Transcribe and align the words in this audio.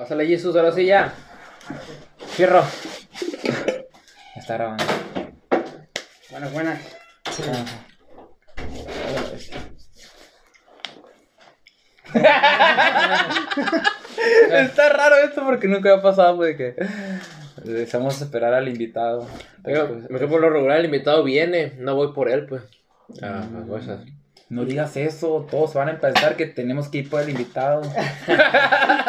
Pásale, 0.00 0.26
Jesús, 0.26 0.56
ahora 0.56 0.72
sí 0.72 0.86
ya. 0.86 1.12
Fierro. 2.28 2.64
Está 4.34 4.54
grabando. 4.54 4.84
Buenas, 6.30 6.52
buenas. 6.54 6.78
Está 14.52 14.88
raro 14.90 15.16
esto 15.16 15.42
porque 15.44 15.68
nunca 15.68 15.94
ha 15.94 16.02
pasado, 16.02 16.36
pues, 16.36 16.56
que 16.56 16.74
dejamos 17.64 18.20
esperar 18.20 18.54
al 18.54 18.68
invitado. 18.68 19.26
Pero, 19.62 20.00
pues, 20.08 20.22
por 20.30 20.40
lo 20.40 20.50
regular 20.50 20.78
el 20.78 20.86
invitado 20.86 21.22
viene, 21.24 21.74
no 21.78 21.94
voy 21.94 22.12
por 22.12 22.28
él, 22.28 22.46
pues. 22.46 22.62
Ah, 23.22 23.44
Mm. 23.50 23.68
cosas. 23.68 24.00
no 24.50 24.64
digas 24.64 24.96
eso, 24.96 25.46
todos 25.50 25.74
van 25.74 25.88
a 25.90 25.98
pensar 26.00 26.36
que 26.36 26.46
tenemos 26.46 26.88
que 26.88 26.98
ir 26.98 27.10
por 27.10 27.22
el 27.22 27.30
invitado. 27.30 27.82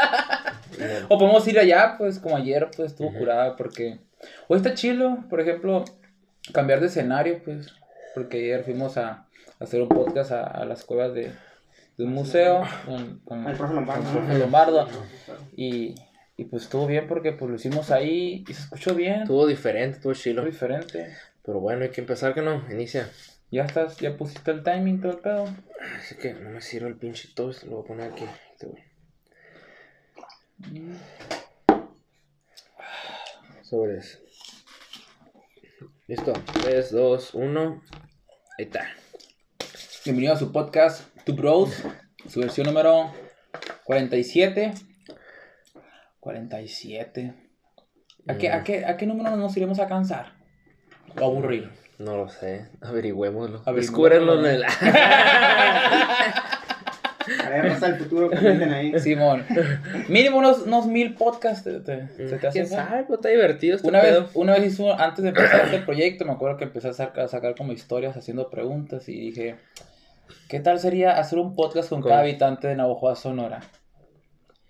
o 1.10 1.18
podemos 1.18 1.48
ir 1.48 1.60
allá, 1.60 1.96
pues, 1.98 2.20
como 2.20 2.38
ayer, 2.38 2.70
pues, 2.76 2.92
estuvo 2.92 3.10
Ujú. 3.10 3.20
curada, 3.20 3.56
porque 3.56 4.00
hoy 4.48 4.58
está 4.58 4.74
chilo, 4.74 5.24
por 5.30 5.40
ejemplo, 5.42 5.86
cambiar 6.54 6.80
de 6.80 6.88
escenario, 6.88 7.42
pues, 7.44 7.68
porque 8.16 8.38
ayer 8.38 8.64
fuimos 8.64 8.98
a, 8.98 9.10
a 9.10 9.28
hacer 9.60 9.82
un 9.82 9.90
podcast 9.90 10.32
a, 10.32 10.44
a 10.44 10.66
las 10.66 10.84
cuevas 10.84 11.14
de, 11.14 11.32
de 11.98 12.04
un 12.04 12.14
museo 12.14 12.64
con, 12.86 13.20
con- 13.20 13.48
El 13.48 13.56
profe 13.58 13.74
Lombardo. 13.76 14.04
con 14.04 14.18
el 14.18 14.26
profe 14.26 14.40
Lombardo. 14.40 14.88
Y, 15.56 15.96
y 16.38 16.46
pues 16.46 16.64
estuvo 16.64 16.88
bien 16.88 17.08
porque 17.08 17.32
pues 17.34 17.50
lo 17.50 17.56
hicimos 17.56 17.92
ahí 17.92 18.44
y 18.48 18.54
se 18.54 18.62
escuchó 18.64 18.96
bien. 18.96 19.22
Estuvo 19.24 19.46
diferente, 19.48 19.98
estuvo 19.98 20.14
chilo. 20.14 20.42
Estuvo 20.48 20.52
diferente. 20.52 21.16
Pero 21.44 21.60
bueno, 21.60 21.84
hay 21.84 21.90
que 21.90 22.02
empezar, 22.02 22.34
que 22.34 22.42
no? 22.42 22.64
Inicia. 22.72 23.08
Ya 23.52 23.66
estás, 23.66 23.98
ya 23.98 24.16
pusiste 24.18 24.52
el 24.52 24.64
timing, 24.64 25.02
todo 25.02 25.12
el 25.12 25.18
pedo. 25.20 25.46
Así 25.98 26.16
que 26.16 26.34
no 26.34 26.50
me 26.52 26.62
sirve 26.62 26.88
el 26.88 26.96
pinche 26.96 27.30
toast, 27.36 27.64
lo 27.64 27.78
voy 27.78 27.84
a 27.84 27.88
poner 27.88 28.12
aquí. 28.12 28.26
Este 28.54 28.68
güey. 30.70 30.84
Sobre 33.64 33.98
eso. 33.98 34.20
Listo. 36.08 36.34
3, 36.64 36.92
2, 36.92 37.34
1. 37.34 37.82
Ahí 38.58 38.66
está. 38.66 38.88
Bienvenido 40.04 40.34
a 40.34 40.38
su 40.38 40.52
podcast, 40.52 41.08
Tu 41.26 41.34
Bros, 41.34 41.84
su 42.28 42.40
versión 42.40 42.68
número 42.68 43.12
47. 43.86 44.74
47. 46.20 47.34
¿A 48.28 48.38
qué, 48.38 48.52
a 48.52 48.64
qué, 48.64 48.86
a 48.86 48.98
qué 48.98 49.06
número 49.06 49.36
nos 49.36 49.56
iremos 49.58 49.80
a 49.80 49.88
cansar? 49.88 50.34
O 51.20 51.26
aburrir. 51.26 51.72
No 51.98 52.18
lo 52.18 52.30
sé. 52.30 52.70
Averigüémoslo. 52.82 53.62
Averigüémoslo. 53.66 53.74
Descúbrenlo 53.76 54.40
en 54.40 54.46
el. 54.46 54.64
A 57.46 57.50
ver, 57.50 57.68
hasta 57.68 57.88
el 57.88 57.96
futuro, 57.96 58.30
comenten 58.30 58.72
ahí. 58.74 59.00
Simón. 59.00 59.46
Mínimo 60.08 60.38
unos, 60.38 60.64
unos 60.64 60.88
mil 60.88 61.14
podcasts. 61.16 61.64
¿Te, 61.64 61.80
te- 61.80 62.08
se 62.08 62.38
te 62.38 62.48
hace 62.48 62.50
¿Quién 62.52 62.66
eso? 62.66 62.76
sabe? 62.76 63.04
Pues 63.04 63.20
está 63.20 63.30
divertido 63.30 63.76
este 63.76 63.88
Una 63.88 64.02
vez, 64.02 64.20
una 64.34 64.54
vez 64.54 64.74
hizo, 64.74 64.94
antes 65.00 65.24
de 65.24 65.30
empezar 65.30 65.66
este 65.66 65.80
proyecto, 65.80 66.26
me 66.26 66.32
acuerdo 66.34 66.58
que 66.58 66.64
empecé 66.66 66.90
a 66.90 66.94
sacar, 66.94 67.26
a 67.26 67.28
sacar 67.28 67.56
como 67.56 67.74
historias 67.74 68.16
haciendo 68.18 68.50
preguntas 68.50 69.08
y 69.10 69.20
dije, 69.20 69.56
¿qué 70.50 70.60
tal 70.60 70.80
sería 70.80 71.18
hacer 71.18 71.40
un 71.40 71.56
podcast 71.56 71.90
con 71.90 72.02
cada 72.02 72.20
habitante 72.22 72.68
de 72.68 72.76
Navajoa, 72.76 73.16
Sonora? 73.16 73.62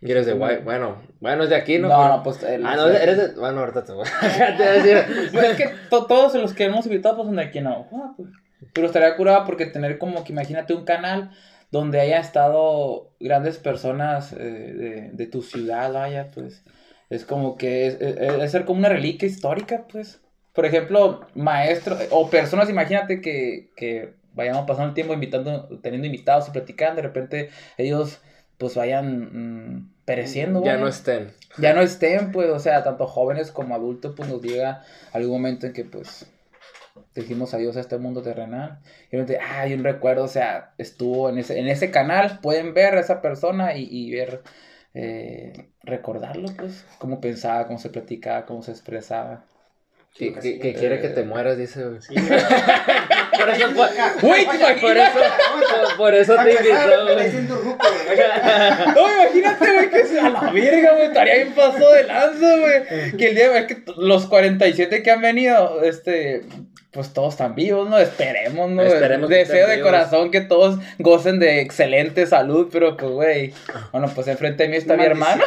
Y 0.03 0.09
eres 0.09 0.25
de 0.25 0.33
guay. 0.33 0.57
Bueno, 0.63 0.95
bueno, 1.19 1.43
es 1.43 1.49
de 1.51 1.55
aquí, 1.55 1.77
¿no? 1.77 1.87
No, 1.87 2.07
no, 2.17 2.23
pues... 2.23 2.41
el- 2.41 2.65
Ah, 2.65 2.75
no, 2.75 2.87
eres 2.87 3.17
de. 3.17 3.39
Bueno, 3.39 3.59
ahorita 3.59 3.83
te 3.85 3.91
voy 3.93 4.07
a 4.07 4.51
decir. 4.73 4.97
Pues 5.31 5.43
es 5.51 5.57
que 5.57 5.69
to- 5.91 6.07
todos 6.07 6.33
los 6.35 6.53
que 6.55 6.63
hemos 6.65 6.85
invitado 6.87 7.17
pues 7.17 7.27
son 7.27 7.35
de 7.35 7.43
aquí 7.43 7.59
en 7.59 7.65
Navajoa, 7.65 8.13
pues. 8.17 8.29
Pero 8.73 8.87
estaría 8.87 9.15
curado 9.15 9.45
porque 9.45 9.65
tener 9.67 9.97
como 9.99 10.23
que 10.23 10.33
imagínate 10.33 10.73
un 10.73 10.85
canal 10.85 11.31
donde 11.71 11.99
haya 12.01 12.19
estado 12.19 13.11
grandes 13.19 13.57
personas 13.57 14.33
eh, 14.33 14.37
de, 14.37 15.09
de 15.13 15.27
tu 15.27 15.41
ciudad, 15.41 15.91
vaya, 15.93 16.29
pues. 16.33 16.63
Es 17.09 17.25
como 17.25 17.57
que 17.57 17.87
es, 17.87 17.95
es- 18.01 18.17
es 18.17 18.51
ser 18.51 18.65
como 18.65 18.79
una 18.79 18.89
reliquia 18.89 19.27
histórica, 19.27 19.85
pues. 19.91 20.21
Por 20.53 20.65
ejemplo, 20.65 21.21
maestros 21.35 21.99
o 22.11 22.29
personas, 22.29 22.69
imagínate 22.69 23.21
que, 23.21 23.71
que 23.75 24.13
vayamos 24.33 24.65
pasando 24.67 24.89
el 24.89 24.93
tiempo 24.93 25.13
invitando, 25.13 25.79
teniendo 25.81 26.07
invitados 26.07 26.47
y 26.49 26.51
platicando, 26.51 26.97
de 26.97 27.07
repente 27.07 27.49
ellos 27.77 28.19
pues 28.57 28.75
vayan 28.75 29.75
mm, 29.77 29.93
pereciendo, 30.05 30.61
Ya 30.61 30.71
vaya 30.73 30.81
no 30.83 30.87
estén. 30.87 31.31
ya 31.57 31.73
no 31.73 31.81
estén, 31.81 32.31
pues, 32.31 32.49
o 32.49 32.59
sea, 32.59 32.83
tanto 32.83 33.07
jóvenes 33.07 33.51
como 33.51 33.75
adultos, 33.75 34.13
pues 34.15 34.29
nos 34.29 34.41
llega 34.41 34.83
algún 35.13 35.33
momento 35.33 35.67
en 35.67 35.73
que, 35.73 35.85
pues, 35.85 36.25
decimos 37.13 37.53
adiós 37.53 37.77
a 37.77 37.81
este 37.81 37.97
mundo 37.97 38.21
terrenal. 38.21 38.79
Y 39.09 39.17
de 39.17 39.23
repente, 39.23 39.39
ah, 39.41 39.61
hay 39.61 39.73
un 39.73 39.83
recuerdo, 39.83 40.23
o 40.23 40.27
sea, 40.27 40.73
estuvo 40.77 41.29
en 41.29 41.37
ese, 41.37 41.59
en 41.59 41.67
ese 41.67 41.91
canal, 41.91 42.39
pueden 42.41 42.73
ver 42.73 42.95
a 42.95 42.99
esa 42.99 43.21
persona 43.21 43.75
y, 43.75 43.87
y 43.89 44.11
ver, 44.11 44.41
eh, 44.93 45.69
recordarlo, 45.83 46.49
pues, 46.57 46.85
cómo 46.97 47.21
pensaba, 47.21 47.67
cómo 47.67 47.79
se 47.79 47.89
platicaba, 47.89 48.45
cómo 48.45 48.61
se 48.61 48.71
expresaba. 48.71 49.45
Que, 50.13 50.33
que, 50.33 50.59
que 50.59 50.73
quiere 50.73 50.99
que 50.99 51.07
te 51.07 51.23
mueras, 51.23 51.57
dice, 51.57 51.85
güey. 51.85 52.01
Sí, 52.01 52.15
Por 52.15 53.49
eso, 53.49 53.67
por, 54.21 54.37
eso, 54.97 55.19
por, 55.97 56.13
eso 56.13 56.35
te 56.35 56.51
invitó. 56.51 56.75
No, 58.93 59.07
imagínate, 59.41 59.73
güey, 59.73 59.89
que 59.89 60.05
sea 60.05 60.25
a 60.25 60.29
la 60.29 60.51
verga, 60.51 60.91
güey, 60.93 61.05
estaría 61.07 61.35
bien 61.35 61.53
paso 61.53 61.91
de 61.91 62.03
lanza, 62.03 62.55
güey. 62.57 63.11
Que 63.17 63.29
el 63.29 63.35
día, 63.35 63.57
es 63.59 63.65
que 63.67 63.83
los 63.97 64.25
47 64.27 65.03
que 65.03 65.11
han 65.11 65.21
venido, 65.21 65.81
este, 65.83 66.41
pues 66.91 67.13
todos 67.13 67.33
están 67.33 67.55
vivos, 67.55 67.89
¿no? 67.89 67.97
Esperemos, 67.97 68.69
¿no? 68.69 68.81
Esperemos 68.83 69.29
que 69.29 69.35
Deseo 69.37 69.67
de 69.67 69.77
vivos. 69.77 69.91
corazón 69.91 70.29
que 70.31 70.41
todos 70.41 70.79
gocen 70.99 71.39
de 71.39 71.61
excelente 71.61 72.25
salud, 72.25 72.69
pero 72.71 72.97
pues, 72.97 73.11
güey, 73.11 73.53
bueno, 73.91 74.11
pues 74.13 74.27
enfrente 74.27 74.63
de 74.63 74.69
mí 74.69 74.75
está 74.77 74.97
mi 74.97 75.05
hermano. 75.05 75.41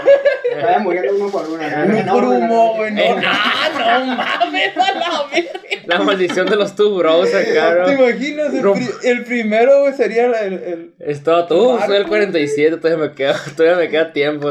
Vaya 0.62 0.78
muriendo 0.78 1.14
uno 1.16 1.30
por 1.30 1.46
uno. 1.48 2.74
güey, 2.76 2.92
no. 2.92 3.02
Ah, 3.26 3.68
no 4.06 4.06
mames, 4.16 4.76
a 4.76 4.92
la 4.92 5.26
verga. 5.32 5.50
La 5.86 5.98
maldición 5.98 6.46
de 6.48 6.56
los 6.56 6.74
two 6.76 6.96
bros 6.96 7.28
acá, 7.34 7.84
¿Te 7.84 7.94
¿no? 7.96 8.06
imaginas? 8.08 8.54
El, 8.54 8.62
pri- 8.62 8.88
el 9.02 9.24
primero, 9.24 9.80
güey, 9.82 9.92
sería 9.92 10.24
el, 10.26 10.54
el- 10.54 10.94
Es 10.98 11.22
todo 11.22 11.46
tú, 11.46 11.78
soy 11.84 11.96
el 11.98 12.06
47, 12.06 12.78
todavía 12.78 13.08
me 13.08 13.14
queda, 13.14 13.38
todavía 13.54 13.76
me 13.83 13.83
queda 13.88 14.12
tiempo. 14.12 14.48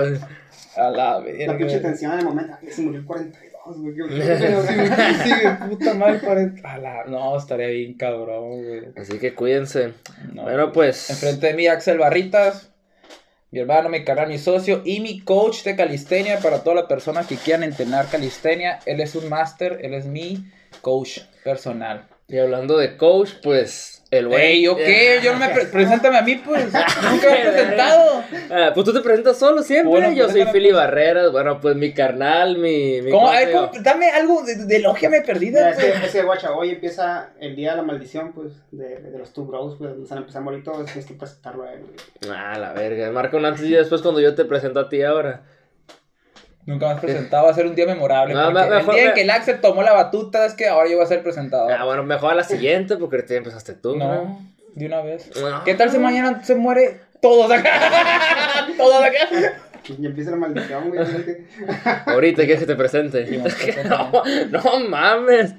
A 0.75 0.89
la 0.89 0.91
La 0.91 1.19
verga. 1.19 1.57
pinche 1.57 1.73
güey. 1.75 1.81
tensión 1.81 2.13
en 2.13 2.19
el 2.19 2.25
momento. 2.25 2.57
Se 2.69 2.81
murió 2.81 2.99
el 2.99 3.05
42, 3.05 3.77
güey. 3.77 3.93
güey, 3.97 5.69
puta 5.69 5.93
madre, 5.93 6.19
40. 6.19 6.71
A 6.73 6.77
la- 6.77 7.03
No, 7.05 7.37
estaría 7.37 7.67
bien 7.67 7.93
cabrón, 7.95 8.63
güey. 8.63 8.81
Así 8.97 9.19
que 9.19 9.33
cuídense. 9.35 9.93
No. 10.33 10.43
Bueno, 10.43 10.71
pues. 10.71 11.09
Enfrente 11.09 11.47
de 11.47 11.53
mí, 11.53 11.67
Axel 11.67 11.97
Barritas, 11.99 12.71
mi 13.51 13.59
hermano, 13.59 13.89
mi 13.89 14.03
carnal, 14.03 14.29
mi 14.29 14.39
socio 14.39 14.81
y 14.83 14.99
mi 14.99 15.19
coach 15.19 15.63
de 15.63 15.75
calistenia 15.75 16.39
para 16.39 16.63
todas 16.63 16.75
las 16.77 16.85
personas 16.87 17.27
que 17.27 17.35
quieran 17.35 17.63
entrenar 17.63 18.07
calistenia. 18.09 18.79
Él 18.87 18.99
es 18.99 19.13
un 19.15 19.29
máster, 19.29 19.79
él 19.83 19.93
es 19.93 20.05
mi 20.07 20.43
coach 20.81 21.19
personal. 21.43 22.07
Y 22.27 22.39
hablando 22.39 22.77
de 22.79 22.97
coach, 22.97 23.29
pues. 23.43 23.92
El 24.17 24.27
güey. 24.27 24.41
Ey, 24.41 24.61
¿yo 24.63 24.75
qué? 24.75 25.19
Yo 25.23 25.33
no 25.33 25.39
me 25.39 25.49
pre- 25.49 25.65
preséntame 25.65 26.17
a 26.17 26.21
mí, 26.21 26.35
pues. 26.45 26.65
Nunca 27.11 27.29
me 27.31 27.41
he 27.41 27.51
presentado. 27.51 28.23
Ah, 28.51 28.71
pues 28.73 28.85
tú 28.85 28.93
te 28.93 28.99
presentas 29.01 29.37
solo 29.37 29.63
siempre. 29.63 29.89
Bueno, 29.89 30.11
Yo 30.11 30.25
soy 30.25 30.33
preséntame, 30.33 30.51
Philly 30.51 30.69
pues. 30.71 30.83
Barreras. 30.83 31.31
Bueno, 31.31 31.59
pues 31.59 31.75
mi 31.75 31.93
carnal, 31.93 32.57
mi. 32.57 33.01
mi 33.01 33.11
¿Cómo? 33.11 33.31
Dame 33.81 34.11
algo 34.11 34.43
de, 34.43 34.55
de 34.65 34.77
Mira, 34.77 35.23
perdida, 35.25 35.69
ese, 35.71 35.89
güey. 35.89 36.05
ese 36.05 36.23
guacha, 36.23 36.51
hoy 36.53 36.69
empieza 36.71 37.31
el 37.39 37.55
día 37.55 37.71
de 37.71 37.77
la 37.77 37.83
maldición, 37.83 38.33
pues, 38.33 38.53
de, 38.71 38.99
de 38.99 39.17
los 39.17 39.33
two 39.33 39.45
bros, 39.45 39.75
pues, 39.77 39.89
donde 39.91 40.03
están 40.03 40.19
empezando 40.19 40.51
ahorita, 40.51 40.71
tienes 40.85 41.05
que 41.05 41.13
presentarlo 41.15 41.63
a 41.63 41.73
él, 41.73 41.81
güey. 41.81 42.35
Ah, 42.35 42.57
la 42.59 42.73
verga. 42.73 43.09
Marca 43.11 43.37
un 43.37 43.45
antes 43.45 43.63
y 43.65 43.71
después 43.71 44.01
cuando 44.01 44.19
yo 44.21 44.35
te 44.35 44.45
presento 44.45 44.79
a 44.79 44.89
ti 44.89 45.01
ahora. 45.01 45.41
Nunca 46.65 46.87
me 46.87 46.91
has 46.93 46.99
presentado, 47.01 47.45
va 47.45 47.51
a 47.51 47.53
ser 47.53 47.65
un 47.65 47.75
día 47.75 47.85
memorable. 47.85 48.33
No, 48.33 48.45
porque 48.45 48.59
me- 48.59 48.65
el 48.67 48.73
mejor 48.75 48.93
día 48.95 49.03
en 49.03 49.09
me- 49.09 49.13
que 49.15 49.21
el 49.23 49.29
Axel 49.29 49.59
tomó 49.61 49.83
la 49.83 49.93
batuta 49.93 50.45
es 50.45 50.53
que 50.53 50.67
ahora 50.67 50.89
yo 50.89 50.95
voy 50.95 51.05
a 51.05 51.07
ser 51.07 51.21
presentador. 51.23 51.71
Ah, 51.71 51.83
bueno, 51.85 52.03
mejor 52.03 52.31
a 52.31 52.35
la 52.35 52.43
siguiente 52.43 52.95
porque 52.97 53.17
ahorita 53.17 53.33
ya 53.33 53.37
empezaste 53.39 53.73
tú. 53.73 53.95
No, 53.97 54.39
de 54.75 54.85
una 54.85 55.01
vez. 55.01 55.29
No. 55.39 55.63
¿Qué 55.65 55.75
tal 55.75 55.89
si 55.91 55.97
mañana 55.99 56.43
se 56.43 56.55
muere 56.55 57.01
todos 57.21 57.51
acá? 57.51 57.69
todos 58.77 59.03
acá. 59.03 59.53
Y 59.99 60.05
empieza 60.05 60.31
la 60.31 60.37
maldición, 60.37 60.89
güey. 60.89 61.01
Ahorita 62.05 62.43
quieres 62.43 62.59
que 62.61 62.65
te 62.65 62.75
presente. 62.75 63.25
No, 63.89 64.11
no 64.49 64.79
mames. 64.87 65.53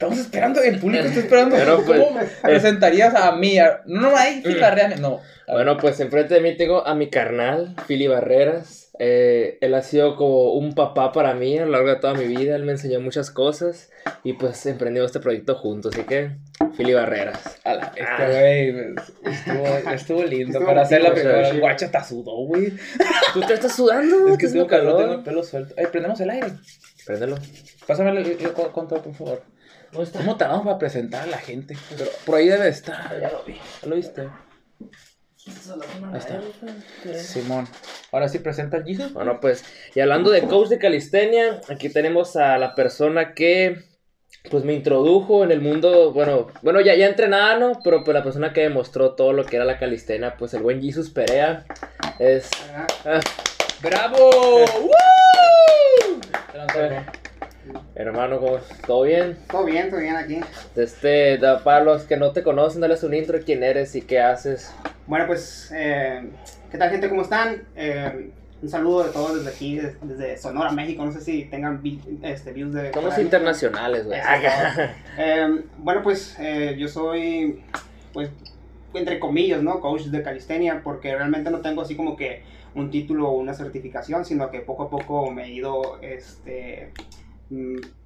Estamos 0.00 0.18
esperando, 0.18 0.62
el 0.62 0.78
público 0.80 1.04
está 1.04 1.20
esperando. 1.20 1.56
Pero, 1.56 1.84
pues, 1.84 2.00
¿Cómo 2.00 2.20
presentarías 2.42 3.14
a 3.14 3.32
mí? 3.32 3.58
A- 3.58 3.82
No, 3.84 4.00
no, 4.00 4.16
ahí 4.16 4.40
sí 4.42 4.54
la 4.54 4.70
real. 4.70 4.98
No. 4.98 5.20
Bueno, 5.46 5.76
pues 5.76 6.00
enfrente 6.00 6.32
de 6.32 6.40
mí 6.40 6.56
tengo 6.56 6.86
a 6.86 6.94
mi 6.94 7.10
carnal, 7.10 7.76
Philly 7.86 8.06
Barreras. 8.06 8.92
Eh, 8.98 9.58
él 9.60 9.74
ha 9.74 9.82
sido 9.82 10.16
como 10.16 10.52
un 10.54 10.74
papá 10.74 11.12
para 11.12 11.34
mí 11.34 11.58
a 11.58 11.66
lo 11.66 11.72
largo 11.72 11.88
de 11.90 11.96
toda 11.96 12.14
mi 12.14 12.24
vida. 12.24 12.56
Él 12.56 12.64
me 12.64 12.72
enseñó 12.72 12.98
muchas 13.00 13.30
cosas 13.30 13.90
y 14.24 14.32
pues 14.34 14.64
emprendimos 14.64 15.08
este 15.10 15.20
proyecto 15.20 15.54
juntos. 15.56 15.92
Así 15.94 16.04
que, 16.04 16.30
Philly 16.78 16.94
Barreras. 16.94 17.58
A 17.64 17.74
la 17.74 17.92
Ah. 18.00 18.26
güey. 18.26 18.72
pues, 19.22 19.36
Estuvo, 19.36 19.90
estuvo 19.92 20.24
lindo. 20.24 20.46
Estuvo 20.52 20.66
para 20.66 20.80
hacer 20.80 21.02
la 21.02 21.12
primera. 21.12 21.46
El 21.46 21.60
guacha 21.60 21.84
hasta 21.86 22.02
sudó, 22.04 22.36
güey. 22.46 22.72
¿Tú 23.34 23.40
te 23.42 23.52
estás 23.52 23.76
sudando? 23.76 24.16
Es 24.28 24.38
que 24.38 24.46
¿Tienes 24.48 24.52
tengo 24.54 24.66
calor, 24.66 24.96
tengo 24.98 25.12
el 25.12 25.22
pelo 25.24 25.42
suelto. 25.44 25.74
Ay, 25.76 25.88
prendemos 25.92 26.18
el 26.22 26.30
aire. 26.30 26.46
Préndelo. 27.04 27.36
Pásame 27.86 28.12
el, 28.12 28.18
el- 28.18 28.30
el 28.40 28.52
control, 28.52 29.02
por 29.02 29.14
favor. 29.14 29.42
¿Dónde 29.92 30.04
está? 30.04 30.18
¿Cómo 30.20 30.36
tardamos 30.36 30.64
para 30.64 30.78
presentar 30.78 31.22
a 31.24 31.26
la 31.26 31.38
gente? 31.38 31.76
Pero 31.90 32.10
por 32.24 32.36
ahí 32.36 32.48
debe 32.48 32.68
estar. 32.68 33.20
Ya 33.20 33.30
lo 33.30 33.42
vi. 33.44 33.58
¿Lo 33.86 33.96
viste? 33.96 34.28
Ahí 36.12 36.18
está. 36.18 36.40
Simón. 37.14 37.66
Ahora 38.12 38.28
sí 38.28 38.38
presenta 38.38 38.76
el 38.76 38.84
Jesus. 38.84 39.12
Bueno, 39.12 39.40
pues, 39.40 39.64
y 39.94 40.00
hablando 40.00 40.30
de 40.30 40.42
coach 40.42 40.68
de 40.68 40.78
calistenia, 40.78 41.60
aquí 41.68 41.88
tenemos 41.88 42.36
a 42.36 42.58
la 42.58 42.74
persona 42.74 43.34
que, 43.34 43.82
pues, 44.50 44.64
me 44.64 44.74
introdujo 44.74 45.42
en 45.42 45.50
el 45.50 45.60
mundo, 45.60 46.12
bueno, 46.12 46.48
bueno, 46.62 46.80
ya, 46.80 46.94
ya 46.94 47.06
entrenaba, 47.06 47.56
¿no? 47.56 47.80
Pero 47.82 48.04
pues 48.04 48.14
la 48.14 48.22
persona 48.22 48.52
que 48.52 48.62
demostró 48.62 49.14
todo 49.14 49.32
lo 49.32 49.44
que 49.44 49.56
era 49.56 49.64
la 49.64 49.78
calistenia, 49.78 50.36
pues, 50.36 50.54
el 50.54 50.62
buen 50.62 50.80
Jesus 50.80 51.10
Perea, 51.10 51.64
es... 52.18 52.48
ah, 53.04 53.20
¡Bravo! 53.82 54.30
¡Woo! 54.82 56.20
Hermano, 57.94 58.38
¿cómo- 58.38 58.58
¿todo 58.86 59.02
bien? 59.02 59.36
Todo 59.50 59.64
bien, 59.64 59.90
todo 59.90 60.00
bien 60.00 60.16
aquí. 60.16 60.40
Este, 60.76 61.38
da- 61.38 61.62
para 61.62 61.84
los 61.84 62.04
que 62.04 62.16
no 62.16 62.32
te 62.32 62.42
conocen, 62.42 62.80
dales 62.80 63.02
un 63.02 63.14
intro 63.14 63.38
de 63.38 63.44
quién 63.44 63.62
eres 63.62 63.94
y 63.94 64.02
qué 64.02 64.20
haces. 64.20 64.72
Bueno, 65.06 65.26
pues, 65.26 65.72
eh, 65.74 66.28
¿qué 66.70 66.78
tal 66.78 66.90
gente? 66.90 67.08
¿Cómo 67.08 67.22
están? 67.22 67.62
Eh, 67.76 68.30
un 68.62 68.68
saludo 68.68 69.04
de 69.04 69.10
todos 69.10 69.36
desde 69.36 69.50
aquí, 69.56 69.76
des- 69.78 69.96
desde 70.02 70.36
Sonora, 70.36 70.70
México. 70.70 71.04
No 71.04 71.12
sé 71.12 71.20
si 71.20 71.44
tengan 71.46 71.82
vi- 71.82 72.00
este, 72.22 72.52
views 72.52 72.74
de... 72.74 72.92
Somos 72.92 73.18
internacionales, 73.18 74.06
güey. 74.06 74.20
Eh, 75.18 75.62
bueno, 75.78 76.02
pues 76.02 76.36
yo 76.76 76.88
soy, 76.88 77.62
pues, 78.12 78.30
entre 78.94 79.18
comillas, 79.18 79.62
¿no? 79.62 79.80
Coach 79.80 80.04
de 80.04 80.22
calistenia, 80.22 80.80
porque 80.82 81.14
realmente 81.14 81.50
no 81.50 81.60
tengo 81.60 81.82
así 81.82 81.94
como 81.96 82.16
que 82.16 82.42
un 82.74 82.90
título 82.90 83.28
o 83.28 83.32
una 83.32 83.52
certificación, 83.54 84.24
sino 84.24 84.50
que 84.50 84.60
poco 84.60 84.84
a 84.84 84.90
poco 84.90 85.30
me 85.30 85.44
he 85.46 85.50
ido, 85.52 85.98
este, 86.02 86.92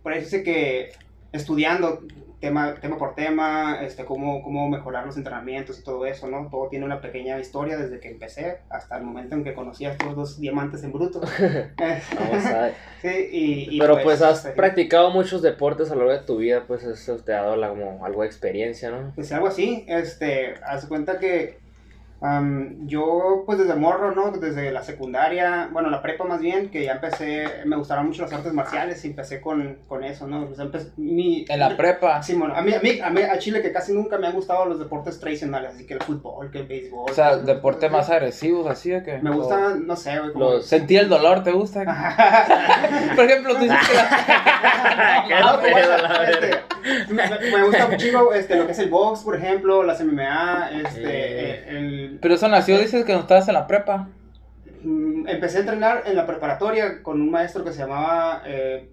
parece 0.03 0.43
que 0.43 0.91
estudiando 1.33 2.01
tema, 2.41 2.75
tema 2.75 2.99
por 2.99 3.15
tema, 3.15 3.81
este, 3.83 4.05
cómo, 4.05 4.43
cómo 4.43 4.69
mejorar 4.69 5.07
los 5.07 5.17
entrenamientos 5.17 5.79
y 5.81 5.83
todo 5.83 6.05
eso, 6.07 6.29
¿no? 6.29 6.49
Todo 6.51 6.69
tiene 6.69 6.85
una 6.85 7.01
pequeña 7.01 7.41
historia 7.41 7.77
desde 7.77 8.01
que 8.01 8.11
empecé 8.11 8.59
hasta 8.69 8.99
el 8.99 9.05
momento 9.05 9.35
en 9.35 9.45
que 9.45 9.55
conocí 9.55 9.87
a 9.87 9.93
estos 9.93 10.15
dos 10.15 10.39
diamantes 10.41 10.85
en 10.85 10.93
bruto. 10.93 11.21
Vamos 12.19 12.47
a 12.47 12.71
sí, 13.03 13.09
y, 13.33 13.77
y 13.77 13.81
Pero 13.81 13.99
pues 14.03 14.21
has 14.23 14.45
este, 14.45 14.53
practicado 14.53 15.11
muchos 15.11 15.43
deportes 15.43 15.91
a 15.91 15.95
lo 15.95 16.05
largo 16.05 16.21
de 16.21 16.27
tu 16.27 16.37
vida, 16.37 16.65
pues 16.67 16.85
eso 16.85 17.17
te 17.17 17.33
ha 17.33 17.43
dado 17.43 17.57
la- 17.57 17.71
como 17.71 18.05
algo 18.05 18.21
de 18.23 18.27
experiencia, 18.29 18.91
¿no? 18.91 19.13
Pues 19.15 19.33
algo 19.33 19.47
así, 19.47 19.85
este, 19.89 20.55
haz 20.67 20.87
cuenta 20.87 21.19
que 21.19 21.59
am, 22.25 22.87
yo 22.87 23.43
pues 23.47 23.59
desde 23.59 23.75
morro, 23.75 24.13
¿no? 24.15 24.31
Desde 24.33 24.71
la 24.73 24.83
secundaria, 24.83 25.69
bueno, 25.73 25.91
la 25.91 26.01
prepa 26.03 26.25
más 26.25 26.41
bien, 26.41 26.71
que 26.71 26.85
ya 26.85 26.93
empecé, 26.93 27.45
me 27.67 27.77
gustaron 27.77 28.07
mucho 28.07 28.23
las 28.23 28.33
artes 28.33 28.53
marciales 28.53 29.05
y 29.05 29.09
empecé 29.09 29.41
con, 29.41 29.79
con 29.87 30.03
eso, 30.05 30.27
¿no? 30.27 30.49
Empecé- 30.49 30.93
mi, 30.97 31.45
En 31.49 31.61
la 31.61 31.77
prepa. 31.77 32.23
Sí, 32.23 32.35
bueno, 32.35 32.55
a 32.57 32.63
mí, 32.63 32.73
a 32.75 32.81
mí, 32.81 32.99
a 33.01 33.11
mí, 33.11 33.21
a 33.23 33.39
Chile 33.39 33.61
que 33.63 33.73
casi 33.73 33.93
nunca 33.93 34.17
me 34.19 34.27
han 34.27 34.33
gustado 34.35 34.65
los 34.65 34.79
deportes 34.79 35.21
tradicionales, 35.21 35.73
así 35.75 35.87
que 35.87 35.95
el 35.95 36.03
fútbol, 36.03 36.51
que 36.51 36.61
el 36.61 36.67
béisbol. 36.67 37.11
O 37.11 37.15
sea, 37.15 37.37
deportes 37.37 37.91
más 37.91 38.09
agresivos, 38.11 38.67
así 38.69 38.95
o 38.95 39.03
qué? 39.05 39.13
así. 39.17 39.25
Me 39.25 39.31
gusta, 39.31 39.75
no 39.77 39.95
sé, 39.97 40.19
güey, 40.19 40.33
como... 40.33 40.45
Los- 40.53 40.67
Sentir 40.67 41.01
el 41.01 41.09
dolor, 41.09 41.43
¿te 41.43 41.53
gusta? 41.53 41.85
Por 43.17 43.25
ejemplo, 43.25 43.55
tú 43.55 43.61
dices 43.65 43.79
que 43.89 43.95
la... 43.95 44.05
Ah, 45.37 45.59
pero, 45.61 45.77
pedo, 45.77 45.97
la 45.99 46.25
este, 46.25 46.51
me 47.51 47.65
gusta 47.65 47.89
mucho 47.89 48.33
este, 48.35 48.57
lo 48.57 48.67
que 48.67 48.73
es 48.73 48.79
el 48.79 48.89
box, 48.91 49.21
por 49.23 49.37
ejemplo, 49.37 49.83
las 49.83 50.03
MMA, 50.03 50.71
este, 50.85 51.01
Eh. 51.05 51.65
el, 51.69 52.14
Pero 52.21 52.35
eso 52.35 52.49
nació, 52.49 52.79
dices 52.79 53.05
que 53.05 53.13
no 53.13 53.21
estabas 53.21 53.49
en 53.49 53.55
la 53.55 53.67
prepa. 53.67 54.09
Mm, 54.83 55.29
empecé 55.29 55.59
a 55.59 55.61
entrenar 55.61 56.03
en 56.07 56.17
la 56.17 56.27
preparatoria 56.27 57.03
con 57.03 57.21
un 57.21 57.31
maestro 57.31 57.65
que 57.65 57.73
se 57.73 57.79
llamaba, 57.81 58.43
eh, 58.47 58.89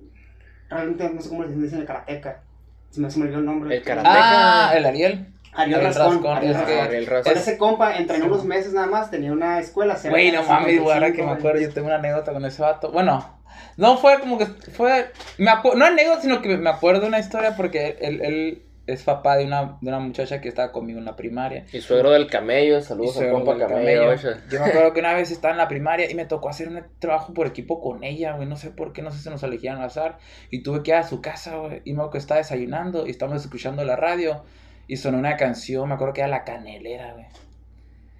realmente 0.69 1.09
no 1.09 1.21
sé 1.21 1.29
cómo 1.29 1.43
le 1.43 1.53
dicen 1.53 1.79
el 1.79 1.85
karateca, 1.85 2.41
se 2.89 3.01
me, 3.01 3.09
se 3.11 3.19
me 3.19 3.25
olvidó 3.25 3.39
el 3.39 3.45
nombre. 3.45 3.75
El 3.75 3.83
karateca. 3.83 4.69
Ah, 4.69 4.73
el 4.75 4.85
Ariel. 4.85 5.27
Ariel 5.53 5.79
Ariel 5.79 5.93
Rascón. 5.93 6.37
Ariel 6.37 6.51
es 6.53 6.57
Rascón. 6.59 6.79
Ariel 6.79 7.37
ese 7.37 7.57
compa 7.57 7.97
entrenó 7.97 8.25
unos 8.27 8.45
meses 8.45 8.73
nada 8.73 8.87
más, 8.87 9.11
tenía 9.11 9.33
una 9.33 9.59
escuela. 9.59 9.97
Güey, 10.09 10.31
no 10.31 10.43
mames, 10.43 10.79
ahora 10.79 11.07
que 11.11 11.17
55, 11.17 11.25
me 11.25 11.31
acuerdo, 11.33 11.59
yo 11.61 11.73
tengo 11.73 11.87
una 11.87 11.97
anécdota 11.97 12.31
con 12.31 12.45
ese 12.45 12.61
vato. 12.61 12.91
Bueno, 12.91 13.37
no 13.75 13.97
fue 13.97 14.19
como 14.21 14.37
que 14.37 14.45
fue. 14.45 15.11
Me 15.37 15.51
acu- 15.51 15.75
no 15.75 15.85
anécdota, 15.85 16.21
sino 16.21 16.41
que 16.41 16.55
me 16.57 16.69
acuerdo 16.69 17.01
de 17.01 17.07
una 17.07 17.19
historia 17.19 17.55
porque 17.57 17.97
él, 17.99 18.21
él 18.21 18.61
es 18.93 19.03
papá 19.03 19.37
de 19.37 19.45
una, 19.45 19.77
de 19.81 19.87
una 19.87 19.99
muchacha 19.99 20.41
que 20.41 20.49
estaba 20.49 20.71
conmigo 20.71 20.99
en 20.99 21.05
la 21.05 21.15
primaria. 21.15 21.65
Y 21.71 21.81
suegro 21.81 22.11
del 22.11 22.27
camello, 22.27 22.81
saludos 22.81 23.17
al 23.17 23.31
compa 23.31 23.57
camello. 23.57 24.15
camello. 24.15 24.37
Yo 24.49 24.59
me 24.59 24.65
acuerdo 24.65 24.93
que 24.93 24.99
una 24.99 25.13
vez 25.13 25.31
estaba 25.31 25.51
en 25.51 25.57
la 25.57 25.67
primaria 25.67 26.09
y 26.09 26.15
me 26.15 26.25
tocó 26.25 26.49
hacer 26.49 26.67
un 26.69 26.83
trabajo 26.99 27.33
por 27.33 27.47
equipo 27.47 27.81
con 27.81 28.03
ella, 28.03 28.33
güey. 28.33 28.47
No 28.47 28.57
sé 28.57 28.71
por 28.71 28.93
qué, 28.93 29.01
no 29.01 29.11
sé 29.11 29.19
si 29.19 29.29
nos 29.29 29.43
elegían 29.43 29.77
al 29.77 29.85
azar. 29.85 30.17
Y 30.49 30.63
tuve 30.63 30.83
que 30.83 30.91
ir 30.91 30.97
a 30.97 31.03
su 31.03 31.21
casa, 31.21 31.57
güey. 31.57 31.81
Y 31.85 31.93
me 31.93 31.97
acuerdo 31.99 32.11
que 32.11 32.17
estaba 32.19 32.39
desayunando 32.39 33.07
y 33.07 33.11
estábamos 33.11 33.41
escuchando 33.43 33.83
la 33.83 33.95
radio. 33.95 34.43
Y 34.87 34.97
sonó 34.97 35.17
una 35.17 35.37
canción, 35.37 35.87
me 35.87 35.95
acuerdo 35.95 36.13
que 36.13 36.21
era 36.21 36.27
La 36.27 36.43
Canelera, 36.43 37.13
güey. 37.13 37.25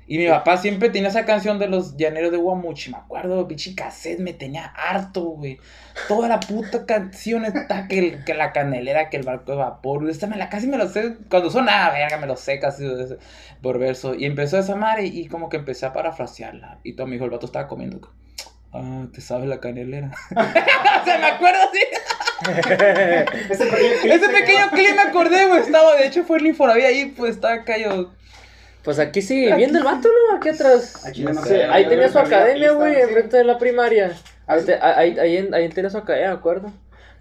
Y 0.08 0.18
mi 0.18 0.28
papá 0.28 0.58
siempre 0.58 0.90
tenía 0.90 1.08
esa 1.08 1.26
canción 1.26 1.58
de 1.58 1.68
los 1.70 1.96
llaneros 1.96 2.32
de 2.32 2.38
Guamuchi, 2.38 2.92
me 2.92 2.98
acuerdo, 2.98 3.48
pinche 3.48 3.76
cassette, 3.76 4.20
me 4.20 4.34
tenía 4.34 4.66
harto, 4.66 5.22
güey. 5.22 5.58
Toda 6.10 6.28
la 6.28 6.40
puta 6.40 6.86
canción 6.86 7.46
está 7.46 7.88
que, 7.88 8.00
el- 8.00 8.24
que 8.26 8.34
la 8.34 8.52
canelera, 8.52 9.10
que 9.10 9.18
el 9.18 9.24
barco 9.24 9.52
de 9.54 9.60
vapor, 9.60 10.00
güey. 10.00 10.12
Esta 10.12 10.28
me 10.28 10.36
la 10.36 10.50
casi 10.50 10.68
me 10.68 10.78
lo 10.78 10.90
sé, 10.90 11.16
cuando 11.30 11.50
sonaba, 11.50 11.94
verga, 11.94 12.18
me 12.18 12.28
lo 12.28 12.36
sé 12.36 12.60
casi 12.60 12.84
por 13.62 13.80
verso. 13.80 14.14
Y 14.14 14.26
empezó 14.26 14.58
esa 14.60 14.76
madre 14.76 15.06
y 15.06 15.28
como 15.28 15.48
que 15.48 15.58
empecé 15.58 15.86
a 15.86 15.94
parafrasearla. 15.94 16.80
Y 16.84 16.94
todo 16.94 17.08
me 17.08 17.14
dijo, 17.14 17.26
el 17.26 17.32
vato 17.32 17.46
estaba 17.46 17.68
comiendo. 17.70 18.12
Ah, 18.74 19.06
¿te 19.14 19.22
sabes 19.22 19.48
la 19.48 19.60
canelera? 19.62 20.12
o 20.32 21.06
sea, 21.06 21.18
me 21.20 21.26
acuerdo 21.28 21.60
así. 21.70 21.80
Ese 23.52 24.30
pequeño 24.30 24.70
clip 24.72 24.88
se 24.88 24.94
me 24.96 25.02
acordé, 25.02 25.46
güey. 25.48 25.62
Estaba, 25.62 25.96
de 25.96 26.08
hecho, 26.08 26.24
fue 26.24 26.38
el 26.40 26.48
Infonavit 26.48 26.86
ahí, 26.86 27.06
pues 27.16 27.36
estaba 27.36 27.54
acá 27.56 27.78
yo. 27.78 28.12
Pues 28.84 28.98
aquí 29.00 29.22
sigue 29.22 29.52
viviendo 29.52 29.78
el 29.78 29.84
vato, 29.84 30.08
¿no? 30.08 30.38
Aquí 30.38 30.50
atrás. 30.50 31.06
Aquí 31.06 31.24
no 31.24 31.34
Sí, 31.44 31.50
sé, 31.50 31.64
ahí 31.66 31.88
tenía 31.88 32.10
su 32.10 32.18
academia, 32.20 32.72
güey, 32.72 32.96
sí. 32.96 33.02
enfrente 33.02 33.38
de 33.38 33.44
la 33.44 33.58
primaria. 33.58 34.12
Ahí, 34.48 34.66
Ah, 34.82 34.94
ahí, 34.98 35.20
ahí, 35.20 35.38
en- 35.38 35.54
ahí 35.54 35.70
tenía 35.70 35.90
su 35.90 35.98
academia, 35.98 36.30
¿de 36.30 36.36
acuerdo? 36.36 36.72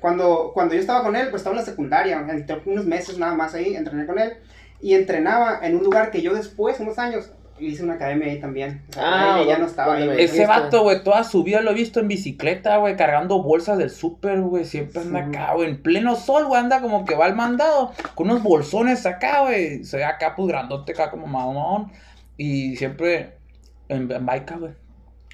Cuando, 0.00 0.52
cuando 0.54 0.74
yo 0.74 0.80
estaba 0.80 1.02
con 1.02 1.14
él, 1.16 1.28
pues 1.28 1.40
estaba 1.40 1.54
en 1.56 1.60
la 1.60 1.66
secundaria, 1.66 2.26
entre 2.30 2.62
unos 2.64 2.86
meses 2.86 3.18
nada 3.18 3.34
más 3.34 3.54
ahí, 3.54 3.76
entrené 3.76 4.06
con 4.06 4.18
él. 4.18 4.32
Y 4.80 4.94
entrenaba 4.94 5.60
en 5.62 5.76
un 5.76 5.84
lugar 5.84 6.10
que 6.10 6.22
yo 6.22 6.32
después, 6.34 6.80
unos 6.80 6.98
años, 6.98 7.30
hice 7.66 7.84
una 7.84 7.94
academia 7.94 8.26
ahí 8.28 8.40
también. 8.40 8.82
O 8.90 8.92
sea, 8.92 9.02
Ah, 9.04 9.38
ella 9.40 9.46
ya 9.46 9.52
no 9.54 9.66
¿dónde- 9.66 9.66
estaba 9.70 9.94
ahí. 9.94 10.10
Ese 10.18 10.46
vato, 10.46 10.82
güey, 10.82 11.02
toda 11.04 11.24
su 11.24 11.42
vida 11.42 11.60
lo 11.60 11.70
he 11.70 11.74
visto 11.74 12.00
en 12.00 12.08
bicicleta, 12.08 12.76
güey, 12.78 12.96
cargando 12.96 13.42
bolsas 13.42 13.78
del 13.78 13.90
súper, 13.90 14.40
güey. 14.40 14.64
Siempre 14.64 15.00
anda 15.02 15.20
Sí. 15.30 15.36
acá, 15.36 15.54
güey, 15.54 15.68
en 15.70 15.82
pleno 15.82 16.16
sol, 16.16 16.46
güey, 16.46 16.60
anda 16.60 16.80
como 16.80 17.04
que 17.04 17.14
va 17.14 17.26
al 17.26 17.36
mandado, 17.36 17.92
con 18.14 18.30
unos 18.30 18.42
bolsones 18.42 19.04
acá, 19.06 19.42
güey. 19.42 19.84
Se 19.84 19.96
ve 19.96 20.04
acá, 20.04 20.34
pues, 20.36 20.48
grandote 20.48 20.92
acá 20.92 21.10
como 21.10 21.26
mamón. 21.26 21.92
Y 22.36 22.76
siempre 22.76 23.34
en, 23.88 24.10
en 24.10 24.26
bike, 24.26 24.58
güey. 24.58 24.72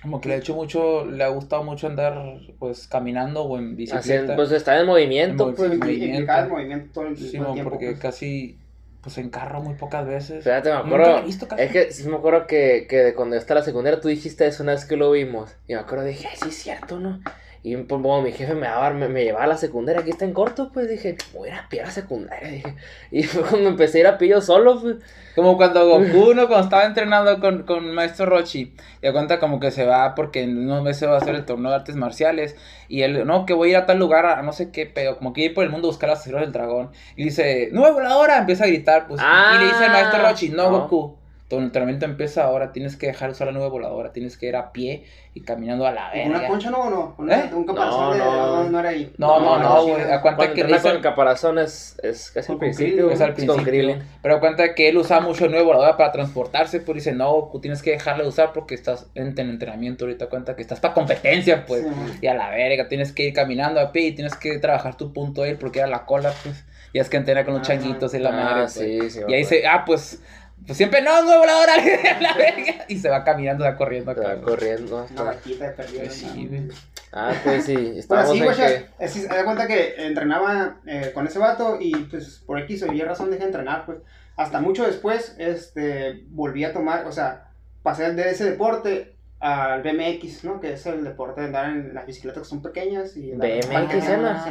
Como 0.03 0.21
que 0.21 0.29
le 0.29 0.35
ha 0.37 0.39
hecho 0.39 0.55
mucho, 0.55 1.05
le 1.07 1.25
ha 1.25 1.29
gustado 1.29 1.65
mucho 1.65 1.87
andar, 1.89 2.39
pues, 2.59 2.87
caminando 2.87 3.43
o 3.45 3.59
en 3.59 3.75
bicicleta. 3.77 4.01
Haciendo, 4.01 4.37
pues 4.37 4.53
está 4.53 4.79
en 4.79 4.87
movimiento, 4.87 5.49
En 5.49 5.55
pues. 5.55 5.79
movimiento. 5.79 6.33
El 6.33 6.49
movimiento 6.49 6.91
todo 6.93 7.07
el, 7.07 7.17
Sí, 7.17 7.33
todo 7.33 7.37
el 7.37 7.43
no, 7.49 7.53
tiempo. 7.55 7.71
porque 7.71 7.87
pues. 7.91 7.99
casi, 8.01 8.59
pues, 9.07 9.19
en 9.19 9.31
carro 9.31 9.61
muy 9.63 9.75
pocas 9.75 10.05
veces. 10.05 10.43
Fíjate, 10.43 10.69
me 10.71 10.75
Nunca 10.79 10.87
acuerdo. 10.97 11.19
he 11.19 11.23
visto 11.23 11.47
casi. 11.47 11.63
Es 11.63 11.71
que 11.71 11.93
sí 11.93 12.09
me 12.09 12.17
acuerdo 12.17 12.49
que, 12.49 12.89
que 12.89 12.97
de 12.97 13.15
cuando 13.15 13.37
yo 13.37 13.41
estaba 13.41 13.61
en 13.61 13.63
la 13.63 13.67
secundaria 13.67 14.01
tú 14.01 14.09
dijiste 14.09 14.45
eso 14.49 14.65
una 14.65 14.73
vez 14.73 14.85
que 14.85 14.97
lo 14.97 15.13
vimos. 15.13 15.55
Y 15.69 15.75
me 15.75 15.79
acuerdo, 15.79 16.05
dije, 16.05 16.29
sí 16.35 16.49
es 16.49 16.57
cierto, 16.57 16.99
¿no? 16.99 17.21
Y 17.67 17.75
pues, 17.79 18.01
como 18.01 18.23
mi 18.23 18.31
jefe 18.31 18.55
me, 18.55 18.69
daba, 18.69 18.91
me, 18.91 19.09
me 19.09 19.25
llevaba 19.25 19.43
a 19.43 19.49
la 19.49 19.57
secundaria, 19.57 20.01
aquí 20.01 20.11
está 20.11 20.25
en 20.25 20.33
corto, 20.33 20.71
pues 20.73 20.89
dije, 20.89 21.17
voy 21.35 21.49
a 21.49 21.67
ir 21.73 21.81
a 21.81 21.83
a 21.83 21.87
la 21.87 21.91
secundaria. 21.91 22.49
Dije. 22.49 22.77
Y 23.11 23.23
fue 23.25 23.43
cuando 23.43 23.71
empecé 23.71 23.99
a 23.99 24.01
ir 24.03 24.07
a 24.07 24.19
pie 24.19 24.29
yo 24.29 24.41
solo, 24.41 24.81
pues. 24.81 24.99
Como 25.35 25.57
cuando 25.57 25.85
Goku, 25.99 26.33
¿no? 26.33 26.47
Cuando 26.47 26.61
estaba 26.63 26.85
entrenando 26.85 27.41
con, 27.41 27.65
con 27.65 27.93
Maestro 27.93 28.27
Rochi, 28.27 28.73
da 29.03 29.11
cuenta 29.11 29.41
como 29.41 29.59
que 29.59 29.73
se 29.73 29.85
va 29.85 30.15
porque 30.15 30.45
en 30.45 30.57
unos 30.57 30.85
meses 30.85 31.09
va 31.09 31.15
a 31.15 31.19
hacer 31.19 31.35
el 31.35 31.45
torneo 31.45 31.71
de 31.71 31.79
artes 31.79 31.97
marciales, 31.97 32.55
y 32.87 33.03
él, 33.03 33.27
no, 33.27 33.47
que 33.47 33.53
voy 33.53 33.71
a 33.71 33.73
ir 33.73 33.77
a 33.79 33.87
tal 33.87 33.99
lugar, 33.99 34.27
a 34.27 34.43
no 34.43 34.53
sé 34.53 34.71
qué, 34.71 34.87
pero 34.87 35.19
como 35.19 35.33
que 35.33 35.41
ir 35.41 35.53
por 35.53 35.65
el 35.65 35.71
mundo 35.71 35.89
a 35.89 35.91
buscar 35.91 36.09
las 36.09 36.21
esferas 36.21 36.43
del 36.43 36.53
dragón, 36.53 36.91
y 37.17 37.25
dice, 37.25 37.71
¡Nueva 37.73 37.91
voladora! 37.91 38.39
Empieza 38.39 38.63
a 38.63 38.69
gritar, 38.69 39.09
pues, 39.09 39.21
y 39.21 39.59
le 39.59 39.65
dice 39.65 39.87
el 39.87 39.91
Maestro 39.91 40.21
Ah, 40.25 40.31
Rochi, 40.31 40.51
no, 40.51 40.71
no. 40.71 40.83
Goku, 40.83 41.17
tu 41.49 41.59
entrenamiento 41.59 42.05
empieza 42.07 42.43
ahora, 42.45 42.73
tienes 42.73 42.97
que 42.97 43.07
dejar 43.07 43.29
de 43.29 43.33
usar 43.35 43.47
la 43.47 43.53
nube 43.53 43.69
voladora, 43.69 44.13
tienes 44.13 44.37
que 44.37 44.47
ir 44.47 44.57
a 44.57 44.73
pie 44.73 45.05
y 45.33 45.43
caminando 45.43 45.87
a 45.87 45.93
la 45.93 46.11
¿Con 46.11 46.21
¿Una 46.23 46.33
verga. 46.39 46.49
concha 46.49 46.71
no 46.71 46.79
o 46.79 46.91
no? 46.91 47.15
¿Una, 47.19 47.37
¿Eh? 47.39 47.51
¿Un 47.55 47.65
caparazón 47.65 48.01
No, 48.01 48.13
de.? 48.15 48.19
no. 48.19 48.47
No, 48.65 48.71
no 48.71 48.81
era 48.81 48.89
ahí. 48.89 49.13
No, 49.19 49.39
no, 49.39 49.59
no, 49.59 49.83
güey, 49.85 49.95
sí, 49.97 50.03
cuenta 50.03 50.21
Cuando 50.23 50.43
que 50.55 50.61
entrenas 50.63 50.83
con 50.83 50.93
el 50.97 51.01
caparazón 51.03 51.59
es, 51.59 51.99
es 52.03 52.31
casi 52.33 52.51
al 52.53 52.59
principio. 52.59 53.11
Es 53.11 53.21
al 53.21 53.35
principio. 53.35 53.99
Pero 54.23 54.41
cuenta 54.41 54.75
que 54.75 54.89
él 54.89 54.97
usa 54.97 55.21
mucho 55.21 55.45
el 55.45 55.53
nuevo 55.53 55.67
volador 55.75 55.97
para 55.97 56.11
transportarse, 56.11 56.81
pues 56.81 56.97
dice, 56.97 57.13
no, 57.13 57.31
Goku, 57.33 57.61
tienes 57.61 57.81
que 57.83 57.93
dejarle 57.93 58.25
de 58.25 58.29
usar 58.31 58.53
porque 58.53 58.75
estás 58.75 59.07
en, 59.15 59.29
en 59.39 59.51
entrenamiento 59.51 60.05
ahorita, 60.07 60.27
cuenta 60.29 60.57
que 60.57 60.63
estás 60.63 60.81
para 60.81 60.95
competencia, 60.95 61.65
pues. 61.67 61.83
Sí. 61.83 62.19
Y 62.23 62.27
a 62.27 62.35
la 62.35 62.51
verga, 62.51 62.89
tienes 62.89 63.13
que 63.13 63.25
ir 63.29 63.33
caminando 63.35 63.79
a 63.79 63.93
pie 63.93 64.07
y 64.09 64.13
tienes 64.17 64.35
que 64.35 64.59
trabajar 64.59 64.97
tu 64.97 65.13
punto 65.13 65.43
ahí 65.43 65.55
porque 65.55 65.79
era 65.79 65.89
la 65.89 66.07
cola, 66.07 66.33
pues. 66.43 66.65
Y 66.93 66.99
es 66.99 67.09
que 67.11 67.19
entrena 67.19 67.45
con 67.45 67.53
los 67.55 67.61
Ah, 67.69 67.73
changuitos 67.73 68.15
y 68.15 68.19
la 68.19 68.33
madre. 68.33 68.47
Ah, 68.49 68.57
pues. 68.63 68.73
sí, 68.73 69.11
sí. 69.11 69.21
me 69.27 69.31
Y 69.33 69.35
ahí 69.35 69.41
dice, 69.43 69.67
ah, 69.67 69.85
pues, 69.85 70.23
pues 70.67 70.77
siempre 70.77 71.01
no, 71.03 71.23
nuevo 71.23 71.41
volador, 71.41 71.69
a 72.17 72.21
la 72.21 72.35
verga. 72.35 72.85
Y 72.89 72.99
se 72.99 73.09
va 73.09 73.25
caminando, 73.25 73.65
va 73.65 73.77
corriendo 73.77 74.13
Se 74.15 74.21
va 74.21 74.33
acá. 74.33 74.43
corriendo. 74.43 74.97
Una 74.97 75.05
hasta- 75.05 75.23
vaquita 75.23 75.75
perdido. 75.75 76.01
Pues 76.01 76.15
sí, 76.15 76.27
¿no? 76.45 76.49
güey. 76.49 76.69
Ah, 77.13 77.33
pues 77.45 77.65
sí. 77.65 77.75
Bueno, 77.75 77.99
Estábamos 77.99 78.33
sí, 78.33 78.39
en 78.39 78.45
güey, 78.45 78.57
que... 78.57 78.87
eh, 78.99 79.09
sí, 79.09 79.21
se 79.23 79.29
da 79.29 79.45
cuenta 79.45 79.67
que 79.67 79.95
entrenaba 80.07 80.81
eh, 80.87 81.13
con 81.15 81.27
ese 81.27 81.39
vato 81.39 81.79
y 81.81 81.95
pues 81.95 82.43
por 82.45 82.59
X 82.61 82.83
o 82.83 82.93
Y 82.93 83.01
razón 83.01 83.31
dejé 83.31 83.43
de 83.43 83.47
entrenar, 83.47 83.87
pues. 83.87 83.99
Hasta 84.37 84.61
mucho 84.61 84.85
después, 84.87 85.35
este, 85.39 86.25
volví 86.29 86.63
a 86.65 86.73
tomar, 86.75 87.07
o 87.07 87.13
sea, 87.13 87.49
pasé 87.83 88.13
de 88.13 88.31
ese 88.31 88.45
deporte 88.51 89.16
al 89.39 89.83
BMX, 89.83 90.45
¿no? 90.45 90.61
Que 90.61 90.73
es 90.73 90.87
el 90.87 91.05
deporte 91.05 91.41
de 91.43 91.49
andar 91.49 91.71
en 91.71 91.95
las 91.95 92.07
bicicletas 92.07 92.43
que 92.43 92.49
son 92.49 92.63
pequeñas 92.63 93.17
y 93.17 93.33
BMX, 93.33 94.09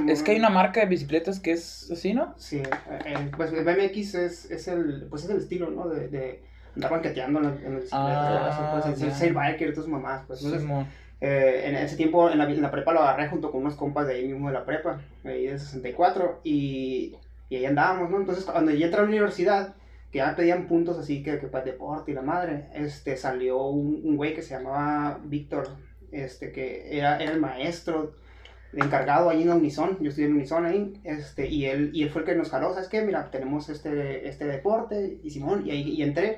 Es 0.07 0.23
que 0.23 0.31
hay 0.31 0.37
una 0.37 0.49
marca 0.49 0.81
de 0.81 0.85
bicicletas 0.85 1.39
que 1.39 1.51
es 1.53 1.89
así, 1.91 2.13
¿no? 2.13 2.35
Sí, 2.37 2.61
eh, 3.05 3.31
pues 3.35 3.51
el 3.51 3.63
BMX 3.65 4.15
es, 4.15 4.51
es 4.51 4.67
el, 4.67 5.07
pues 5.09 5.23
es 5.23 5.29
el 5.31 5.37
estilo, 5.37 5.71
¿no? 5.71 5.89
De, 5.89 6.07
de 6.07 6.43
andar 6.75 6.91
banqueteando 6.91 7.39
en 7.39 7.45
la, 7.45 7.51
en 7.51 7.73
la 7.73 7.79
bicicleta, 7.79 7.97
Ah, 7.97 8.71
pues 8.73 9.21
el, 9.21 9.37
el 9.61 9.75
sus 9.75 9.87
mamás, 9.87 10.23
pues. 10.27 10.43
Entonces, 10.43 10.69
eh, 11.21 11.63
en 11.65 11.75
ese 11.75 11.95
tiempo 11.95 12.29
en 12.29 12.37
la, 12.37 12.43
en 12.43 12.61
la 12.61 12.69
prepa 12.69 12.93
lo 12.93 12.99
agarré 12.99 13.29
junto 13.29 13.51
con 13.51 13.61
unos 13.61 13.75
compas 13.75 14.05
de 14.05 14.15
ahí 14.15 14.27
mismo 14.27 14.49
de 14.49 14.53
la 14.53 14.65
prepa, 14.65 15.01
de 15.23 15.31
ahí 15.31 15.47
del 15.47 15.59
64, 15.59 16.41
y, 16.43 17.15
y 17.49 17.55
ahí 17.55 17.65
andábamos, 17.65 18.11
¿no? 18.11 18.17
Entonces, 18.17 18.45
cuando 18.45 18.71
ya 18.71 18.85
entré 18.85 18.99
a 18.99 19.03
la 19.03 19.09
universidad, 19.09 19.73
que 20.15 20.19
ya 20.19 20.33
pedían 20.33 20.65
puntos 20.65 20.97
así 20.97 21.21
que, 21.21 21.33
para 21.33 21.65
el 21.65 21.71
deporte 21.71 22.11
y 22.11 22.13
la 22.13 22.21
madre, 22.21 22.69
este, 22.73 23.17
salió 23.17 23.65
un, 23.65 23.99
un 24.01 24.15
güey 24.15 24.33
que 24.33 24.41
se 24.41 24.55
llamaba 24.55 25.19
Víctor, 25.25 25.75
este, 26.09 26.53
que 26.53 26.97
era, 26.97 27.21
era 27.21 27.33
el 27.33 27.41
maestro 27.41 28.15
encargado 28.71 29.29
ahí 29.29 29.41
en 29.41 29.51
Unison, 29.51 29.97
yo 29.99 30.07
estudié 30.07 30.29
en 30.29 30.35
Unison 30.35 30.65
ahí, 30.65 30.93
este, 31.03 31.49
y 31.49 31.65
él, 31.65 31.91
y 31.93 32.03
él 32.03 32.11
fue 32.11 32.21
el 32.21 32.27
que 32.27 32.35
nos 32.35 32.49
jaló, 32.49 32.73
¿sabes 32.73 32.87
qué? 32.87 33.01
Mira, 33.01 33.29
tenemos 33.29 33.67
este, 33.67 34.25
este 34.25 34.45
deporte, 34.45 35.19
y 35.21 35.29
Simón, 35.31 35.67
y 35.67 35.71
ahí 35.71 35.81
y 35.81 36.01
entré, 36.01 36.37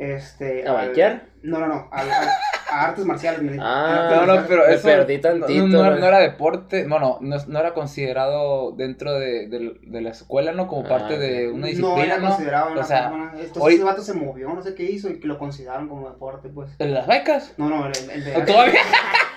este... 0.00 0.66
¿A 0.66 0.86
bikear? 0.86 1.22
No, 1.42 1.58
no, 1.58 1.66
no, 1.68 1.88
al- 1.90 2.10
al- 2.10 2.28
a 2.70 2.84
artes 2.84 3.04
marciales. 3.04 3.42
me. 3.42 3.56
Ah, 3.60 4.24
No, 4.26 4.26
no, 4.26 4.46
pero 4.46 4.66
Me 4.66 4.74
eso 4.74 4.88
perdí 4.88 5.16
no- 5.16 5.20
tantito, 5.22 5.66
no, 5.66 5.82
no, 5.90 5.96
no 5.96 6.06
era 6.06 6.18
deporte, 6.18 6.86
bueno, 6.86 7.18
no, 7.20 7.36
no 7.46 7.58
era 7.58 7.72
considerado 7.74 8.72
dentro 8.72 9.12
de, 9.14 9.48
de- 9.48 9.76
de 9.82 10.00
la 10.02 10.10
escuela, 10.10 10.52
¿no? 10.52 10.66
Como 10.68 10.84
Ah, 10.86 10.88
parte 10.88 11.18
de 11.18 11.48
una 11.48 11.60
No 11.62 11.66
disciplina, 11.66 12.04
era 12.04 12.18
¿no? 12.18 12.28
considerado 12.28 12.78
O 12.78 12.84
sea, 12.84 13.10
una- 13.12 13.30
Entonces 13.32 13.56
hoy- 13.58 13.74
ese 13.74 13.84
vato 13.84 14.02
se 14.02 14.12
movió, 14.14 14.48
no 14.52 14.62
sé 14.62 14.74
qué 14.74 14.84
hizo, 14.84 15.08
y 15.08 15.18
que 15.18 15.26
lo 15.28 15.38
consideraron 15.38 15.88
como 15.88 16.10
deporte, 16.10 16.48
pues. 16.50 16.70
¿En 16.78 16.92
las 16.94 17.06
becas? 17.06 17.54
No, 17.56 17.68
no, 17.68 17.86
el, 17.86 17.92
el 18.10 18.24
de... 18.24 18.32
¿Todavía? 18.42 18.80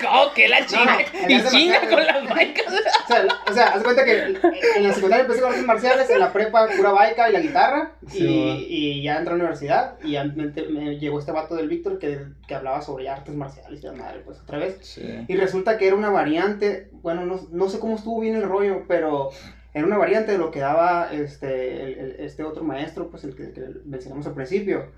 ¿Cómo 0.04 0.32
que 0.32 0.48
la 0.48 0.64
chinga? 0.66 0.98
no, 1.12 1.28
y 1.30 1.42
chinga 1.50 1.80
con 1.88 2.04
las 2.06 2.34
becas. 2.34 2.66
O 3.04 3.06
sea, 3.06 3.26
o 3.48 3.52
sea, 3.52 3.66
haz 3.68 3.82
cuenta 3.82 4.04
que 4.04 4.18
en 4.76 4.82
la 4.82 4.92
secundaria 4.92 5.22
empecé 5.22 5.40
con 5.40 5.50
artes 5.50 5.66
marciales, 5.66 6.10
en 6.10 6.20
la 6.20 6.32
prepa 6.32 6.68
pura 6.76 6.90
baica 6.92 7.28
y 7.28 7.32
la 7.32 7.40
guitarra, 7.40 7.92
Sí, 8.08 8.66
y, 8.68 9.02
ya 9.02 9.16
entré 9.18 9.34
a 9.34 9.36
la 9.36 9.42
universidad, 9.44 9.98
y 10.02 10.12
ya 10.12 10.24
me, 10.24 10.46
me 10.46 10.98
llegó 10.98 11.18
este 11.18 11.32
vato 11.32 11.54
del 11.56 11.68
Víctor 11.68 11.98
que, 11.98 12.20
que 12.46 12.54
hablaba 12.54 12.80
sobre 12.82 13.08
artes 13.08 13.34
marciales 13.34 13.80
y 13.82 13.86
la 13.86 13.92
madre, 13.92 14.20
pues 14.24 14.40
otra 14.40 14.58
vez. 14.58 14.78
Sí. 14.82 15.24
Y 15.28 15.36
resulta 15.36 15.78
que 15.78 15.86
era 15.86 15.96
una 15.96 16.10
variante, 16.10 16.88
bueno, 17.02 17.24
no, 17.26 17.40
no 17.50 17.68
sé 17.68 17.78
cómo 17.78 17.96
estuvo 17.96 18.20
bien 18.20 18.36
el 18.36 18.42
rollo, 18.44 18.84
pero 18.88 19.30
era 19.72 19.86
una 19.86 19.98
variante 19.98 20.32
de 20.32 20.38
lo 20.38 20.50
que 20.50 20.60
daba 20.60 21.08
este, 21.12 21.82
el- 21.84 21.98
el- 21.98 22.16
este 22.20 22.44
otro 22.44 22.62
maestro, 22.64 23.10
pues 23.10 23.24
el 23.24 23.34
que, 23.34 23.52
que 23.52 23.62
mencionamos 23.84 24.26
al 24.26 24.34
principio. 24.34 24.92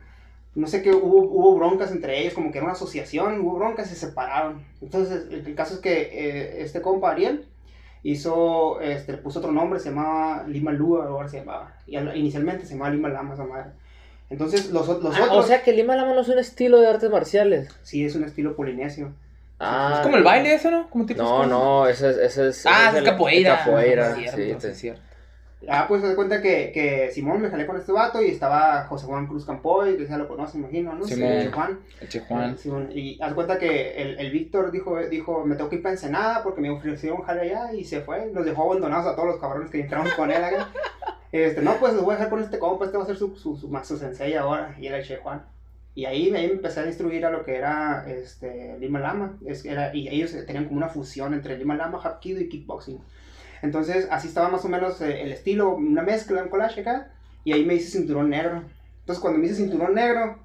No 0.57 0.67
sé 0.67 0.83
qué, 0.83 0.91
hubo, 0.91 1.19
hubo 1.23 1.55
broncas 1.57 1.93
entre 1.93 2.19
ellos, 2.21 2.35
como 2.35 2.51
que 2.51 2.59
era 2.59 2.65
una 2.65 2.73
asociación, 2.75 3.41
hubo 3.41 3.57
broncas 3.59 3.87
y 3.87 3.95
se 3.95 4.07
separaron. 4.07 4.65
Entonces, 4.83 5.27
el, 5.31 5.47
el 5.47 5.55
caso 5.55 5.75
es 5.75 5.81
que 5.81 5.93
eh, 6.13 6.63
este 6.63 6.81
compa, 6.83 7.11
Ariel, 7.13 7.47
hizo, 8.03 8.81
este, 8.81 9.13
le 9.13 9.19
puso 9.19 9.39
otro 9.41 9.53
nombre, 9.53 9.79
se 9.81 9.91
llamaba 9.91 10.45
Lima 10.49 10.73
Lua, 10.73 11.01
o 11.07 11.09
ahora 11.17 11.29
se 11.29 11.39
llamaba. 11.39 11.75
Y 11.87 11.97
al- 11.97 12.17
inicialmente 12.17 12.65
se 12.67 12.73
llamaba 12.75 12.91
Lima 12.91 13.09
Lama, 13.11 13.35
esa 13.35 13.45
madre. 13.45 13.71
Entonces, 14.31 14.71
los, 14.71 14.89
los 14.89 15.05
Ah, 15.17 15.25
otros, 15.25 15.45
o 15.45 15.47
sea 15.47 15.63
que 15.63 15.73
Lima 15.73 15.95
Lama 15.95 16.15
no 16.15 16.21
es 16.23 16.29
un 16.29 16.39
estilo 16.39 16.81
de 16.81 16.89
artes 16.89 17.11
marciales. 17.11 17.69
sí, 17.83 18.05
es 18.05 18.15
un 18.17 18.25
estilo 18.25 18.57
polinesio. 18.57 19.13
Ah, 19.61 19.93
Es 19.95 20.01
como 20.01 20.17
el 20.17 20.25
baile 20.25 20.55
ese, 20.55 20.71
¿no? 20.71 20.91
Como 20.91 21.07
tipo 21.07 21.23
No, 21.23 21.47
no, 21.47 21.87
ese 21.87 22.11
es. 22.11 22.17
Ese 22.19 22.49
es 22.49 22.67
Ah, 22.67 22.89
ese 22.89 22.99
es 22.99 23.05
capoeira. 23.05 23.59
Capoeira, 23.59 24.15
Sí, 24.15 24.21
sí. 24.21 24.31
cierto, 24.31 24.59
te- 24.59 24.75
sí, 24.75 24.81
cierto. 24.81 25.03
Ah, 25.69 25.87
pues 25.89 26.03
se 26.03 26.09
da 26.09 26.15
cuenta 26.15 26.43
que, 26.43 26.71
que 26.73 27.11
Simón 27.11 27.41
me 27.41 27.49
jalé 27.49 27.67
con 27.67 27.77
este 27.77 27.91
vato 27.91 28.23
y 28.23 28.29
estaba 28.29 28.85
José 28.85 29.07
Juan 29.07 29.27
Cruz 29.27 29.47
Campoy, 29.47 29.97
que 29.97 30.07
ya 30.07 30.19
lo 30.19 30.29
conoce, 30.29 30.59
imagino, 30.59 30.95
¿no? 30.95 31.05
Simón. 31.05 31.33
José 31.33 31.51
Juan. 31.51 31.79
Eche 32.01 32.21
Juan. 32.21 32.59
Simón, 32.59 32.91
y 32.93 33.19
haz 33.23 33.33
cuenta 33.33 33.59
que 33.59 33.95
el, 34.01 34.19
el 34.21 34.31
Víctor 34.31 34.71
dijo, 34.71 34.99
dijo, 35.09 35.45
me 35.45 35.57
tengo 35.57 35.71
que 35.71 35.77
ir 35.77 35.83
para 35.83 35.95
Ensenada 35.95 36.43
porque 36.43 36.61
me 36.61 36.71
ofrecieron 36.71 37.23
jale 37.23 37.41
allá 37.41 37.73
y 37.73 37.85
se 37.85 38.03
fue. 38.03 38.31
Nos 38.33 38.45
dejó 38.45 38.65
abandonados 38.65 39.07
a 39.07 39.17
todos 39.17 39.29
los 39.29 39.41
cabrones 39.41 39.71
que 39.71 39.81
entramos 39.81 40.13
con 40.15 40.31
él 40.31 40.43
acá. 40.43 40.69
Este, 41.33 41.61
no, 41.61 41.75
pues 41.79 41.93
los 41.93 42.05
voy 42.05 42.15
a 42.15 42.17
dejar 42.17 42.31
con 42.31 42.41
este 42.41 42.59
compa, 42.59 42.87
este 42.87 42.97
va 42.97 43.03
a 43.03 43.07
ser 43.07 43.17
su, 43.17 43.37
su, 43.37 43.57
su, 43.57 43.69
su 43.85 43.99
sensei 43.99 44.35
ahora, 44.35 44.75
y 44.79 44.87
era 44.87 44.99
el 44.99 45.05
Che 45.05 45.17
Juan. 45.17 45.45
Y 45.95 46.05
ahí, 46.05 46.27
ahí 46.35 46.47
me 46.47 46.53
empecé 46.53 46.81
a 46.81 46.87
instruir 46.87 47.27
a 47.27 47.31
lo 47.31 47.45
que 47.45 47.57
era 47.57 48.07
este, 48.07 48.79
Lima 48.79 49.01
Lama. 49.01 49.39
Es, 49.45 49.65
era, 49.65 49.95
y 49.95 50.09
ellos 50.09 50.33
tenían 50.47 50.67
como 50.67 50.77
una 50.77 50.89
fusión 50.89 51.35
entre 51.35 51.59
Lima 51.59 51.75
Lama, 51.75 52.01
Hapkido 52.03 52.41
y 52.41 52.49
Kickboxing. 52.49 53.01
Entonces, 53.63 54.09
así 54.11 54.29
estaba 54.29 54.49
más 54.49 54.65
o 54.65 54.69
menos 54.69 55.01
eh, 55.01 55.23
el 55.23 55.33
estilo, 55.33 55.75
una 55.75 56.03
mezcla, 56.03 56.43
un 56.43 56.49
collage 56.49 56.81
acá. 56.83 57.11
Y 57.45 57.53
ahí 57.53 57.65
me 57.65 57.75
hice 57.75 57.99
cinturón 57.99 58.31
negro. 58.31 58.63
Entonces, 59.01 59.21
cuando 59.21 59.39
me 59.39 59.47
hice 59.47 59.55
cinturón 59.57 59.95
negro, 59.95 60.39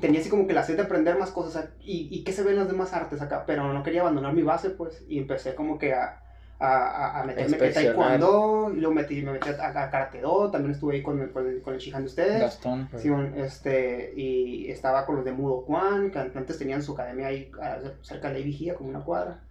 tenía 0.00 0.20
así 0.20 0.30
como 0.30 0.46
que 0.46 0.54
la 0.54 0.62
sed 0.62 0.76
de 0.76 0.82
aprender 0.82 1.18
más 1.18 1.30
cosas. 1.30 1.68
Y, 1.80 2.08
y 2.10 2.24
qué 2.24 2.32
se 2.32 2.42
ven 2.42 2.56
las 2.56 2.68
demás 2.68 2.92
artes 2.94 3.20
acá. 3.20 3.44
Pero 3.46 3.72
no 3.72 3.82
quería 3.82 4.00
abandonar 4.00 4.32
mi 4.32 4.42
base, 4.42 4.70
pues. 4.70 5.04
Y 5.08 5.18
empecé 5.18 5.54
como 5.54 5.78
que 5.78 5.92
a, 5.92 6.22
a, 6.58 7.20
a, 7.20 7.24
meterme 7.24 7.58
que 7.58 7.68
taekwondo. 7.70 8.72
Y 8.74 8.80
luego 8.80 8.94
metí, 8.94 9.20
me 9.22 9.32
metí 9.32 9.48
a, 9.50 9.68
a 9.68 9.90
karate 9.90 10.20
do. 10.22 10.50
También 10.50 10.72
estuve 10.72 10.94
ahí 10.96 11.02
con, 11.02 11.20
el- 11.20 11.30
con, 11.30 11.46
el, 11.46 11.60
con 11.60 11.74
el 11.74 11.80
Shihan 11.80 12.02
de 12.02 12.08
ustedes. 12.08 12.40
Gastón. 12.40 12.88
Simón, 12.96 13.34
este, 13.36 14.12
y 14.16 14.70
estaba 14.70 15.04
con 15.04 15.16
los 15.16 15.24
de 15.26 15.32
Mudo 15.32 15.64
Kwan, 15.66 16.10
que 16.10 16.18
antes 16.18 16.58
tenían 16.58 16.82
su 16.82 16.92
academia 16.94 17.26
ahí 17.26 17.50
ah, 17.62 17.78
cerca 18.02 18.28
de 18.28 18.38
la 18.38 18.44
Vigía, 18.44 18.74
como 18.74 18.88
una 18.88 19.00
cuadra. 19.04 19.42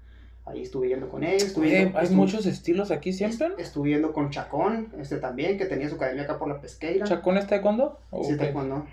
Ahí 0.48 0.62
estuve 0.63 0.88
yendo 0.88 1.10
con 1.10 1.24
ellos. 1.24 1.44
Estuve 1.44 1.68
Oye, 1.68 1.80
yendo- 1.80 1.98
hay 1.98 2.04
estuve- 2.06 2.18
muchos 2.18 2.46
estilos 2.46 2.89
aquí 2.92 3.12
siempre. 3.12 3.50
Estuve 3.58 3.89
yendo 3.89 4.13
con 4.13 4.30
Chacón, 4.30 4.94
este 5.00 5.18
también, 5.18 5.58
que 5.58 5.66
tenía 5.66 5.89
su 5.89 5.96
academia 5.96 6.24
acá 6.24 6.39
por 6.39 6.48
la 6.48 6.62
pesqueira. 6.62 7.06
¿Chacón 7.06 7.38
está 7.38 7.56
de 7.56 7.62
cuándo? 7.62 8.00
Sí, 8.24 8.34
Ok. 8.34 8.38
taekwondo. 8.39 8.86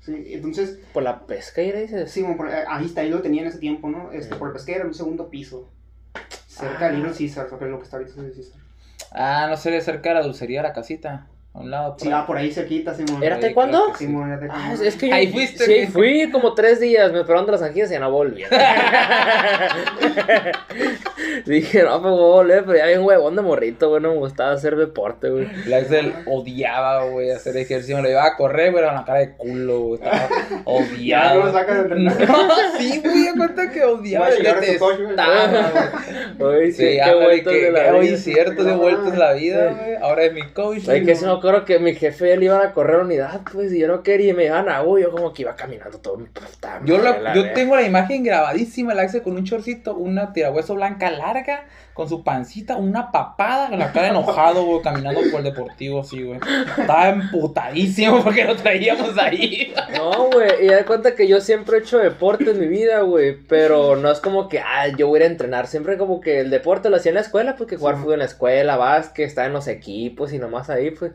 Sí, 0.00 0.24
entonces, 0.34 0.78
Por 0.92 1.02
la 1.02 1.26
pesqueira 1.26 1.80
dices. 1.80 2.10
sí, 2.10 2.20
bueno, 2.22 2.36
por- 2.36 2.48
eh, 2.50 2.64
ahí 2.68 2.86
está, 2.86 3.02
ahí 3.02 3.10
lo 3.10 3.22
tenía 3.22 3.42
en 3.42 3.48
ese 3.48 3.58
tiempo, 3.58 3.88
¿no? 3.90 4.12
Este, 4.12 4.34
Mm. 4.34 4.38
por 4.38 4.48
la 4.48 4.54
pesquera, 4.54 4.80
en 4.82 4.88
un 4.88 4.94
segundo 4.94 5.28
piso. 5.30 5.68
Cerca 6.46 6.86
Ah. 6.86 6.88
del 6.90 6.96
Little 7.02 7.14
que 7.58 7.64
es 7.64 7.70
lo 7.70 7.78
que 7.78 7.84
está 7.84 7.96
ahorita 7.96 8.12
es 8.12 8.18
el 8.18 8.32
Caesar. 8.32 8.60
Ah, 9.12 9.46
no 9.48 9.56
sé, 9.56 9.70
de 9.70 9.80
cerca 9.80 10.10
de 10.10 10.14
la 10.16 10.22
dulcería 10.22 10.62
de 10.62 10.68
la 10.68 10.74
casita. 10.74 11.26
A 11.54 11.60
un 11.60 11.70
lado. 11.70 11.92
por 11.92 12.00
Sí, 12.00 12.08
ahí. 12.08 12.14
ah, 12.16 12.26
por 12.26 12.36
ahí 12.36 12.50
cerquita, 12.52 12.92
Simón. 12.94 13.22
¿Era 13.22 13.38
que 13.38 13.54
sí. 13.54 13.54
Simón, 13.96 14.32
era. 14.32 14.46
Ah, 14.50 14.74
es, 14.74 14.96
que 14.96 15.08
yo, 15.08 15.14
Ahí 15.14 15.30
fuiste, 15.32 15.64
Sí, 15.64 15.86
fui 15.86 16.28
como 16.32 16.52
tres 16.52 16.80
días, 16.80 17.12
me 17.12 17.20
esperaron 17.20 17.46
de 17.46 17.52
las 17.52 17.62
anginas 17.62 17.90
y 17.90 17.92
ya 17.94 18.00
no 18.00 18.10
volví. 18.10 18.42
Dije, 21.46 21.82
no, 21.82 22.00
pues 22.02 22.12
voy 22.12 22.22
a 22.22 22.34
volver, 22.34 22.64
pero 22.64 22.78
ya 22.78 22.86
bien 22.86 23.02
huevón 23.02 23.36
de 23.36 23.42
morrito, 23.42 23.88
güey, 23.90 24.02
no 24.02 24.10
me 24.12 24.18
gustaba 24.18 24.52
hacer 24.52 24.76
deporte, 24.76 25.28
güey. 25.30 25.48
La 25.66 25.78
Excel 25.80 26.12
odiaba, 26.26 27.04
güey, 27.06 27.30
hacer 27.30 27.56
ejercicio. 27.56 27.96
Me 27.96 28.02
lo 28.02 28.08
llevaba 28.08 28.28
a 28.28 28.36
correr, 28.36 28.72
güey, 28.72 28.84
con 28.84 28.94
la 28.94 29.04
cara 29.04 29.18
de 29.20 29.32
culo, 29.36 29.80
güey. 29.80 29.94
Estaba 30.02 30.28
Ya 31.00 31.34
no 31.34 31.34
lo 31.34 31.40
odiado. 31.50 31.52
sacas 31.52 31.74
de 31.76 31.82
entrenar. 31.82 32.28
No, 32.28 32.48
sí, 32.78 33.00
güey, 33.04 33.22
de 33.24 33.32
cuenta 33.36 33.70
que 33.70 33.84
odiaba. 33.84 34.28
Voy 34.28 34.46
a 34.46 34.78
coche, 34.78 35.02
güey. 35.04 35.16
güey. 35.16 36.54
Oye, 36.56 36.72
sí, 36.72 36.84
Sí, 36.84 36.98
qué 37.02 37.14
vueltas 37.14 37.52
que, 37.52 37.60
de 37.64 37.70
la 37.72 37.84
que 37.84 37.90
hoy 37.90 38.06
vida. 38.08 38.16
cierto, 38.18 38.64
de 38.64 38.72
vueltas 38.74 39.18
la 39.18 39.32
vida, 39.32 39.68
sí. 39.70 39.74
güey. 39.80 39.96
Ahora 40.02 40.24
es 40.24 40.32
mi 40.32 40.42
coach. 40.52 40.88
Oye, 40.88 40.98
que 40.98 41.04
güey. 41.04 41.16
si 41.16 41.24
me 41.24 41.32
acuerdo 41.32 41.64
que 41.64 41.78
mi 41.78 41.94
jefe 41.94 42.36
le 42.36 42.44
iban 42.46 42.60
a 42.66 42.72
correr 42.72 43.00
unidad, 43.00 43.40
pues, 43.52 43.72
y 43.72 43.78
yo 43.80 43.88
no 43.88 44.02
quería, 44.02 44.30
y 44.30 44.34
me 44.34 44.46
iban 44.46 44.68
a, 44.68 44.82
uy, 44.82 45.02
yo 45.02 45.10
como 45.10 45.32
que 45.32 45.42
iba 45.42 45.54
caminando 45.56 45.98
todo. 45.98 46.16
puta 46.18 46.80
Yo, 46.84 46.98
la- 46.98 47.18
la 47.18 47.34
yo 47.34 47.52
tengo 47.52 47.76
la 47.76 47.82
imagen 47.82 48.24
grabadísima, 48.24 48.92
el 48.92 48.98
Axel 49.00 49.22
con 49.22 49.36
un 49.36 49.44
chorcito, 49.44 49.94
una 49.96 50.32
tirahueso 50.32 50.74
blanca 50.74 51.10
larga, 51.14 51.64
con 51.94 52.08
su 52.08 52.24
pancita, 52.24 52.76
una 52.76 53.12
papada, 53.12 53.68
con 53.68 53.78
la 53.78 53.92
cara 53.92 54.08
enojado, 54.08 54.64
güey, 54.64 54.82
caminando 54.82 55.20
por 55.30 55.40
el 55.40 55.44
deportivo, 55.44 56.00
así, 56.00 56.22
güey. 56.22 56.40
Estaba 56.78 57.08
emputadísimo 57.10 58.22
porque 58.22 58.44
lo 58.44 58.56
traíamos 58.56 59.16
ahí. 59.18 59.72
No, 59.96 60.30
güey, 60.30 60.64
y 60.64 60.68
da 60.68 60.84
cuenta 60.84 61.14
que 61.14 61.28
yo 61.28 61.40
siempre 61.40 61.76
he 61.76 61.80
hecho 61.80 61.98
deporte 61.98 62.50
en 62.50 62.60
mi 62.60 62.66
vida, 62.66 63.00
güey, 63.00 63.36
pero 63.46 63.96
no 63.96 64.10
es 64.10 64.20
como 64.20 64.48
que, 64.48 64.60
ah, 64.60 64.88
yo 64.96 65.08
voy 65.08 65.18
a 65.18 65.22
ir 65.24 65.28
a 65.28 65.32
entrenar, 65.32 65.66
siempre 65.66 65.96
como 65.98 66.20
que 66.20 66.40
el 66.40 66.50
deporte 66.50 66.90
lo 66.90 66.96
hacía 66.96 67.10
en 67.10 67.14
la 67.16 67.20
escuela, 67.20 67.56
porque 67.56 67.76
jugar 67.76 67.94
Sí. 67.96 68.00
fútbol 68.00 68.14
en 68.14 68.18
la 68.20 68.24
escuela, 68.26 68.76
básquet, 68.76 69.26
estar 69.26 69.46
en 69.46 69.52
los 69.52 69.68
equipos 69.68 70.32
y 70.32 70.38
nomás 70.38 70.70
ahí, 70.70 70.90
pues, 70.90 71.12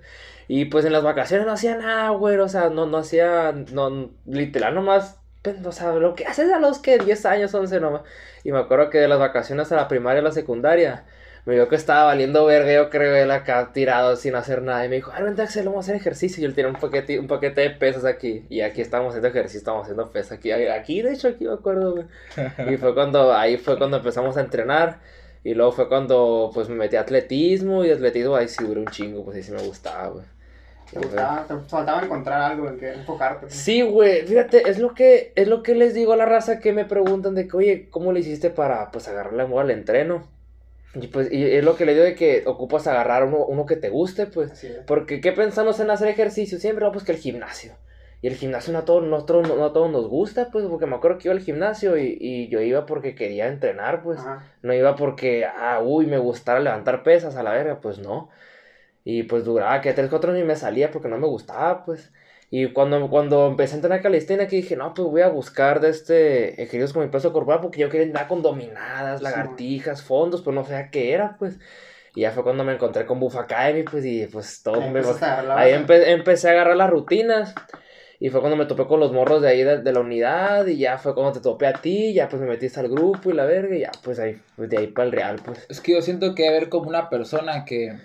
y 0.47 0.65
pues 0.65 0.85
en 0.85 0.93
las 0.93 1.03
vacaciones 1.03 1.45
no 1.45 1.53
hacía 1.53 1.75
nada, 1.75 2.09
güey, 2.11 2.37
o 2.37 2.47
sea, 2.49 2.69
no, 2.69 2.85
no 2.87 2.97
hacía, 2.97 3.53
no, 3.71 4.09
literal 4.25 4.73
nomás, 4.73 5.17
pues, 5.17 5.18
o 5.65 5.71
sea, 5.71 5.93
lo 5.93 6.15
que 6.15 6.25
haces 6.25 6.51
a 6.51 6.59
los 6.59 6.79
que 6.79 6.97
10 6.97 7.25
años, 7.25 7.53
11 7.53 7.79
nomás, 7.79 8.01
y 8.43 8.51
me 8.51 8.59
acuerdo 8.59 8.89
que 8.89 8.97
de 8.99 9.07
las 9.07 9.19
vacaciones 9.19 9.71
a 9.71 9.75
la 9.75 9.87
primaria 9.87 10.21
y 10.21 10.23
la 10.23 10.31
secundaria, 10.31 11.05
me 11.45 11.55
vio 11.55 11.67
que 11.67 11.75
estaba 11.75 12.03
valiendo 12.05 12.45
verga, 12.45 12.71
yo 12.71 12.89
creo, 12.89 13.15
él 13.15 13.31
acá 13.31 13.71
tirado 13.73 14.15
sin 14.15 14.35
hacer 14.35 14.61
nada. 14.61 14.85
Y 14.85 14.89
me 14.89 14.97
dijo, 14.97 15.11
ay, 15.15 15.23
vente 15.23 15.41
Axel, 15.41 15.65
vamos 15.65 15.79
a 15.79 15.81
hacer 15.81 15.95
ejercicio. 15.95 16.41
Y 16.41 16.45
él 16.45 16.53
tiene 16.53 16.69
un 16.69 16.75
paquete, 16.75 17.19
un 17.19 17.27
paquete 17.27 17.61
de 17.61 17.69
pesas 17.71 18.05
aquí. 18.05 18.45
Y 18.49 18.61
aquí 18.61 18.81
estamos 18.81 19.09
haciendo 19.09 19.29
ejercicio, 19.29 19.59
estamos 19.59 19.83
haciendo 19.83 20.11
pesas 20.11 20.33
aquí. 20.33 20.51
Aquí, 20.51 21.01
de 21.01 21.13
hecho, 21.13 21.29
aquí 21.29 21.45
me 21.45 21.53
acuerdo, 21.53 21.93
güey. 21.93 22.05
Y 22.71 22.77
fue 22.77 22.93
cuando, 22.93 23.33
ahí 23.33 23.57
fue 23.57 23.77
cuando 23.77 23.97
empezamos 23.97 24.37
a 24.37 24.41
entrenar. 24.41 24.99
Y 25.43 25.53
luego 25.53 25.71
fue 25.71 25.87
cuando, 25.87 26.51
pues, 26.53 26.69
me 26.69 26.75
metí 26.75 26.97
a 26.97 27.01
atletismo. 27.01 27.83
Y 27.83 27.91
atletismo 27.91 28.35
ahí 28.35 28.47
sí 28.47 28.63
duró 28.63 28.81
un 28.81 28.87
chingo, 28.87 29.23
pues 29.23 29.37
ahí 29.37 29.43
sí 29.43 29.51
me 29.51 29.63
gustaba, 29.63 30.09
güey. 30.09 30.25
Te 30.91 30.99
gustaba, 30.99 31.45
te 31.45 31.55
faltaba 31.67 32.01
encontrar 32.03 32.41
algo 32.41 32.67
en 32.67 32.79
que 32.79 32.93
enfocarte. 32.93 33.49
Sí, 33.49 33.81
güey, 33.81 34.25
fíjate, 34.25 34.69
es 34.69 34.79
lo 34.79 34.93
que 34.93 35.31
es 35.35 35.47
lo 35.47 35.61
que 35.61 35.75
les 35.75 35.93
digo 35.93 36.13
a 36.13 36.17
la 36.17 36.25
raza 36.25 36.59
que 36.59 36.73
me 36.73 36.85
preguntan 36.85 37.35
de 37.35 37.47
que, 37.47 37.57
oye, 37.57 37.87
¿cómo 37.89 38.11
le 38.11 38.21
hiciste 38.21 38.49
para 38.49 38.89
pues 38.91 39.07
agarrarle 39.07 39.43
amor 39.43 39.63
al 39.63 39.71
entreno? 39.71 40.27
Y 40.95 41.07
pues 41.07 41.31
y 41.31 41.43
es 41.45 41.63
lo 41.63 41.75
que 41.75 41.85
le 41.85 41.93
digo 41.93 42.03
de 42.03 42.15
que 42.15 42.43
ocupas 42.47 42.87
agarrar 42.87 43.23
uno, 43.23 43.45
uno 43.45 43.65
que 43.67 43.75
te 43.75 43.89
guste, 43.89 44.25
pues. 44.25 44.51
Porque 44.87 45.21
¿qué 45.21 45.31
pensamos 45.31 45.79
en 45.79 45.91
hacer 45.91 46.07
ejercicio? 46.07 46.57
Siempre, 46.57 46.83
no, 46.83 46.91
pues 46.91 47.05
que 47.05 47.11
el 47.11 47.19
gimnasio. 47.19 47.73
Y 48.21 48.27
el 48.27 48.35
gimnasio 48.35 48.73
no 48.73 48.79
a 48.79 48.85
todos, 48.85 49.03
no, 49.03 49.15
a 49.17 49.25
todos- 49.25 49.47
no 49.47 49.63
a 49.63 49.71
todos 49.71 49.89
nos 49.91 50.07
gusta, 50.09 50.49
pues, 50.51 50.65
porque 50.65 50.87
me 50.87 50.95
acuerdo 50.95 51.19
que 51.19 51.27
iba 51.29 51.35
al 51.35 51.39
gimnasio 51.43 51.95
y, 51.97 52.17
y 52.19 52.49
yo 52.49 52.59
iba 52.59 52.85
porque 52.85 53.13
quería 53.15 53.47
entrenar, 53.47 54.01
pues. 54.01 54.19
Ajá. 54.19 54.43
No 54.63 54.73
iba 54.73 54.95
porque, 54.95 55.45
ah, 55.45 55.79
uy, 55.81 56.07
me 56.07 56.17
gustara 56.17 56.59
levantar 56.59 57.03
pesas 57.03 57.35
a 57.35 57.43
la 57.43 57.51
verga, 57.51 57.79
pues 57.79 57.99
no. 57.99 58.29
Y 59.11 59.23
pues 59.23 59.43
duraba 59.43 59.81
que 59.81 59.91
tres, 59.93 60.07
cuatro 60.07 60.31
años 60.31 60.43
y 60.43 60.47
me 60.47 60.55
salía 60.55 60.91
porque 60.91 61.07
no 61.07 61.17
me 61.17 61.25
gustaba, 61.25 61.83
pues. 61.83 62.11
Y 62.51 62.67
cuando, 62.73 63.09
cuando 63.09 63.47
empecé 63.47 63.73
a 63.73 63.77
entrenar 63.77 64.01
calistenia, 64.03 64.47
que 64.47 64.57
dije, 64.57 64.75
no, 64.75 64.93
pues 64.93 65.07
voy 65.07 65.21
a 65.21 65.29
buscar 65.29 65.79
de 65.79 65.89
este 65.89 66.53
ejercicios 66.61 66.93
con 66.93 67.03
mi 67.03 67.09
peso 67.09 67.33
corporal 67.33 67.59
porque 67.59 67.79
yo 67.79 67.89
quería 67.89 68.05
entrenar 68.05 68.27
con 68.27 68.43
dominadas, 68.43 69.23
lagartijas, 69.23 70.03
fondos, 70.03 70.41
pero 70.41 70.53
no 70.53 70.63
sabía 70.63 70.91
qué 70.91 71.13
era, 71.13 71.37
pues. 71.39 71.57
Y 72.13 72.21
ya 72.21 72.31
fue 72.31 72.43
cuando 72.43 72.63
me 72.63 72.73
encontré 72.73 73.07
con 73.07 73.19
Buff 73.19 73.35
Academy, 73.35 73.81
pues, 73.83 74.05
y 74.05 74.27
pues 74.27 74.61
todo 74.61 74.75
Ahí 74.81 74.89
me... 74.91 75.01
Ahí 75.59 75.71
empe- 75.73 76.07
empecé 76.07 76.49
a 76.49 76.51
agarrar 76.51 76.75
las 76.75 76.89
rutinas. 76.91 77.55
Y 78.19 78.29
fue 78.29 78.41
cuando 78.41 78.57
me 78.57 78.65
topé 78.65 78.85
con 78.85 78.99
los 78.99 79.13
morros 79.13 79.41
de 79.41 79.49
ahí 79.49 79.63
de, 79.63 79.81
de 79.81 79.93
la 79.93 80.01
unidad. 80.01 80.67
Y 80.67 80.77
ya 80.77 80.97
fue 80.97 81.13
cuando 81.15 81.31
te 81.31 81.39
topé 81.39 81.67
a 81.67 81.73
ti. 81.73 82.13
Ya 82.13 82.27
pues 82.29 82.41
me 82.41 82.47
metiste 82.47 82.79
al 82.79 82.89
grupo 82.89 83.31
y 83.31 83.33
la 83.33 83.45
verga. 83.45 83.75
Y 83.75 83.79
ya 83.79 83.91
pues 84.03 84.19
ahí, 84.19 84.39
pues 84.55 84.69
de 84.69 84.77
ahí 84.77 84.87
para 84.87 85.05
el 85.05 85.11
real, 85.13 85.39
pues. 85.43 85.65
Es 85.69 85.79
que 85.81 85.93
yo 85.93 86.01
siento 86.01 86.35
que 86.35 86.47
haber 86.47 86.67
como 86.69 86.89
una 86.89 87.09
persona 87.09 87.63
que, 87.63 87.95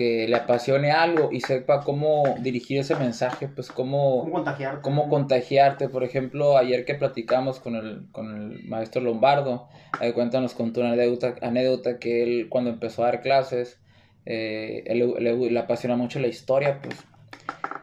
que 0.00 0.26
le 0.26 0.34
apasione 0.34 0.92
algo 0.92 1.28
y 1.30 1.42
sepa 1.42 1.82
cómo 1.82 2.36
dirigir 2.40 2.78
ese 2.80 2.96
mensaje, 2.96 3.48
pues 3.48 3.70
cómo, 3.70 4.20
¿Cómo 4.20 4.32
contagiar? 4.32 4.80
cómo 4.80 5.10
contagiarte. 5.10 5.90
Por 5.90 6.04
ejemplo, 6.04 6.56
ayer 6.56 6.86
que 6.86 6.94
platicamos 6.94 7.60
con 7.60 7.74
el, 7.76 8.06
con 8.10 8.34
el 8.34 8.64
maestro 8.66 9.02
Lombardo, 9.02 9.68
ahí 9.98 10.14
cuenta 10.14 10.40
nos 10.40 10.54
contó 10.54 10.80
una 10.80 10.92
anécdota, 10.92 11.34
anécdota 11.42 11.98
que 11.98 12.22
él 12.22 12.48
cuando 12.48 12.70
empezó 12.70 13.02
a 13.02 13.08
dar 13.08 13.20
clases, 13.20 13.78
eh, 14.24 14.84
él, 14.86 15.16
le, 15.18 15.50
le 15.50 15.58
apasiona 15.60 15.96
mucho 15.96 16.18
la 16.18 16.28
historia, 16.28 16.80
pues. 16.80 16.96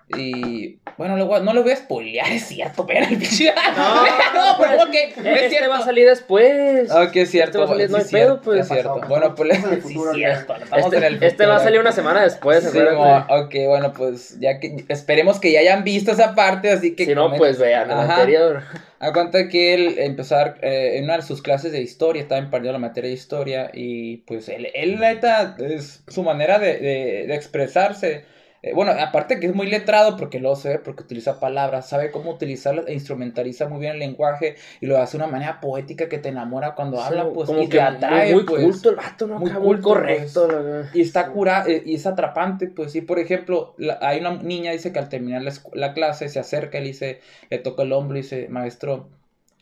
Y 0.10 0.80
bueno, 0.98 1.16
a- 1.36 1.40
no 1.42 1.54
le 1.54 1.60
voy 1.62 1.72
a 1.74 1.76
spoilear, 1.76 2.28
es 2.32 2.44
cierto, 2.48 2.86
pero 2.88 3.02
el 3.06 3.18
pinche. 3.18 3.52
No, 3.76 4.04
no, 4.34 4.58
pero 4.58 4.84
ok, 4.84 4.94
es 4.94 5.18
Este 5.18 5.50
cierto. 5.50 5.70
va 5.70 5.78
a 5.80 5.82
salir 5.84 6.08
después. 6.08 6.90
Ok, 6.90 7.16
es 7.18 7.30
cierto. 7.32 7.50
Este 7.50 7.58
va 7.60 7.66
a 7.66 7.68
salir, 7.68 7.86
sí 7.88 7.92
no 7.92 7.98
hay 7.98 8.04
es 8.04 8.10
cierto, 8.10 8.28
pedo, 8.36 8.42
pues. 8.42 8.60
es 8.62 8.68
cierto. 8.70 8.96
Pasó, 8.96 9.08
Bueno, 9.10 9.36
pues 9.36 9.58
sí, 9.60 9.74
es 9.74 9.86
cierto, 10.16 10.56
estamos 10.56 10.94
en 10.94 11.04
el 11.04 11.14
Este, 11.16 11.28
este 11.28 11.46
va 11.46 11.58
a 11.58 11.60
salir 11.60 11.80
una 11.82 11.92
semana 11.92 12.24
después, 12.24 12.64
Sí, 12.72 12.80
ok, 12.80 13.56
bueno, 13.68 13.92
pues 13.94 14.40
ya 14.40 14.60
que 14.60 14.86
esperemos 14.88 15.40
que 15.42 15.52
ya 15.52 15.60
hayan 15.60 15.84
visto 15.84 16.12
esa 16.12 16.34
parte, 16.36 16.72
así 16.72 16.96
que 16.96 17.06
si 17.06 17.14
no, 17.14 17.24
comenten. 17.24 17.40
pues 17.40 17.60
vean 17.60 17.92
el 17.92 17.98
anterior. 17.98 18.64
A 19.00 19.14
cuenta 19.14 19.48
que 19.50 19.74
él 19.76 20.16
dar, 20.30 20.58
eh, 20.62 20.94
en 20.98 21.04
una 21.04 21.18
de 21.18 21.22
sus 21.22 21.42
clases 21.44 21.72
de 21.74 21.82
historia, 21.82 22.22
estaba 22.22 22.40
impartiendo 22.40 22.72
la 22.74 22.80
materia 22.80 23.10
de 23.10 23.14
historia 23.16 23.70
y 23.74 24.18
pues 24.26 24.48
él, 24.50 24.70
él 24.74 25.00
neta, 25.00 25.56
es 25.60 26.02
su 26.08 26.24
manera 26.24 26.58
de, 26.60 26.78
de- 26.80 27.26
de 27.28 27.36
expresarse. 27.36 28.26
Eh, 28.62 28.74
bueno, 28.74 28.92
aparte 28.92 29.40
que 29.40 29.48
es 29.48 29.56
muy 29.56 29.68
letrado 29.68 30.18
porque 30.18 30.40
lo 30.40 30.56
sé, 30.56 30.80
porque 30.80 31.04
utiliza 31.04 31.40
palabras, 31.40 31.88
sabe 31.90 32.12
cómo 32.12 32.32
utilizarlas 32.32 32.88
e 32.88 32.94
instrumentaliza 32.94 33.68
muy 33.70 33.80
bien 33.80 33.94
el 33.94 34.00
lenguaje 34.00 34.56
y 34.82 34.86
lo 34.88 34.98
hace 34.98 35.18
de 35.18 35.24
una 35.24 35.32
manera 35.32 35.60
poética 35.60 36.10
que 36.10 36.18
te 36.18 36.30
enamora 36.30 36.76
cuando 36.76 37.02
habla, 37.02 37.24
Sí, 37.24 37.30
pues, 37.34 37.48
como 37.48 37.62
y 37.62 37.66
que 37.66 37.78
te 37.78 37.82
atrae, 37.82 38.34
muy, 38.34 38.44
muy 38.44 38.46
pues. 38.46 38.66
culto 38.66 38.90
el 38.90 38.96
vato, 38.96 39.28
¿no? 39.28 39.40
Muy 39.40 39.52
culto, 39.52 39.84
correcto. 39.84 40.48
pues. 40.48 40.54
la 40.54 40.62
verdad. 40.62 40.90
Y 40.94 41.02
está 41.02 41.32
cura 41.32 41.64
eh, 41.68 41.84
y 41.86 41.96
es 41.96 42.06
atrapante, 42.08 42.68
pues 42.68 42.92
sí, 42.92 43.02
por 43.02 43.20
ejemplo, 43.20 43.76
la- 43.78 44.00
hay 44.02 44.20
una 44.20 44.32
niña, 44.38 44.72
dice 44.72 44.92
que 44.92 45.00
al 45.00 45.10
terminar 45.10 45.42
la, 45.44 45.54
la 45.74 45.94
clase 45.94 46.30
se 46.30 46.40
acerca 46.40 46.80
y 46.80 46.82
le 46.82 46.88
dice, 46.88 47.22
le 47.50 47.60
toca 47.60 47.84
el 47.84 47.94
hombro 47.94 48.18
y 48.18 48.22
dice, 48.22 48.48
maestro, 48.50 49.10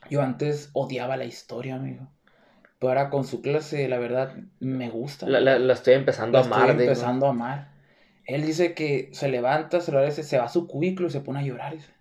yo 0.09 0.21
antes 0.21 0.69
odiaba 0.73 1.17
la 1.17 1.25
historia, 1.25 1.75
amigo. 1.75 2.07
Pero 2.79 2.89
ahora 2.91 3.09
con 3.09 3.25
su 3.25 3.41
clase, 3.41 3.87
la 3.87 3.97
verdad, 3.99 4.35
me 4.59 4.89
gusta. 4.89 5.27
La, 5.27 5.39
la- 5.39 5.59
la 5.59 5.73
estoy 5.73 5.95
empezando 5.95 6.37
La 6.37 6.43
a 6.43 6.45
amar. 6.45 6.59
estoy 6.61 6.79
digo. 6.79 6.91
empezando 6.91 7.25
a 7.25 7.29
amar. 7.29 7.74
Él 8.25 8.45
dice 8.45 8.73
que 8.73 9.09
se 9.13 9.27
levanta, 9.27 9.81
se 9.81 9.91
lo 9.91 9.99
agradece, 9.99 10.23
se 10.23 10.37
va 10.37 10.45
a 10.45 10.49
su 10.49 10.67
cubículo 10.67 11.07
y 11.07 11.11
se 11.11 11.21
pone 11.21 11.39
a 11.39 11.43
llorar. 11.43 11.73
dice. 11.73 11.91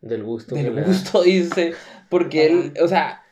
Del 0.00 0.24
gusto. 0.24 0.54
Del 0.54 0.84
gusto, 0.84 1.22
dice. 1.24 1.74
Porque 2.08 2.46
él, 2.46 2.74
o 2.82 2.88
sea, 2.88 3.22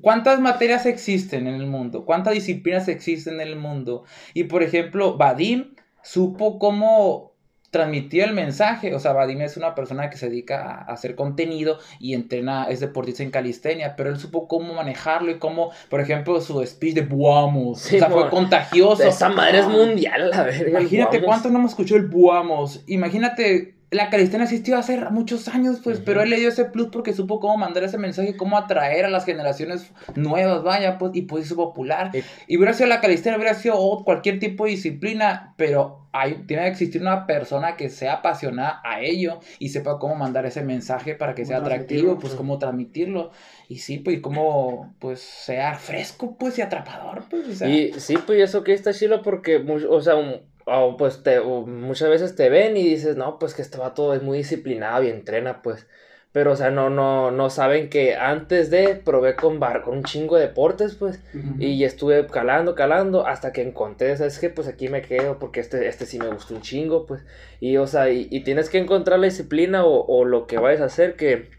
¿cuántas 0.00 0.40
materias 0.40 0.86
existen 0.86 1.46
en 1.46 1.54
el 1.54 1.66
mundo? 1.66 2.04
¿Cuántas 2.04 2.34
disciplinas 2.34 2.88
existen 2.88 3.34
en 3.34 3.48
el 3.48 3.56
mundo? 3.56 4.04
Y 4.34 4.44
por 4.44 4.62
ejemplo, 4.62 5.16
Vadim 5.16 5.74
supo 6.02 6.58
cómo 6.58 7.29
transmitir 7.70 8.24
el 8.24 8.34
mensaje. 8.34 8.94
O 8.94 8.98
sea, 8.98 9.12
Vadim 9.12 9.40
es 9.40 9.56
una 9.56 9.74
persona 9.74 10.10
que 10.10 10.16
se 10.16 10.28
dedica 10.28 10.84
a 10.86 10.92
hacer 10.92 11.14
contenido 11.14 11.78
y 11.98 12.14
entrena, 12.14 12.64
es 12.64 12.80
deportista 12.80 13.22
en 13.22 13.30
calistenia, 13.30 13.96
pero 13.96 14.10
él 14.10 14.18
supo 14.18 14.48
cómo 14.48 14.74
manejarlo 14.74 15.30
y 15.30 15.38
cómo, 15.38 15.70
por 15.88 16.00
ejemplo, 16.00 16.40
su 16.40 16.64
speech 16.64 16.94
de 16.94 17.02
Buamos. 17.02 17.80
Sí, 17.80 17.96
o 17.96 17.98
sea, 17.98 18.10
fue 18.10 18.28
contagioso. 18.28 19.02
Esa 19.02 19.28
madre 19.28 19.60
es 19.60 19.68
mundial, 19.68 20.32
a 20.32 20.36
la 20.36 20.42
verga. 20.42 20.80
Imagínate 20.80 21.22
cuánto 21.22 21.48
no 21.50 21.58
hemos 21.58 21.72
escuchado 21.72 22.00
el 22.00 22.06
Buamos. 22.06 22.82
Imagínate, 22.86 23.79
la 23.90 24.08
calistenia 24.08 24.44
existió 24.44 24.78
hace 24.78 24.96
muchos 25.10 25.48
años, 25.48 25.80
pues, 25.82 25.96
Ujú. 25.96 26.04
pero 26.04 26.22
él 26.22 26.30
le 26.30 26.36
dio 26.38 26.48
ese 26.48 26.64
plus 26.64 26.88
porque 26.92 27.12
supo 27.12 27.40
cómo 27.40 27.56
mandar 27.56 27.82
ese 27.82 27.98
mensaje, 27.98 28.36
cómo 28.36 28.56
atraer 28.56 29.04
a 29.04 29.10
las 29.10 29.24
generaciones 29.24 29.90
nuevas, 30.14 30.62
vaya, 30.62 30.96
pues, 30.98 31.10
y 31.14 31.22
pues 31.22 31.46
hizo 31.46 31.56
popular. 31.56 32.10
Y- 32.14 32.22
Y 32.46 32.56
hubiera 32.56 32.72
sido 32.72 32.88
la 32.88 33.00
calistenia, 33.00 33.36
hubiera 33.36 33.54
sido 33.54 33.74
ot- 33.76 34.04
cualquier 34.04 34.38
tipo 34.38 34.64
de 34.64 34.70
disciplina, 34.72 35.54
pero 35.56 36.06
hay, 36.12 36.44
tiene 36.46 36.62
que 36.64 36.68
existir 36.70 37.00
una 37.02 37.26
persona 37.26 37.76
que 37.76 37.88
sea 37.88 38.14
apasionada 38.14 38.80
a 38.84 39.00
ello 39.00 39.40
y 39.58 39.68
sepa 39.70 39.98
cómo 39.98 40.14
mandar 40.14 40.46
ese 40.46 40.62
mensaje 40.62 41.14
para 41.14 41.34
que 41.34 41.44
sea 41.44 41.58
atractivo, 41.58 42.18
pues 42.18 42.34
cómo 42.34 42.58
transmitirlo. 42.58 43.30
Y 43.68 43.78
sí, 43.78 43.98
pues, 43.98 44.16
y 44.18 44.20
cómo, 44.20 44.94
pues, 45.00 45.20
sea 45.20 45.74
fresco, 45.74 46.36
pues, 46.38 46.58
y 46.58 46.62
atrapador, 46.62 47.24
pues, 47.28 47.48
o 47.48 47.52
sea. 47.54 47.68
Y 47.68 47.92
sí, 48.00 48.16
pues 48.24 48.40
eso 48.40 48.62
que 48.64 48.72
está 48.72 48.92
chilo 48.92 49.22
porque, 49.22 49.56
o 49.88 50.00
sea, 50.00 50.14
un- 50.16 50.48
o, 50.70 50.96
pues 50.96 51.22
te, 51.22 51.38
o 51.38 51.66
muchas 51.66 52.08
veces 52.08 52.36
te 52.36 52.48
ven 52.48 52.76
y 52.76 52.82
dices, 52.84 53.16
no, 53.16 53.38
pues 53.38 53.54
que 53.54 53.62
este 53.62 53.78
vato 53.78 54.14
es 54.14 54.22
muy 54.22 54.38
disciplinado 54.38 55.02
y 55.02 55.08
entrena, 55.08 55.62
pues. 55.62 55.86
Pero, 56.32 56.52
o 56.52 56.56
sea, 56.56 56.70
no, 56.70 56.90
no, 56.90 57.32
no 57.32 57.50
saben 57.50 57.90
que 57.90 58.14
antes 58.14 58.70
de 58.70 58.94
probé 58.94 59.34
con 59.34 59.58
bar, 59.58 59.82
con 59.82 59.98
un 59.98 60.04
chingo 60.04 60.36
de 60.36 60.46
deportes, 60.46 60.94
pues. 60.94 61.20
Y 61.58 61.82
estuve 61.84 62.26
calando, 62.28 62.74
calando, 62.76 63.26
hasta 63.26 63.52
que 63.52 63.62
encontré, 63.62 64.16
¿sabes 64.16 64.38
qué? 64.38 64.48
Pues 64.48 64.68
aquí 64.68 64.88
me 64.88 65.02
quedo, 65.02 65.38
porque 65.40 65.58
este, 65.60 65.88
este 65.88 66.06
sí 66.06 66.18
me 66.20 66.28
gustó 66.28 66.54
un 66.54 66.62
chingo, 66.62 67.04
pues. 67.06 67.22
Y, 67.58 67.76
o 67.78 67.86
sea, 67.88 68.10
y, 68.10 68.28
y 68.30 68.44
tienes 68.44 68.70
que 68.70 68.78
encontrar 68.78 69.18
la 69.18 69.26
disciplina 69.26 69.84
o, 69.84 70.06
o 70.06 70.24
lo 70.24 70.46
que 70.46 70.58
vayas 70.58 70.80
a 70.82 70.84
hacer, 70.84 71.16
que 71.16 71.50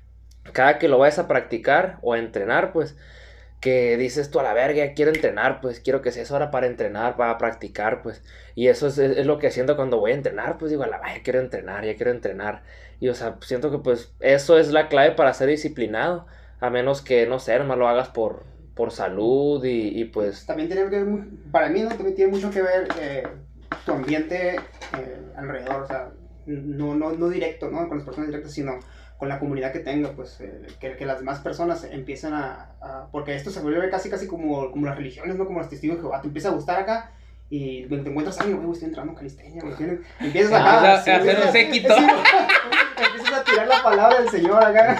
cada 0.53 0.79
que 0.79 0.87
lo 0.87 0.97
vayas 0.97 1.19
a 1.19 1.27
practicar 1.27 1.99
o 2.01 2.13
a 2.13 2.19
entrenar, 2.19 2.71
pues, 2.71 2.95
que 3.61 3.95
dices 3.95 4.31
tú 4.31 4.39
a 4.39 4.43
la 4.43 4.53
verga, 4.53 4.93
quiero 4.95 5.11
entrenar, 5.11 5.61
pues, 5.61 5.79
quiero 5.79 6.01
que 6.01 6.11
sea 6.11 6.23
esa 6.23 6.35
hora 6.35 6.51
para 6.51 6.67
entrenar, 6.67 7.15
para 7.15 7.37
practicar, 7.37 8.01
pues. 8.01 8.23
Y 8.55 8.67
eso 8.67 8.87
es, 8.87 9.25
lo 9.25 9.37
que 9.37 9.51
siento 9.51 9.75
cuando 9.75 9.99
voy 9.99 10.11
a 10.11 10.15
entrenar, 10.15 10.57
pues, 10.57 10.71
digo, 10.71 10.83
a 10.83 10.87
la 10.87 10.99
verga, 10.99 11.21
quiero 11.23 11.39
entrenar, 11.39 11.85
ya 11.85 11.95
quiero 11.95 12.11
entrenar. 12.11 12.63
Y, 12.99 13.09
o 13.09 13.15
sea, 13.15 13.37
siento 13.41 13.71
que, 13.71 13.77
pues, 13.77 14.13
eso 14.19 14.57
es 14.57 14.71
la 14.71 14.89
clave 14.89 15.11
para 15.11 15.33
ser 15.33 15.47
disciplinado, 15.47 16.25
a 16.59 16.69
menos 16.71 17.01
que, 17.03 17.27
no 17.27 17.39
sé, 17.39 17.57
nomás 17.59 17.77
lo 17.77 17.87
hagas 17.87 18.09
por, 18.09 18.43
por 18.75 18.91
salud 18.91 19.63
y, 19.63 19.99
y 19.99 20.05
pues 20.05 20.45
También 20.45 20.69
tiene 20.69 20.89
que 20.89 21.03
ver, 21.03 21.23
para 21.51 21.69
mí, 21.69 21.81
¿no? 21.81 21.89
También 21.89 22.15
tiene 22.15 22.31
mucho 22.31 22.49
que 22.49 22.61
ver 22.61 22.87
eh, 22.99 23.23
tu 23.85 23.91
ambiente 23.91 24.55
eh, 24.55 25.21
alrededor, 25.35 25.83
o 25.83 25.87
sea, 25.87 26.09
no, 26.47 26.95
no, 26.95 27.11
no 27.11 27.29
directo, 27.29 27.69
¿no? 27.69 27.87
Con 27.87 27.97
las 27.97 28.05
personas 28.05 28.29
directas, 28.29 28.53
sino 28.53 28.79
con 29.21 29.29
la 29.29 29.37
comunidad 29.37 29.71
que 29.71 29.77
tenga, 29.81 30.13
pues, 30.13 30.41
eh, 30.41 30.65
que, 30.79 30.95
que 30.95 31.05
las 31.05 31.19
demás 31.19 31.41
personas 31.41 31.83
empiecen 31.83 32.33
a, 32.33 32.71
a- 32.81 33.07
Porque 33.11 33.35
esto 33.35 33.51
se 33.51 33.59
vuelve 33.59 33.87
casi, 33.91 34.09
casi 34.09 34.25
como, 34.25 34.71
como 34.71 34.87
las 34.87 34.97
religiones, 34.97 35.35
¿no? 35.35 35.45
Como 35.45 35.59
los 35.59 35.69
testigos 35.69 35.97
de 35.97 36.01
Jehová, 36.01 36.21
te 36.21 36.27
empieza 36.27 36.49
a 36.49 36.53
gustar 36.53 36.79
acá 36.79 37.11
y 37.47 37.83
te 37.85 37.93
encuentras 37.97 38.39
a 38.39 38.41
alguien, 38.41 38.59
güey, 38.63 38.71
estoy 38.71 38.87
entrando 38.87 39.11
en 39.11 39.17
calistenia, 39.19 39.61
güey. 39.61 39.75
tienes- 39.75 39.99
Empiezas 40.19 40.53
Ah, 40.53 40.79
a 40.79 40.93
hacer 40.95 41.21
un 41.21 41.27
empiezas- 41.29 41.51
séquito. 41.51 41.95
sí, 41.95 42.03
empiezas 43.13 43.39
a 43.39 43.43
tirar 43.43 43.67
la 43.67 43.83
palabra 43.83 44.21
del 44.21 44.29
Señor 44.29 44.63
acá. 44.65 44.99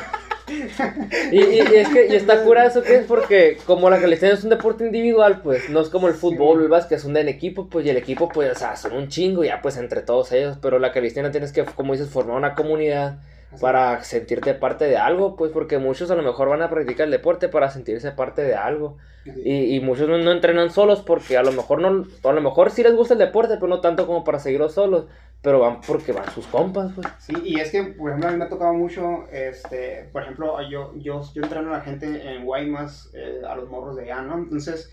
Y, 1.32 1.40
y- 1.40 1.56
y 1.56 1.76
es 1.78 1.90
que 1.90 2.08
y 2.12 2.16
está 2.16 2.44
cura 2.44 2.66
eso 2.68 2.84
que 2.84 2.98
es 2.98 3.06
porque 3.08 3.58
como 3.66 3.90
la 3.90 4.00
calistenia 4.00 4.36
es 4.36 4.44
un 4.44 4.52
deporte 4.52 4.86
individual, 4.86 5.42
pues 5.42 5.68
no 5.72 5.80
es 5.82 5.90
como 5.90 6.08
el 6.10 6.14
fútbol 6.14 6.60
o 6.60 6.62
el 6.64 6.68
básquet, 6.70 7.00
son 7.00 7.14
de 7.14 7.22
en 7.22 7.30
equipo, 7.30 7.70
pues 7.70 7.88
y 7.88 7.90
el 7.90 7.98
equipo 7.98 8.30
pues, 8.30 8.52
o 8.52 8.56
sea, 8.60 8.76
son 8.76 8.92
un 8.94 9.08
chingo 9.08 9.44
ya 9.44 9.62
pues 9.64 9.78
entre 9.78 10.02
todos 10.02 10.32
ellos, 10.32 10.60
pero 10.62 10.78
la 10.78 10.92
calistenia 10.92 11.32
tienes 11.32 11.52
que, 11.54 11.64
como 11.66 11.94
dices, 11.94 12.10
formar 12.10 12.36
una 12.38 12.54
comunidad 12.54 13.20
para 13.60 14.04
sentirte 14.04 14.54
parte 14.54 14.86
de 14.86 14.98
algo, 14.98 15.36
pues 15.36 15.52
porque 15.52 15.78
muchos 15.78 16.10
a 16.12 16.16
lo 16.16 16.24
mejor 16.24 16.50
van 16.50 16.62
a 16.62 16.70
practicar 16.70 17.06
el 17.06 17.12
deporte 17.12 17.50
para 17.50 17.70
sentirse 17.70 18.12
parte 18.12 18.42
de 18.44 18.56
algo 18.56 18.98
y, 19.26 19.76
y 19.76 19.80
muchos 19.82 20.08
no, 20.08 20.18
no 20.18 20.32
entrenan 20.32 20.72
solos 20.72 21.02
porque 21.02 21.38
a 21.38 21.44
lo 21.44 21.52
mejor 21.52 21.82
no, 21.82 22.06
a 22.24 22.34
lo 22.34 22.42
mejor 22.42 22.72
sí 22.72 22.82
les 22.82 22.96
gusta 22.96 23.14
el 23.14 23.20
deporte, 23.20 23.56
pero 23.56 23.68
no 23.68 23.82
tanto 23.82 24.08
como 24.08 24.24
para 24.24 24.40
seguirlo 24.40 24.70
solos, 24.70 25.06
pero 25.42 25.60
van 25.60 25.82
porque 25.82 26.12
van 26.12 26.30
sus 26.32 26.48
compas, 26.48 26.92
pues. 26.96 27.08
Sí, 27.20 27.34
y 27.44 27.60
es 27.60 27.72
que, 27.72 27.84
por 27.84 28.10
ejemplo, 28.10 28.30
a 28.30 28.32
mí 28.32 28.38
me 28.38 28.46
ha 28.46 28.50
tocado 28.50 28.74
mucho, 28.74 29.28
este, 29.32 30.10
por 30.12 30.24
ejemplo, 30.24 30.58
yo, 30.70 30.94
yo, 30.96 31.22
yo 31.34 31.44
entreno 31.44 31.74
a 31.74 31.78
la 31.78 31.84
gente 31.84 32.06
en 32.32 32.46
Guaymas, 32.46 33.12
eh, 33.14 33.42
a 33.48 33.56
los 33.56 33.70
morros 33.70 33.96
de 33.96 34.04
allá, 34.04 34.22
¿no? 34.22 34.38
Entonces, 34.38 34.92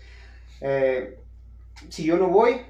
eh, 0.61 1.17
si 1.89 2.03
yo 2.03 2.17
no 2.17 2.27
voy, 2.27 2.61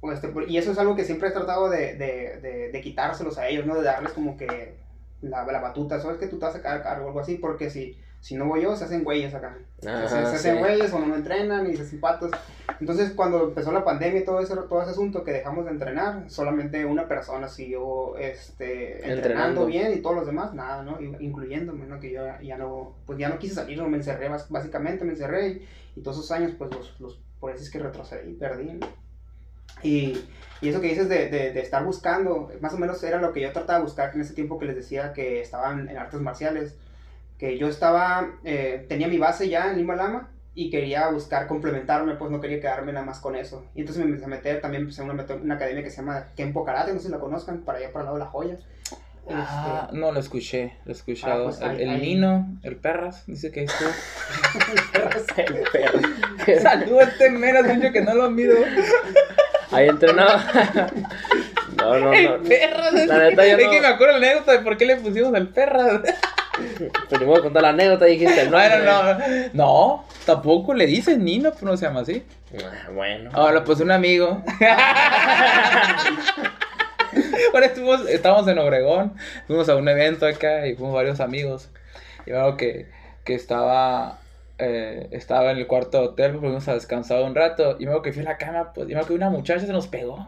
pues, 0.00 0.22
este, 0.22 0.32
y 0.48 0.56
eso 0.56 0.72
es 0.72 0.78
algo 0.78 0.96
que 0.96 1.04
siempre 1.04 1.28
he 1.28 1.32
tratado 1.32 1.68
de, 1.68 1.94
de, 1.94 2.40
de, 2.40 2.70
de 2.72 2.80
quitárselos 2.80 3.38
a 3.38 3.48
ellos, 3.48 3.66
¿no? 3.66 3.74
De 3.74 3.82
darles 3.82 4.12
como 4.12 4.36
que 4.36 4.74
la, 5.22 5.44
la 5.44 5.60
batuta, 5.60 6.00
¿sabes 6.00 6.18
que 6.18 6.26
tú 6.26 6.38
te 6.38 6.46
vas 6.46 6.54
a 6.56 6.60
quedar 6.60 6.78
a 6.78 6.82
cargo 6.82 7.04
o 7.04 7.08
algo 7.08 7.20
así? 7.20 7.36
Porque 7.36 7.70
si 7.70 7.96
Si 8.22 8.34
no 8.36 8.44
voy 8.46 8.62
yo, 8.62 8.76
se 8.76 8.84
hacen 8.84 9.02
güeyes 9.02 9.34
acá. 9.34 9.56
Ah, 9.86 10.02
se, 10.06 10.08
se 10.08 10.16
hacen 10.36 10.54
sí. 10.56 10.60
güeyes 10.60 10.92
o 10.92 10.98
no 10.98 11.14
entrenan 11.14 11.70
y 11.70 11.74
se 11.76 11.82
hacen 11.84 12.00
patos. 12.00 12.30
Entonces, 12.78 13.12
cuando 13.14 13.44
empezó 13.48 13.72
la 13.72 13.82
pandemia 13.82 14.20
y 14.20 14.24
todo 14.24 14.40
ese, 14.40 14.54
todo 14.56 14.82
ese 14.82 14.90
asunto 14.90 15.24
que 15.24 15.32
dejamos 15.32 15.64
de 15.64 15.70
entrenar, 15.70 16.24
solamente 16.28 16.84
una 16.84 17.08
persona 17.08 17.48
siguió 17.48 18.16
este, 18.18 18.96
entrenando, 18.96 19.16
Entrenando. 19.16 19.66
bien 19.66 19.92
y 19.94 20.02
todos 20.02 20.16
los 20.16 20.26
demás, 20.26 20.52
nada, 20.54 20.82
¿no? 20.82 21.00
Incluyéndome, 21.00 21.86
¿no? 21.86 21.98
Que 21.98 22.12
yo 22.12 22.22
ya, 22.42 22.58
no, 22.58 22.94
pues 23.06 23.18
ya 23.18 23.28
no 23.30 23.38
quise 23.38 23.54
salir, 23.54 23.78
no 23.78 23.88
me 23.88 23.96
encerré, 23.96 24.28
básicamente 24.50 25.04
me 25.04 25.12
encerré 25.12 25.48
y, 25.48 25.68
y 25.96 26.02
todos 26.02 26.18
esos 26.18 26.30
años, 26.30 26.52
pues 26.58 26.70
los, 26.74 27.00
los, 27.00 27.20
por 27.38 27.50
eso 27.52 27.62
es 27.62 27.70
que 27.70 27.78
retrocedí, 27.78 28.34
perdí. 28.34 28.72
¿no? 28.74 28.86
Y, 29.82 30.26
y 30.60 30.68
eso 30.68 30.80
que 30.80 30.88
dices 30.88 31.08
de, 31.08 31.28
de, 31.28 31.52
de 31.52 31.60
estar 31.60 31.84
buscando, 31.84 32.50
más 32.60 32.74
o 32.74 32.78
menos 32.78 33.02
era 33.02 33.18
lo 33.20 33.32
que 33.32 33.40
yo 33.40 33.52
trataba 33.52 33.78
de 33.78 33.84
buscar 33.84 34.12
en 34.14 34.20
ese 34.20 34.34
tiempo 34.34 34.58
que 34.58 34.66
les 34.66 34.76
decía 34.76 35.12
que 35.12 35.40
estaba 35.40 35.72
en, 35.72 35.96
artes 35.96 36.20
marciales, 36.20 36.74
que 37.38 37.56
yo 37.58 37.68
estaba, 37.68 38.28
eh, 38.44 38.84
tenía 38.88 39.08
mi 39.08 39.18
base 39.18 39.48
ya 39.48 39.70
en 39.70 39.78
Lima 39.78 39.96
Lama 39.96 40.28
y 40.54 40.68
quería 40.70 41.08
buscar 41.08 41.46
complementarme, 41.46 42.14
pues 42.16 42.30
no 42.30 42.40
quería 42.40 42.60
quedarme 42.60 42.92
nada 42.92 43.06
más 43.06 43.20
con 43.20 43.36
eso. 43.36 43.64
Y 43.74 43.80
entonces 43.80 44.02
me 44.04 44.08
empecé 44.10 44.26
a 44.26 44.28
meter, 44.28 44.60
también 44.60 44.82
empecé 44.82 45.00
a 45.00 45.04
una, 45.04 45.24
una 45.42 45.54
academia 45.54 45.82
que 45.82 45.90
se 45.90 45.98
llama 45.98 46.26
Kempo 46.36 46.64
Karate, 46.64 46.92
no 46.92 46.98
sé 46.98 47.06
si 47.06 47.12
la 47.12 47.18
conozcan, 47.20 47.60
para 47.60 47.78
allá 47.78 47.92
para 47.92 48.00
el 48.00 48.04
lado 48.06 48.18
de 48.18 48.24
La 48.24 48.30
Joya. 48.30 48.58
Ah, 49.32 49.84
Este, 49.86 49.98
no 49.98 50.10
lo 50.12 50.18
escuché, 50.20 50.74
lo 50.84 50.92
he 50.92 50.94
escuchado. 50.94 51.42
Ah, 51.42 51.44
pues 51.50 51.60
el, 51.60 51.70
ahí- 51.70 51.82
el 51.82 51.88
ahí. 51.90 52.00
Nino, 52.00 52.58
el 52.62 52.76
Perras, 52.76 53.24
dice 53.26 53.50
que 53.52 53.62
esto. 53.64 53.84
El 55.36 55.64
perro. 55.72 56.00
Saludos 56.62 57.00
a 57.00 57.04
este 57.10 57.30
menos, 57.30 57.64
mucho 57.66 57.92
que 57.92 58.02
no 58.02 58.14
lo 58.14 58.30
miro. 58.30 58.54
Ahí 59.72 59.88
entrenaba. 59.88 60.44
No, 61.76 61.98
no, 61.98 62.12
El 62.12 62.24
no. 62.24 62.42
Perras, 62.48 62.92
es, 62.94 63.06
La 63.06 63.18
neta, 63.18 63.46
yo 63.46 63.56
es 63.56 63.64
no- 63.64 63.70
que 63.70 63.80
me 63.80 63.86
acuerdo 63.86 64.18
la 64.18 64.26
anécdota 64.26 64.52
de 64.52 64.58
por 64.58 64.76
qué 64.76 64.84
le 64.84 64.96
pusimos 64.96 65.32
al 65.32 65.48
voy 67.24 67.38
a 67.38 67.42
contar 67.42 67.62
la 67.62 67.68
anécdota 67.70 68.06
y 68.08 68.18
dijiste 68.18 68.42
el 68.42 68.50
No, 68.50 68.58
no, 68.58 68.78
no, 69.14 69.18
no, 69.54 70.04
tampoco 70.26 70.74
le 70.74 70.86
dicen 70.86 71.24
Nino, 71.24 71.52
pero 71.52 71.68
no 71.70 71.76
se 71.78 71.86
llama 71.86 72.00
así. 72.00 72.22
Ah, 72.58 72.90
Bueno. 72.92 73.30
Ahora, 73.32 73.64
pues 73.64 73.80
un 73.80 73.92
amigo. 73.92 74.42
Ahora 77.54 77.66
estuvimos, 77.66 78.08
estábamos 78.08 78.46
en 78.48 78.58
Obregón, 78.58 79.14
fuimos 79.46 79.68
a 79.68 79.76
un 79.76 79.88
evento 79.88 80.26
acá 80.26 80.66
y 80.66 80.74
fuimos 80.74 80.94
varios 80.94 81.20
amigos. 81.20 81.68
Y 82.26 82.32
veo 82.32 82.56
que, 82.56 82.86
que 83.24 83.34
estaba, 83.34 84.18
eh, 84.60 85.08
estaba 85.12 85.50
en 85.50 85.58
el 85.58 85.66
cuarto 85.66 86.00
hotel, 86.02 86.32
pues 86.32 86.40
fuimos 86.40 86.68
a 86.68 86.74
descansar 86.74 87.22
un 87.22 87.34
rato. 87.34 87.76
Y 87.78 87.86
veo 87.86 88.02
que 88.02 88.12
fui 88.12 88.22
a 88.22 88.30
la 88.30 88.38
cama, 88.38 88.72
pues, 88.72 88.88
y 88.88 88.94
veo 88.94 89.06
que 89.06 89.14
una 89.14 89.30
muchacha 89.30 89.66
se 89.66 89.72
nos 89.72 89.88
pegó. 89.88 90.26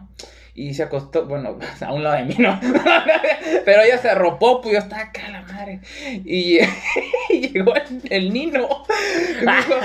Y 0.55 0.75
se 0.75 0.83
acostó, 0.83 1.25
bueno, 1.25 1.57
a 1.81 1.93
un 1.93 2.03
lado 2.03 2.17
de 2.17 2.23
mí, 2.25 2.35
¿no? 2.37 2.59
Pero 3.65 3.81
ella 3.81 3.97
se 3.97 4.09
arropó, 4.09 4.61
pues 4.61 4.73
yo 4.73 4.79
estaba 4.79 5.01
acá, 5.01 5.23
la 5.31 5.41
madre. 5.41 5.79
Y, 6.25 6.59
y 7.29 7.49
llegó 7.53 7.73
el, 7.75 8.01
el 8.11 8.31
Nino. 8.31 8.67
Dijo, 9.39 9.75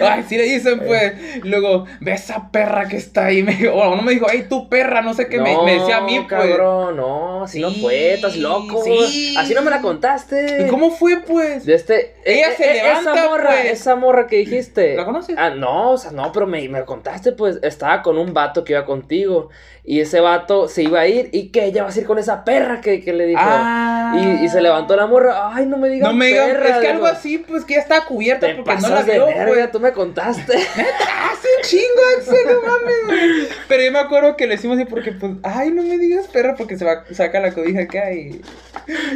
Ay, 0.00 0.24
sí 0.28 0.36
le 0.36 0.44
dicen, 0.44 0.78
pues. 0.78 1.14
Luego, 1.44 1.86
ve 2.00 2.12
esa 2.12 2.52
perra 2.52 2.86
que 2.86 2.96
está 2.96 3.26
ahí. 3.26 3.42
Me 3.42 3.68
o 3.68 3.96
no 3.96 4.02
me 4.02 4.12
dijo, 4.12 4.26
ay, 4.30 4.44
tu 4.48 4.68
perra, 4.68 5.02
no 5.02 5.12
sé 5.12 5.26
qué. 5.26 5.40
me, 5.40 5.60
me 5.64 5.80
decía 5.80 5.96
a 5.96 6.00
mí, 6.02 6.20
pues. 6.20 6.28
cabrón, 6.28 6.96
no, 6.96 7.42
así 7.42 7.60
no 7.60 7.72
fue, 7.72 8.14
estás 8.14 8.36
loco. 8.36 8.80
sí. 8.84 9.34
Así 9.36 9.54
no 9.54 9.62
me 9.62 9.70
la 9.70 9.80
contaste. 9.80 10.66
¿Y 10.66 10.70
cómo 10.70 10.92
fue, 10.92 11.20
pues? 11.22 11.66
De 11.66 11.74
este, 11.74 12.14
Ella 12.24 12.52
se 12.56 12.74
levanta, 12.74 13.12
esa 13.12 13.28
morra, 13.28 13.50
pues. 13.50 13.72
esa 13.72 13.96
morra 13.96 14.26
que 14.28 14.36
dijiste. 14.36 14.94
¿La 14.94 15.04
conoces? 15.04 15.36
Ah, 15.36 15.50
no, 15.50 15.90
o 15.90 15.98
sea, 15.98 16.12
no, 16.12 16.30
pero 16.30 16.46
me, 16.46 16.68
me 16.68 16.84
contaste, 16.84 17.32
pues, 17.32 17.58
estaba 17.62 18.02
con 18.02 18.18
un 18.18 18.32
vato 18.32 18.62
que 18.62 18.74
iba 18.74 18.84
contigo. 18.84 19.50
Y 19.86 20.00
ese 20.00 20.20
vato 20.20 20.66
se 20.68 20.82
iba 20.82 21.00
a 21.00 21.06
ir. 21.06 21.28
¿Y 21.32 21.48
que 21.48 21.66
ella 21.66 21.84
va 21.84 21.90
a 21.90 21.98
ir 21.98 22.06
con 22.06 22.18
esa 22.18 22.42
perra 22.44 22.80
que, 22.80 23.02
que 23.02 23.12
le 23.12 23.26
dijo? 23.26 23.40
Ah. 23.42 24.14
Y, 24.16 24.44
y 24.44 24.48
se 24.48 24.62
levantó 24.62 24.96
la 24.96 25.06
morra. 25.06 25.54
Ay, 25.54 25.66
no 25.66 25.76
me 25.76 25.90
digas 25.90 26.08
No 26.10 26.16
me 26.16 26.30
perra. 26.32 26.68
es 26.68 26.76
que 26.78 26.88
algo 26.88 27.06
así, 27.06 27.38
pues 27.38 27.66
que 27.66 27.74
ya 27.74 27.80
estaba 27.80 28.06
cubierta 28.06 28.46
Te 28.46 28.54
porque 28.54 28.76
no 28.80 28.88
la 28.88 29.04
pues. 29.46 29.70
tú 29.72 29.80
me 29.80 29.92
contaste. 29.92 30.54
Hace 30.54 31.48
un 31.58 31.62
chingo, 31.62 32.02
Axel, 32.18 32.36
no 32.46 32.60
mames. 32.62 33.48
Pero 33.68 33.82
yo 33.82 33.92
me 33.92 33.98
acuerdo 33.98 34.36
que 34.36 34.46
le 34.46 34.56
decimos 34.56 34.78
así 34.78 34.86
porque, 34.86 35.12
pues, 35.12 35.32
ay, 35.42 35.70
no 35.70 35.82
me 35.82 35.98
digas 35.98 36.28
perra, 36.28 36.54
porque 36.56 36.78
se 36.78 36.84
va, 36.86 37.04
saca 37.12 37.40
la 37.40 37.52
cobija 37.52 37.82
acá 37.82 38.10
y. 38.12 38.40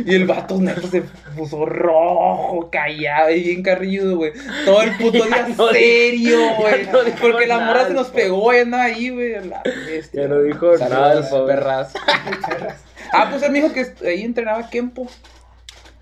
Y 0.07 0.15
el 0.15 0.27
vato 0.27 0.59
neta 0.59 0.81
se 0.83 1.03
puso 1.37 1.67
rojo, 1.67 2.71
callado 2.71 3.31
y 3.31 3.43
bien 3.43 3.63
carrilludo, 3.63 4.17
güey. 4.17 4.33
Todo 4.65 4.83
el 4.83 4.97
puto 4.97 5.25
día 5.27 5.47
no 5.57 5.69
serio, 5.69 6.39
güey. 6.59 6.87
no 6.87 6.99
porque 7.21 7.47
la 7.47 7.59
nada, 7.59 7.67
morra 7.67 7.87
se 7.89 7.95
nos 7.95 8.09
pegó 8.09 8.55
y 8.55 8.59
andaba 8.59 8.85
ahí, 8.85 9.11
güey. 9.11 9.35
la 9.47 9.63
bestia. 9.87 10.23
Ya 10.23 10.29
no 10.29 10.38
dijo 10.43 10.77
nada, 10.79 11.15
el 11.19 11.45
perras. 11.47 11.93
Ah, 13.13 13.29
pues 13.31 13.43
él 13.43 13.53
me 13.53 13.63
dijo 13.63 13.73
que 13.73 13.87
ahí 14.07 14.23
entrenaba 14.23 14.69
Kempo. 14.69 15.07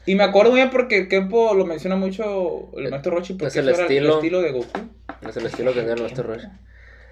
Y 0.07 0.15
me 0.17 0.25
acuerdo 0.25 0.53
bien 0.53 0.71
porque 0.71 1.07
Kempo 1.09 1.55
lo 1.55 1.65
menciona 1.65 1.95
mucho 1.97 2.71
el 2.77 2.91
maestro 2.91 3.13
Rochi 3.17 3.35
porque 3.35 3.49
Es 3.49 3.57
el 3.57 3.69
eso 3.69 3.77
era 3.81 3.85
estilo. 3.85 4.15
estilo 4.17 4.41
de 4.43 4.51
Goku. 4.53 4.79
Es 5.29 5.37
el 5.37 5.47
estilo 5.47 5.73
que 5.73 5.81
tiene 5.83 6.01
nuestro 6.01 6.25
rey. 6.33 6.41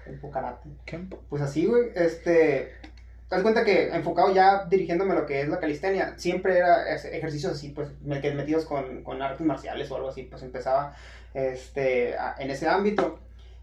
Kempo 0.03 0.29
Karate. 0.31 0.69
Kempo. 0.85 1.23
Pues 1.29 1.41
así, 1.41 1.65
güey, 1.65 1.89
este... 1.95 2.73
Te 3.29 3.35
das 3.35 3.41
cuenta 3.41 3.63
que 3.63 3.87
enfocado 3.87 4.33
ya 4.33 4.65
dirigiéndome 4.65 5.13
a 5.13 5.15
lo 5.15 5.25
que 5.25 5.41
es 5.41 5.47
la 5.49 5.59
calistenia, 5.59 6.13
siempre 6.17 6.57
era 6.57 6.93
ejercicios 6.95 7.53
así, 7.53 7.69
pues 7.69 7.89
me 8.03 8.21
quedé 8.21 8.35
metidos 8.35 8.65
con, 8.65 9.01
con 9.03 9.19
artes 9.21 9.45
marciales 9.47 9.89
o 9.89 9.95
algo 9.95 10.09
así, 10.09 10.23
pues 10.23 10.43
empezaba 10.43 10.93
este, 11.33 12.15
a- 12.17 12.35
en 12.37 12.51
ese 12.51 12.67
ámbito. 12.67 13.17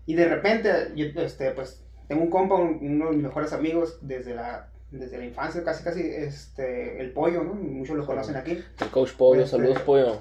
Y 0.04 0.14
de 0.14 0.24
repente, 0.28 0.70
yo, 0.96 1.04
este, 1.22 1.52
pues 1.52 1.80
tengo 2.08 2.22
un 2.22 2.30
compa, 2.30 2.54
un- 2.56 2.78
uno 2.82 3.06
de 3.06 3.12
mis 3.16 3.22
mejores 3.24 3.52
amigos 3.52 3.98
desde 4.00 4.34
la, 4.34 4.68
desde 4.90 5.18
la 5.18 5.24
infancia, 5.24 5.62
casi 5.64 5.82
casi, 5.84 6.00
este, 6.02 7.00
el 7.00 7.12
pollo, 7.12 7.42
¿no? 7.44 7.54
Muchos 7.54 7.96
lo 7.96 8.04
conocen 8.06 8.36
aquí. 8.36 8.62
El 8.80 8.88
coach 8.88 9.12
Pollo, 9.12 9.42
Este, 9.44 9.56
saludos 9.56 9.78
Pollo. 9.80 10.20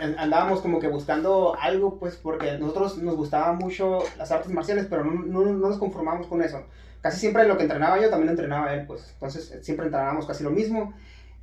An- 0.00 0.18
andábamos 0.18 0.60
como 0.60 0.80
que 0.80 0.88
buscando 0.88 1.54
algo, 1.60 1.98
pues, 2.00 2.16
porque 2.16 2.58
nosotros 2.58 2.98
nos 2.98 3.14
gustaban 3.16 3.58
mucho 3.58 4.00
las 4.18 4.32
artes 4.32 4.50
marciales, 4.52 4.86
pero 4.90 5.04
no, 5.04 5.12
no, 5.12 5.44
no 5.44 5.68
nos 5.68 5.78
conformamos 5.78 6.26
con 6.26 6.42
eso. 6.42 6.64
Casi 7.00 7.20
siempre 7.20 7.46
lo 7.46 7.56
que 7.56 7.62
entrenaba 7.62 8.00
yo 8.00 8.10
también 8.10 8.26
lo 8.26 8.32
entrenaba 8.32 8.74
él, 8.74 8.86
pues. 8.86 9.10
Entonces, 9.14 9.56
siempre 9.62 9.86
entrenábamos 9.86 10.26
casi 10.26 10.42
lo 10.42 10.50
mismo. 10.50 10.92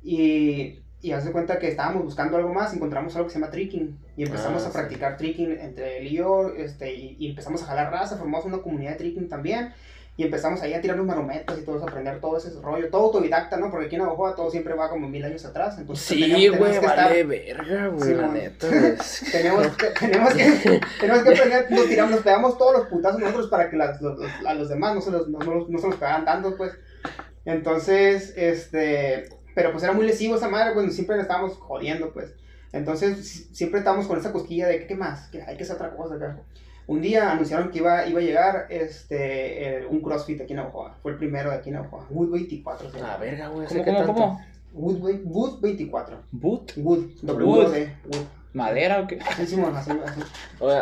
Y, 0.02 0.80
y 1.02 1.12
haz 1.12 1.24
de 1.24 1.32
cuenta 1.32 1.58
que 1.58 1.68
estábamos 1.68 2.04
buscando 2.04 2.36
algo 2.36 2.52
más, 2.52 2.74
encontramos 2.74 3.14
algo 3.16 3.28
que 3.28 3.32
se 3.32 3.38
llama 3.40 3.50
tricking. 3.50 3.98
Y 4.20 4.24
empezamos 4.24 4.62
Ah, 4.64 4.66
a 4.66 4.68
sí. 4.70 4.74
practicar 4.76 5.16
tricking 5.16 5.52
entre 5.60 5.96
él 5.96 6.08
y 6.08 6.16
yo, 6.16 6.48
este, 6.54 6.92
y, 6.92 7.16
y 7.18 7.30
empezamos 7.30 7.62
a 7.62 7.66
jalar 7.66 7.90
raza, 7.90 8.18
formamos 8.18 8.44
una 8.44 8.58
comunidad 8.58 8.90
de 8.92 8.96
tricking 8.98 9.30
también. 9.30 9.72
Y 10.18 10.24
empezamos 10.24 10.60
ahí 10.60 10.74
a 10.74 10.82
tirar 10.82 10.98
los 10.98 11.06
marometas 11.06 11.58
y 11.58 11.62
todos 11.64 11.80
a 11.82 11.86
aprender 11.86 12.20
todo 12.20 12.36
ese 12.36 12.50
rollo, 12.60 12.90
todo 12.90 13.04
autodidacta, 13.06 13.56
¿no? 13.56 13.70
Porque 13.70 13.86
aquí 13.86 13.94
en 13.96 14.02
Navajo 14.02 14.34
todo 14.34 14.50
siempre 14.50 14.74
va 14.74 14.90
como 14.90 15.08
mil 15.08 15.24
años 15.24 15.46
atrás. 15.46 15.78
Entonces, 15.78 16.04
Sí, 16.06 16.48
güey, 16.48 16.72
que 16.72 16.76
estar- 16.80 16.96
vale 17.08 17.24
verga, 17.24 17.86
güey, 17.86 18.08
Sí, 18.10 18.14
la 18.14 18.28
neta, 18.28 18.68
tenemos 19.32 19.66
que, 19.78 19.86
tenemos 19.98 20.34
que, 20.34 20.80
tenemos 21.00 21.22
que 21.22 21.28
aprender, 21.30 21.70
nos 21.70 21.88
tiramos, 21.88 22.10
nos 22.16 22.20
pegamos 22.20 22.58
todos 22.58 22.74
los 22.78 22.86
putazos 22.88 23.20
nosotros 23.20 23.48
para 23.48 23.70
que 23.70 23.76
las- 23.78 24.02
los, 24.02 24.18
los- 24.18 24.46
a 24.46 24.52
los 24.52 24.68
demás 24.68 24.94
no 24.94 25.00
se 25.00 25.10
los, 25.12 25.28
no, 25.28 25.38
no 25.66 25.78
se 25.78 25.86
los 25.86 25.96
pegaran 25.96 26.26
tanto, 26.26 26.54
pues. 26.58 26.72
Entonces, 27.46 28.34
este, 28.36 29.28
pero 29.54 29.72
pues 29.72 29.82
era 29.82 29.92
muy 29.94 30.06
lesivo 30.06 30.36
esa 30.36 30.48
madre, 30.48 30.74
pues 30.74 30.94
siempre 30.94 31.16
le 31.16 31.22
estábamos 31.22 31.56
jodiendo, 31.56 32.12
pues. 32.12 32.34
Entonces, 32.72 33.26
si- 33.26 33.54
siempre 33.54 33.78
estábamos 33.80 34.06
con 34.06 34.18
esa 34.18 34.32
cosquilla 34.32 34.68
de, 34.68 34.86
¿qué 34.86 34.94
más? 34.94 35.28
Que 35.28 35.42
hay 35.42 35.56
que 35.56 35.64
hacer 35.64 35.76
otra 35.76 35.90
cosa 35.96 36.14
acá. 36.14 36.36
Un 36.86 37.00
día 37.02 37.30
anunciaron 37.30 37.70
que 37.70 37.78
iba, 37.78 38.06
iba 38.06 38.18
a 38.20 38.22
llegar 38.22 38.66
este, 38.70 39.76
el- 39.78 39.86
un 39.86 40.00
CrossFit 40.00 40.40
aquí 40.40 40.52
en 40.52 40.58
Navajo. 40.58 40.90
Fue 41.02 41.12
el 41.12 41.18
primero 41.18 41.50
de 41.50 41.56
aquí 41.56 41.68
en 41.70 41.76
Navajo. 41.76 42.06
Wood 42.10 42.30
24. 42.30 42.90
se 42.90 42.98
llama. 42.98 43.14
Ah, 43.14 43.16
verga, 43.18 43.48
güey. 43.48 43.66
¿Cómo, 43.68 43.84
cómo, 43.84 43.96
tanto. 43.98 44.12
cómo? 44.14 44.40
Wood, 44.72 45.20
Wood 45.24 45.60
24. 45.60 46.18
¿Boot? 46.32 46.72
Wood. 46.76 47.04
W 47.22 47.46
Wood. 47.46 47.66
Wood. 47.66 48.24
¿Madera 48.52 49.00
o 49.00 49.06
qué? 49.06 49.20
Sí, 49.20 49.60
así, 49.62 49.90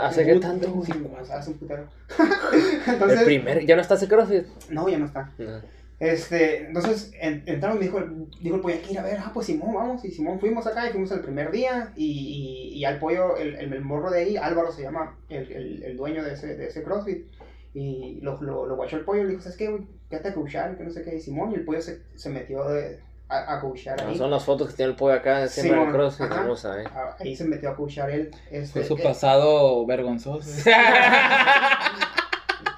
¿hace 0.03 0.25
qué 0.25 0.37
tanto? 0.41 0.83
Sí, 0.87 0.93
hace 1.31 1.51
un 1.51 1.59
putero. 1.59 1.85
El 3.11 3.25
primer, 3.25 3.67
¿ya 3.67 3.77
no 3.77 3.83
está 3.83 3.95
ese 3.95 4.09
CrossFit? 4.09 4.47
no, 4.71 4.89
ya 4.89 4.99
no 4.99 5.05
está. 5.05 5.31
No. 5.37 5.61
Este, 6.01 6.67
entonces 6.67 7.11
en- 7.21 7.43
entraron 7.47 7.77
y 7.77 7.81
me 7.81 7.87
dijo, 7.87 8.01
dijo 8.41 8.55
el 8.57 8.61
pollo, 8.63 8.75
hay 8.77 8.81
que 8.83 8.93
ir 8.93 8.99
a 9.01 9.03
ver, 9.03 9.19
ah, 9.19 9.31
pues 9.35 9.47
Simón, 9.47 9.75
vamos. 9.75 10.05
Y 10.05 10.11
Simón 10.13 10.39
fuimos 10.39 10.67
acá 10.67 10.87
y 10.89 10.93
fuimos 10.93 11.11
el 11.11 11.21
primer 11.21 11.51
día. 11.51 11.93
Y, 11.97 12.71
y, 12.75 12.79
y 12.79 12.85
al 12.85 12.99
pollo, 12.99 13.37
el, 13.37 13.57
el, 13.57 13.73
el 13.73 13.81
morro 13.83 14.11
de 14.11 14.21
ahí, 14.21 14.37
Álvaro 14.37 14.71
se 14.71 14.83
llama, 14.83 15.17
el, 15.29 15.51
el, 15.51 15.83
el 15.83 15.97
dueño 15.97 16.23
de 16.23 16.35
ese, 16.35 16.57
de 16.57 16.69
ese 16.69 16.83
CrossFit. 16.85 17.27
Y 17.75 18.21
lo, 18.23 18.41
lo, 18.41 18.67
lo 18.67 18.77
guachó 18.77 18.97
el 18.97 19.05
pollo 19.05 19.21
y 19.23 19.25
le 19.25 19.31
dijo, 19.31 19.43
¿sabes 19.43 19.59
qué, 19.59 19.69
güey? 19.69 19.83
Quédate 20.09 20.29
a 20.29 20.35
coachar, 20.35 20.77
que 20.77 20.85
no 20.85 20.91
sé 20.91 21.03
qué. 21.03 21.17
Y 21.17 21.21
Simón, 21.21 21.51
y 21.53 21.57
el 21.57 21.65
pollo 21.65 21.83
se, 21.83 22.01
se 22.15 22.31
metió 22.31 22.65
de, 22.69 23.01
a, 23.29 23.57
a 23.57 23.61
coachar 23.61 24.01
No, 24.03 24.09
ahí. 24.11 24.17
son 24.17 24.31
las 24.31 24.45
fotos 24.45 24.71
que 24.71 24.77
tiene 24.77 24.93
el 24.93 24.97
pollo 24.97 25.15
acá, 25.15 25.47
siempre 25.49 25.75
en 25.77 25.81
el 25.81 25.85
Simón, 25.87 26.01
CrossFit. 26.01 26.27
ajá. 26.27 26.41
Vamos 26.43 26.65
a 26.65 26.77
ver. 26.77 26.87
Ah, 26.95 27.17
Ahí 27.21 27.37
se 27.37 27.45
metió 27.45 27.71
a 27.71 27.77
coachar 27.77 28.09
él. 28.11 28.31
Este, 28.51 28.81
Fue 28.81 28.85
su 28.85 28.97
eh, 28.97 29.03
pasado 29.03 29.85
vergonzoso. 29.85 30.49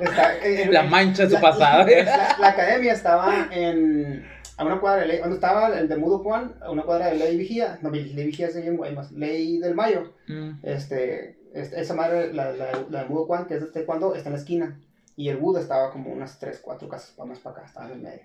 está- 0.05 0.37
eh, 0.39 0.69
La 0.71 0.83
mancha 0.83 1.25
de 1.25 1.31
su 1.37 1.41
pasado. 1.41 1.87
La, 2.05 2.37
la 2.39 2.49
academia 2.49 2.93
estaba 2.93 3.49
en. 3.51 4.27
A 4.57 4.65
una 4.65 4.79
cuadra 4.79 5.03
de 5.03 5.09
ley. 5.09 5.19
¿Dónde 5.21 5.37
estaba 5.37 5.69
el 5.79 5.89
de 5.89 5.97
Mudo 5.97 6.19
Juan? 6.19 6.55
A 6.61 6.71
una 6.71 6.83
cuadra 6.83 7.07
de 7.07 7.15
ley 7.17 7.37
Vigía. 7.39 7.79
No, 7.81 7.91
ley 7.91 8.13
Vigía 8.27 8.49
es 8.49 8.57
en 8.57 8.77
Guaymas. 8.77 9.11
Ley 9.13 9.59
del 9.59 9.75
Mayo. 9.75 10.13
Mm. 10.29 10.51
Este, 10.63 11.39
este- 11.55 11.81
esa 11.81 11.95
madre, 11.95 12.33
la, 12.35 12.53
la, 12.53 12.67
la 12.91 13.03
de 13.05 13.09
Mudo 13.09 13.25
Juan, 13.25 13.47
que 13.47 13.55
es 13.55 13.61
de 13.63 13.69
taekwondo, 13.69 14.15
está 14.15 14.29
en 14.29 14.35
la 14.35 14.39
esquina. 14.39 14.79
Y 15.17 15.29
el 15.31 15.39
Buda 15.39 15.61
estaba 15.61 15.91
como 15.93 16.13
unas 16.13 16.39
3, 16.39 16.61
4 16.63 16.89
casas 16.89 17.15
más 17.27 17.39
para 17.39 17.57
acá. 17.59 17.67
Estaba 17.67 17.87
en 17.87 17.93
el 17.93 17.99
medio. 18.01 18.21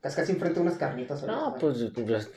Casi, 0.00 0.16
casi 0.16 0.32
enfrente 0.32 0.60
de 0.60 0.66
unas 0.66 0.76
carnitas. 0.78 1.22
No, 1.24 1.34
ahorita, 1.56 1.58
pues 1.94 2.30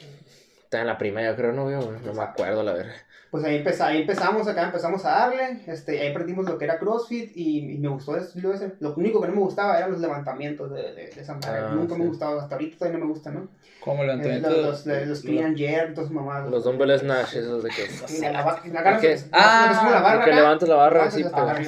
yo 0.69 0.77
está 0.77 0.81
en 0.81 0.87
la 0.87 0.97
primera, 0.99 1.31
yo 1.31 1.35
creo, 1.35 1.51
no 1.51 1.65
veo, 1.65 1.91
no 1.91 2.13
me 2.13 2.21
acuerdo, 2.21 2.61
la 2.61 2.73
verdad. 2.73 2.93
pues 3.31 3.43
ahí, 3.43 3.57
empeza- 3.57 3.87
ahí 3.87 4.01
empezamos 4.01 4.47
acá, 4.47 4.65
empezamos 4.65 5.03
a 5.05 5.09
darle, 5.09 5.63
este, 5.65 5.99
ahí 5.99 6.09
aprendimos 6.11 6.45
lo 6.47 6.57
que 6.59 6.65
era 6.65 6.77
CrossFit 6.77 7.31
y, 7.35 7.73
y 7.73 7.77
me 7.79 7.87
gustó 7.87 8.15
ese. 8.15 8.39
Lo 8.79 8.93
único 8.95 9.19
que 9.19 9.27
no 9.29 9.33
me 9.33 9.39
gustaba 9.41 9.77
eran 9.77 9.91
los 9.91 9.99
levantamientos 9.99 10.71
de, 10.71 10.81
de, 10.93 11.09
de 11.09 11.21
esa 11.21 11.33
madre. 11.35 11.59
Ah, 11.61 11.71
Nunca 11.75 11.95
me 11.95 12.01
sí. 12.03 12.07
gustaba, 12.07 12.41
hasta 12.43 12.55
ahorita 12.55 12.77
todavía 12.77 12.99
no 12.99 13.05
me 13.05 13.11
gusta, 13.11 13.31
¿no? 13.31 13.47
Como 13.79 14.03
Eh, 14.03 14.07
levantamiento. 14.07 14.49
los, 14.49 14.85
los, 14.85 15.07
los 15.07 15.21
clean 15.21 15.45
and 15.45 15.57
jerk, 15.57 15.91
esas 15.93 16.11
mamadas. 16.11 16.51
Los 16.51 16.63
dumbbell 16.63 16.99
snatch, 16.99 17.35
esos 17.35 17.63
de 17.63 17.69
que. 17.69 18.21
La, 18.21 18.31
la, 18.31 18.83
la 18.83 18.99
¿Qué? 18.99 19.13
es- 19.13 19.23
es 19.23 19.29
como 19.31 19.89
la 19.91 20.01
barra 20.01 20.25
que 20.25 20.33
levantas 20.33 20.69
la 20.69 20.75
barra 20.75 21.03
así, 21.05 21.23
hasta 21.23 21.55
pues, 21.55 21.67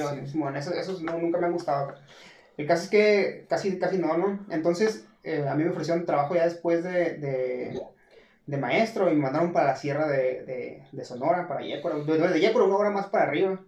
eso- 0.56 0.74
esos 0.74 1.02
no, 1.02 1.18
nunca 1.18 1.38
me 1.38 1.46
han 1.46 1.52
gustado. 1.52 1.94
El 2.56 2.66
caso 2.68 2.84
es 2.84 2.88
que 2.90 3.46
casi, 3.48 3.78
casi 3.78 3.98
no, 3.98 4.16
¿no? 4.16 4.46
Entonces, 4.50 5.06
eh, 5.24 5.44
a 5.48 5.54
mí 5.54 5.64
me 5.64 5.70
ofrecieron 5.70 6.04
trabajo 6.06 6.34
ya 6.34 6.44
después 6.44 6.84
de, 6.84 7.14
de, 7.14 7.80
de 8.46 8.56
maestro 8.56 9.10
y 9.10 9.14
me 9.14 9.22
mandaron 9.22 9.52
para 9.52 9.68
la 9.68 9.76
sierra 9.76 10.06
de, 10.08 10.42
de, 10.44 10.82
de 10.90 11.04
Sonora, 11.04 11.46
para 11.48 11.62
Yécora, 11.62 11.96
de, 11.96 12.18
de 12.28 12.40
Yécora 12.40 12.64
una 12.64 12.76
hora 12.76 12.90
más 12.90 13.06
para 13.06 13.24
arriba. 13.24 13.58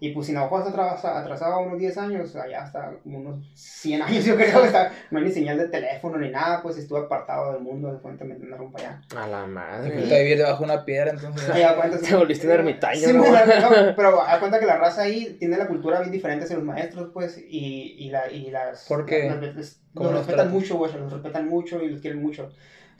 Y 0.00 0.10
pues 0.10 0.26
Sinaloa 0.26 0.58
está 0.66 0.70
atrasa- 0.72 1.20
atrasado 1.20 1.60
unos 1.60 1.78
10 1.78 1.96
años, 1.98 2.34
allá 2.34 2.62
hasta 2.64 2.92
unos 3.04 3.38
100 3.54 4.02
años 4.02 4.24
yo 4.26 4.34
creo, 4.34 4.64
está, 4.64 4.90
no 5.12 5.18
hay 5.20 5.26
ni 5.26 5.30
señal 5.30 5.58
de 5.58 5.68
teléfono 5.68 6.18
ni 6.18 6.28
nada, 6.28 6.60
pues 6.60 6.76
estuve 6.76 6.98
apartado 6.98 7.52
del 7.52 7.62
mundo, 7.62 7.92
de 7.92 8.00
cuenta 8.00 8.24
me 8.24 8.34
mandaron 8.36 8.72
para 8.72 8.88
allá. 8.88 9.02
A 9.16 9.28
la 9.28 9.42
Te 9.42 9.46
madre. 9.48 10.14
a 10.16 10.18
vivir 10.22 10.38
debajo 10.38 10.64
de 10.66 10.72
una 10.72 10.84
piedra, 10.84 11.10
entonces. 11.12 11.48
Cuenta, 11.76 11.98
Te 11.98 12.16
volviste 12.16 12.48
un 12.48 12.52
ermitaño, 12.52 13.00
Sí, 13.00 13.12
¿no? 13.12 13.22
no, 13.22 13.94
pero 13.94 14.20
a 14.20 14.40
cuenta 14.40 14.58
que 14.58 14.66
la 14.66 14.76
raza 14.76 15.02
ahí 15.02 15.36
tiene 15.38 15.56
la 15.56 15.68
cultura 15.68 16.00
bien 16.00 16.10
diferente 16.10 16.44
hacia 16.46 16.56
los 16.56 16.64
maestros, 16.64 17.10
pues, 17.14 17.38
y, 17.38 17.94
y, 17.96 18.10
la, 18.10 18.28
y 18.30 18.50
las... 18.50 18.88
¿Por 18.88 19.06
qué? 19.06 19.28
las- 19.30 19.40
las- 19.40 19.54
les- 19.54 19.80
¿Cómo 19.94 20.10
los 20.10 20.18
los 20.18 20.26
respetan 20.26 20.46
tratan? 20.46 20.52
mucho, 20.52 20.76
güey, 20.78 20.92
los 20.94 21.12
respetan 21.12 21.48
mucho 21.48 21.80
y 21.82 21.90
los 21.90 22.00
quieren 22.00 22.20
mucho. 22.20 22.50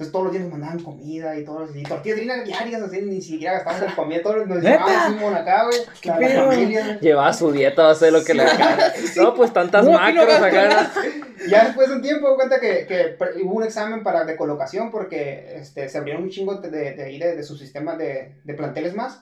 Entonces 0.00 0.12
todos 0.12 0.24
los 0.24 0.32
días 0.32 0.44
nos 0.44 0.52
mandaban 0.52 0.82
comida 0.82 1.38
y 1.38 1.44
todos 1.44 1.76
y 1.76 1.82
tortillas 1.82 2.16
de 2.16 2.22
harina 2.22 2.42
diarias, 2.42 2.80
así, 2.80 3.02
ni 3.02 3.20
siquiera 3.20 3.52
gastábamos 3.52 3.90
en 3.90 3.96
comida, 3.96 4.22
todos 4.22 4.46
nos 4.46 4.62
llevaban 4.62 5.12
Simón 5.12 5.34
acá, 5.34 5.64
güey, 5.66 5.78
¿Qué 6.00 6.10
pedo? 6.10 7.00
Llevaba 7.02 7.32
su 7.34 7.52
dieta, 7.52 7.82
va 7.82 7.90
a 7.90 7.94
ser 7.94 8.14
lo 8.14 8.24
que 8.24 8.32
le 8.32 8.44
No, 9.16 9.34
pues 9.34 9.52
tantas 9.52 9.84
No, 9.84 9.92
macros 9.92 10.40
acá. 10.40 10.90
Ya 11.50 11.64
después 11.64 11.88
de 11.88 11.96
un 11.96 12.02
tiempo, 12.02 12.34
cuenta 12.34 12.60
que, 12.60 12.86
que 12.86 13.16
hubo 13.42 13.54
un 13.56 13.64
examen 13.64 14.02
para 14.02 14.24
de 14.24 14.36
colocación 14.36 14.90
porque 14.90 15.56
este, 15.56 15.88
se 15.90 15.98
abrieron 15.98 16.22
un 16.22 16.30
chingo 16.30 16.54
de, 16.54 16.70
de, 16.70 16.92
de, 16.94 17.02
ahí 17.02 17.18
de, 17.18 17.36
de 17.36 17.42
su 17.42 17.58
sistema 17.58 17.94
de, 17.96 18.36
de 18.44 18.54
planteles 18.54 18.94
más. 18.94 19.20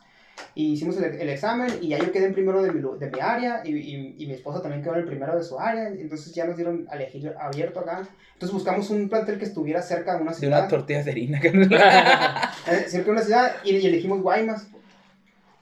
Y 0.54 0.72
hicimos 0.72 0.96
el, 0.98 1.04
el 1.04 1.28
examen 1.28 1.70
y 1.80 1.88
ya 1.88 1.98
yo 1.98 2.10
quedé 2.12 2.26
en 2.26 2.32
primero 2.34 2.62
de 2.62 2.72
mi, 2.72 2.80
de 2.80 3.10
mi 3.10 3.20
área 3.20 3.62
y, 3.64 3.74
y, 3.76 4.14
y 4.18 4.26
mi 4.26 4.34
esposa 4.34 4.60
también 4.62 4.82
quedó 4.82 4.94
en 4.94 5.00
el 5.00 5.06
primero 5.06 5.36
de 5.36 5.42
su 5.44 5.58
área. 5.58 5.88
Entonces 5.88 6.34
ya 6.34 6.44
nos 6.46 6.56
dieron 6.56 6.86
a 6.90 6.96
elegir 6.96 7.32
abierto 7.40 7.80
acá. 7.80 8.06
Entonces 8.34 8.52
buscamos 8.52 8.90
un 8.90 9.08
plantel 9.08 9.38
que 9.38 9.44
estuviera 9.44 9.82
cerca 9.82 10.16
de 10.16 10.22
una 10.22 10.32
De 10.32 10.38
ciudad. 10.38 10.58
unas 10.60 10.70
tortillas 10.70 11.04
de 11.04 11.10
harina. 11.12 11.40
eh, 12.66 12.84
cerca 12.88 13.06
de 13.06 13.10
una 13.10 13.22
ciudad 13.22 13.52
y, 13.64 13.76
y 13.76 13.86
elegimos 13.86 14.20
Guaymas. 14.22 14.66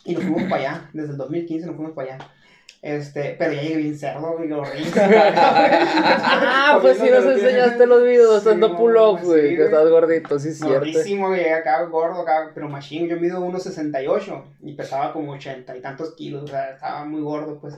Y 0.05 0.15
nos 0.15 0.23
fuimos 0.23 0.45
para 0.45 0.57
allá. 0.57 0.91
Desde 0.93 1.11
el 1.13 1.17
2015 1.17 1.67
nos 1.67 1.77
fuimos 1.77 1.93
para 1.95 2.15
allá. 2.15 2.29
Este, 2.87 3.35
pero 3.37 3.53
ya 3.53 3.63
llegué 3.63 3.77
bien 3.79 3.99
cerdo, 3.99 4.37
güey, 4.37 4.53
horrible. 4.53 4.93
Ah, 5.59 6.79
pues 6.81 6.99
sí 6.99 7.11
nos 7.11 7.25
enseñaste 7.25 7.85
los 7.85 8.03
videos 8.05 8.43
Sí, 8.43 8.49
haciendo 8.49 8.69
no, 8.69 8.77
pull-up, 8.77 9.19
sí, 9.21 9.27
güey. 9.27 9.41
güey. 9.41 9.57
Que 9.57 9.65
estás 9.65 9.89
gordito, 9.91 10.39
sí 10.39 10.53
cierto. 10.53 10.75
Gordísimo, 10.75 11.35
llegué 11.35 11.53
acá 11.53 11.83
gordo, 11.83 12.21
acá, 12.23 12.53
pero 12.55 12.69
machine. 12.69 13.09
Yo 13.09 13.17
mido 13.19 13.41
1,68 13.41 14.45
y 14.63 14.75
pesaba 14.75 15.13
como 15.13 15.33
80 15.33 15.77
y 15.77 15.81
tantos 15.81 16.15
kilos, 16.15 16.45
o 16.45 16.47
sea, 16.47 16.71
estaba 16.75 17.05
muy 17.05 17.23
gordo, 17.23 17.59
pues. 17.61 17.75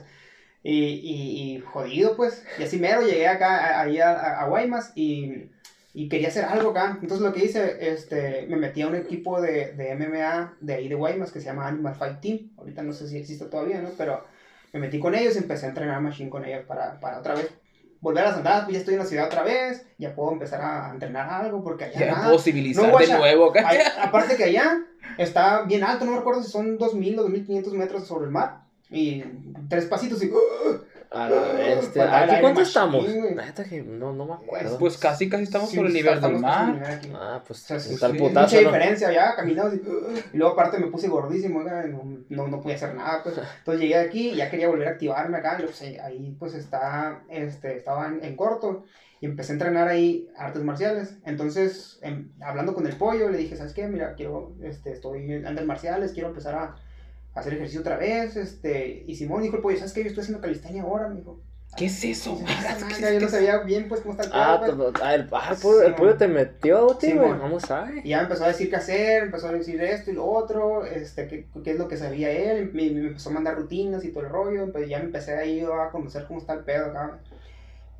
Y, 0.61 0.73
y, 0.75 1.55
y 1.55 1.59
jodido, 1.61 2.15
pues. 2.15 2.45
Y 2.59 2.63
así 2.63 2.77
mero 2.77 3.01
llegué 3.01 3.27
acá, 3.27 3.81
ahí 3.81 3.99
a, 3.99 4.11
a, 4.11 4.41
a 4.43 4.47
Guaymas 4.47 4.91
y, 4.93 5.49
y 5.93 6.07
quería 6.07 6.27
hacer 6.27 6.45
algo 6.45 6.69
acá. 6.69 6.99
Entonces 7.01 7.25
lo 7.25 7.33
que 7.33 7.45
hice, 7.45 7.77
este, 7.91 8.45
me 8.47 8.57
metí 8.57 8.83
a 8.83 8.87
un 8.87 8.95
equipo 8.95 9.41
de, 9.41 9.71
de 9.73 9.95
MMA 9.95 10.57
de 10.61 10.73
ahí 10.75 10.87
de 10.87 10.93
Guaymas 10.95 11.31
que 11.31 11.39
se 11.39 11.47
llama 11.47 11.67
Animal 11.67 11.95
Fight 11.95 12.19
Team. 12.21 12.51
Ahorita 12.59 12.83
no 12.83 12.93
sé 12.93 13.07
si 13.07 13.17
existe 13.17 13.45
todavía, 13.45 13.81
¿no? 13.81 13.89
Pero 13.97 14.23
me 14.73 14.79
metí 14.79 14.99
con 14.99 15.15
ellos 15.15 15.35
y 15.35 15.39
empecé 15.39 15.65
a 15.65 15.69
entrenar 15.69 16.01
machine 16.01 16.29
con 16.29 16.45
ellos 16.45 16.65
para, 16.65 16.99
para 16.99 17.19
otra 17.19 17.35
vez 17.35 17.49
volver 18.01 18.23
a 18.23 18.27
las 18.29 18.37
andadas, 18.37 18.63
pues 18.63 18.73
ya 18.75 18.79
estoy 18.79 18.93
en 18.93 18.99
la 19.01 19.05
ciudad 19.05 19.25
otra 19.25 19.43
vez, 19.43 19.85
ya 19.97 20.15
puedo 20.15 20.31
empezar 20.31 20.61
a 20.61 20.89
entrenar 20.93 21.29
algo, 21.43 21.61
porque 21.63 21.83
allá 21.85 21.99
Ya 21.99 22.11
nada. 22.13 22.23
puedo 22.27 22.39
civilizar 22.39 22.89
No, 22.89 22.97
de 22.97 23.07
nuevo 23.07 23.49
acá. 23.49 23.63
Ay, 23.67 23.79
aparte 24.01 24.37
que 24.37 24.45
allá 24.45 24.77
está 25.17 25.63
bien 25.63 25.83
alto, 25.83 26.05
no 26.05 26.11
me 26.11 26.17
recuerdo 26.17 26.41
si 26.41 26.49
son 26.49 26.77
2.000 26.79 27.19
o 27.19 27.27
2.500 27.27 27.71
metros 27.73 28.07
sobre 28.07 28.25
el 28.25 28.31
mar. 28.31 28.61
Y 28.89 29.23
tres 29.67 29.85
pasitos 29.85 30.23
y... 30.23 30.31
A 31.11 31.27
la 31.27 31.41
bestia. 31.53 31.91
Pues, 31.91 31.97
al 31.97 32.13
¿Aquí 32.13 32.29
aire 32.29 32.41
cuánto 32.41 32.61
estamos? 32.61 33.03
güey. 33.05 33.33
Neta 33.35 33.63
que 33.63 33.81
no, 33.81 34.13
no 34.13 34.25
me 34.25 34.33
acuerdo. 34.33 34.77
Pues 34.77 34.97
casi, 34.97 35.27
casi 35.27 35.43
estamos 35.43 35.69
Sí, 35.69 35.75
sobre 35.77 35.87
el 35.89 35.93
nivel 35.95 36.21
del 36.21 36.37
mar. 36.37 36.99
en. 37.03 37.15
Ah, 37.15 37.43
pues 37.47 37.63
O 37.63 37.65
sea, 37.65 37.79
sí, 37.79 37.93
está 37.95 38.05
el 38.07 38.11
sí, 38.13 38.17
putazo, 38.19 38.41
mucha 38.55 38.61
¿no? 38.61 38.67
diferencia, 38.75 39.11
ya 39.11 39.35
caminamos 39.35 39.73
y, 39.73 39.77
y 40.33 40.37
luego 40.37 40.53
aparte 40.53 40.77
me 40.77 40.87
puse 40.87 41.07
gordísimo, 41.07 41.63
no, 41.63 42.15
no, 42.29 42.47
no 42.47 42.61
podía 42.61 42.75
hacer 42.75 42.93
nada, 42.93 43.23
pues. 43.23 43.35
Entonces 43.59 43.81
llegué 43.81 43.95
aquí 43.95 44.29
y 44.29 44.35
ya 44.35 44.49
quería 44.51 44.67
volver 44.67 44.87
a 44.87 44.91
activarme 44.91 45.37
acá, 45.37 45.57
y 45.59 45.63
pues 45.63 45.81
ahí, 45.81 46.35
pues 46.37 46.53
está, 46.53 47.23
este, 47.29 47.75
estaba 47.75 48.07
en, 48.07 48.23
en 48.23 48.35
corto 48.35 48.83
y 49.21 49.25
empecé 49.25 49.51
a 49.51 49.55
entrenar 49.55 49.87
ahí 49.87 50.29
artes 50.37 50.61
marciales. 50.63 51.17
Entonces, 51.25 51.97
em, 52.03 52.29
hablando 52.39 52.73
con 52.75 52.85
el 52.85 52.95
pollo, 52.95 53.29
le 53.29 53.37
dije, 53.39 53.55
¿sabes 53.57 53.73
qué? 53.73 53.87
Mira, 53.87 54.13
quiero, 54.13 54.53
este, 54.61 54.91
estoy 54.93 55.31
en 55.33 55.47
artes 55.47 55.65
marciales, 55.65 56.11
quiero 56.13 56.29
empezar 56.29 56.53
a, 56.55 56.63
a 56.63 56.75
hacer 57.35 57.53
ejercicio 57.53 57.81
otra 57.81 57.97
vez, 57.97 58.35
este, 58.35 59.03
y 59.07 59.15
Simón 59.15 59.41
dijo 59.43 59.55
el 59.57 59.61
pollo, 59.61 59.77
¿sabes 59.77 59.93
qué? 59.93 60.01
Yo 60.03 60.09
estoy 60.09 60.21
haciendo 60.23 60.41
calistenia 60.41 60.83
ahora, 60.83 61.07
me 61.09 61.15
dijo. 61.17 61.39
¿Qué 61.77 61.85
es 61.85 62.03
eso? 62.03 62.35
Y 62.35 62.39
dije, 62.45 62.53
"Ah, 62.67 62.77
manga, 62.81 63.11
Yo 63.13 63.19
no 63.19 63.29
sabía 63.29 63.59
bien, 63.59 63.87
pues, 63.87 64.01
cómo 64.01 64.13
está 64.13 64.23
el 64.25 64.31
Ah, 64.33 64.59
pedo, 64.59 64.75
pues". 64.77 64.93
todo- 64.93 65.05
ah, 65.05 65.13
el, 65.13 65.29
ah, 65.31 65.49
el 65.51 65.57
pollo, 65.57 65.81
el 65.83 65.87
Sí, 65.87 65.93
pollo 65.97 66.09
mon. 66.09 66.17
te 66.17 66.27
metió, 66.27 66.87
tío, 66.97 67.09
Sí, 67.11 67.15
güey. 67.15 67.29
Vamos 67.31 67.69
a 67.71 67.81
ver. 67.83 68.05
Y 68.05 68.09
ya 68.09 68.17
me 68.17 68.23
empezó 68.23 68.43
a 68.43 68.47
decir 68.47 68.69
qué 68.71 68.75
hacer, 68.75 69.23
empezó 69.23 69.47
a 69.49 69.51
decir 69.53 69.79
esto 69.81 70.09
y 70.09 70.15
lo 70.15 70.25
otro, 70.25 70.83
este, 70.85 71.27
qué, 71.27 71.45
qué 71.63 71.71
es 71.71 71.77
lo 71.77 71.87
que 71.87 71.95
sabía 71.97 72.31
él, 72.31 72.71
me, 72.73 72.89
me 72.89 73.07
empezó 73.09 73.29
a 73.29 73.33
mandar 73.33 73.55
rutinas 73.55 74.03
y 74.03 74.09
todo 74.09 74.23
el 74.23 74.29
rollo, 74.31 74.71
pues 74.71 74.89
ya 74.89 74.97
me 74.97 75.05
empecé 75.05 75.35
ahí 75.35 75.61
a 75.61 75.91
conocer 75.91 76.25
cómo 76.27 76.39
está 76.39 76.53
el 76.53 76.61
pedo 76.63 76.87
acá. 76.87 77.19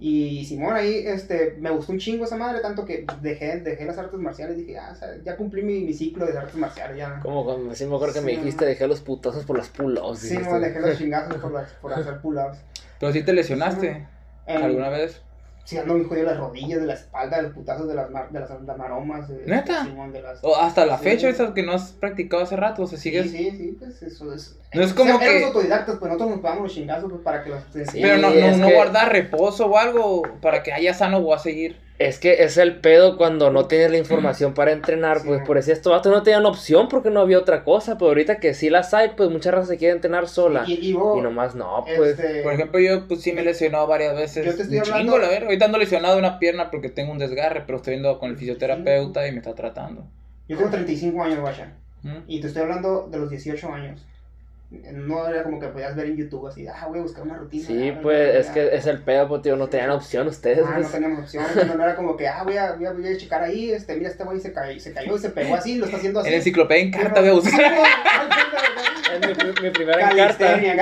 Y 0.02 0.46
Simón 0.46 0.74
ahí, 0.76 1.04
este, 1.06 1.58
me 1.60 1.70
gustó 1.72 1.92
un 1.92 2.00
chingo 2.00 2.24
esa 2.24 2.38
madre, 2.38 2.62
tanto 2.62 2.86
que 2.86 3.06
dejé, 3.22 3.60
dejé 3.60 3.84
las 3.86 3.98
artes 3.98 4.18
marciales, 4.20 4.56
dije, 4.56 4.78
ah, 4.78 4.92
o 4.94 4.96
sea, 4.96 5.10
ya 5.26 5.36
cumplí 5.36 5.62
mi, 5.62 5.82
mi 5.82 5.94
ciclo 5.94 6.26
de 6.26 6.38
artes 6.38 6.56
marciales, 6.56 6.98
ya. 6.98 7.20
Como 7.22 7.44
cuando 7.44 7.76
sí 7.76 7.86
me 7.86 7.96
acuerdo 7.96 8.14
que 8.14 8.22
me 8.22 8.32
dijiste, 8.32 8.66
dejé 8.66 8.88
los 8.88 9.02
putazos 9.02 9.44
por 9.46 9.58
las 9.58 9.68
pull-ups. 9.68 10.20
Sí, 10.20 10.38
no, 10.38 10.58
dejé 10.60 10.80
los 10.80 10.98
chingazos 10.98 11.36
por, 11.38 11.52
las- 11.52 11.74
por 11.74 11.92
hacer 11.94 12.22
pull-ups. 12.22 12.58
Pero 13.00 13.12
sí 13.12 13.24
te 13.24 13.34
lesionaste. 13.34 14.08
¿Alguna 14.48 14.88
vez? 14.90 15.22
Sí, 15.70 15.78
ando 15.78 15.94
bien 15.94 16.08
jodido 16.08 16.26
de 16.26 16.32
las 16.32 16.40
rodillas, 16.40 16.80
de 16.82 16.88
la 16.88 16.94
espalda, 16.96 17.38
de 17.38 17.44
los 17.44 17.54
putazos 17.54 17.88
de 17.88 17.94
las, 17.94 18.10
mar- 18.10 18.32
de 18.32 18.40
las, 18.40 18.50
las 18.50 18.76
maromas. 18.76 19.28
de- 19.28 19.46
¿Neta? 19.46 19.84
De 20.12 20.20
las... 20.20 20.44
O 20.44 20.56
hasta 20.56 20.84
la 20.88 20.98
Sí. 20.98 21.04
fecha, 21.04 21.30
esas 21.30 21.52
que 21.52 21.62
no 21.62 21.74
has 21.74 21.92
practicado 21.92 22.42
hace 22.42 22.56
rato, 22.56 22.82
o 22.82 22.88
sea, 22.88 22.98
Sí, 22.98 23.12
sigues. 23.12 23.30
sí, 23.30 23.52
sí, 23.52 23.76
pues 23.78 24.02
eso 24.02 24.34
es. 24.34 24.58
No 24.74 24.82
es 24.82 24.94
como 24.94 25.12
Éramos 25.12 25.28
que- 25.28 25.46
autodidactas, 25.46 25.98
pues 26.00 26.10
nosotros 26.12 26.32
nos 26.32 26.40
pegamos 26.40 26.64
los 26.64 26.74
chingazos 26.74 27.12
pues, 27.12 27.22
para 27.22 27.44
que 27.44 27.52
los. 27.52 27.62
Sí. 27.72 28.00
Pero 28.02 28.18
no, 28.18 28.32
no, 28.32 28.58
no 28.58 28.68
que- 28.68 28.74
guardar 28.74 29.12
reposo 29.12 29.68
o 29.68 29.78
algo 29.78 30.24
para 30.42 30.64
que 30.64 30.74
haya 30.74 30.96
sano 30.96 31.20
o 31.20 31.36
a 31.36 31.38
seguir. 31.38 31.78
Es 32.00 32.18
que 32.18 32.44
es 32.44 32.58
el 32.58 32.78
pedo 32.80 33.18
cuando 33.18 33.52
no 33.52 33.66
tienes 33.68 33.92
la 33.92 33.98
información 33.98 34.54
para 34.54 34.72
entrenar, 34.72 35.20
Sí. 35.20 35.28
pues 35.28 35.42
por 35.46 35.58
eso 35.58 35.74
estos 35.74 35.92
vatos 35.92 36.12
no 36.14 36.24
tenían 36.24 36.46
opción 36.46 36.88
porque 36.88 37.10
no 37.10 37.20
había 37.20 37.38
otra 37.38 37.66
cosa, 37.66 37.98
pero 37.98 38.08
ahorita 38.08 38.38
que 38.40 38.54
sí 38.54 38.70
las 38.70 38.94
hay, 38.94 39.10
pues 39.18 39.30
muchas 39.30 39.54
razas 39.54 39.68
se 39.68 39.78
quieren 39.78 39.98
entrenar 39.98 40.30
sola. 40.30 40.64
Y, 40.66 40.76
y 40.76 40.94
vos, 40.94 41.18
Y 41.20 41.22
nomás 41.22 41.56
no, 41.56 41.84
pues. 41.86 42.18
este, 42.18 42.42
Por 42.42 42.54
ejemplo, 42.54 42.80
yo 42.80 43.06
pues 43.08 43.22
sí 43.22 43.34
me 43.34 43.42
he 43.42 43.44
lesionado 43.44 43.86
varias 43.86 44.16
veces. 44.16 44.46
Yo 44.46 44.56
te 44.56 44.62
estoy 44.62 44.78
hablando- 44.78 44.98
Chingo, 45.12 45.18
la 45.18 45.28
ver. 45.28 45.44
Ahorita 45.44 45.66
ando 45.66 45.78
lesionado 45.78 46.14
de 46.16 46.20
una 46.22 46.40
pierna 46.40 46.72
porque 46.72 46.88
tengo 46.88 47.12
un 47.12 47.18
desgarre, 47.20 47.64
pero 47.66 47.80
estoy 47.80 47.96
viendo 47.96 48.18
con 48.18 48.30
el 48.30 48.38
fisioterapeuta 48.38 49.28
y 49.28 49.32
me 49.34 49.40
está 49.40 49.54
tratando. 49.54 50.06
yo 50.48 50.58
tengo 50.58 50.70
35 50.72 51.22
años, 51.22 51.40
guacha. 51.42 51.74
¿Mm? 52.02 52.20
Y 52.28 52.40
te 52.40 52.48
estoy 52.48 52.64
hablando 52.64 53.10
de 53.12 53.18
los 53.20 53.30
18 53.30 53.74
años. 53.74 54.06
No 54.72 55.28
era 55.28 55.42
como 55.42 55.60
que 55.60 55.68
podías 55.70 55.96
ver 55.96 56.06
en 56.06 56.18
YouTube 56.18 56.46
así, 56.46 56.68
ah, 56.68 56.86
voy 56.88 57.00
a 57.00 57.02
buscar 57.02 57.24
una 57.24 57.38
rutina. 57.38 57.66
Sí, 57.66 57.90
ah, 57.90 58.00
pues 58.04 58.34
ya, 58.34 58.40
es 58.40 58.48
ya. 58.48 58.54
que 58.54 58.76
es 58.76 58.86
el 58.86 59.02
pedo, 59.02 59.28
pues 59.28 59.42
tío, 59.42 59.56
no 59.56 59.68
tenían 59.68 59.90
opción 59.90 60.28
ustedes. 60.28 60.64
Ah, 60.64 60.74
pues. 60.76 60.86
no 60.86 60.92
teníamos 60.92 61.20
opción, 61.22 61.44
no, 61.68 61.76
no 61.76 61.84
era 61.84 61.96
como 61.96 62.16
que, 62.16 62.28
ah, 62.28 62.44
voy 62.44 62.56
a, 62.58 62.74
voy 62.74 62.86
a, 62.86 62.92
voy 62.92 63.08
a 63.08 63.18
checar 63.18 63.42
ahí, 63.42 63.72
este, 63.72 63.96
mira, 63.96 64.10
este 64.12 64.24
güey 64.24 64.40
se 64.40 64.54
cayó, 64.54 64.80
se 64.80 64.94
cayó 64.94 65.16
y 65.16 65.20
se 65.20 65.32
pegó 65.32 65.56
así, 65.56 65.78
lo 65.78 65.86
está 65.86 65.98
haciendo 65.98 66.20
así. 66.20 66.30
En 66.30 66.36
enciclopedia 66.36 66.84
en 66.84 66.92
carta 66.92 67.16
no. 67.16 67.22
voy 67.22 67.30
a 67.30 67.34
buscar. 67.34 67.74
Es 69.12 69.38
mi, 69.44 69.64
mi 69.64 69.70
primera. 69.72 70.10
Calistenia. 70.10 70.76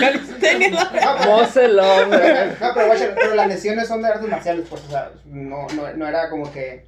Calistenia, 0.00 0.70
la- 0.70 0.84
No, 0.84 1.48
pero-. 1.54 2.52
No, 2.60 2.74
pero, 2.74 3.14
pero 3.14 3.34
las 3.36 3.46
lesiones 3.46 3.86
son 3.86 4.02
de 4.02 4.08
artes 4.08 4.28
marciales, 4.28 4.66
pues, 4.68 4.82
o 4.86 4.90
sea, 4.90 5.10
no, 5.26 5.68
no, 5.76 5.92
no 5.94 6.06
era 6.08 6.28
como 6.30 6.52
que, 6.52 6.84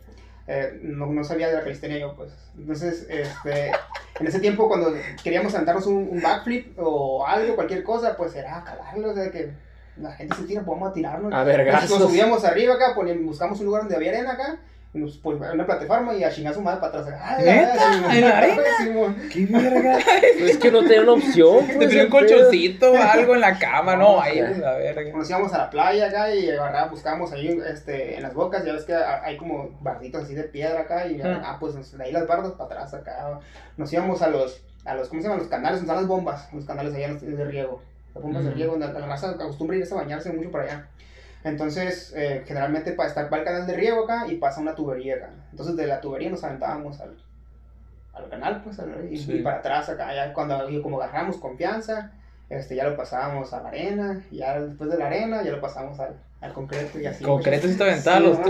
eh, 0.47 0.79
no, 0.83 1.07
no 1.07 1.25
sabía 1.25 1.49
de 1.49 1.55
la 1.55 1.63
calistenia 1.63 1.99
yo, 1.99 2.15
pues. 2.15 2.33
Entonces, 2.57 3.07
este, 3.09 3.73
en 4.21 4.27
ese 4.27 4.41
tiempo 4.41 4.69
cuando 4.69 4.95
queríamos 5.23 5.53
levantarnos 5.53 5.87
un, 5.87 6.09
un 6.11 6.21
backflip 6.21 6.79
o 6.79 7.27
algo, 7.27 7.55
cualquier 7.55 7.83
cosa, 7.83 8.17
pues 8.17 8.35
era 8.35 8.63
calarlo, 8.63 9.11
o 9.11 9.15
sea, 9.15 9.31
que 9.31 9.53
la 9.97 10.13
gente 10.13 10.37
se 10.37 10.45
tira, 10.45 10.63
pues 10.63 10.77
vamos 10.77 10.91
a 10.91 10.93
tirarnos. 10.93 11.33
A 11.33 11.45
vergazos. 11.45 11.99
nos 11.99 12.11
subíamos 12.11 12.45
arriba 12.45 12.75
acá, 12.75 12.95
poníamos, 12.95 13.25
buscamos 13.25 13.61
un 13.61 13.67
lugar 13.67 13.83
donde 13.83 13.97
había 13.97 14.11
arena 14.11 14.33
acá, 14.33 14.59
nos, 14.95 15.19
pues, 15.19 15.41
en 15.43 15.51
una 15.51 15.67
plataforma 15.67 16.15
y 16.15 16.23
a 16.25 16.31
chingar 16.31 16.55
su 16.55 16.63
madre 16.63 16.81
para 16.81 17.01
atrás. 17.01 17.19
¡Ah, 17.21 17.37
¿Neta? 17.43 17.93
Simón! 17.95 18.11
¿En 18.13 18.21
la 18.21 18.39
arena? 18.39 18.63
Simón. 18.79 19.17
¡Qué 19.33 19.47
verga! 19.47 19.99
Pues 20.39 20.51
es 20.53 20.59
que 20.59 20.71
no 20.71 20.81
tenía 20.83 21.03
una 21.03 21.13
opción. 21.13 21.67
Te 21.67 21.75
Pues, 21.75 21.89
tenía 21.89 22.05
un 22.05 22.11
colchoncito 22.11 22.93
o 22.93 22.97
algo 22.97 23.35
en 23.35 23.41
la 23.41 23.59
cama, 23.59 23.97
no, 23.97 24.21
ahí, 24.21 24.39
pues, 24.41 24.59
la 24.59 24.73
verga. 24.75 25.17
Nos 25.17 25.29
íbamos 25.29 25.53
a 25.53 25.59
la 25.59 25.71
playa 25.71 26.07
acá 26.07 26.35
y 26.35 26.49
agarraba, 26.51 26.89
buscábamos 26.89 27.33
ahí 27.33 27.61
este, 27.69 28.17
en 28.17 28.23
las 28.23 28.35
bocas, 28.35 28.65
ya 28.65 28.73
ves 28.73 28.85
que 28.85 28.95
hay 28.95 29.37
como 29.37 29.71
barditos 29.81 30.23
así 30.25 30.35
de 30.35 30.45
piedra 30.45 30.81
acá 30.83 31.07
y 31.07 31.21
Ah. 31.23 31.43
ah, 31.45 31.57
pues 31.59 31.75
ahí 32.01 32.13
las 32.13 32.27
bardas 32.27 32.53
para 32.53 32.65
atrás 32.83 32.95
acá. 32.95 33.41
Nos 33.77 33.93
íbamos 33.93 34.23
a 34.23 34.29
los, 34.29 34.63
a 34.85 34.95
los, 34.95 35.09
¿cómo 35.09 35.21
se 35.21 35.27
llaman? 35.27 35.41
Los 35.41 35.49
canales, 35.49 35.79
donde 35.81 35.93
están 35.93 35.97
las 35.97 36.07
bombas, 36.07 36.53
los 36.53 36.65
canales 36.65 36.95
allá 36.95 37.15
de 37.15 37.45
riego. 37.45 37.83
Las 38.15 38.23
bombas 38.23 38.45
de 38.45 38.51
riego, 38.53 38.77
donde 38.77 38.87
la 39.01 39.07
raza 39.07 39.31
acostumbra 39.31 39.77
irse 39.77 39.93
a 39.95 39.97
bañarse 39.97 40.33
mucho 40.33 40.51
para 40.53 40.65
allá. 40.65 40.87
Entonces, 41.45 42.13
eh, 42.17 42.43
generalmente 42.47 42.93
pa- 42.93 43.07
está 43.07 43.29
va 43.29 43.37
el 43.39 43.45
canal 43.45 43.67
de 43.67 43.75
riego 43.77 44.05
acá 44.05 44.27
y 44.29 44.37
pasa 44.37 44.61
una 44.61 44.75
tubería 44.75 45.17
acá. 45.17 45.31
Entonces, 45.51 45.77
de 45.77 45.87
la 45.87 46.01
tubería 46.01 46.31
nos 46.31 46.43
aventábamos 46.43 47.01
al, 47.01 47.17
al 48.15 48.29
canal, 48.31 48.63
pues, 48.65 48.79
al- 48.79 49.09
y, 49.11 49.17
Sí. 49.19 49.33
y 49.35 49.43
para 49.43 49.59
atrás 49.59 49.89
acá. 49.91 50.15
Ya 50.15 50.33
cuando 50.33 50.69
y 50.71 50.81
como 50.81 51.01
agarramos 51.01 51.37
confianza, 51.37 52.13
este, 52.49 52.77
ya 52.77 52.85
lo 52.85 52.97
pasábamos 52.97 53.53
a 53.53 53.63
la 53.63 53.69
arena, 53.69 54.23
y 54.31 54.39
ya 54.39 54.59
después 54.61 54.91
de 54.91 54.97
la 54.99 55.07
arena, 55.07 55.43
ya 55.43 55.51
lo 55.53 55.61
pasamos 55.61 55.99
al, 56.01 56.15
al 56.41 56.53
concreto 56.53 56.99
y 56.99 57.07
así. 57.07 57.23
Concreto 57.25 57.63
pues. 57.63 57.73
si 57.73 57.79
te 57.79 57.85
aventaba 57.91 58.19
Sí, 58.19 58.23
los 58.25 58.39
¿no? 58.39 58.45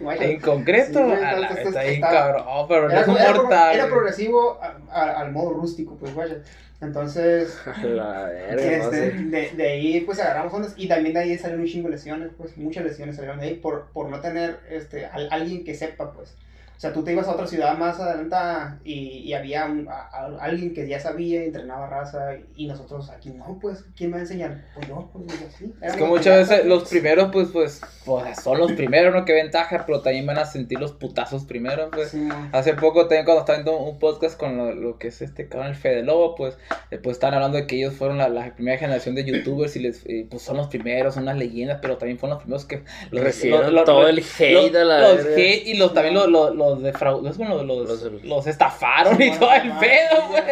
Guacha. 0.00 0.24
En 0.24 0.40
concreto, 0.40 0.98
Sí, 0.98 1.20
la 1.20 1.48
vez, 1.50 1.66
está 1.66 1.82
bien 1.82 2.00
cabrón. 2.00 2.44
Oh, 2.46 2.66
pero 2.68 2.82
no 2.88 2.90
Era, 2.92 3.00
es 3.02 3.08
era 3.08 3.32
pro- 3.32 3.42
mortal. 3.42 3.74
era 3.74 3.86
progresivo 3.88 4.58
a- 4.62 4.76
a- 4.90 5.20
al 5.20 5.32
modo 5.32 5.50
rústico, 5.54 5.96
pues, 5.96 6.14
vaya. 6.14 6.36
Entonces, 6.84 7.56
A 7.66 7.84
La 7.84 8.24
verga, 8.26 8.78
no 8.78 8.90
este, 8.90 8.96
sé. 9.10 9.12
de, 9.12 9.50
de 9.56 9.68
ahí 9.68 10.00
pues 10.02 10.20
agarramos 10.20 10.52
ondas 10.54 10.74
y 10.76 10.88
también 10.88 11.14
de 11.14 11.20
ahí 11.20 11.38
salieron 11.38 11.62
un 11.62 11.66
chingo 11.68 11.88
de 11.88 11.94
lesiones, 11.96 12.30
pues 12.36 12.56
muchas 12.56 12.84
lesiones 12.84 13.16
salieron 13.16 13.40
de 13.40 13.46
ahí 13.46 13.54
por, 13.56 13.90
por 13.92 14.08
no 14.10 14.20
tener 14.20 14.60
este, 14.70 15.06
al- 15.06 15.28
alguien 15.32 15.64
que 15.64 15.74
sepa, 15.74 16.12
pues. 16.12 16.36
O 16.76 16.80
sea, 16.84 16.92
tú 16.92 17.02
te 17.04 17.12
ibas 17.12 17.26
a 17.28 17.32
otra 17.32 17.46
ciudad 17.46 17.78
más 17.78 17.98
adelante 18.00 18.36
y, 18.84 19.20
y 19.24 19.32
había 19.32 19.64
un- 19.66 19.88
a- 19.88 20.08
a- 20.12 20.36
alguien 20.40 20.74
que 20.74 20.86
ya 20.88 20.98
sabía, 21.00 21.42
entrenaba 21.44 21.86
raza 21.88 22.32
y 22.56 22.66
nosotros 22.66 23.08
aquí 23.10 23.30
no, 23.30 23.58
pues, 23.60 23.84
¿quién 23.96 24.10
me 24.10 24.14
va 24.14 24.18
a 24.18 24.22
enseñar? 24.22 24.64
Pues 24.74 24.88
yo, 24.88 25.08
pues 25.12 25.26
así. 25.48 25.72
Es 25.80 25.94
que 25.94 26.04
muchas 26.04 26.48
veces 26.48 26.66
los 26.66 26.80
pues. 26.82 26.90
primeros, 26.90 27.30
pues, 27.32 27.48
pues, 27.52 27.80
pues, 28.04 28.40
son 28.42 28.58
los 28.58 28.72
primeros, 28.72 29.14
¿no? 29.14 29.24
Qué 29.24 29.32
ventaja, 29.32 29.84
pero 29.86 30.00
también 30.02 30.26
van 30.26 30.38
a 30.38 30.44
sentir 30.44 30.78
los 30.80 30.92
putazos 30.92 31.44
primero, 31.44 31.90
pues. 31.90 32.10
Sí. 32.10 32.28
Hace 32.52 32.74
poco 32.74 33.02
también 33.02 33.24
cuando 33.24 33.40
estaba 33.40 33.58
viendo 33.58 33.78
un 33.78 33.98
podcast 33.98 34.38
con 34.38 34.56
lo, 34.56 34.74
lo 34.74 34.98
que 34.98 35.08
es 35.08 35.22
este 35.22 35.48
cabrón, 35.48 35.68
el 35.70 35.76
Fede 35.76 36.02
Lobo, 36.02 36.34
pues, 36.34 36.58
eh, 36.90 36.98
pues 36.98 37.16
estaban 37.16 37.34
hablando 37.34 37.56
de 37.56 37.66
que 37.66 37.76
ellos 37.76 37.94
fueron 37.94 38.18
la, 38.18 38.28
la 38.28 38.54
primera 38.54 38.78
generación 38.78 39.14
de 39.14 39.24
youtubers 39.24 39.76
y 39.76 39.80
les, 39.80 40.04
eh, 40.06 40.26
pues 40.30 40.42
son 40.42 40.56
los 40.56 40.66
primeros, 40.66 41.14
son 41.14 41.22
unas 41.24 41.38
leyendas, 41.38 41.78
pero 41.80 41.96
también 41.98 42.18
fueron 42.18 42.36
los 42.36 42.42
primeros 42.42 42.64
que... 42.66 42.82
Los, 43.10 43.22
Recibieron 43.24 43.74
los- 43.74 43.84
todo 43.84 44.02
los- 44.02 44.10
el 44.10 44.18
hate 44.18 44.72
los, 44.72 44.82
a 44.82 44.84
la 44.84 45.00
los 45.14 45.24
hate 45.26 45.66
y 45.66 45.74
los, 45.78 45.94
también 45.94 46.14
los, 46.14 46.28
los, 46.70 46.74
los 46.74 46.82
defraudaron, 46.82 47.66
los, 47.66 47.88
los, 47.88 48.02
Los- 48.02 48.24
los 48.24 48.46
estafaron 48.46 49.20
y 49.20 49.30
todo 49.32 49.52
el 49.52 49.70
pedo, 49.78 50.28
güey. 50.28 50.42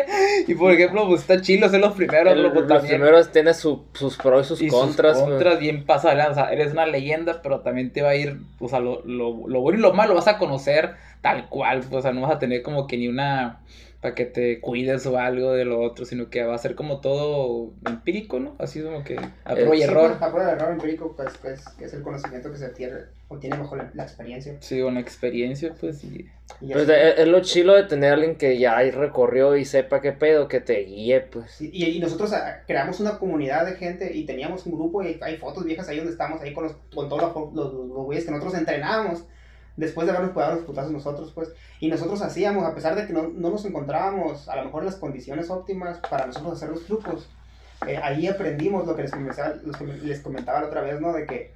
Y 0.47 0.55
por 0.55 0.73
ejemplo, 0.73 1.07
pues 1.07 1.23
está 1.23 1.41
chido 1.41 1.69
ser 1.69 1.81
los 1.81 1.95
primeros, 1.95 2.33
El- 2.35 2.43
pues, 2.53 2.55
los 2.55 2.69
también... 2.69 2.97
primeros 3.01 3.31
tienen 3.33 3.55
su- 3.55 3.85
sus 3.95 4.17
pros 4.17 4.47
y 4.47 4.49
sus 4.49 4.63
y 4.63 4.69
contras. 4.69 5.13
sus 5.19 5.23
pues. 5.23 5.35
contras 5.35 5.59
bien 5.59 5.85
pasa 5.85 6.09
adelante. 6.09 6.33
O 6.33 6.35
sea, 6.35 6.53
eres 6.53 6.73
una 6.73 6.87
leyenda, 6.87 7.41
pero 7.43 7.61
también 7.61 7.93
te 7.93 8.03
va 8.03 8.11
a 8.11 8.15
ir, 8.17 8.39
o 8.61 8.69
sea, 8.69 8.81
lo, 8.81 9.03
lo, 9.05 9.47
lo 9.49 9.61
bueno 9.61 9.79
y 9.79 9.83
lo 9.83 9.93
malo 9.93 10.15
vas 10.15 10.29
a 10.29 10.39
conocer 10.39 10.95
tal 11.21 11.49
cual. 11.49 11.81
pues, 11.81 11.93
O 11.93 12.03
sea, 12.03 12.13
no 12.13 12.23
vas 12.23 12.33
a 12.33 12.39
tener 12.39 12.63
como 12.63 12.87
que 12.87 12.97
ni 12.97 13.09
una 13.09 13.61
para 14.01 14.17
que 14.17 14.25
te 14.25 14.61
cuides 14.61 15.07
o 15.07 15.17
algo 15.17 15.53
de 15.53 15.65
lo 15.65 15.81
otro, 15.81 16.05
sino 16.05 16.29
que 16.29 16.43
va 16.43 16.57
a 16.57 16.59
ser 16.59 16.75
como 16.75 17.01
todo 17.01 17.71
empírico, 17.87 18.41
¿no? 18.41 18.57
Así 18.59 18.83
como 18.83 19.05
que 19.05 19.17
a 19.45 19.53
prueba 19.55 19.77
y 19.77 19.79
Sí, 19.79 19.85
error. 19.85 20.09
pues, 20.11 20.23
a 20.23 20.33
prueba 20.33 20.51
de 20.51 20.57
error 20.57 20.73
empírico, 20.73 21.15
pues, 21.17 21.39
que 21.39 21.53
es, 21.53 21.69
que 21.79 21.85
es 21.85 21.95
el 21.95 22.03
conocimiento 22.03 22.51
que 22.51 22.59
se 22.59 22.65
adquiere, 22.67 22.95
obtiene 23.33 23.57
bajo 23.59 23.77
la, 23.77 23.91
la 23.95 24.03
experiencia. 24.05 24.57
Sí, 24.61 24.81
con 24.81 24.97
experiencia, 24.97 25.75
pues, 25.81 26.03
y... 26.05 26.29
Y 26.61 26.73
Pues 26.73 26.89
es, 26.89 27.19
es 27.19 27.27
lo 27.29 27.41
chilo 27.41 27.75
de 27.75 27.85
tener 27.85 28.11
a 28.11 28.15
alguien 28.15 28.37
que 28.37 28.59
ya 28.59 28.77
ahí 28.77 28.91
recorrió 28.91 29.57
y 29.57 29.65
sepa 29.65 30.01
qué 30.01 30.13
pedo, 30.13 30.49
que 30.49 30.61
te 30.61 30.81
guíe, 30.85 31.21
pues. 31.23 31.61
Y, 31.61 31.85
y 31.85 31.99
nosotros 31.99 32.33
ah, 32.35 32.63
creamos 32.67 33.01
una 33.01 33.19
comunidad 33.19 33.65
de 33.67 33.73
gente 33.77 34.15
y 34.15 34.25
teníamos 34.27 34.67
un 34.67 34.73
grupo 34.73 35.03
y 35.03 35.19
hay 35.23 35.39
fotos 35.39 35.65
viejas 35.65 35.89
ahí 35.89 35.97
donde 35.97 36.13
estamos 36.13 36.41
ahí 36.43 36.53
con, 36.53 36.65
los, 36.65 36.75
con 36.95 37.09
todos 37.09 37.23
los, 37.23 37.55
los, 37.55 37.73
los- 37.75 37.89
los 37.89 38.05
güeyes 38.05 38.25
que 38.25 38.31
nosotros 38.31 38.55
entrenábamos 38.55 39.25
después 39.77 40.07
de 40.07 40.13
habernos 40.13 40.35
pegado 40.35 40.57
los 40.57 40.65
putazos 40.65 40.93
nosotros 40.93 41.33
pues 41.35 41.49
y 41.81 41.89
nosotros 41.89 42.21
hacíamos 42.21 42.65
a 42.67 42.75
pesar 42.75 42.95
de 42.95 43.07
que 43.07 43.15
no, 43.15 43.29
no 43.29 43.49
nos 43.49 43.65
encontrábamos 43.65 44.47
a 44.51 44.57
lo 44.57 44.67
mejor 44.67 44.83
en 44.83 44.87
las 44.87 44.97
condiciones 44.97 45.49
óptimas 45.49 45.99
para 46.11 46.27
nosotros 46.27 46.53
hacer 46.53 46.69
los 46.69 46.85
trucos 46.85 47.31
eh, 47.87 47.97
ahí 47.97 48.27
aprendimos 48.27 48.87
lo 48.87 48.95
que 48.95 49.03
les 49.03 49.11
comentaba, 49.11 49.55
los 49.65 49.75
que 49.79 49.87
les 49.87 50.21
comentaba 50.21 50.61
la 50.61 50.67
otra 50.67 50.83
vez 50.83 51.01
no 51.01 51.15
de 51.15 51.25
que 51.25 51.55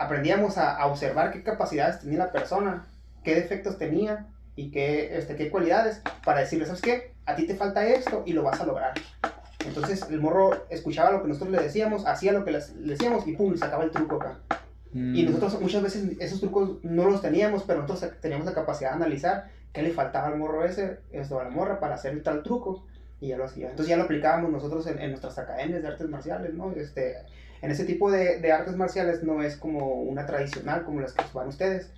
aprendíamos 0.00 0.58
a, 0.58 0.76
a 0.76 0.86
observar 0.86 1.30
qué 1.32 1.42
capacidades 1.42 2.00
tenía 2.00 2.18
la 2.18 2.32
persona 2.32 2.86
qué 3.22 3.34
defectos 3.34 3.76
tenía 3.78 4.26
y 4.56 4.70
qué, 4.70 5.16
este, 5.18 5.36
qué 5.36 5.50
cualidades 5.50 6.00
para 6.24 6.40
decirle, 6.40 6.64
¿sabes 6.66 6.80
qué? 6.80 7.12
A 7.26 7.36
ti 7.36 7.46
te 7.46 7.54
falta 7.54 7.86
esto 7.86 8.22
y 8.26 8.32
lo 8.32 8.42
vas 8.42 8.60
a 8.60 8.64
lograr. 8.66 8.92
Entonces 9.66 10.06
el 10.10 10.20
morro 10.20 10.64
escuchaba 10.70 11.10
lo 11.10 11.22
que 11.22 11.28
nosotros 11.28 11.50
le 11.52 11.62
decíamos, 11.62 12.06
hacía 12.06 12.32
lo 12.32 12.44
que 12.44 12.50
les- 12.52 12.74
le 12.76 12.92
decíamos 12.92 13.26
y 13.26 13.32
pum, 13.36 13.56
sacaba 13.56 13.84
el 13.84 13.90
truco 13.90 14.16
acá. 14.16 14.38
Y 14.92 15.22
Mm. 15.22 15.26
nosotros 15.26 15.60
muchas 15.60 15.82
veces 15.82 16.04
esos 16.18 16.40
trucos 16.40 16.82
no 16.82 17.04
los 17.04 17.20
teníamos, 17.22 17.62
pero 17.64 17.82
nosotros 17.82 18.10
teníamos 18.20 18.46
la 18.46 18.54
capacidad 18.54 18.90
de 18.90 18.96
analizar 18.96 19.50
qué 19.72 19.82
le 19.82 19.90
faltaba 19.92 20.28
al 20.28 20.36
morro 20.38 20.64
ese, 20.64 20.98
esto 21.12 21.38
a 21.38 21.44
la 21.44 21.50
morra 21.50 21.78
para 21.78 21.94
hacer 21.94 22.12
el 22.12 22.22
tal 22.22 22.42
truco. 22.42 22.86
Y 23.20 23.28
ya 23.28 23.36
lo 23.36 23.44
hacía. 23.44 23.68
Entonces 23.68 23.88
ya 23.90 23.98
lo 23.98 24.04
aplicábamos 24.04 24.50
nosotros 24.50 24.86
en, 24.86 24.98
en 24.98 25.10
nuestras 25.10 25.38
academias 25.38 25.82
de 25.82 25.88
artes 25.88 26.08
marciales, 26.08 26.54
¿no? 26.54 26.72
Este, 26.72 27.16
en 27.62 27.70
ese 27.70 27.84
tipo 27.84 28.10
de, 28.10 28.38
de 28.40 28.52
artes 28.52 28.76
marciales 28.76 29.22
no 29.22 29.42
es 29.42 29.56
como 29.56 30.02
una 30.02 30.26
tradicional 30.26 30.84
como 30.84 31.00
las 31.00 31.12
que 31.12 31.22
van 31.34 31.48
ustedes. 31.48 31.90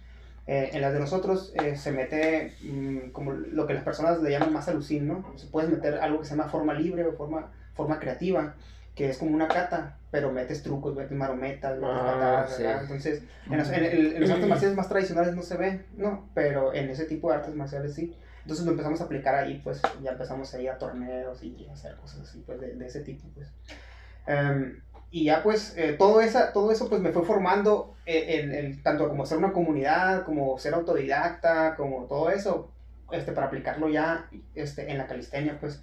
Eh, 0.48 0.70
en 0.72 0.80
las 0.82 0.92
de 0.92 0.98
nosotros 0.98 1.52
eh, 1.54 1.76
se 1.76 1.92
mete 1.92 2.52
mm, 2.62 3.10
como 3.10 3.32
lo 3.32 3.66
que 3.66 3.74
las 3.74 3.84
personas 3.84 4.20
le 4.20 4.30
llaman 4.30 4.52
más 4.52 4.66
alucin, 4.68 5.06
¿no? 5.06 5.24
Se 5.36 5.46
puedes 5.46 5.70
meter 5.70 5.94
algo 6.00 6.18
que 6.20 6.24
se 6.26 6.34
llama 6.34 6.48
forma 6.50 6.74
libre 6.74 7.04
o 7.06 7.12
forma, 7.12 7.52
forma 7.74 8.00
creativa, 8.00 8.54
que 8.96 9.08
es 9.08 9.18
como 9.18 9.30
una 9.36 9.46
kata, 9.46 9.98
pero 10.10 10.32
metes 10.32 10.62
trucos, 10.64 10.96
metes 10.96 11.16
marometas, 11.16 11.78
metes 11.78 11.88
Ah, 11.94 12.06
patadas, 12.06 12.56
sí. 12.56 12.64
Entonces, 12.64 13.22
en 13.48 13.56
los, 13.56 13.68
en, 13.70 13.84
el- 13.84 14.12
en 14.16 14.20
los 14.20 14.30
artes 14.30 14.48
marciales 14.48 14.76
más 14.76 14.88
tradicionales 14.88 15.34
no 15.36 15.42
se 15.42 15.56
ve, 15.56 15.84
¿no? 15.96 16.28
Pero 16.34 16.74
en 16.74 16.90
ese 16.90 17.04
tipo 17.04 17.30
de 17.30 17.36
artes 17.36 17.54
marciales 17.54 17.94
sí. 17.94 18.16
Entonces 18.42 18.64
lo 18.66 18.72
empezamos 18.72 19.00
a 19.00 19.04
aplicar 19.04 19.36
ahí, 19.36 19.60
pues 19.62 19.80
ya 20.02 20.10
empezamos 20.10 20.52
a 20.52 20.60
ir 20.60 20.68
a 20.70 20.76
torneos 20.76 21.40
y 21.44 21.66
a 21.70 21.72
hacer 21.72 21.94
cosas 21.94 22.22
así, 22.28 22.42
pues 22.44 22.60
de, 22.60 22.74
de 22.74 22.86
ese 22.86 23.00
tipo, 23.02 23.28
pues. 23.32 23.46
Em, 24.26 24.80
y 25.12 25.24
ya 25.24 25.42
pues 25.44 25.74
eh, 25.76 25.94
todo, 25.98 26.20
esa, 26.20 26.52
todo 26.52 26.72
eso 26.72 26.88
pues 26.88 27.00
me 27.00 27.12
fue 27.12 27.24
formando 27.24 27.94
eh, 28.06 28.40
en, 28.40 28.54
en- 28.54 28.82
tanto 28.82 29.08
como 29.08 29.26
ser 29.26 29.38
una 29.38 29.52
comunidad, 29.52 30.24
como 30.24 30.58
ser 30.58 30.74
autodidacta, 30.74 31.76
como 31.76 32.06
todo 32.06 32.30
eso, 32.30 32.70
este, 33.12 33.32
para 33.32 33.46
aplicarlo 33.48 33.88
ya 33.90 34.28
este, 34.54 34.90
en 34.90 34.98
la 34.98 35.06
calistenia, 35.06 35.58
pues. 35.60 35.80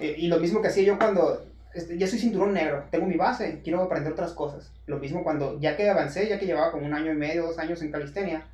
Eh, 0.00 0.14
y 0.18 0.28
lo 0.28 0.38
mismo 0.38 0.62
que 0.62 0.68
hacía 0.68 0.84
yo 0.84 0.98
cuando, 0.98 1.44
este, 1.74 1.98
ya 1.98 2.06
soy 2.06 2.18
cinturón 2.20 2.52
negro, 2.54 2.84
tengo 2.90 3.06
mi 3.06 3.16
base, 3.16 3.60
quiero 3.64 3.82
aprender 3.82 4.12
otras 4.12 4.32
cosas. 4.32 4.72
Lo 4.86 4.98
mismo 4.98 5.24
cuando, 5.24 5.58
ya 5.60 5.76
que 5.76 5.90
avancé, 5.90 6.28
ya 6.28 6.38
que 6.38 6.46
llevaba 6.46 6.70
como 6.72 6.86
un 6.86 6.94
año 6.94 7.12
y 7.12 7.16
medio, 7.16 7.42
dos 7.46 7.58
años 7.58 7.82
en 7.82 7.90
calistenia, 7.90 8.46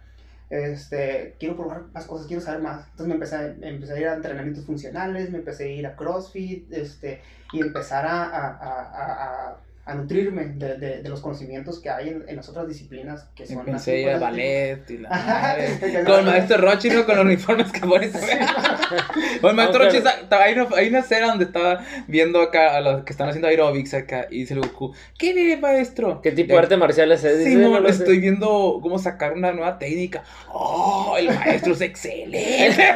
este, 0.48 1.34
quiero 1.38 1.56
probar 1.56 1.82
más 1.92 2.06
cosas, 2.06 2.26
quiero 2.26 2.40
saber 2.42 2.62
más. 2.62 2.84
Entonces 2.84 3.06
me 3.08 3.14
empecé, 3.14 3.36
a- 3.36 3.68
empecé 3.68 3.92
a 3.94 3.98
ir 4.00 4.08
a 4.08 4.14
entrenamientos 4.14 4.64
funcionales, 4.64 5.30
me 5.30 5.38
empecé 5.38 5.64
a 5.64 5.68
ir 5.68 5.86
a 5.86 5.96
CrossFit, 5.96 6.72
este, 6.72 7.20
y 7.52 7.60
empezar 7.60 8.06
a, 8.06 8.24
a, 8.24 8.46
a, 8.56 9.56
a- 9.86 9.94
nutrirme 9.94 10.44
de, 10.46 10.76
de, 10.76 11.02
de 11.02 11.08
los 11.08 11.20
conocimientos 11.20 11.78
que 11.80 11.88
hay 11.88 12.08
en, 12.10 12.24
en 12.28 12.36
las 12.36 12.48
otras 12.48 12.68
disciplinas 12.68 13.28
que 13.34 13.46
son 13.46 13.60
Empecé 13.60 13.76
así, 13.76 13.90
a 13.92 13.98
ir 14.00 14.08
a 14.08 14.10
pues, 14.12 14.20
ballet 14.20 14.90
y 14.90 14.98
la 14.98 15.08
madre. 15.10 16.04
Con 16.04 16.18
el 16.20 16.24
maestro 16.26 16.56
Rochi, 16.58 16.90
¿no? 16.90 17.06
Con 17.06 17.16
los 17.16 17.24
uniformes 17.24 17.72
que 17.72 17.80
pones. 17.80 18.12
Con 19.40 19.50
el 19.50 19.56
maestro 19.56 19.84
Rochi, 19.84 19.98
hay 20.30 20.54
una, 20.54 20.68
hay 20.76 20.88
una 20.88 20.98
escena 21.00 21.28
donde 21.28 21.44
estaba 21.44 21.84
viendo 22.06 22.40
acá 22.40 22.76
a 22.76 22.80
los 22.80 23.04
que 23.04 23.12
están 23.12 23.28
haciendo 23.28 23.48
aerobics 23.48 23.94
acá 23.94 24.26
y 24.30 24.40
dice 24.40 24.54
Goku, 24.54 24.92
¿qué 25.18 25.32
viene, 25.32 25.56
maestro? 25.56 26.20
¿Qué 26.22 26.32
tipo 26.32 26.52
de 26.54 26.58
arte 26.58 26.76
marciales 26.76 27.24
es? 27.24 27.38
Sí, 27.44 27.50
Dice, 27.50 27.62
no, 27.62 27.70
no 27.70 27.80
lo 27.80 27.88
sé. 27.88 27.94
estoy 27.98 28.18
viendo 28.20 28.78
cómo 28.82 28.98
sacar 28.98 29.32
una 29.32 29.52
nueva 29.52 29.78
técnica. 29.78 30.22
¡Oh, 30.52 31.16
el 31.18 31.26
maestro 31.28 31.72
es 31.72 31.80
excelente! 31.82 32.92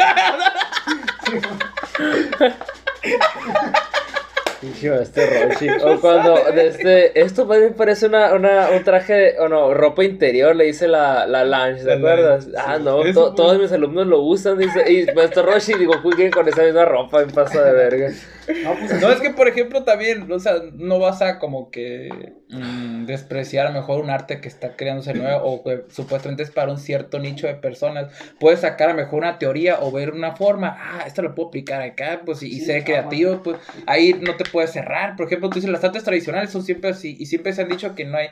Este 4.63 5.27
Rochi. 5.27 5.69
O 5.85 6.01
cuando, 6.01 6.37
este, 6.49 7.19
esto 7.21 7.47
me 7.47 7.71
parece 7.71 8.07
una, 8.07 8.35
una, 8.35 8.69
un 8.71 8.85
traje, 8.85 9.39
o 9.39 9.49
no, 9.49 9.73
ropa 9.73 10.05
interior, 10.05 10.55
le 10.55 10.65
dice 10.65 10.87
la, 10.87 11.27
la 11.27 11.45
Lange, 11.45 11.83
¿te 11.85 11.93
acuerdas? 11.95 12.49
Ah, 12.57 12.79
no, 12.79 13.03
Eso 13.05 13.21
to- 13.21 13.27
fue- 13.29 13.37
todos 13.37 13.59
mis 13.59 13.73
alumnos 13.73 14.07
lo 14.07 14.21
usan, 14.21 14.59
dice, 14.59 14.91
y 14.93 15.07
maestro 15.15 15.45
Rochi, 15.45 15.73
digo, 15.75 15.95
¿quién 16.03 16.13
quieren 16.15 16.33
con 16.33 16.47
esa 16.49 16.63
misma 16.63 16.85
ropa 16.85 17.23
en 17.23 17.31
paso 17.31 17.63
de 17.63 17.73
verga? 17.73 18.11
No, 18.63 18.75
pues, 18.75 19.01
No, 19.01 19.11
es 19.11 19.21
que 19.21 19.31
por 19.31 19.49
ejemplo 19.49 19.85
también, 19.85 20.31
o 20.31 20.39
sea, 20.39 20.55
no 20.75 20.99
vas 20.99 21.23
a 21.23 21.39
como 21.39 21.71
que 21.71 22.35
mm, 22.49 23.07
despreciar 23.07 23.67
a 23.67 23.71
lo 23.71 23.81
mejor 23.81 24.03
un 24.03 24.11
arte 24.11 24.41
que 24.41 24.49
está 24.49 24.77
creándose 24.77 25.15
nuevo 25.15 25.43
o 25.43 25.65
que 25.65 25.85
supuestamente 25.89 26.43
es 26.43 26.51
para 26.51 26.71
un 26.71 26.79
cierto 26.79 27.19
nicho 27.19 27.47
de 27.47 27.55
personas. 27.55 28.13
Puedes 28.39 28.61
sacar 28.61 28.91
a 28.91 28.93
lo 28.93 28.99
mejor 28.99 29.21
una 29.21 29.39
teoría 29.39 29.81
o 29.81 29.91
ver 29.91 30.13
una 30.13 30.37
forma, 30.37 30.77
ah, 30.79 31.05
esto 31.07 31.23
lo 31.23 31.35
puedo 31.35 31.49
aplicar 31.49 31.83
acá, 31.83 32.23
pues 32.25 32.43
y, 32.43 32.51
Sí, 32.51 32.67
ser 32.67 32.83
ah, 32.83 32.85
creativo, 32.85 33.43
pues 33.43 33.57
ahí 33.87 34.15
no 34.21 34.37
te 34.37 34.45
puedes 34.45 34.71
cerrar. 34.71 35.17
Por 35.17 35.27
ejemplo, 35.27 35.49
tú 35.49 35.57
dices, 35.57 35.71
las 35.71 35.85
artes 35.85 36.05
tradicionales 36.05 36.51
son 36.51 36.63
siempre 36.63 36.91
así 36.91 37.17
y 37.19 37.27
siempre 37.27 37.53
se 37.53 37.63
han 37.63 37.69
dicho 37.69 37.95
que 37.95 38.05
no 38.05 38.19
hay 38.19 38.29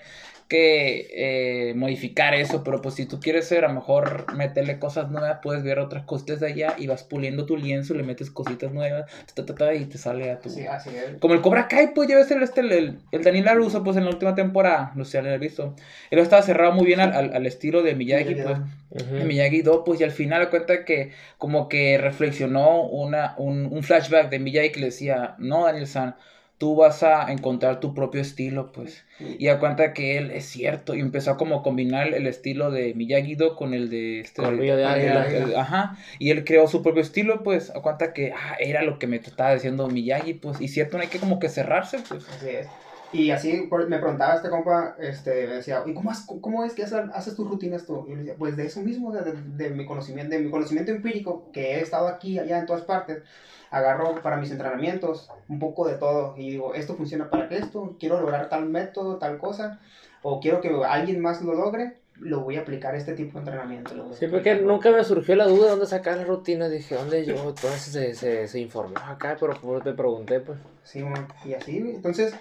que 0.48 1.08
eh, 1.12 1.74
modificar 1.74 2.34
eso, 2.34 2.64
pero 2.64 2.80
pues 2.80 2.94
si 2.94 3.04
tú 3.04 3.20
quieres 3.20 3.46
ser, 3.46 3.64
a 3.64 3.68
lo 3.68 3.74
mejor 3.74 4.32
meterle 4.34 4.78
cosas 4.78 5.10
nuevas, 5.10 5.40
puedes 5.42 5.62
ver 5.62 5.78
otras 5.78 6.04
cosas 6.04 6.40
de 6.40 6.46
allá 6.46 6.74
y 6.78 6.86
vas 6.86 7.04
puliendo 7.04 7.44
tu 7.44 7.56
lienzo, 7.56 7.92
le 7.94 8.02
metes 8.02 8.30
cositas 8.30 8.72
nuevas, 8.72 9.10
ta, 9.34 9.44
ta, 9.44 9.54
ta, 9.54 9.74
y 9.74 9.84
te 9.84 9.98
sale 9.98 10.30
a 10.30 10.40
tu... 10.40 10.48
Sí, 10.48 10.66
así 10.66 10.88
es. 10.88 11.20
Como 11.20 11.34
el 11.34 11.42
Cobra 11.42 11.68
Kai, 11.68 11.92
pues 11.94 12.08
ya 12.08 12.16
ves 12.16 12.30
el, 12.30 12.42
este, 12.42 12.62
el, 12.62 12.98
el 13.12 13.22
Daniel 13.22 13.44
LaRusso, 13.44 13.84
pues 13.84 13.96
en 13.98 14.04
la 14.04 14.10
última 14.10 14.34
temporada, 14.34 14.92
no 14.94 15.04
sé 15.04 15.18
si 15.18 15.24
lo 15.24 15.30
he 15.30 15.38
visto, 15.38 15.74
él 16.10 16.18
estaba 16.18 16.40
cerrado 16.40 16.72
muy 16.72 16.86
bien 16.86 17.00
al, 17.00 17.12
al, 17.12 17.34
al 17.34 17.46
estilo 17.46 17.82
de 17.82 17.94
Miyagi, 17.94 18.34
Miyagi, 18.34 18.42
pues, 18.42 19.04
Ujú. 19.04 19.14
de 19.16 19.24
Miyagi 19.24 19.60
Do, 19.60 19.84
pues, 19.84 20.00
y 20.00 20.04
al 20.04 20.12
final 20.12 20.44
da 20.44 20.50
cuenta 20.50 20.84
que 20.86 21.12
como 21.36 21.68
que 21.68 21.98
reflexionó 21.98 22.84
una, 22.86 23.34
un, 23.36 23.66
un 23.66 23.82
flashback 23.82 24.30
de 24.30 24.38
Miyagi 24.38 24.72
que 24.72 24.80
le 24.80 24.86
decía, 24.86 25.34
no, 25.38 25.66
Daniel-san, 25.66 26.16
tú 26.58 26.74
vas 26.76 27.02
a 27.02 27.30
encontrar 27.32 27.80
tu 27.80 27.94
propio 27.94 28.20
estilo, 28.20 28.72
pues. 28.72 29.04
Y 29.20 29.46
da 29.46 29.58
cuenta 29.58 29.92
que 29.92 30.18
él 30.18 30.30
es 30.32 30.44
cierto, 30.44 30.94
y 30.94 31.00
empezó 31.00 31.30
a 31.32 31.36
como 31.36 31.62
combinar 31.62 32.12
el 32.12 32.26
estilo 32.26 32.70
de 32.70 32.94
Miyagi-Do 32.94 33.56
con 33.56 33.74
el 33.74 33.90
de 33.90 34.20
este... 34.20 34.42
Colmillo 34.42 34.76
de 34.76 34.84
águila. 34.84 35.26
el- 35.28 35.56
Ajá, 35.56 35.96
y 36.18 36.30
él 36.30 36.44
creó 36.44 36.68
su 36.68 36.82
propio 36.82 37.02
estilo, 37.02 37.42
pues, 37.42 37.70
a 37.70 37.80
cuenta 37.80 38.12
que 38.12 38.32
ah, 38.32 38.56
era 38.60 38.82
lo 38.82 38.98
que 38.98 39.06
me 39.06 39.16
estaba 39.16 39.54
diciendo 39.54 39.88
Miyagi, 39.88 40.34
pues, 40.34 40.60
y 40.60 40.68
cierto, 40.68 40.96
no 40.96 41.02
hay 41.02 41.08
que 41.08 41.18
como 41.20 41.38
que 41.38 41.48
cerrarse, 41.48 41.98
pues. 42.08 42.28
Así 42.28 42.48
es. 42.48 42.66
Y 43.12 43.30
así 43.30 43.66
por- 43.70 43.88
me 43.88 43.98
preguntaba 43.98 44.34
este 44.34 44.50
compa, 44.50 44.96
este, 44.98 45.46
me 45.46 45.54
decía, 45.54 45.82
¿y 45.86 45.94
cómo, 45.94 46.10
has- 46.10 46.26
cómo 46.40 46.64
es 46.64 46.74
que 46.74 46.82
haces, 46.82 47.00
haces 47.14 47.34
tus 47.34 47.48
rutinas 47.48 47.86
tú? 47.86 48.04
Y 48.06 48.10
yo 48.10 48.16
le 48.16 48.22
decía, 48.22 48.34
pues 48.38 48.56
de 48.56 48.66
eso 48.66 48.80
mismo, 48.80 49.12
sea, 49.12 49.22
de, 49.22 49.32
de 49.32 49.70
mi 49.70 49.86
conocimiento, 49.86 50.34
de 50.36 50.42
mi 50.42 50.50
conocimiento 50.50 50.90
empírico, 50.92 51.50
que 51.52 51.76
he 51.76 51.80
estado 51.80 52.06
aquí, 52.08 52.38
allá, 52.38 52.58
en 52.58 52.66
todas 52.66 52.82
partes, 52.82 53.22
agarro 53.70 54.20
para 54.22 54.36
mis 54.36 54.50
entrenamientos 54.50 55.30
un 55.48 55.58
poco 55.58 55.86
de 55.86 55.94
todo 55.96 56.34
y 56.36 56.50
digo, 56.50 56.74
esto 56.74 56.96
funciona 56.96 57.30
para 57.30 57.46
esto, 57.48 57.96
quiero 57.98 58.20
lograr 58.20 58.48
tal 58.48 58.66
método, 58.68 59.16
tal 59.16 59.38
cosa, 59.38 59.80
o 60.22 60.40
quiero 60.40 60.60
que 60.60 60.68
alguien 60.86 61.20
más 61.20 61.40
lo 61.42 61.54
logre, 61.54 61.98
lo 62.16 62.40
voy 62.40 62.56
a 62.56 62.60
aplicar 62.62 62.94
este 62.94 63.12
tipo 63.12 63.34
de 63.34 63.38
entrenamiento. 63.40 64.12
Sí, 64.14 64.26
porque 64.26 64.56
nunca 64.56 64.90
me 64.90 65.04
surgió 65.04 65.36
la 65.36 65.46
duda 65.46 65.64
de 65.66 65.70
dónde 65.70 65.86
sacar 65.86 66.16
las 66.16 66.26
rutinas. 66.26 66.70
Dije, 66.70 66.96
¿dónde 66.96 67.24
yo? 67.24 67.34
Entonces 67.34 67.80
se, 67.82 68.14
se, 68.14 68.48
se 68.48 68.58
informó 68.58 68.96
acá, 68.98 69.36
pero 69.38 69.54
te 69.80 69.92
pregunté, 69.92 70.40
pues. 70.40 70.58
Sí, 70.82 71.04
y 71.44 71.54
así, 71.54 71.78
entonces, 71.78 72.34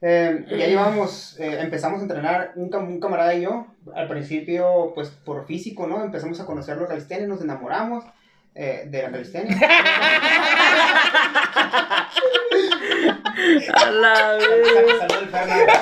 eh, 0.00 0.44
ya 0.50 0.66
llevamos, 0.66 1.38
eh, 1.40 1.58
empezamos 1.60 2.00
a 2.00 2.02
entrenar 2.02 2.52
un, 2.56 2.70
cam- 2.70 2.86
un 2.88 3.00
camarada 3.00 3.34
y 3.34 3.42
yo, 3.42 3.66
al 3.94 4.08
principio, 4.08 4.92
pues, 4.94 5.08
por 5.10 5.46
físico, 5.46 5.86
¿no? 5.86 6.02
Empezamos 6.04 6.38
a 6.40 6.46
conocer 6.46 6.76
la 6.78 6.86
calistenia, 6.86 7.26
nos 7.26 7.40
enamoramos 7.42 8.04
eh, 8.54 8.84
de 8.88 9.02
la 9.02 9.10
calistenia. 9.10 9.56
A 13.74 13.90
la 13.90 14.14
Sal- 14.14 14.40
Saludos 14.74 15.02
al 15.12 15.28
Fernando. 15.28 15.72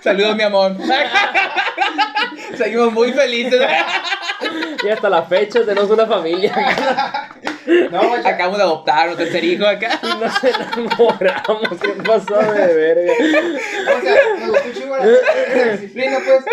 Saludos, 0.00 0.36
mi 0.36 0.42
amor. 0.42 0.76
Seguimos 2.56 2.92
muy 2.92 3.12
felices. 3.12 3.60
Y 4.84 4.88
hasta 4.88 5.08
la 5.08 5.22
fecha 5.22 5.60
tenemos 5.64 5.90
una 5.90 6.06
familia. 6.06 6.52
No, 7.90 8.22
ya- 8.22 8.28
Acabamos 8.28 8.58
de 8.58 8.64
adoptar 8.64 9.08
un 9.10 9.16
tercer 9.16 9.44
hijo 9.44 9.66
acá. 9.66 9.98
Y 10.02 10.06
nos 10.20 10.44
enamoramos. 10.44 11.80
¿Qué 11.80 11.88
pasó 12.04 12.36
de 12.52 12.74
verga? 12.74 13.12
O 13.96 14.00
sea, 14.00 14.14
me 14.40 14.48
gustó 14.50 14.68
un 14.68 14.72
chingo 14.74 14.96
la, 14.96 15.06
la 15.06 15.72
disciplina, 15.72 16.18
pues. 16.24 16.44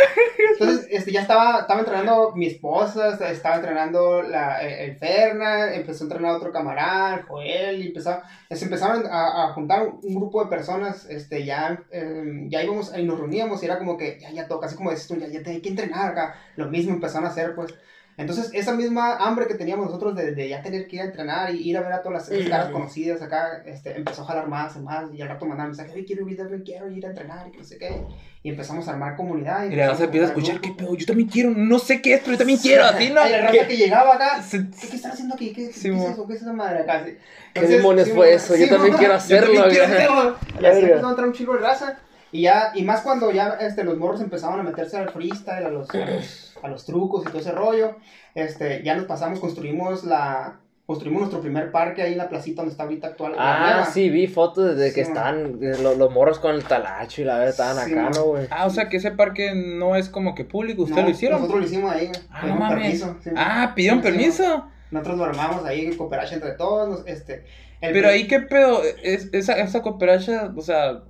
Entonces, 0.53 0.87
este, 0.91 1.11
ya 1.11 1.21
estaba, 1.21 1.59
estaba 1.61 1.79
entrenando 1.79 2.33
mi 2.35 2.47
esposa, 2.47 3.17
estaba 3.31 3.55
entrenando 3.55 4.21
la, 4.21 4.61
el 4.61 4.95
Ferna, 4.97 5.73
empezó 5.73 6.03
a 6.03 6.07
entrenar 6.07 6.35
otro 6.35 6.51
camarada, 6.51 7.15
el 7.15 7.21
Joel, 7.23 7.83
y 7.83 7.87
empezó, 7.87 8.19
se 8.49 8.65
empezaron 8.65 9.05
a, 9.07 9.45
a 9.45 9.53
juntar 9.53 9.83
un 10.01 10.15
grupo 10.15 10.43
de 10.43 10.49
personas, 10.49 11.05
este, 11.09 11.45
ya, 11.45 11.81
eh, 11.91 12.45
ya 12.47 12.63
íbamos, 12.63 12.91
y 12.97 13.03
nos 13.03 13.19
reuníamos, 13.19 13.61
y 13.61 13.65
era 13.65 13.77
como 13.79 13.97
que, 13.97 14.19
ya, 14.19 14.31
ya 14.31 14.47
toca, 14.47 14.67
así 14.67 14.75
como 14.75 14.91
dices 14.91 15.07
tú, 15.07 15.15
ya, 15.17 15.27
ya 15.27 15.41
te 15.43 15.51
hay 15.51 15.61
que 15.61 15.69
entrenar 15.69 16.11
acá, 16.11 16.35
lo 16.55 16.67
mismo 16.67 16.93
empezaron 16.93 17.25
a 17.27 17.31
hacer, 17.31 17.55
pues. 17.55 17.73
Entonces, 18.17 18.51
esa 18.53 18.73
misma 18.73 19.15
hambre 19.15 19.47
que 19.47 19.55
teníamos 19.55 19.85
nosotros 19.87 20.15
de, 20.15 20.33
de 20.35 20.49
ya 20.49 20.61
tener 20.61 20.85
que 20.87 20.97
ir 20.97 21.01
a 21.01 21.05
entrenar 21.05 21.55
y 21.55 21.67
ir 21.69 21.77
a 21.77 21.81
ver 21.81 21.93
a 21.93 22.01
todas 22.03 22.29
las, 22.29 22.39
las 22.39 22.49
caras 22.49 22.69
conocidas 22.71 23.21
acá, 23.21 23.63
este, 23.65 23.95
empezó 23.95 24.21
a 24.21 24.25
jalar 24.25 24.47
más 24.47 24.75
y 24.75 24.79
más, 24.79 25.11
y 25.13 25.21
al 25.21 25.29
rato 25.29 25.45
mandaron 25.45 25.71
mensajes, 25.71 25.93
"Oye, 25.93 26.05
quiero 26.05 26.27
ir, 26.27 26.37
quiero 26.63 26.89
ir 26.89 27.05
a 27.05 27.09
entrenar, 27.09 27.47
y 27.47 27.51
que 27.51 27.57
no 27.57 27.63
sé 27.63 27.77
qué. 27.77 28.03
Y 28.43 28.49
empezamos 28.49 28.87
a 28.87 28.91
armar 28.91 29.15
comunidad. 29.15 29.65
Y 29.69 29.75
la 29.75 29.89
raza 29.89 30.03
empieza 30.05 30.25
a 30.25 30.29
escuchar, 30.29 30.59
¿qué 30.61 30.71
pedo? 30.77 30.95
Yo 30.95 31.05
también 31.05 31.29
quiero, 31.29 31.51
no 31.51 31.79
sé 31.79 32.01
qué 32.01 32.15
es, 32.15 32.19
pero 32.19 32.33
yo 32.33 32.37
también 32.39 32.59
quiero, 32.59 32.83
así, 32.85 33.09
¿no? 33.09 33.21
Ay, 33.21 33.31
la 33.31 33.41
raza 33.41 33.67
que 33.67 33.77
llegaba 33.77 34.15
acá, 34.15 34.43
¿qué, 34.51 34.87
qué 34.89 34.95
están 34.95 35.11
haciendo 35.11 35.35
aquí? 35.35 35.53
¿Qué, 35.53 35.71
Sí, 35.71 35.89
qué 35.89 35.95
es 35.97 36.09
eso? 36.11 36.27
¿Qué 36.27 36.33
es 36.33 36.41
esa 36.41 36.53
madre 36.53 36.79
acá? 36.79 37.05
Sí. 37.05 37.17
¿Qué 37.53 37.67
demonios 37.67 38.09
fue 38.11 38.33
eso? 38.33 38.55
Yo 38.55 38.65
sí, 38.65 38.69
también 38.69 38.95
quiero 38.97 39.13
hacerlo. 39.13 39.63
güey. 39.63 39.75
Y 39.75 40.65
así 40.65 40.81
empezó 40.81 41.07
a 41.07 41.09
entrar 41.09 41.27
un 41.27 41.33
chico 41.33 41.53
de 41.53 41.59
raza. 41.59 41.97
Y 42.31 42.43
ya, 42.43 42.71
y 42.75 42.83
más 42.83 43.01
cuando 43.01 43.31
ya 43.31 43.57
este, 43.59 43.83
los 43.83 43.97
morros 43.97 44.21
empezaban 44.21 44.59
a 44.59 44.63
meterse 44.63 44.97
al 44.97 45.09
freestyle, 45.09 45.65
a 45.65 45.69
los, 45.69 45.89
a 45.89 45.97
los, 45.97 46.57
a 46.63 46.67
los 46.69 46.85
trucos 46.85 47.23
y 47.25 47.29
todo 47.29 47.39
ese 47.39 47.51
rollo, 47.51 47.95
este, 48.35 48.83
ya 48.83 48.95
nos 48.95 49.05
pasamos, 49.05 49.39
construimos 49.39 50.03
la, 50.05 50.59
construimos 50.85 51.21
nuestro 51.21 51.41
primer 51.41 51.71
parque 51.71 52.01
ahí 52.01 52.13
en 52.13 52.17
la 52.17 52.29
placita 52.29 52.61
donde 52.61 52.71
está 52.71 52.83
ahorita 52.83 53.07
actual. 53.07 53.33
Ah, 53.37 53.85
sí, 53.91 54.09
vi 54.09 54.27
fotos 54.27 54.75
desde 54.77 54.93
que 54.93 55.03
Sí, 55.05 55.11
están 55.11 55.59
eh, 55.61 55.77
lo- 55.81 55.95
los, 55.95 56.11
morros 56.11 56.39
con 56.39 56.55
el 56.55 56.63
talacho 56.63 57.21
y 57.21 57.25
la 57.25 57.33
verdad 57.35 57.49
estaban 57.49 57.85
Sí, 57.85 57.91
acá, 57.91 58.03
man. 58.03 58.11
¿no, 58.15 58.23
güey? 58.23 58.47
Ah, 58.49 58.65
o 58.65 58.69
sea 58.69 58.87
que 58.87 58.97
ese 58.97 59.11
parque 59.11 59.53
no 59.53 59.95
es 59.97 60.07
como 60.09 60.33
que 60.33 60.45
público, 60.45 60.83
¿ustedes 60.83 61.01
No, 61.01 61.05
lo 61.07 61.11
hicieron? 61.11 61.39
Nosotros 61.41 61.61
lo 61.61 61.67
hicimos 61.67 61.91
ahí, 61.91 62.07
güey. 62.07 62.19
Ah, 62.31 62.45
no 62.47 62.55
mames. 62.55 62.79
permiso, 63.01 63.17
sí. 63.23 63.29
Ah, 63.35 63.73
pidieron 63.75 63.99
Sí, 64.01 64.07
sí, 64.07 64.11
permiso. 64.13 64.65
Nosotros 64.91 65.17
lo 65.17 65.25
armamos 65.25 65.65
ahí 65.65 65.85
en 65.85 65.95
cooperacha 65.97 66.35
entre 66.35 66.51
todos, 66.51 67.03
este... 67.07 67.45
el- 67.81 67.93
Pero 67.93 68.09
ahí, 68.09 68.27
¿qué 68.27 68.39
pedo? 68.41 68.81
Es, 69.03 69.29
esa, 69.33 69.53
esa 69.57 69.81
cooperacha, 69.81 70.51
o 70.55 70.61
sea, 70.61 70.89
¿a 70.89 71.01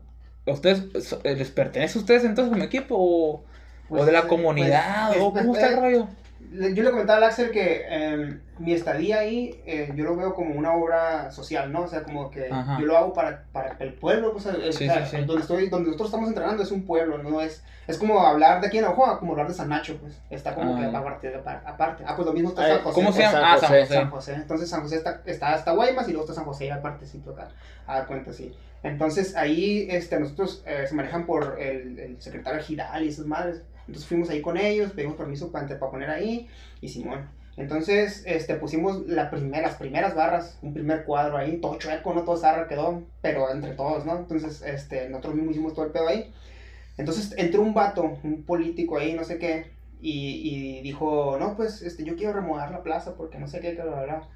¿ustedes 0.46 0.84
eh, 1.24 1.36
les 1.36 1.52
pertenece 1.52 1.98
a 1.98 2.02
ustedes 2.02 2.24
entonces 2.26 2.52
como 2.52 2.64
equipo? 2.64 2.96
¿O, 2.98 3.44
Pues, 3.88 4.04
o 4.04 4.06
de 4.06 4.12
la 4.12 4.22
eh, 4.22 4.28
comunidad? 4.28 5.10
pues, 5.10 5.20
¿O 5.20 5.32
pues, 5.32 5.46
cómo 5.46 5.54
está 5.54 5.68
el 5.68 5.74
eh, 5.74 5.76
rollo? 5.76 6.08
Yo 6.40 6.84
le 6.84 6.92
comentaba 6.92 7.18
al 7.18 7.24
Axel 7.26 7.52
que 7.52 7.84
eh, 7.88 8.40
mi 8.62 8.74
estadía 8.74 9.20
ahí, 9.20 9.62
eh, 9.66 9.92
yo 9.96 10.04
lo 10.06 10.16
veo 10.16 10.34
como 10.34 10.56
una 10.56 10.74
obra 10.74 11.32
social, 11.32 11.72
¿no? 11.72 11.82
O 11.82 11.88
sea, 11.88 12.04
como 12.04 12.30
que 12.32 12.50
Ajá. 12.52 12.80
yo 12.80 12.86
lo 12.86 12.98
hago 12.98 13.14
para, 13.14 13.44
para 13.52 13.76
el 13.80 13.94
pueblo, 13.94 14.32
pues, 14.34 14.46
el- 14.46 14.72
Sí, 14.74 14.88
o 14.88 14.94
sea, 14.94 15.06
sí, 15.06 15.18
sí. 15.18 15.26
Donde, 15.26 15.42
estoy, 15.42 15.70
donde 15.70 15.88
nosotros 15.88 16.10
estamos 16.10 16.30
entrenando 16.30 16.64
es 16.64 16.72
un 16.72 16.86
pueblo, 16.86 17.18
no 17.18 17.42
es... 17.42 17.64
Es 17.88 17.98
como 17.98 18.20
hablar 18.26 18.62
de 18.62 18.68
aquí 18.68 18.78
en 18.78 18.86
Ojoa, 18.86 19.20
como 19.20 19.32
hablar 19.34 19.48
de 19.48 19.54
San 19.54 19.68
Nacho, 19.70 19.98
pues. 20.00 20.22
Está 20.30 20.54
como 20.56 20.76
Ah. 20.76 20.80
que 20.80 20.96
aparte, 20.96 21.36
aparte. 21.66 22.04
Ah, 22.08 22.16
pues 22.16 22.26
lo 22.26 22.32
mismo 22.34 22.50
está 22.50 22.68
San 22.68 22.80
José. 22.84 22.96
¿Cómo 22.96 23.12
se 23.12 23.20
llama? 23.22 23.32
San 23.34 23.44
Ah, 23.44 23.58
San 23.58 23.70
José. 23.70 23.94
San 23.94 24.10
José. 24.10 24.34
Entonces 24.36 24.70
San 24.70 24.82
José 24.82 24.96
está, 24.98 25.22
está 25.26 25.54
hasta 25.54 25.72
Guaymas 25.72 26.08
y 26.08 26.12
luego 26.12 26.24
está 26.26 26.36
San 26.36 26.46
José 26.46 26.68
y 26.68 26.70
aparte, 26.70 27.06
sí, 27.06 27.18
toca. 27.20 27.50
A 27.88 27.96
dar 27.98 28.08
cuenta, 28.08 28.32
sí. 28.32 28.54
Entonces 28.84 29.36
ahí 29.36 29.88
este, 29.90 30.20
nosotros 30.20 30.64
eh, 30.66 30.86
se 30.88 30.96
manejan 30.96 31.26
por 31.26 31.58
el, 31.60 32.00
el 32.00 32.22
secretario 32.22 32.62
Giral 32.62 33.04
y 33.04 33.10
esas 33.10 33.26
madres. 33.26 33.64
Entonces 33.88 34.06
fuimos 34.08 34.30
ahí 34.30 34.42
con 34.42 34.58
ellos, 34.58 34.92
pedimos 34.94 35.16
permiso 35.18 35.52
para, 35.52 35.68
para 35.68 35.92
poner 35.92 36.10
ahí 36.12 36.48
y 36.80 36.88
Simón. 36.88 37.28
Entonces 37.58 38.24
este, 38.26 38.56
pusimos 38.56 39.06
las 39.08 39.30
primeras 39.30 40.16
barras, 40.16 40.58
un 40.62 40.74
primer 40.74 41.04
cuadro 41.04 41.38
ahí, 41.38 41.58
todo 41.58 41.78
chueco, 41.78 42.14
no 42.14 42.24
todo 42.24 42.38
zarra 42.38 42.68
quedó, 42.68 43.04
pero 43.22 43.52
entre 43.52 43.74
todos, 43.74 44.06
¿no? 44.06 44.18
Entonces 44.18 44.62
este, 44.62 45.10
nosotros 45.10 45.36
mismos 45.36 45.54
hicimos 45.56 45.74
todo 45.74 45.86
el 45.86 45.92
pedo 45.92 46.08
ahí. 46.08 46.32
Entonces 46.98 47.34
entró 47.38 47.62
un 47.62 47.74
vato, 47.74 48.20
un 48.24 48.44
político 48.44 48.98
ahí, 48.98 49.14
no 49.14 49.24
sé 49.24 49.38
qué, 49.38 49.72
y, 50.02 50.80
y 50.80 50.82
dijo, 50.82 51.38
no, 51.40 51.56
pues 51.56 51.82
este, 51.82 52.04
yo 52.04 52.16
quiero 52.16 52.34
remodelar 52.34 52.72
la 52.72 52.84
plaza 52.84 53.16
porque 53.16 53.40
no 53.40 53.48
sé 53.48 53.60
qué, 53.60 53.76
que 53.76 53.82
bla. 53.82 54.28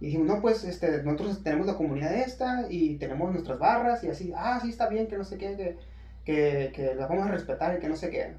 Y 0.00 0.06
dijimos, 0.06 0.28
no, 0.28 0.40
pues 0.40 0.64
este, 0.64 1.02
nosotros 1.02 1.42
tenemos 1.42 1.66
la 1.66 1.76
comunidad 1.76 2.14
esta 2.14 2.66
y 2.70 2.96
tenemos 2.98 3.32
nuestras 3.32 3.58
barras 3.58 4.04
y 4.04 4.08
así, 4.08 4.32
ah, 4.36 4.58
sí, 4.62 4.70
está 4.70 4.88
bien, 4.88 5.08
que 5.08 5.18
no 5.18 5.24
sé 5.24 5.38
qué, 5.38 5.56
que, 5.56 5.76
que, 6.24 6.72
que 6.72 6.94
las 6.94 7.08
vamos 7.08 7.26
a 7.26 7.30
respetar 7.30 7.76
y 7.76 7.80
que 7.80 7.88
no 7.88 7.96
sé 7.96 8.10
qué. 8.10 8.34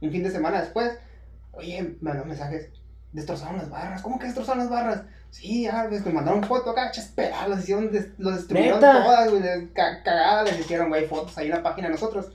Un 0.00 0.10
fin 0.10 0.22
de 0.22 0.30
semana 0.30 0.60
después, 0.60 0.98
oye, 1.52 1.82
me 1.82 1.96
mandaron 2.00 2.28
mensajes, 2.28 2.70
destrozaron 3.12 3.56
las 3.58 3.70
barras, 3.70 4.02
¿cómo 4.02 4.18
que 4.18 4.26
destrozaron 4.26 4.60
las 4.60 4.70
barras? 4.70 5.02
Sí, 5.30 5.62
ya, 5.64 5.86
ves, 5.86 6.04
me 6.06 6.12
mandaron 6.12 6.42
foto 6.44 6.70
acá, 6.70 6.90
chas, 6.90 7.12
las 7.48 7.60
hicieron, 7.60 7.90
des- 7.92 8.08
los 8.18 8.36
destruyeron 8.36 8.80
¿Neta? 8.80 9.02
todas, 9.04 9.30
güey, 9.30 9.42
les- 9.42 9.70
ca- 9.72 10.02
cagadas 10.02 10.50
les 10.50 10.60
hicieron, 10.60 10.88
güey, 10.88 11.06
fotos 11.06 11.36
ahí 11.38 11.46
en 11.46 11.52
la 11.52 11.62
página 11.62 11.88
de 11.88 11.92
nosotros, 11.94 12.32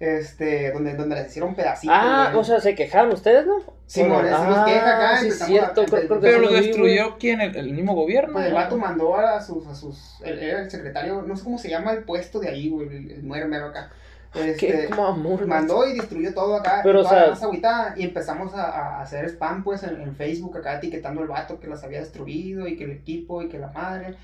este, 0.00 0.72
donde, 0.72 0.94
donde 0.94 1.14
les 1.16 1.28
hicieron 1.28 1.54
pedacitos, 1.54 1.96
Ah, 1.98 2.28
güey. 2.30 2.40
o 2.40 2.44
sea, 2.44 2.60
se 2.60 2.74
quejaron 2.74 3.12
ustedes, 3.12 3.46
¿no? 3.46 3.54
Sí, 3.86 4.02
mon, 4.02 4.24
ah, 4.24 4.30
hicimos 4.30 4.64
queja 4.66 4.96
acá, 4.96 5.16
sí, 5.20 5.30
cierto, 5.30 5.82
a- 5.82 5.84
creo, 5.84 6.06
creo 6.06 6.20
que 6.20 6.26
Pero 6.26 6.40
lo 6.40 6.48
vi, 6.48 6.54
destruyó 6.54 7.16
quién, 7.18 7.40
el, 7.40 7.56
el 7.56 7.72
mismo 7.72 7.94
gobierno. 7.94 8.32
Pues 8.32 8.46
el 8.46 8.54
vato 8.54 8.76
mandó 8.76 9.16
a 9.16 9.40
sus, 9.40 9.66
a 9.66 9.74
sus, 9.74 10.20
era 10.24 10.60
el 10.62 10.70
secretario, 10.70 11.22
no 11.22 11.36
sé 11.36 11.44
cómo 11.44 11.58
se 11.58 11.68
llama 11.68 11.92
el 11.92 12.04
puesto 12.04 12.40
de 12.40 12.48
ahí, 12.48 12.68
güey, 12.70 12.88
el, 12.88 13.10
el 13.10 13.22
muero 13.22 13.46
mero 13.48 13.66
acá. 13.66 13.90
Este, 14.34 14.86
como 14.86 15.06
amor, 15.06 15.46
mandó 15.46 15.86
y 15.86 15.94
destruyó 15.96 16.34
todo 16.34 16.56
acá, 16.56 16.80
Pero, 16.82 17.02
toda 17.02 17.10
o 17.10 17.14
sea- 17.14 17.40
la 17.40 17.46
agüitada, 17.46 17.94
y 17.96 18.04
empezamos 18.04 18.54
a, 18.54 18.64
a 18.64 19.02
hacer 19.02 19.26
spam, 19.26 19.62
pues, 19.62 19.82
en, 19.82 20.00
en 20.00 20.16
Facebook 20.16 20.56
acá, 20.56 20.76
etiquetando 20.78 21.20
al 21.22 21.28
vato 21.28 21.60
que 21.60 21.68
las 21.68 21.84
había 21.84 22.00
destruido, 22.00 22.66
y 22.66 22.76
que 22.76 22.84
el 22.84 22.90
equipo, 22.90 23.42
y 23.42 23.48
que 23.48 23.58
la 23.58 23.68
madre, 23.68 24.16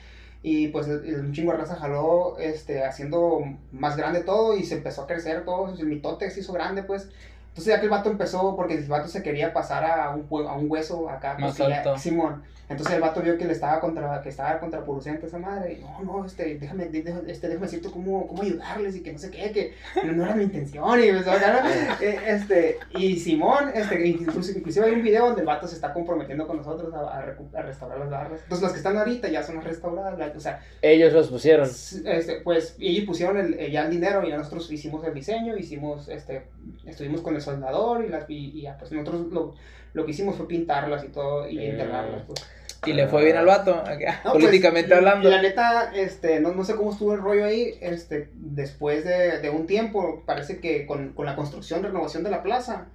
y 0.42 0.68
pues 0.68 0.88
el, 0.88 1.32
chingo 1.32 1.52
de 1.52 1.58
raza 1.58 1.76
jaló, 1.76 2.38
este, 2.38 2.84
haciendo 2.84 3.40
más 3.72 3.96
grande 3.96 4.20
todo, 4.20 4.56
y 4.56 4.64
se 4.64 4.76
empezó 4.76 5.02
a 5.02 5.06
crecer 5.06 5.44
todo, 5.44 5.74
el 5.78 5.86
mitote 5.86 6.30
se 6.30 6.40
hizo 6.40 6.52
grande, 6.52 6.82
pues, 6.82 7.08
Entonces 7.50 7.66
ya 7.74 7.78
que 7.80 7.84
el 7.86 7.90
vato 7.90 8.10
empezó, 8.10 8.56
porque 8.56 8.74
el 8.74 8.84
vato 8.86 9.08
se 9.08 9.22
quería 9.22 9.52
pasar 9.52 9.84
a 9.84 10.10
un, 10.10 10.26
a 10.46 10.52
un 10.54 10.70
hueso 10.70 11.08
acá. 11.10 11.36
Más 11.38 11.56
porque 11.56 11.72
ya-. 11.84 11.98
Simón. 11.98 12.42
Entonces 12.68 12.94
el 12.94 13.00
vato 13.00 13.20
vio 13.20 13.36
que 13.36 13.44
le 13.46 13.52
estaba 13.52 13.80
contra, 13.80 14.22
que 14.22 14.28
estaba 14.28 14.60
contraproducente 14.60 15.26
esa 15.26 15.38
madre. 15.38 15.72
Y, 15.72 15.80
no, 15.82 16.02
no, 16.04 16.24
este, 16.24 16.56
déjame, 16.56 16.84
este, 17.26 17.48
déjame 17.48 17.66
decirte 17.66 17.90
cómo, 17.90 18.28
cómo 18.28 18.42
ayudarles 18.42 18.94
y 18.94 19.02
que 19.02 19.12
no 19.12 19.18
sé 19.18 19.28
qué, 19.32 19.50
que 19.50 19.74
no, 20.06 20.12
no 20.12 20.22
era 20.24 20.36
mi 20.36 20.44
intención. 20.44 20.84
Y, 21.00 21.08
empezó 21.08 21.32
¿no? 21.32 21.38
Eh, 22.00 22.18
este, 22.28 22.78
y 22.94 23.16
Simón, 23.16 23.72
este, 23.74 24.06
incluso, 24.06 24.52
inclusive 24.56 24.86
hay 24.86 24.92
un 24.92 25.02
video 25.02 25.26
donde 25.26 25.40
el 25.40 25.48
vato 25.48 25.66
se 25.66 25.74
está 25.74 25.92
comprometiendo 25.92 26.46
con 26.46 26.58
nosotros 26.58 26.94
a, 26.94 27.00
a 27.00 27.18
a 27.18 27.62
restaurar 27.62 27.98
las 27.98 28.08
barras. 28.10 28.40
Entonces 28.44 28.62
las 28.62 28.70
que 28.72 28.78
están 28.78 28.96
ahorita 28.96 29.28
ya 29.28 29.42
son 29.42 29.56
las 29.56 29.64
restauradas. 29.64 30.16
la- 30.16 30.32
o 30.36 30.38
sea, 30.40 30.62
Ellos 30.80 31.12
los 31.12 31.26
pusieron. 31.28 31.66
este, 31.68 32.40
pues 32.44 32.76
ellos 32.78 33.04
pusieron 33.04 33.36
el, 33.36 33.68
ya 33.72 33.82
el 33.86 33.90
dinero 33.90 34.22
y 34.24 34.30
nosotros 34.30 34.70
hicimos 34.70 35.04
el 35.04 35.12
diseño, 35.12 35.56
hicimos, 35.56 36.08
este, 36.08 36.44
estuvimos 36.86 37.20
con 37.20 37.34
el 37.34 37.39
soldador 37.40 38.04
y, 38.04 38.08
las, 38.08 38.28
y, 38.28 38.58
y 38.58 38.62
ya, 38.62 38.76
pues 38.78 38.92
nosotros 38.92 39.26
lo, 39.32 39.54
lo 39.92 40.04
que 40.04 40.10
hicimos 40.12 40.36
fue 40.36 40.46
pintarlas 40.48 41.04
y 41.04 41.08
todo 41.08 41.48
y 41.48 41.58
Mm. 41.58 41.62
internarlas. 41.62 42.22
Pues. 42.26 42.40
Y 42.86 42.94
le 42.94 43.08
fue 43.08 43.24
bien 43.24 43.36
al 43.36 43.44
vato, 43.44 43.76
No, 43.76 44.32
pues, 44.32 44.44
políticamente 44.44 44.88
la- 44.90 44.96
hablando. 44.96 45.28
La 45.28 45.42
neta, 45.42 45.92
este, 45.94 46.40
no, 46.40 46.52
no 46.52 46.64
sé 46.64 46.76
cómo 46.76 46.92
estuvo 46.92 47.12
el 47.12 47.20
rollo 47.20 47.44
ahí, 47.44 47.74
este, 47.82 48.30
después 48.34 49.04
de, 49.04 49.38
de 49.40 49.50
un 49.50 49.66
tiempo, 49.66 50.22
parece 50.24 50.60
que 50.60 50.86
con, 50.86 51.10
con 51.12 51.26
la 51.26 51.36
construcción, 51.36 51.82
renovación 51.82 52.22
de 52.24 52.30
la 52.30 52.42
plaza, 52.42 52.86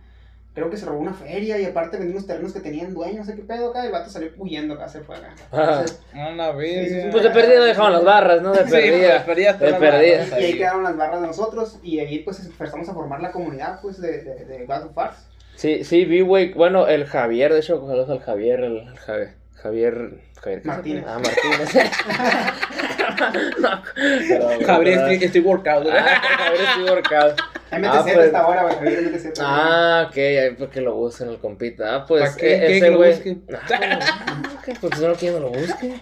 creo 0.56 0.70
que 0.70 0.78
se 0.78 0.86
robó 0.86 0.99
una 0.99 1.14
feria 1.14 1.60
y 1.60 1.66
aparte 1.66 1.97
vendió 1.97 2.14
unos 2.16 2.26
terrenos 2.26 2.53
que 2.53 2.62
tenían 2.62 2.93
dueños, 2.93 3.18
no 3.18 3.26
sé 3.26 3.36
qué 3.36 3.43
pedo 3.43 3.70
acá, 3.70 3.84
y 3.84 3.88
el 3.88 3.91
vato 3.91 4.10
salió 4.10 4.32
huyendo 4.38 4.74
acá, 4.76 4.88
se 4.88 5.01
fue 5.01 5.18
acá. 5.18 5.36
Ah. 5.51 5.82
Entonces, 5.82 5.99
Una 6.14 6.51
vez. 6.53 6.88
Sí, 6.88 6.95
sí, 6.95 7.01
sí. 7.01 7.08
Pues 7.12 7.24
de 7.24 7.30
perdida 7.30 7.64
dejaban 7.66 7.91
las 7.91 8.03
barras, 8.06 8.41
¿no? 8.41 8.53
De 8.53 8.64
Sí, 8.64 8.70
pues, 8.70 8.82
perdida. 8.82 9.26
perdida. 9.26 9.53
de 9.53 9.74
perdida. 9.74 10.39
y 10.39 10.43
ahí 10.45 10.58
quedaron 10.58 10.84
las 10.84 10.95
barras 10.95 11.22
de 11.22 11.28
nosotros 11.28 11.78
y 11.84 11.99
ahí 11.99 12.20
pues 12.20 12.43
empezamos 12.45 12.88
a 12.88 12.93
formar 12.93 13.22
la 13.22 13.32
comunidad 13.32 13.80
pues 13.82 13.99
de, 13.99 14.22
de, 14.24 14.45
de 14.45 14.66
God 14.66 14.86
of 14.86 14.93
Farce. 14.93 15.20
Sí, 15.56 15.84
sí, 15.84 16.06
vi, 16.06 16.22
güey. 16.22 16.53
Bueno, 16.53 16.88
el 16.88 17.06
Javier, 17.06 17.51
de 17.53 17.60
hecho, 17.60 17.86
saludos 17.86 18.10
al 18.10 18.22
Javier, 18.22 18.62
el, 18.62 18.78
el 18.78 18.97
Javier. 18.97 19.34
Javier. 19.56 19.93
Javier 20.41 20.62
¿qué 20.62 20.62
se 20.62 20.68
Martínez. 20.68 21.06
Ah, 21.08 21.20
Martínez. 21.20 21.76
No, 23.60 23.82
pero, 23.95 24.66
Javier, 24.66 24.97
estoy, 24.99 25.26
estoy 25.28 25.41
workout. 25.41 25.88
Ah, 25.91 26.22
Javier 26.38 26.62
estoy 26.62 26.84
workout. 26.84 27.41
MTC 27.80 27.86
Ah, 27.91 28.01
pues. 28.03 28.17
hasta 28.26 28.39
ahora, 28.39 28.63
güey. 28.63 28.95
Ah, 29.39 30.05
ok, 30.09 30.17
ahí 30.17 30.55
porque 30.57 30.82
lo 30.82 30.95
busquen 30.95 31.30
el 31.30 31.38
compita. 31.38 31.95
Ah, 31.95 32.05
pues 32.05 32.30
¿Pa' 32.32 32.36
qué? 32.38 32.55
eh, 32.55 32.59
¿Qué? 32.59 32.78
ese 32.78 32.86
¿Que 32.86 32.91
lo 32.91 32.97
güey. 32.97 33.11
busque? 33.13 33.38
Ah, 33.73 34.41
ok, 34.57 34.78
Porque 34.82 34.97
no 34.99 35.07
no 35.34 35.39
lo 35.39 35.49
busque. 35.49 35.93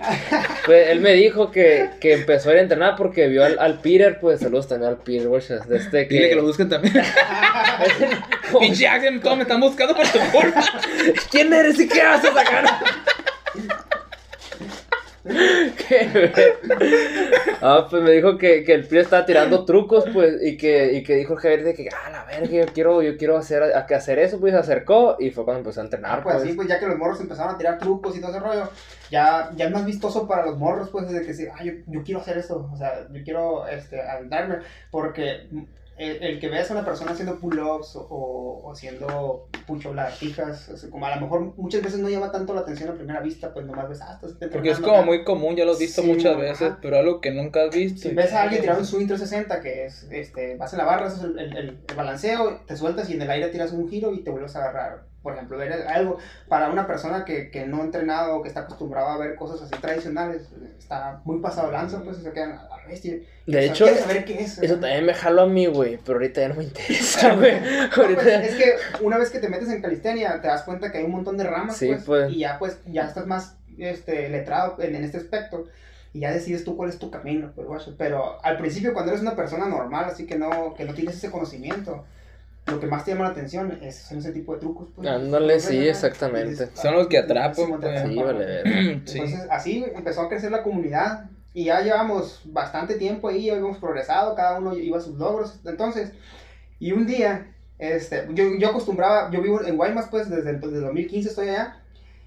Pues 0.65 0.89
él 0.89 1.01
me 1.01 1.13
dijo 1.13 1.51
que, 1.51 1.89
que 1.99 2.13
empezó 2.13 2.49
a 2.49 2.53
ir 2.53 2.59
a 2.59 2.61
entrenar 2.61 2.95
porque 2.95 3.27
vio 3.27 3.43
al, 3.43 3.57
al 3.59 3.79
Peter, 3.81 4.19
pues 4.19 4.39
saludos 4.39 4.67
también 4.67 4.91
al 4.91 4.97
Peter, 4.97 5.27
güey, 5.27 5.41
de 5.67 5.77
este 5.77 6.07
que. 6.07 6.13
Dile 6.15 6.29
que 6.29 6.35
lo 6.35 6.43
busquen 6.43 6.69
también. 6.69 6.93
Pinche 8.59 8.87
Axel, 8.87 9.19
todos 9.21 9.35
me 9.37 9.43
están 9.43 9.59
buscando 9.59 9.95
por 9.95 10.07
tu 10.07 10.19
culpa. 10.31 10.63
¿Quién 11.31 11.51
eres 11.53 11.79
y 11.79 11.87
qué 11.87 12.01
haces 12.01 12.31
acá? 12.31 12.79
¿Qué? 15.23 16.31
ah, 17.61 17.87
pues 17.89 18.03
me 18.03 18.11
dijo 18.11 18.37
que, 18.37 18.63
que 18.63 18.73
el 18.73 18.83
Peter 18.83 18.99
estaba 18.99 19.25
tirando 19.25 19.63
trucos, 19.63 20.03
pues, 20.13 20.43
y 20.43 20.57
que, 20.57 20.93
y 20.93 21.03
que 21.03 21.15
dijo 21.15 21.33
el 21.33 21.39
Javier 21.39 21.63
de 21.63 21.73
que, 21.73 21.87
ah, 21.89 22.09
la 22.09 22.25
verga, 22.25 22.47
yo 22.65 22.65
quiero, 22.73 23.01
yo 23.01 23.15
quiero 23.17 23.37
hacer, 23.37 23.63
a, 23.63 23.85
que 23.85 23.95
hacer 23.95 24.19
eso, 24.19 24.39
pues 24.39 24.51
se 24.53 24.59
acercó 24.59 25.15
y 25.19 25.31
fue 25.31 25.45
cuando 25.45 25.59
empezó 25.59 25.79
a 25.79 25.85
entrenar, 25.85 26.19
Ah, 26.19 26.23
pues 26.23 26.35
pues. 26.35 26.45
así, 26.45 26.53
pues 26.55 26.67
ya 26.67 26.79
que 26.79 26.87
los 26.87 26.97
morros 26.97 27.21
empezaron 27.21 27.55
a 27.55 27.57
tirar 27.57 27.77
trucos 27.77 28.17
y 28.17 28.19
todo 28.19 28.31
ese 28.31 28.39
rollo, 28.41 28.69
ya, 29.09 29.49
ya 29.55 29.65
es 29.65 29.71
más 29.71 29.85
vistoso 29.85 30.27
para 30.27 30.45
los 30.45 30.57
morros, 30.57 30.89
pues, 30.89 31.07
desde 31.07 31.21
que 31.21 31.27
decir, 31.27 31.49
ah, 31.57 31.63
yo, 31.63 31.71
yo 31.87 32.03
quiero 32.03 32.19
hacer 32.19 32.37
eso, 32.37 32.69
o 32.71 32.75
sea, 32.77 33.07
yo 33.09 33.23
quiero, 33.23 33.65
este, 33.67 34.01
andarme, 34.01 34.57
porque 34.91 35.47
el, 35.97 36.23
el 36.23 36.39
que 36.39 36.49
veas 36.49 36.69
a 36.71 36.73
una 36.73 36.83
persona 36.85 37.11
haciendo 37.11 37.37
pull-ups 37.39 37.95
o, 37.95 38.01
o 38.63 38.71
haciendo 38.71 39.47
pucho 39.67 39.93
lagartijas, 39.93 40.67
o 40.69 40.77
sea, 40.77 40.89
como 40.89 41.05
a 41.05 41.15
lo 41.15 41.21
mejor 41.21 41.53
muchas 41.57 41.81
veces 41.83 41.99
no 41.99 42.09
llama 42.09 42.31
tanto 42.31 42.53
la 42.53 42.61
atención 42.61 42.89
a 42.89 42.93
primera 42.95 43.19
vista, 43.21 43.53
pues 43.53 43.65
nomás 43.65 43.87
ves, 43.89 44.01
ah, 44.01 44.19
estás 44.21 44.49
Porque 44.51 44.71
es 44.71 44.79
como 44.79 44.97
acá. 44.97 45.05
muy 45.05 45.23
común, 45.23 45.55
ya 45.55 45.65
lo 45.65 45.75
he 45.75 45.79
visto 45.79 46.01
Sí, 46.01 46.07
muchas 46.07 46.33
ajá. 46.33 46.41
veces, 46.41 46.73
pero 46.81 46.97
algo 46.97 47.21
que 47.21 47.31
nunca 47.31 47.63
has 47.63 47.75
visto. 47.75 48.09
Si 48.09 48.15
ves 48.15 48.33
a 48.33 48.41
alguien 48.43 48.61
tirar 48.61 48.77
un 48.79 48.85
swing 48.85 49.07
360, 49.07 49.61
que 49.61 49.85
es, 49.85 50.07
este, 50.11 50.55
vas 50.57 50.73
en 50.73 50.79
la 50.79 50.85
barra, 50.85 51.05
haces 51.07 51.23
el, 51.23 51.39
el- 51.39 51.55
el 51.57 51.77
balanceo, 51.95 52.61
te 52.67 52.75
sueltas 52.75 53.09
y 53.09 53.13
en 53.13 53.21
el 53.21 53.29
aire 53.29 53.49
tiras 53.49 53.71
un 53.71 53.87
giro 53.89 54.13
y 54.13 54.23
te 54.23 54.31
vuelves 54.31 54.55
a 54.55 54.59
agarrar. 54.59 55.12
Por 55.23 55.33
ejemplo, 55.33 55.57
ver 55.57 55.71
algo 55.87 56.17
para 56.49 56.69
una 56.69 56.85
persona 56.85 57.23
que, 57.23 57.49
que 57.49 57.65
no 57.65 57.77
ha 57.81 57.85
entrenado 57.85 58.35
o 58.35 58.41
que 58.43 58.49
está 58.49 58.59
acostumbrado 58.61 59.07
a 59.07 59.17
ver 59.17 59.35
cosas 59.35 59.61
así 59.61 59.81
tradicionales, 59.81 60.49
está 60.77 61.21
muy 61.23 61.39
pasado 61.39 61.71
lanza, 61.71 62.03
pues 62.03 62.17
se 62.17 62.31
quedan 62.33 62.51
a 62.51 62.67
la 62.67 62.85
bestia. 62.87 63.13
De 63.13 63.21
O 63.47 63.51
sea, 63.53 63.61
hecho, 63.63 63.87
saber 63.87 64.25
qué 64.25 64.41
es. 64.43 64.59
eso 64.59 64.73
también 64.75 65.05
me 65.05 65.13
jaló 65.13 65.43
a 65.43 65.47
mí, 65.47 65.65
güey, 65.67 65.97
pero 66.05 66.17
ahorita 66.19 66.41
ya 66.41 66.49
no 66.49 66.55
me 66.55 66.65
interesa, 66.65 67.35
güey. 67.37 67.53
No, 67.59 67.89
pues, 68.15 68.27
es 68.27 68.55
que 68.55 68.75
una 69.01 69.17
vez 69.17 69.29
que 69.29 69.39
te 69.39 69.47
metes 69.47 69.69
en 69.69 69.81
calistenia, 69.81 70.41
te 70.41 70.47
das 70.49 70.63
cuenta 70.63 70.91
que 70.91 70.97
hay 70.97 71.05
un 71.05 71.11
montón 71.11 71.37
de 71.37 71.45
ramas, 71.45 71.77
Sí, 71.77 71.87
pues, 71.87 72.03
pues. 72.03 72.31
y 72.33 72.39
ya 72.39 72.59
pues 72.59 72.79
ya 72.85 73.05
estás 73.05 73.25
más 73.25 73.55
este, 73.77 74.27
letrado 74.29 74.75
en, 74.81 74.93
en 74.95 75.03
este 75.05 75.17
aspecto. 75.17 75.65
Y 76.15 76.19
ya 76.19 76.31
decides 76.31 76.63
tú 76.63 76.77
cuál 76.77 76.89
es 76.89 76.99
tu 76.99 77.09
camino, 77.09 77.51
pues, 77.55 77.65
guacho. 77.65 77.95
Pero 77.97 78.37
al 78.43 78.57
principio, 78.57 78.93
cuando 78.93 79.11
eres 79.11 79.21
una 79.23 79.35
persona 79.35 79.65
normal, 79.67 80.05
así 80.05 80.27
que 80.27 80.37
no, 80.37 80.75
que 80.75 80.85
no 80.85 80.93
tienes 80.93 81.15
ese 81.15 81.31
conocimiento, 81.31 82.03
lo 82.67 82.79
que 82.79 82.87
más 82.87 83.03
te 83.03 83.11
llama 83.11 83.25
la 83.25 83.31
atención 83.31 83.77
es, 83.81 83.95
son 83.97 84.19
ese 84.19 84.31
tipo 84.31 84.53
de 84.53 84.59
trucos, 84.61 84.89
pues. 84.95 85.07
Ándale, 85.07 85.59
sí, 85.59 85.79
Ajá. 85.79 85.89
exactamente. 85.89 86.49
Dices, 86.51 86.69
Son 86.73 86.93
los 86.95 87.07
que 87.07 87.17
ah, 87.17 87.21
atrapan, 87.21 87.79
pues. 87.79 88.01
Sí, 88.01 88.15
vale, 88.15 88.45
ver. 88.45 89.01
Sí. 89.05 89.19
Entonces, 89.19 89.47
así 89.49 89.85
empezó 89.95 90.21
a 90.21 90.29
crecer 90.29 90.51
la 90.51 90.63
comunidad 90.63 91.29
y 91.53 91.65
ya 91.65 91.81
llevamos 91.81 92.41
bastante 92.45 92.95
tiempo 92.95 93.27
ahí, 93.27 93.45
ya 93.45 93.53
habíamos 93.53 93.77
progresado, 93.77 94.33
cada 94.35 94.57
uno 94.59 94.75
iba 94.75 94.97
a 94.97 95.01
sus 95.01 95.17
logros. 95.17 95.59
Entonces, 95.65 96.13
y 96.79 96.91
un 96.93 97.05
día, 97.05 97.53
este, 97.77 98.27
yo, 98.33 98.45
yo 98.57 98.69
acostumbraba, 98.69 99.29
yo 99.31 99.41
vivo 99.41 99.61
en 99.63 99.75
Guaymas, 99.77 100.07
pues 100.09 100.29
desde, 100.29 100.51
el- 100.51 100.61
desde 100.61 100.79
2015 100.79 101.29
estoy 101.29 101.49
allá. 101.49 101.79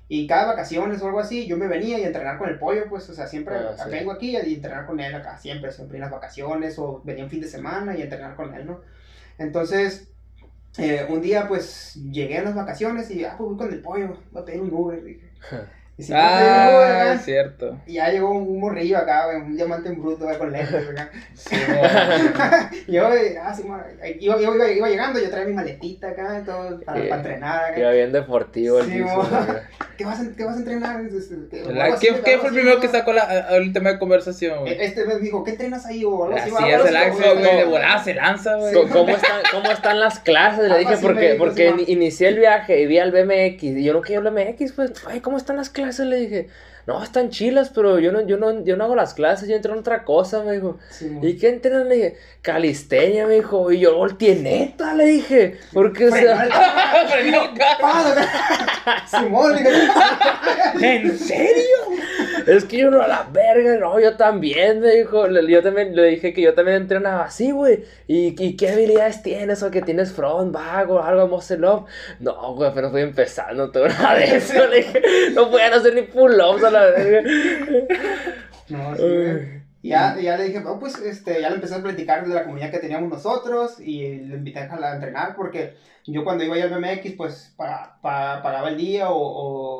Y 0.09 0.29
cada 0.29 0.47
vacaciones 0.47 1.03
o 1.03 1.07
algo 1.07 1.19
así, 1.19 1.47
yo 1.49 1.57
me 1.57 1.67
venía 1.67 1.99
y 1.99 2.05
a 2.05 2.07
entrenar 2.07 2.39
con 2.39 2.49
el 2.49 2.59
pollo, 2.61 2.85
pues, 2.89 3.09
o 3.11 3.15
sea, 3.15 3.27
siempre 3.27 3.57
Ah, 3.57 3.75
sí. 3.77 3.91
vengo 3.91 4.13
aquí 4.13 4.37
y 4.37 4.55
entrenar 4.55 4.87
con 4.87 5.01
él 5.01 5.13
acá, 5.15 5.37
siempre, 5.39 5.73
siempre 5.73 5.97
en 5.97 6.03
las 6.03 6.13
vacaciones 6.13 6.79
o 6.79 7.01
venía 7.05 7.25
un 7.25 7.31
fin 7.31 7.41
de 7.41 7.49
semana 7.49 7.97
y 7.97 8.03
a 8.03 8.05
entrenar 8.05 8.37
con 8.37 8.55
él, 8.55 8.67
¿no? 8.67 8.81
Entonces, 9.39 10.09
eh, 10.79 11.07
un 11.09 11.21
día, 11.21 11.49
pues, 11.49 11.95
llegué 11.95 12.39
a 12.39 12.45
las 12.45 12.55
vacaciones 12.55 13.11
y, 13.11 13.25
ah, 13.25 13.35
pues 13.37 13.49
voy 13.49 13.57
con 13.59 13.73
el 13.73 13.83
pollo, 13.83 14.19
voy 14.31 14.43
a 14.43 14.45
pedir 14.45 14.61
un 14.61 14.73
Uber, 14.73 15.03
dije. 15.03 15.33
Y 15.99 16.03
un 16.03 16.09
Uber 16.11 16.21
Ah, 16.21 17.01
acá. 17.03 17.13
es 17.15 17.25
cierto. 17.25 17.81
Y 17.87 17.95
ya 17.95 18.11
llegó 18.11 18.31
un 18.31 18.61
morrillo 18.61 18.99
acá, 18.99 19.25
güey, 19.27 19.39
un 19.39 19.57
diamante 19.57 19.89
en 19.89 20.03
bruto, 20.03 20.25
güey, 20.27 20.37
con 20.37 20.53
lentes, 20.53 20.87
acá. 20.91 21.11
Sí, 21.35 21.57
yo, 22.89 23.07
güey, 23.09 23.37
ah, 23.39 23.55
sí, 23.55 23.63
iba, 24.21 24.41
iba, 24.41 24.55
iba, 24.55 24.71
iba 24.71 24.89
llegando, 24.89 25.19
yo 25.19 25.31
traía 25.31 25.47
mi 25.47 25.55
maletita 25.55 26.09
acá, 26.09 26.43
todo, 26.45 26.79
para, 26.81 26.99
entrenar. 27.17 27.65
acá. 27.71 27.81
Iba 27.81 27.91
bien 27.93 28.13
deportivo 28.13 28.81
el 28.81 28.87
Sí, 28.87 28.93
piso. 29.03 29.29
¿Qué, 29.97 30.05
vas 30.05 30.21
a, 30.21 30.25
¿Qué 30.37 30.45
vas 30.45 30.57
a 30.57 30.59
entrenar? 30.59 31.01
Este, 31.01 31.35
¿qué- 31.51 31.73
La- 31.73 31.85
algo 31.85 31.97
así, 31.97 32.09
¿Qué, 32.23 32.37
fue 32.39 32.49
el 32.49 32.55
primero 32.55 32.79
que 32.79 32.89
sacó 32.89 33.15
la, 33.15 33.57
el 33.57 33.73
tema 33.73 33.93
de 33.93 33.99
conversación, 33.99 34.61
güey? 34.61 34.77
Este 34.79 35.07
me 35.07 35.17
dijo, 35.19 35.43
¿qué 35.45 35.53
entrenas 35.53 35.87
ahí? 35.87 36.05
O 36.05 36.25
algo 36.25 36.37
así, 36.37 36.51
así, 36.55 36.95
Axel, 36.95 37.39
güey, 37.39 37.57
de 37.57 37.65
volada 37.65 38.05
se 38.05 38.13
lanza, 38.13 38.57
güey. 38.57 38.75
¿Cómo, 38.75 38.91
cómo 38.93 39.09
están, 39.17 39.41
¿Cómo 39.51 39.71
están 39.71 39.99
las 40.01 40.19
clases? 40.21 40.69
Le 40.69 40.79
dije, 40.81 40.97
porque, 41.01 41.37
porque 41.39 41.75
inicié 41.87 42.29
el 42.29 42.39
viaje 42.39 42.83
y 42.83 42.87
vi 42.87 42.99
al 42.99 43.13
BMX. 43.13 43.63
Y 43.63 43.83
yo 43.83 43.95
no 43.95 44.03
quiero 44.03 44.29
el 44.29 44.35
BMX, 44.35 44.73
pues, 44.73 44.93
ay, 45.09 45.21
¿cómo 45.21 45.39
están 45.39 45.57
las 45.57 45.71
clases? 45.71 45.86
Le 45.99 46.17
dije, 46.17 46.49
no, 46.87 47.03
están 47.03 47.31
chilas, 47.31 47.73
pero 47.75 47.99
yo 47.99 48.13
no, 48.13 48.21
yo 48.21 48.37
no, 48.37 48.65
yo 48.65 48.77
no 48.77 48.85
hago 48.85 48.95
las 48.95 49.13
clases, 49.13 49.49
yo 49.49 49.57
entreno 49.57 49.81
otra 49.81 50.05
cosa, 50.05 50.45
me 50.45 50.53
dijo. 50.53 50.79
Sí. 50.91 51.11
¿Y 51.21 51.37
qué 51.37 51.49
entrenas? 51.49 51.85
Le 51.87 51.95
dije, 51.97 52.17
calistenia, 52.43 53.27
me 53.27 53.35
dijo. 53.35 53.73
Y 53.73 53.81
yo 53.81 53.97
volteé 53.97 54.37
neta, 54.37 54.95
le 54.95 55.07
dije. 55.07 55.59
Porque, 55.73 56.07
o 56.07 56.13
sea, 56.13 56.49
Simón, 59.11 59.57
¿En 60.81 61.19
serio? 61.19 61.77
Es 62.47 62.65
que 62.65 62.79
yo 62.79 62.91
no 62.91 63.03
a 63.03 63.09
la 63.09 63.29
verga, 63.33 63.77
no, 63.79 63.99
yo 63.99 64.17
también, 64.17 64.81
me 64.81 64.91
dijo. 64.93 65.29
Yo 65.29 65.63
también 65.63 65.95
le 65.95 66.05
dije 66.05 66.33
que 66.33 66.43
yo 66.43 66.55
también 66.55 66.79
entrenaba 66.79 67.25
así, 67.25 67.51
güey. 67.51 67.85
¿Y, 68.07 68.35
¿Y 68.43 68.57
qué 68.57 68.71
habilidades 68.71 69.23
tienes? 69.23 69.63
¿O 69.63 69.71
que 69.71 69.83
tienes 69.83 70.13
front, 70.13 70.53
bag 70.53 70.91
o 70.91 71.03
algo, 71.03 71.29
muscle 71.29 71.67
up? 71.69 71.87
No, 72.21 72.55
güey, 72.55 72.71
pero 72.75 72.87
estoy 72.87 73.03
empezando, 73.03 73.71
nada 73.75 74.15
de 74.15 74.37
eso. 74.37 74.67
Le 74.67 74.77
dije, 74.77 75.03
no 75.35 75.51
pueden 75.51 75.73
hacer 75.73 75.95
ni 75.95 76.03
pull-ups 76.03 76.65
a 76.65 76.71
la 76.71 76.87
verga. 76.87 77.23
No, 78.69 78.97
sí. 78.97 79.66
Y 79.87 79.91
ya, 79.91 80.19
ya 80.21 80.37
le 80.37 80.45
dije, 80.49 80.59
oh, 80.67 80.81
pues 80.81 80.99
este, 80.99 81.41
ya 81.41 81.49
le 81.49 81.55
empecé 81.55 81.77
a 81.77 81.81
platicar 81.83 82.27
de 82.27 82.35
la 82.35 82.43
comunidad 82.43 82.73
que 82.73 82.79
teníamos 82.81 83.09
nosotros 83.09 83.79
y 83.79 84.17
le 84.17 84.35
invité 84.35 84.59
a 84.59 84.63
a 84.75 84.95
entrenar 84.95 85.37
porque 85.37 85.75
yo 86.05 86.25
cuando 86.25 86.43
iba 86.43 86.57
al 86.57 86.71
BMX 86.71 87.13
pues 87.17 87.55
pa- 87.57 87.97
pa- 88.03 88.43
pagaba 88.43 88.71
el 88.71 88.77
día 88.79 89.11
o, 89.11 89.17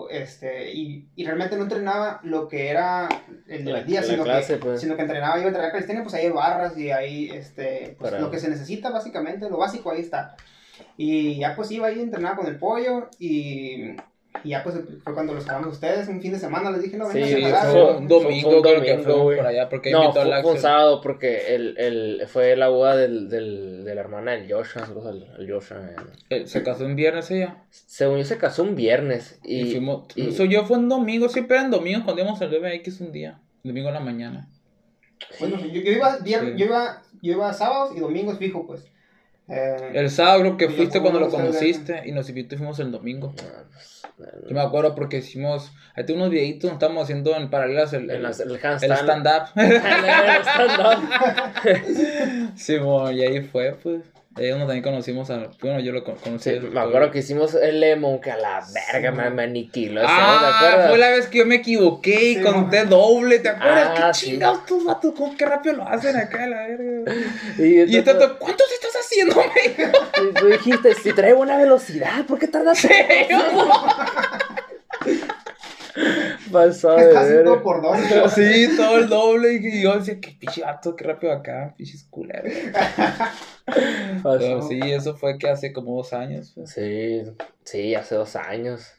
o, 0.05 0.09
este, 0.09 0.73
y, 0.73 1.09
y 1.17 1.25
realmente 1.25 1.57
no 1.57 1.65
entrenaba 1.65 2.21
lo 2.23 2.47
que 2.47 2.69
era 2.71 3.09
el 3.49 3.65
La- 3.65 3.83
día, 3.83 4.01
sino, 4.05 4.23
clase, 4.23 4.55
que, 4.55 4.61
pues. 4.65 4.81
sino 4.81 4.95
que 4.95 5.03
entrenaba, 5.03 5.39
iba 5.39 5.47
a 5.47 5.49
entrenar 5.49 5.73
calistenia, 5.73 6.05
pues 6.05 6.15
ahí 6.15 6.27
hay 6.27 6.31
barras 6.33 6.79
y 6.79 6.93
ahí 6.93 7.29
este, 7.33 7.97
pues, 7.99 8.13
Para- 8.13 8.23
lo 8.23 8.31
que 8.31 8.39
se 8.39 8.49
necesita 8.49 8.91
básicamente, 8.91 9.51
lo 9.51 9.57
básico 9.57 9.91
ahí 9.91 10.03
está. 10.03 10.37
Y 10.97 11.39
ya 11.39 11.57
pues 11.57 11.69
iba 11.73 11.89
ahí 11.89 11.99
a 11.99 12.03
entrenar 12.03 12.37
con 12.37 12.47
el 12.47 12.59
pollo 12.61 13.09
y 13.19 13.97
y 14.45 14.51
ya 14.51 14.63
pues 14.63 14.77
fue 15.05 15.15
cuando 15.15 15.35
los 15.35 15.45
jalamos 15.45 15.75
ustedes, 15.75 16.09
un 16.09 16.21
fin 16.21 16.33
de 16.33 16.39
semana, 16.39 16.71
les 16.71 16.83
dije, 16.83 16.97
no, 16.97 17.11
Sí, 17.11 17.19
vengan 17.21 17.39
Sí, 17.39 17.45
a 17.45 17.57
fue- 17.63 17.71
fue 17.73 17.97
un 17.97 18.09
domingo, 18.09 18.49
fue 18.51 18.57
un 18.57 18.63
creo 18.63 18.73
que 19.05 19.13
güey. 19.13 19.37
por 19.39 19.47
allá, 19.47 19.69
porque 19.69 19.91
No, 19.91 20.05
invitó 20.05 20.23
fue, 20.23 20.35
al 20.35 20.43
fue 20.43 20.53
un 20.53 20.59
sábado 20.59 21.01
porque 21.01 21.55
el, 21.55 21.77
el, 21.79 22.23
fue 22.29 22.57
la 22.57 22.69
boda 22.69 22.97
del, 22.97 23.29
del, 23.29 23.85
de 23.85 23.95
la 23.95 24.01
hermana 24.01 24.33
del 24.33 24.51
Joshua, 24.53 24.87
saludos 24.87 25.07
al, 25.07 25.35
al 25.39 25.51
Joshua. 25.51 25.79
eh. 25.91 25.97
Eh, 26.31 26.47
Se 26.47 26.63
casó 26.63 26.85
en 26.85 26.97
viernes 26.97 27.31
ella. 27.31 27.63
Según 27.71 28.19
yo 28.19 28.25
se 28.25 28.39
casó 28.39 28.63
un 28.63 28.75
viernes 28.75 29.39
y, 29.45 29.61
Y, 29.63 29.71
fuimos. 29.73 30.05
y- 30.15 30.29
Eso 30.29 30.45
yo 30.45 30.65
fue 30.65 30.79
un 30.79 30.89
domingo, 30.89 31.29
siempre 31.29 31.57
eran 31.57 31.71
domingos 31.71 32.05
cuando 32.05 32.23
íbamos 32.23 32.41
al 32.43 32.49
BMX 32.51 33.01
un 33.01 33.13
día. 33.13 33.41
Domingo 33.65 33.89
en 33.89 33.95
la 33.95 34.01
mañana. 34.01 34.49
Bueno, 35.41 35.59
yo, 35.59 35.67
yo 35.81 35.93
iba, 35.93 36.19
vier- 36.21 36.53
Sí. 36.53 36.55
yo, 36.57 36.67
iba, 36.67 37.03
yo 37.23 37.33
iba 37.33 37.53
sábados 37.53 37.97
y 37.97 38.01
domingos 38.01 38.39
fijo, 38.39 38.67
pues. 38.67 38.85
Eh, 39.49 39.93
El 39.95 40.11
sábado 40.11 40.41
creo 40.41 40.57
que 40.57 40.69
fuiste 40.71 41.01
cuando 41.01 41.21
lo 41.21 41.29
conociste 41.29 42.03
y 42.05 42.11
nos 42.13 42.29
invitó 42.29 42.55
y 42.57 42.59
fuimos 42.59 42.81
el 42.81 42.91
domingo. 42.91 43.33
Ah, 43.41 43.63
pues, 43.73 43.96
Yo 44.19 44.55
me 44.55 44.61
acuerdo 44.61 44.95
porque 44.95 45.19
hicimos. 45.19 45.73
Ahí 45.95 46.05
tengo 46.07 46.21
unos 46.21 46.31
videitos, 46.31 46.69
nos 46.69 46.77
estábamos 46.77 47.05
haciendo 47.05 47.37
en 47.37 47.51
paralelas 47.51 47.93
el, 47.93 48.11
el, 48.11 48.25
el 48.25 48.25
el 48.83 48.93
stand-up. 48.93 49.49
El 49.57 49.77
stand-up. 50.43 51.03
sí, 52.57 52.79
bueno, 52.79 53.13
y 53.13 53.23
ahí 53.23 53.41
fue, 53.43 53.73
pues. 53.83 54.16
Ahí 54.37 54.49
donde 54.49 54.67
también 54.67 54.83
conocimos 54.83 55.31
a. 55.31 55.49
Bueno, 55.63 55.81
yo 55.81 55.93
lo 55.93 56.05
con- 56.05 56.17
conocí. 56.17 56.51
Sí, 56.51 56.61
me 56.61 56.79
acuerdo 56.81 57.11
que 57.11 57.21
hicimos 57.21 57.55
el 57.55 57.81
Lemon 57.81 58.21
que 58.21 58.31
a 58.31 58.37
la 58.37 58.63
verga 58.93 59.11
me, 59.11 59.31
me 59.31 59.45
aniquiló. 59.45 60.03
ese, 60.03 60.11
¿no? 60.13 60.17
¿Te 60.17 60.17
Ah, 60.17 60.87
fue 60.91 60.99
la 60.99 61.09
vez 61.11 61.27
que 61.29 61.39
yo 61.39 61.47
me 61.47 61.55
equivoqué 61.57 62.33
y 62.33 62.35
Sí, 62.37 62.43
conté 62.43 62.85
doble, 62.85 63.39
¿te 63.39 63.49
acuerdas? 63.49 63.93
Ah, 63.99 64.09
¿Qué 64.09 64.15
sí. 64.19 64.27
chingados 64.33 64.67
tus 64.67 64.85
vatos? 64.85 65.15
¿Cómo 65.17 65.35
qué 65.37 65.47
rápido 65.47 65.77
lo 65.77 65.89
hacen 65.89 66.17
acá, 66.17 66.47
la 66.47 66.67
verga? 66.67 67.13
Y, 67.59 67.63
Y 67.63 67.81
entonces- 67.97 68.05
Tato, 68.05 68.39
¿cuántos 68.39 68.67
estás 68.73 68.93
haciendo, 69.01 69.41
y 70.31 70.35
tú 70.35 70.47
dijiste, 70.49 70.95
si 70.95 71.13
traigo 71.15 71.41
una 71.41 71.57
velocidad, 71.57 72.27
¿por 72.27 72.39
qué 72.39 72.49
tardas 72.49 72.77
Sí, 72.79 72.89
Pasado 76.53 76.97
de 76.99 77.57
por 77.63 77.81
dos. 77.83 77.99
Sí, 78.35 78.69
todo 78.77 78.99
el 78.99 79.09
doble. 79.09 79.55
Y 79.55 79.83
yo 79.83 79.99
decía, 79.99 80.21
qué 80.21 80.37
pinche 80.39 80.63
vato, 80.63 80.95
qué 80.95 81.05
rápido 81.05 81.33
acá, 81.33 81.75
pinches 81.77 82.05
culeros. 82.11 82.53
Pero 84.23 84.63
sí, 84.63 84.81
eso 84.81 85.17
fue 85.17 85.39
que 85.39 85.49
hace 85.49 85.73
como 85.73 85.97
dos 85.97 86.13
años. 86.13 86.53
pues. 86.55 86.71
Sí, 86.71 87.23
sí, 87.65 87.95
hace 87.95 88.15
dos 88.15 88.37
años. 88.37 88.93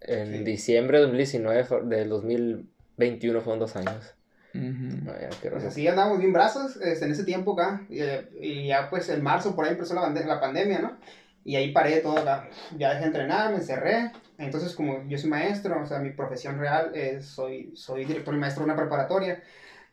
En 0.00 0.38
Sí. 0.38 0.44
diciembre 0.44 0.98
de 0.98 1.02
2019, 1.04 1.64
fue- 1.64 1.82
del 1.84 2.08
2021 2.08 3.40
fueron 3.40 3.58
dos 3.60 3.76
años. 3.76 4.14
Ay, 4.54 5.04
ya, 5.20 5.28
qué 5.42 5.50
Pues 5.50 5.64
así 5.64 5.86
andábamos 5.86 6.18
bien 6.18 6.32
brazos 6.32 6.76
este, 6.76 7.04
en 7.04 7.12
ese 7.12 7.24
tiempo 7.24 7.52
acá. 7.52 7.82
Y, 7.90 8.00
eh, 8.00 8.28
y 8.40 8.66
ya 8.68 8.88
pues 8.90 9.08
en 9.08 9.22
marzo 9.22 9.54
por 9.54 9.64
ahí 9.66 9.72
empezó 9.72 9.94
la, 9.94 10.08
la 10.08 10.40
pandemia, 10.40 10.78
¿no? 10.80 10.96
Y 11.44 11.56
ahí 11.56 11.72
paré 11.72 12.00
todo 12.00 12.18
acá. 12.18 12.48
Ya 12.76 12.90
dejé 12.90 13.00
de 13.02 13.06
entrenar, 13.06 13.50
me 13.50 13.56
encerré. 13.56 14.12
Entonces 14.38 14.74
como 14.74 15.06
yo 15.08 15.18
soy 15.18 15.30
maestro, 15.30 15.80
o 15.82 15.86
sea, 15.86 15.98
mi 15.98 16.10
profesión 16.10 16.58
real 16.58 16.92
es, 16.94 17.26
soy, 17.26 17.72
soy 17.74 18.04
director 18.04 18.34
y 18.34 18.38
maestro 18.38 18.64
de 18.64 18.70
una 18.72 18.76
preparatoria. 18.80 19.42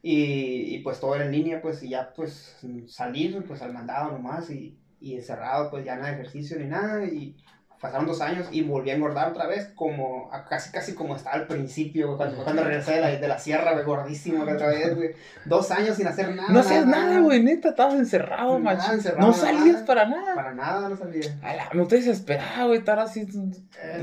Y, 0.07 0.75
y, 0.75 0.79
pues 0.83 0.99
todo 0.99 1.15
era 1.15 1.25
en 1.25 1.31
línea, 1.31 1.61
pues 1.63 1.81
y 1.81 1.89
ya 1.89 2.13
pues 2.15 2.55
salir 2.85 3.43
pues 3.47 3.63
al 3.63 3.73
mandado 3.73 4.11
nomás 4.11 4.51
y, 4.51 4.77
y 5.01 5.15
encerrado 5.15 5.71
pues 5.71 5.83
ya 5.83 5.95
nada 5.95 6.09
de 6.09 6.13
ejercicio 6.13 6.59
ni 6.59 6.65
nada. 6.65 7.03
Y 7.05 7.35
pasaron 7.81 8.05
dos 8.05 8.21
años 8.21 8.47
y 8.51 8.61
volví 8.61 8.91
a 8.91 8.95
engordar 8.95 9.29
otra 9.31 9.47
vez 9.47 9.71
como 9.75 10.29
a- 10.31 10.45
casi 10.45 10.71
casi 10.71 10.93
como 10.93 11.15
estaba 11.15 11.35
al 11.37 11.47
principio, 11.47 12.17
cuando, 12.17 12.43
cuando 12.43 12.63
regresé 12.63 12.93
de 12.93 13.01
la, 13.01 13.07
de 13.15 13.27
la 13.27 13.39
sierra, 13.39 13.73
güey, 13.73 13.83
gordísimo 13.83 14.43
otra 14.43 14.67
vez, 14.67 14.95
güey. 14.95 15.09
Dos 15.45 15.71
años 15.71 15.95
sin 15.97 16.05
hacer 16.05 16.35
nada. 16.35 16.49
No 16.49 16.59
hacías 16.59 16.85
nada, 16.85 17.19
güey, 17.21 17.41
neta, 17.41 17.69
estabas 17.69 17.95
encerrado, 17.95 18.59
macho. 18.59 18.93
encerrado, 18.93 19.21
No 19.31 19.31
nada. 19.35 19.41
salías 19.43 19.81
para 19.81 20.07
nada. 20.07 20.35
Para 20.35 20.53
nada, 20.53 20.87
no 20.87 20.95
sabía. 20.97 21.35
A 21.41 21.55
la, 21.55 21.69
me 21.73 21.81
estoy 21.81 21.97
desesperado, 21.99 22.67
güey, 22.67 22.77
estar 22.79 22.99
así 22.99 23.21
Eh, 23.21 23.27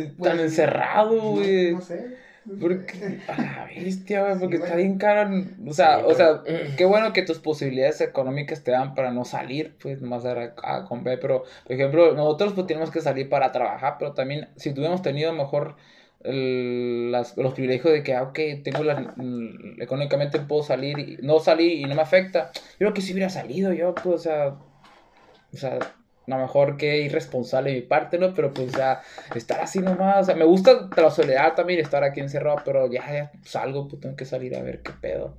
tan 0.07 0.15
pues, 0.19 0.41
encerrado, 0.41 1.15
no- 1.15 1.31
güey. 1.31 1.73
No, 1.75 1.81
sé. 1.81 2.22
Porque, 2.61 3.21
a 3.29 3.41
la 3.41 3.67
bestia, 3.67 4.23
güey, 4.23 4.39
porque 4.39 4.57
está 4.57 4.75
bien 4.77 4.99
caro. 4.99 5.31
O 5.67 5.73
sea, 5.73 5.99
Sí, 5.99 6.05
o 6.07 6.15
sea, 6.15 6.43
pero- 6.45 6.77
qué 6.77 6.85
bueno 6.85 7.13
que 7.13 7.23
tus 7.23 7.39
posibilidades 7.39 8.01
económicas 8.01 8.65
te 8.65 8.73
dan 8.73 8.95
para 8.95 9.11
no 9.13 9.25
salir, 9.25 9.77
pues, 9.81 10.01
nomás 10.03 10.25
dar 10.25 10.39
a, 10.63 10.77
a 10.77 10.85
comer. 10.85 11.19
Pero, 11.21 11.45
por 11.65 11.73
ejemplo, 11.73 12.15
nosotros 12.15 12.53
pues 12.55 12.67
tenemos 12.67 12.91
que 12.91 13.01
salir 13.01 13.29
para 13.29 13.53
trabajar, 13.53 13.97
pero 13.99 14.13
también 14.15 14.49
si 14.57 14.73
tuviéramos 14.73 15.03
tenido 15.03 15.33
mejor 15.33 15.77
el- 16.25 17.11
las- 17.13 17.37
los 17.37 17.53
privilegios 17.55 17.93
de 17.93 18.03
que, 18.03 18.15
ah, 18.15 18.23
ok, 18.25 18.39
tengo 18.65 18.85
la, 18.85 19.15
económicamente 19.79 20.39
puedo 20.41 20.63
salir, 20.63 20.99
y, 20.99 21.19
no 21.23 21.39
salir 21.41 21.73
y 21.79 21.85
no 21.85 21.95
me 21.95 22.03
afecta. 22.03 22.51
Yo 22.55 22.79
creo 22.79 22.95
que 22.95 23.03
si 23.03 23.13
hubiera 23.13 23.29
salido 23.31 23.73
yo, 23.73 23.95
pues, 23.95 24.07
o 24.07 24.19
sea, 24.19 24.49
o 25.53 25.57
sea, 25.57 25.79
a 26.27 26.31
lo 26.31 26.39
mejor 26.39 26.77
que 26.77 26.99
irresponsable 27.03 27.71
de 27.71 27.77
mi 27.77 27.83
parte, 27.83 28.19
¿no? 28.19 28.33
Pero 28.35 28.53
pues, 28.53 28.69
o 28.75 28.77
sea, 28.77 29.01
estar 29.35 29.61
así 29.61 29.81
nomás, 29.81 30.23
o 30.23 30.25
sea, 30.25 30.37
me 30.37 30.45
gusta 30.45 30.89
la 30.97 31.11
soledad 31.11 31.55
también, 31.55 31.81
estar 31.81 32.05
aquí 32.05 32.21
encerrado, 32.21 32.63
pero 32.65 32.91
ya, 32.91 33.13
ya 33.13 33.33
salgo, 33.45 33.89
pues 33.89 34.01
tengo 34.01 34.17
que 34.17 34.25
salir 34.25 34.57
a 34.57 34.63
ver 34.63 34.83
qué 34.83 34.93
pedo. 35.01 35.37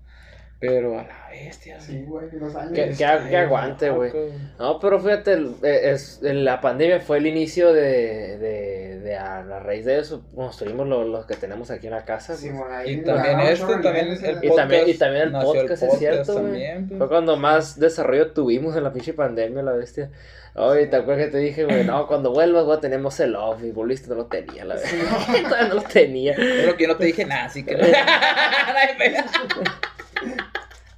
Pero 0.65 0.97
a 0.97 1.03
la 1.03 1.27
bestia, 1.29 1.77
Sí, 1.81 2.05
güey, 2.07 2.27
dos 2.31 2.55
años. 2.55 2.71
Que- 2.71 2.91
que- 2.91 3.29
que 3.29 3.37
aguante, 3.37 3.89
güey. 3.89 4.13
No, 4.57 4.79
pero 4.79 4.97
fíjate, 4.97 5.33
el- 5.33 5.55
eh, 5.61 5.91
es, 5.91 6.19
la 6.21 6.61
pandemia 6.61 7.01
fue 7.01 7.17
el 7.17 7.27
inicio 7.27 7.73
de, 7.73 8.37
de, 8.37 8.99
de 9.01 9.17
a, 9.17 9.39
a 9.39 9.59
raíz 9.59 9.83
de 9.83 9.99
eso 9.99 10.23
construimos 10.33 10.87
lo, 10.87 11.03
lo 11.03 11.27
que 11.27 11.35
tenemos 11.35 11.69
aquí 11.69 11.87
en 11.87 11.93
la 11.93 12.05
casa. 12.05 12.37
Sí, 12.37 12.47
pues. 12.47 12.59
bueno, 12.61 12.75
ahí 12.75 12.93
Y 12.93 13.03
también 13.03 13.39
este, 13.41 13.73
también 13.81 14.07
el 14.07 14.25
eh. 14.25 14.39
Y 14.41 14.55
también- 14.55 14.87
y 14.89 14.93
también 14.93 15.23
el 15.23 15.31
podcast, 15.33 15.83
es 15.83 15.99
cierto, 15.99 16.39
güey. 16.41 16.85
pues. 16.87 16.97
Fue 16.97 17.07
cuando 17.09 17.35
más 17.35 17.77
desarrollo 17.77 18.31
tuvimos 18.31 18.77
en 18.77 18.83
la 18.83 18.93
pinche 18.93 19.11
pandemia, 19.13 19.63
la 19.63 19.73
bestia. 19.73 20.11
Oye, 20.55 20.85
¿te 20.85 20.95
acuerdas 20.95 21.25
que 21.25 21.31
te 21.31 21.37
dije, 21.39 21.65
güey? 21.65 21.83
No, 21.83 22.07
cuando 22.07 22.31
vuelvas, 22.31 22.63
güey, 22.63 22.79
tenemos 22.79 23.19
el 23.19 23.35
off. 23.35 23.61
Y 23.63 23.71
volviste, 23.71 24.07
no 24.07 24.15
lo 24.15 24.25
tenía, 24.27 24.63
la 24.63 24.75
verdad. 24.75 24.89
Todavía 25.49 25.67
no 25.67 25.75
lo 25.75 25.81
tenía. 25.81 26.35
Pero 26.37 26.77
que 26.77 26.83
yo 26.83 26.89
no 26.89 26.95
te 26.97 27.05
dije 27.05 27.25
nada, 27.25 27.45
así 27.45 27.65
que 27.65 27.75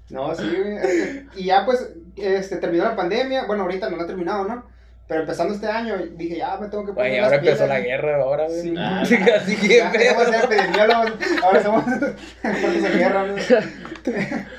no. 0.10 0.36
Sí, 0.36 0.44
güey. 0.44 1.28
Y 1.36 1.46
ya 1.46 1.66
pues, 1.66 1.94
este, 2.16 2.58
terminó 2.58 2.84
la 2.84 2.96
pandemia. 2.96 3.46
Bueno, 3.46 3.64
ahorita 3.64 3.90
no 3.90 3.98
la 3.98 4.04
ha 4.04 4.08
terminado, 4.08 4.46
¿no? 4.46 4.66
Pero 5.08 5.22
empezando 5.22 5.54
este 5.54 5.68
año, 5.68 5.98
dije, 6.16 6.38
ya 6.38 6.58
me 6.58 6.68
tengo 6.68 6.84
que 6.86 6.94
poner 6.94 7.22
las 7.22 7.26
ahora 7.26 7.36
empezó 7.36 7.68
la 7.68 7.80
guerra, 7.80 8.22
ahora, 8.22 8.48
güey. 8.48 8.62
Sí. 8.62 8.74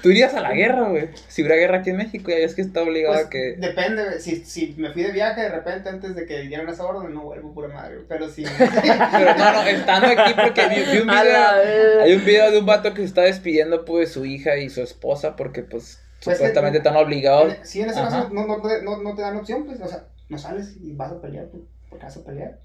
Tú 0.02 0.10
irías 0.10 0.34
a 0.34 0.40
la 0.40 0.52
guerra, 0.52 0.88
güey. 0.88 1.08
Si 1.28 1.42
hubiera 1.42 1.56
guerra 1.56 1.78
aquí 1.78 1.90
en 1.90 1.96
México, 1.96 2.30
ya 2.30 2.36
ves 2.36 2.54
que 2.54 2.62
está 2.62 2.82
obligado 2.82 3.14
Pues, 3.14 3.26
a 3.26 3.30
que. 3.30 3.56
Depende, 3.58 4.04
güey. 4.04 4.20
si, 4.20 4.44
si 4.44 4.74
me 4.78 4.92
fui 4.92 5.02
de 5.02 5.12
viaje 5.12 5.40
de 5.42 5.48
repente 5.48 5.88
antes 5.88 6.14
de 6.14 6.26
que 6.26 6.40
dieran 6.42 6.68
esa 6.68 6.84
orden, 6.84 7.14
no 7.14 7.22
vuelvo 7.22 7.52
pura 7.54 7.68
madre. 7.68 7.98
Pero 8.08 8.28
si... 8.28 8.44
Pero 8.58 9.34
no, 9.36 9.52
no, 9.52 9.62
estando 9.62 10.08
aquí 10.08 10.34
porque 10.40 10.66
vi, 10.68 10.76
vi 10.92 10.98
un 10.98 11.06
video. 11.08 12.02
Hay 12.02 12.12
un 12.14 12.24
video 12.24 12.50
de 12.50 12.58
un 12.58 12.66
vato 12.66 12.92
que 12.92 13.02
se 13.02 13.06
está 13.06 13.22
despidiendo 13.22 13.84
pues 13.84 14.08
de 14.08 14.14
su 14.14 14.24
hija 14.24 14.56
y 14.56 14.68
su 14.70 14.82
esposa 14.82 15.36
porque 15.36 15.62
pues, 15.62 16.00
Pues, 16.24 16.36
supuestamente 16.38 16.78
están 16.78 16.96
obligados. 16.96 17.54
Si 17.62 17.80
en 17.82 17.90
ese 17.90 18.00
Ajá. 18.00 18.08
caso 18.22 18.30
no, 18.32 18.46
no, 18.46 18.60
te- 18.60 18.82
no, 18.82 19.02
no 19.02 19.14
te 19.14 19.22
dan 19.22 19.36
opción, 19.36 19.64
pues, 19.66 19.80
o 19.80 19.86
sea, 19.88 20.04
no 20.28 20.38
sales 20.38 20.74
y 20.80 20.92
vas 20.92 21.12
a 21.12 21.20
pelear, 21.20 21.46
pues, 21.50 21.62
porque 21.88 22.04
vas 22.04 22.16
a 22.16 22.24
pelear. 22.24 22.58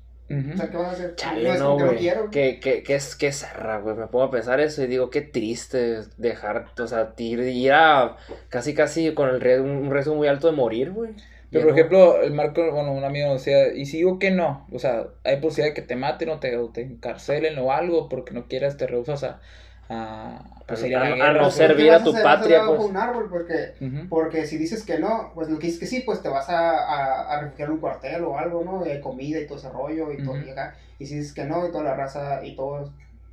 O 0.53 0.57
sea, 0.57 0.69
¿qué 0.69 0.77
vas 0.77 0.87
a 0.89 0.91
hacer? 0.91 1.15
Chale, 1.15 1.43
no 1.43 1.53
es 1.53 1.59
no, 1.59 1.77
güey. 1.77 1.97
quiero. 1.97 2.29
Que, 2.31 2.59
que, 2.59 2.83
que 2.83 2.95
es 2.95 3.15
que 3.15 3.31
zarra, 3.31 3.79
güey. 3.79 3.95
Me 3.95 4.07
pongo 4.07 4.25
a 4.25 4.31
pensar 4.31 4.59
eso 4.59 4.83
y 4.83 4.87
digo, 4.87 5.09
qué 5.09 5.21
triste 5.21 6.01
dejar, 6.17 6.67
o 6.79 6.87
sea, 6.87 7.13
ir, 7.17 7.39
ir 7.41 7.71
a 7.73 8.17
casi, 8.49 8.73
casi 8.73 9.13
con 9.13 9.29
el 9.29 9.41
riesgo, 9.41 9.65
un 9.65 9.91
riesgo 9.91 10.15
muy 10.15 10.27
alto 10.27 10.47
de 10.47 10.53
morir, 10.53 10.91
güey. 10.91 11.11
Pero 11.51 11.65
por 11.65 11.71
no- 11.71 11.73
ejemplo, 11.73 12.21
el 12.21 12.31
Marco, 12.33 12.71
bueno, 12.71 12.93
un 12.93 13.03
amigo 13.03 13.33
decía, 13.33 13.73
y 13.73 13.85
si 13.85 13.97
digo 13.97 14.19
que 14.19 14.31
no, 14.31 14.67
o 14.71 14.79
sea, 14.79 15.07
hay 15.23 15.37
posibilidad 15.41 15.75
de 15.75 15.81
que 15.81 15.87
te 15.87 15.95
maten 15.97 16.29
o 16.29 16.39
te, 16.39 16.55
o 16.57 16.69
te 16.69 16.81
encarcelen 16.81 17.57
o 17.59 17.71
algo 17.73 18.07
porque 18.09 18.33
no 18.33 18.47
quieras, 18.47 18.77
te 18.77 18.87
rehusas 18.87 19.23
a, 19.23 19.41
a, 19.91 20.41
pues, 20.67 20.83
A- 20.83 20.87
ir 20.87 20.95
a 20.95 21.33
no 21.33 21.39
pues. 21.41 21.53
ser- 21.55 21.67
servir 21.67 21.87
¿Qué 21.87 21.91
a 21.91 22.03
tu 22.03 22.13
patria, 22.13 22.63
pues. 22.65 22.79
un 22.79 22.97
árbol, 22.97 23.27
porque, 23.29 23.73
porque 24.09 24.45
si 24.47 24.57
dices 24.57 24.83
que 24.83 24.97
no, 24.99 25.31
pues 25.35 25.49
lo 25.49 25.59
que 25.59 25.67
dices 25.67 25.79
que 25.79 25.87
sí, 25.87 26.01
pues 26.05 26.21
te 26.21 26.29
vas 26.29 26.49
a, 26.49 26.69
a, 26.71 27.33
a 27.33 27.41
refugiar 27.41 27.67
en 27.69 27.73
un 27.75 27.79
cuartel 27.81 28.23
o 28.23 28.37
algo, 28.37 28.63
¿no? 28.63 28.85
Y 28.85 28.89
hay 28.89 29.01
comida 29.01 29.39
y 29.39 29.47
todo 29.47 29.57
ese 29.57 29.69
rollo 29.69 30.11
y 30.11 30.23
todo, 30.23 30.37
y 30.41 30.49
acá. 30.49 30.75
Y 30.99 31.05
si 31.07 31.15
dices 31.17 31.33
que 31.33 31.43
no, 31.45 31.67
y 31.67 31.71
toda 31.71 31.83
la 31.83 31.95
raza 31.95 32.43
y 32.45 32.55
todo, 32.55 32.67
o 32.85 32.91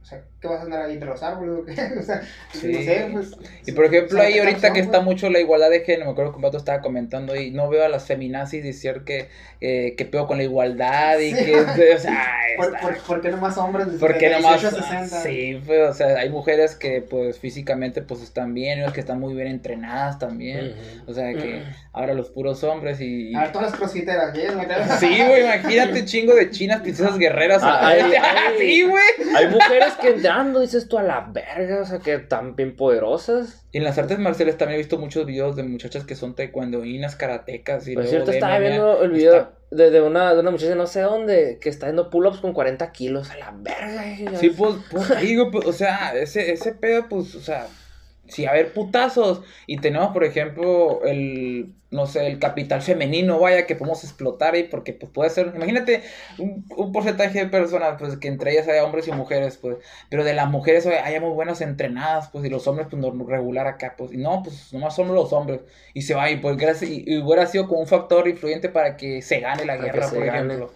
sea, 0.08 0.22
¿qué 0.40 0.48
vas 0.48 0.60
a 0.60 0.62
andar 0.62 0.82
ahí 0.82 0.92
entre 0.94 1.08
los 1.08 1.22
árboles 1.22 1.54
o 1.60 1.64
qué? 1.64 1.72
O 1.98 2.02
sea, 2.02 2.22
Sí. 2.52 2.72
no 2.72 2.78
sé, 2.82 3.08
pues. 3.12 3.30
Y 3.66 3.72
por 3.72 3.84
ejemplo, 3.84 4.20
ahí 4.20 4.34
¿qué 4.34 4.38
ahorita 4.40 4.56
opción, 4.58 4.74
que 4.74 4.80
está 4.80 4.92
pues? 4.98 5.04
mucho 5.04 5.30
la 5.30 5.38
igualdad 5.40 5.70
de 5.70 5.80
género, 5.80 6.06
me 6.06 6.12
acuerdo 6.12 6.30
que 6.32 6.36
un 6.36 6.42
vato 6.42 6.56
estaba 6.56 6.80
comentando 6.80 7.36
y 7.36 7.50
no 7.50 7.68
veo 7.68 7.84
a 7.84 7.88
las 7.88 8.06
feminazis 8.06 8.62
decir 8.64 9.02
que, 9.04 9.28
eh, 9.60 9.94
que 9.96 10.04
pedo 10.04 10.26
con 10.26 10.38
la 10.38 10.44
igualdad 10.44 11.18
y 11.18 11.34
Sí. 11.34 11.44
que, 11.44 11.54
o 11.94 11.98
sea, 11.98 12.26
¿Por, 12.56 12.66
está- 12.66 12.80
por, 12.80 12.98
por 12.98 13.20
qué 13.20 13.30
nomás 13.30 13.58
hombres 13.58 13.92
de, 13.92 13.98
¿Por 13.98 14.16
qué 14.18 14.30
nomás? 14.30 14.60
18 14.60 14.76
a 14.78 14.82
60? 14.82 15.22
Sí, 15.22 15.62
pues, 15.66 15.90
o 15.90 15.94
sea, 15.94 16.18
hay 16.18 16.30
mujeres 16.30 16.74
que, 16.74 17.02
pues, 17.02 17.38
físicamente, 17.38 18.02
pues, 18.02 18.22
están 18.22 18.54
bien, 18.54 18.78
y 18.78 18.82
otras 18.82 18.94
que 18.94 19.00
están 19.00 19.20
muy 19.20 19.34
bien 19.34 19.48
entrenadas 19.48 20.18
también. 20.18 20.72
Ujú. 21.02 21.10
O 21.10 21.14
sea, 21.14 21.32
que 21.34 21.62
ahora 21.92 22.14
los 22.14 22.30
puros 22.30 22.62
hombres 22.64 23.00
y... 23.00 23.30
y- 23.30 23.34
A 23.34 23.40
ver, 23.42 23.52
todas 23.52 23.70
las 23.70 23.78
crossfiteras. 23.78 24.32
Sí, 24.98 25.22
güey, 25.26 25.42
imagínate 25.44 26.04
chingo 26.04 26.34
de 26.34 26.50
chinas, 26.50 26.80
princesas 26.80 27.18
guerreras. 27.18 27.60
Ah, 27.62 27.80
hay- 27.88 28.00
hay- 28.00 28.58
sí, 28.58 28.82
güey. 28.82 29.02
Hay 29.36 29.46
mujeres 29.48 29.92
que 30.00 30.08
entrando 30.10 30.60
dices 30.60 30.88
tú 30.88 30.98
a 30.98 31.02
la 31.02 31.28
verga, 31.32 31.82
o 31.82 31.84
sea, 31.84 31.98
que 31.98 32.18
tan 32.18 32.56
bien 32.56 32.76
poderosas. 32.76 33.66
Y 33.72 33.78
en 33.78 33.84
las 33.84 33.98
artes 33.98 34.18
marciales 34.18 34.56
también 34.58 34.76
he 34.76 34.78
visto 34.78 34.98
muchos 34.98 35.26
videos 35.26 35.56
de 35.56 35.62
muchachas 35.64 36.04
que 36.04 36.14
son 36.14 36.34
taekwondoínas, 36.34 37.16
karatecas 37.16 37.86
y 37.88 37.94
Por 37.94 38.04
luego 38.04 38.10
cierto, 38.10 38.30
de 38.30 38.36
estaba 38.38 38.56
MMA. 38.58 38.68
viendo 38.68 39.02
el 39.02 39.10
video 39.10 39.34
Está- 39.36 39.52
de, 39.70 39.90
de 39.90 40.00
una, 40.00 40.32
de 40.34 40.40
una 40.40 40.50
muchacha 40.50 40.74
no 40.74 40.86
sé 40.86 41.02
dónde 41.02 41.58
que 41.60 41.68
está 41.68 41.86
haciendo 41.86 42.08
pull-ups 42.10 42.38
con 42.40 42.52
40 42.54 42.90
kilos. 42.92 43.30
A 43.30 43.36
la 43.36 43.52
verga. 43.54 44.38
Sí, 44.38 44.50
pues, 44.50 44.76
pues 44.90 45.20
digo, 45.20 45.50
pues, 45.50 45.66
o 45.66 45.72
sea, 45.72 46.12
ese, 46.16 46.52
ese 46.52 46.72
pedo, 46.72 47.06
pues, 47.08 47.34
o 47.34 47.40
sea, 47.40 47.66
si 48.28 48.46
a 48.46 48.52
ver 48.52 48.72
putazos 48.72 49.42
y 49.66 49.78
tenemos, 49.80 50.12
por 50.12 50.24
ejemplo, 50.24 51.02
el, 51.04 51.74
no 51.90 52.06
sé, 52.06 52.26
el 52.26 52.38
capital 52.38 52.82
femenino, 52.82 53.38
vaya, 53.40 53.66
que 53.66 53.74
podemos 53.76 54.04
explotar 54.04 54.54
ahí, 54.54 54.64
porque, 54.64 54.92
pues, 54.92 55.10
puede 55.12 55.30
ser, 55.30 55.52
imagínate 55.54 56.02
un, 56.38 56.64
un 56.76 56.92
porcentaje 56.92 57.38
de 57.40 57.46
personas, 57.46 57.96
pues, 57.98 58.16
que 58.18 58.28
entre 58.28 58.52
ellas 58.52 58.68
haya 58.68 58.84
hombres 58.84 59.08
y 59.08 59.12
mujeres, 59.12 59.58
pues, 59.58 59.78
pero 60.10 60.24
de 60.24 60.34
las 60.34 60.48
mujeres 60.50 60.86
oye, 60.86 60.98
haya 60.98 61.20
muy 61.20 61.30
buenas 61.30 61.60
entrenadas, 61.60 62.28
pues, 62.30 62.44
y 62.44 62.48
los 62.50 62.66
hombres, 62.68 62.88
pues, 62.90 63.00
no 63.02 63.10
regular 63.26 63.66
acá, 63.66 63.94
pues, 63.96 64.12
y 64.12 64.16
no, 64.18 64.42
pues, 64.42 64.72
nomás 64.72 64.94
somos 64.96 65.14
los 65.14 65.32
hombres, 65.32 65.60
y 65.94 66.02
se 66.02 66.14
va, 66.14 66.30
y 66.30 66.36
pues, 66.38 66.56
gracias, 66.56 66.90
y, 66.90 67.04
y 67.06 67.18
hubiera 67.18 67.46
sido 67.46 67.68
como 67.68 67.80
un 67.80 67.86
factor 67.86 68.28
influyente 68.28 68.68
para 68.68 68.96
que 68.96 69.22
se 69.22 69.40
gane 69.40 69.64
la 69.64 69.76
Para 69.76 69.92
guerra, 69.92 70.12
por 70.12 70.24
gane. 70.24 70.26
ejemplo. 70.26 70.74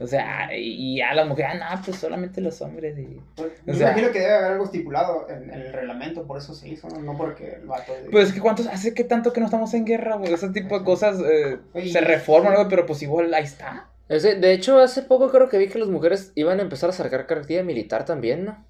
O 0.00 0.06
sea, 0.06 0.48
y, 0.56 1.00
a 1.00 1.14
las 1.14 1.26
mujeres, 1.28 1.52
ah, 1.62 1.76
no, 1.76 1.82
pues 1.84 1.96
solamente 1.98 2.40
los 2.40 2.60
hombres. 2.62 2.98
Y... 2.98 3.20
Pues, 3.36 3.48
O 3.60 3.66
me 3.66 3.74
sea- 3.74 3.88
imagino 3.92 4.10
que 4.12 4.20
debe 4.20 4.32
haber 4.34 4.50
algo 4.52 4.64
estipulado 4.64 5.26
en, 5.30 5.44
en 5.50 5.60
el 5.60 5.72
reglamento, 5.72 6.24
por 6.26 6.38
eso 6.38 6.54
se 6.54 6.68
hizo, 6.68 6.88
no, 6.88 6.98
No 7.00 7.16
porque 7.16 7.54
el 7.60 7.66
vato... 7.66 7.92
de- 7.92 8.10
Pues 8.10 8.28
es 8.28 8.34
que 8.34 8.40
cuántos, 8.40 8.66
hace 8.66 8.92
que 8.92 9.04
tanto 9.04 9.32
que 9.32 9.40
no 9.40 9.46
estamos 9.46 9.72
en 9.74 9.84
guerra, 9.84 10.16
güey. 10.16 10.32
Ese 10.32 10.48
tipo 10.50 10.78
de 10.78 10.84
cosas 10.84 11.18
eh, 11.20 11.58
Oye, 11.74 11.92
se 11.92 12.00
reforman, 12.00 12.54
güey, 12.54 12.66
pero 12.68 12.86
pues 12.86 13.02
igual 13.02 13.32
ahí 13.34 13.44
está. 13.44 13.88
Ese- 14.08 14.34
de 14.34 14.52
hecho, 14.52 14.78
hace 14.80 15.02
poco 15.02 15.30
creo 15.30 15.48
que 15.48 15.58
vi 15.58 15.68
que 15.68 15.78
las 15.78 15.88
mujeres 15.88 16.32
iban 16.34 16.58
a 16.58 16.62
empezar 16.62 16.90
a 16.90 16.92
sacar 16.92 17.26
cartilla 17.26 17.62
militar 17.62 18.04
también, 18.04 18.44
¿no? 18.44 18.64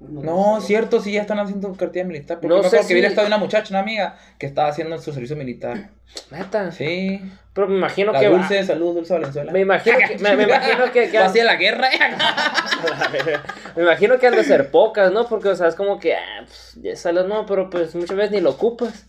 No, 0.00 0.60
cierto, 0.60 1.00
sí, 1.00 1.12
ya 1.12 1.22
están 1.22 1.38
haciendo 1.38 1.72
cartilla 1.74 2.04
militar. 2.04 2.36
Porque 2.38 2.48
No 2.48 2.56
no 2.56 2.62
me 2.62 2.68
sé 2.68 2.76
acuerdo 2.76 2.88
que 2.88 2.94
si- 2.94 3.00
vi 3.00 3.06
estado 3.06 3.26
una 3.26 3.38
muchacha, 3.38 3.68
una 3.70 3.80
amiga, 3.80 4.16
que 4.38 4.46
estaba 4.46 4.68
haciendo 4.68 4.98
su 4.98 5.12
servicio 5.12 5.36
militar. 5.36 5.88
Neta. 6.30 6.70
Sí. 6.70 7.20
Pero 7.54 7.68
me 7.68 7.76
imagino 7.78 8.12
La 8.12 8.20
que 8.20 8.28
va- 8.28 8.36
Dulce, 8.38 8.62
salud, 8.64 8.94
Dulce 8.94 9.14
Valenzuela. 9.14 9.50
Me 9.52 9.60
imagino 9.60 9.96
que, 10.06 10.18
me, 10.18 10.36
me 10.36 10.42
imagino 10.42 10.92
que, 10.92 11.08
que 11.08 11.18
hacia 11.18 11.44
la 11.44 11.56
guerra. 11.56 11.88
me 13.76 13.82
imagino 13.82 14.18
que 14.18 14.26
han 14.26 14.34
de 14.36 14.44
ser 14.44 14.70
pocas, 14.70 15.12
¿no? 15.12 15.26
Porque, 15.26 15.48
o 15.48 15.56
sea, 15.56 15.68
es 15.68 15.74
como 15.74 15.98
que, 15.98 16.14
ah, 16.14 16.44
pues, 16.44 16.78
ya 16.82 16.96
sales, 16.96 17.26
no, 17.26 17.46
pero 17.46 17.70
pues 17.70 17.94
muchas 17.94 18.16
veces 18.16 18.32
ni 18.32 18.40
lo 18.40 18.50
ocupas. 18.50 19.06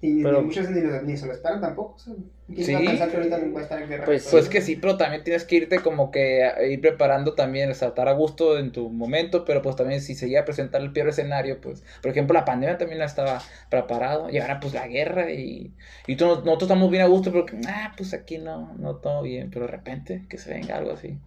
Y 0.00 0.10
ni- 0.12 0.22
Pero- 0.22 0.40
ni 0.40 0.46
muchos 0.46 0.70
ni, 0.70 0.80
ni 0.80 1.16
se 1.16 1.26
lo 1.26 1.32
esperan 1.32 1.60
tampoco. 1.60 1.94
O 1.94 1.98
sea, 1.98 2.14
¿Quién 2.46 2.64
Sí. 2.64 2.74
a 2.74 2.78
pensar 2.78 3.10
que 3.10 3.16
ahorita 3.18 3.38
no 3.38 3.52
puede 3.52 3.64
estar 3.64 3.82
en 3.82 3.88
guerra? 3.90 4.04
Pues 4.06 4.26
Pues 4.30 4.48
que 4.48 4.62
sí, 4.62 4.76
pero 4.76 4.96
también 4.96 5.22
tienes 5.22 5.44
que 5.44 5.56
irte 5.56 5.80
como 5.80 6.10
que 6.10 6.44
a 6.44 6.62
ir 6.62 6.80
preparando 6.80 7.34
también, 7.34 7.74
saltar 7.74 8.08
a 8.08 8.12
gusto 8.12 8.58
en 8.58 8.72
tu 8.72 8.88
momento, 8.88 9.44
pero 9.44 9.60
pues 9.60 9.76
también 9.76 10.00
si 10.00 10.14
se 10.14 10.28
llega 10.28 10.42
a 10.42 10.44
presentar 10.46 10.80
el 10.80 10.92
peor 10.92 11.08
escenario, 11.08 11.60
pues, 11.60 11.82
por 12.00 12.10
ejemplo, 12.10 12.32
la 12.32 12.46
pandemia 12.46 12.78
también 12.78 13.00
no 13.00 13.04
estaba 13.04 13.42
preparado, 13.68 14.30
y 14.30 14.38
ahora 14.38 14.60
pues 14.60 14.72
la 14.72 14.86
guerra, 14.88 15.30
y, 15.30 15.74
y 16.06 16.16
tú- 16.16 16.24
nosotros 16.26 16.62
estamos 16.62 16.90
bien 16.90 17.02
a 17.02 17.06
gusto 17.06 17.30
porque, 17.32 17.58
ah, 17.66 17.92
pues 17.96 18.14
aquí 18.14 18.38
no, 18.38 18.72
no 18.78 18.96
todo 18.96 19.20
bien, 19.22 19.50
pero 19.50 19.66
de 19.66 19.72
repente 19.72 20.24
que 20.30 20.38
se 20.38 20.50
venga 20.54 20.76
algo 20.78 20.92
así, 20.92 21.18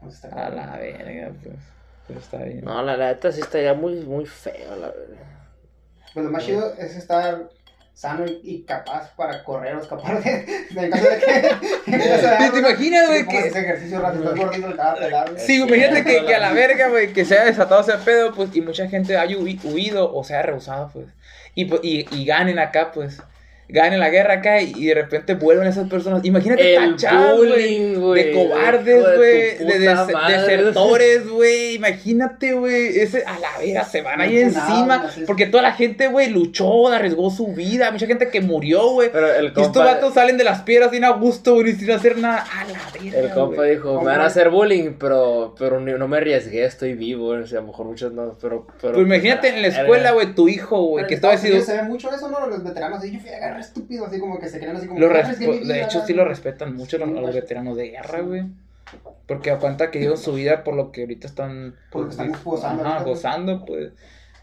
Pues 0.00 0.14
está 0.14 0.46
a 0.46 0.50
la 0.50 0.76
verga, 0.78 1.32
pues, 1.42 1.56
pero 2.06 2.20
está 2.20 2.38
bien. 2.44 2.64
No, 2.64 2.82
la 2.82 2.96
neta 2.96 3.32
sí 3.32 3.40
estaría 3.42 3.74
muy, 3.74 3.96
muy 3.96 4.24
feo, 4.24 4.76
la 4.76 4.88
verdad. 4.88 5.26
Pues 6.14 6.24
lo 6.24 6.32
más 6.32 6.42
chido 6.46 6.72
es 6.78 6.96
estar 6.96 7.50
sano 7.98 8.24
y, 8.26 8.40
y 8.44 8.62
capaz 8.62 9.10
para 9.16 9.42
correr 9.42 9.74
o 9.74 9.80
escapar 9.82 10.22
de, 10.22 10.30
de 10.70 10.84
en 10.84 10.90
caso 10.90 11.04
de 11.10 11.18
que... 11.18 11.48
en 11.90 11.98
caso 11.98 12.12
de 12.12 12.36
¿Te 12.36 12.44
algo, 12.44 12.58
imaginas, 12.58 13.06
si 13.08 13.12
güey, 13.12 13.26
que- 13.26 13.48
ese 13.48 13.58
ejercicio 13.58 14.00
rápido, 14.00 14.22
estás 14.24 14.38
gordito, 14.38 14.68
te. 14.68 15.38
Sí, 15.40 15.60
imagínate 15.60 16.04
que, 16.04 16.24
que 16.24 16.34
a 16.34 16.38
la 16.38 16.52
verga, 16.52 16.88
güey, 16.88 17.12
que 17.12 17.24
se 17.24 17.34
haya 17.34 17.46
desatado 17.46 17.80
ese 17.80 17.94
pedo, 18.04 18.32
pues, 18.34 18.54
y 18.54 18.60
mucha 18.60 18.86
gente 18.88 19.16
haya 19.18 19.36
hui- 19.36 19.58
huido 19.64 20.14
o 20.14 20.22
se 20.22 20.34
haya 20.34 20.42
rehusado, 20.44 20.90
pues, 20.92 21.06
y, 21.56 21.64
pues, 21.64 21.80
y, 21.82 22.06
y 22.14 22.24
ganen 22.24 22.60
acá, 22.60 22.92
pues, 22.92 23.20
ganen 23.68 24.00
la 24.00 24.08
guerra 24.08 24.34
acá 24.34 24.60
y, 24.62 24.86
de 24.86 24.94
repente 24.94 25.34
vuelven 25.34 25.66
esas 25.66 25.88
personas. 25.88 26.24
Imagínate 26.24 26.74
El 26.74 26.92
tachadas, 26.92 27.36
güey, 27.36 27.50
bullying, 27.50 28.00
güey. 28.00 28.24
de 28.24 28.32
cobardes, 28.32 28.84
de 29.06 29.16
güey, 29.16 29.40
de, 29.40 29.56
puta 29.58 30.04
des- 30.06 30.14
madre. 30.14 30.38
desertores, 30.38 31.28
güey, 31.28 31.74
imagínate, 31.74 32.52
güey, 32.54 32.98
ese, 32.98 33.24
a 33.26 33.38
la 33.38 33.58
verga, 33.58 33.84
se 33.84 34.02
van 34.02 34.20
ahí 34.20 34.38
encima, 34.38 35.10
porque 35.26 35.46
toda 35.46 35.62
la 35.62 35.72
gente, 35.72 36.08
güey, 36.08 36.30
luchó, 36.30 36.88
arriesgó 36.88 37.30
su 37.30 37.48
vida, 37.48 37.90
mucha 37.90 38.06
gente 38.06 38.28
que 38.30 38.40
murió, 38.40 38.88
güey. 38.92 39.10
Pero 39.12 39.32
el 39.34 39.52
Y 39.54 39.60
estos 39.60 39.84
vatos 39.84 40.14
salen 40.14 40.38
de 40.38 40.44
las 40.44 40.62
piedras 40.62 40.90
sin 40.90 41.04
a 41.04 41.10
gusto, 41.10 41.54
güey, 41.54 41.74
sin 41.74 41.90
hacer 41.90 42.16
nada. 42.18 42.44
A 42.50 42.64
la 42.64 42.78
verga. 43.02 43.18
el 43.20 43.30
compa 43.30 43.64
dijo, 43.64 44.00
me 44.00 44.06
van 44.12 44.20
a 44.22 44.26
hacer 44.26 44.48
bullying, 44.50 44.94
pero, 44.98 45.54
pero 45.58 45.78
no 45.80 46.08
me 46.08 46.16
arriesgué, 46.16 46.64
estoy 46.64 46.94
vivo. 46.94 47.28
O 47.28 47.46
sea, 47.46 47.58
a 47.58 47.60
lo 47.62 47.68
mejor 47.68 47.86
muchos 47.86 48.12
no, 48.12 48.36
pero... 48.40 48.66
pero 48.80 48.94
Pues 48.94 49.06
imagínate 49.06 49.48
en 49.48 49.56
la 49.62 49.68
verga. 49.68 49.80
escuela, 49.82 50.10
güey, 50.12 50.34
tu 50.34 50.48
hijo, 50.48 50.80
güey, 50.82 51.02
Pero 51.02 51.08
que 51.08 51.14
estaba 51.14 51.34
decidido. 51.34 51.60
se 51.62 51.76
ve 51.76 51.82
mucho 51.82 52.10
eso, 52.14 52.28
¿no? 52.30 52.46
Los 52.46 52.64
veteranos, 52.64 53.04
y 53.04 53.12
yo 53.12 53.20
fui 53.20 53.30
a 53.30 53.36
agarrar 53.36 53.57
estúpido, 53.60 54.06
así 54.06 54.18
como 54.20 54.38
que 54.38 54.48
se 54.48 54.58
creen 54.60 54.76
así 54.76 54.86
como... 54.86 54.98
Lo 55.00 55.10
"Ah, 55.10 55.20
es 55.20 55.38
que 55.38 55.46
de 55.46 55.58
vida, 55.60 55.76
hecho, 55.82 55.98
la- 55.98 56.06
sí 56.06 56.12
lo 56.14 56.24
respetan 56.24 56.74
mucho 56.74 56.98
los, 56.98 57.08
a 57.08 57.20
los 57.20 57.34
veteranos 57.34 57.76
de 57.76 57.88
guerra, 57.90 58.20
güey. 58.20 58.44
Porque 59.26 59.50
a 59.50 59.58
cuenta 59.58 59.90
que 59.90 59.98
dieron 59.98 60.16
su 60.16 60.32
vida 60.34 60.64
por 60.64 60.74
lo 60.74 60.90
que 60.92 61.02
ahorita 61.02 61.26
están. 61.26 61.74
Por 61.90 62.02
lo 62.02 62.08
que 62.08 62.12
están 62.12 62.32
gozando 62.42 62.82
Ajá, 62.82 62.90
ahorita, 62.92 63.02
güey. 63.04 63.14
gozando, 63.14 63.64
pues. 63.66 63.92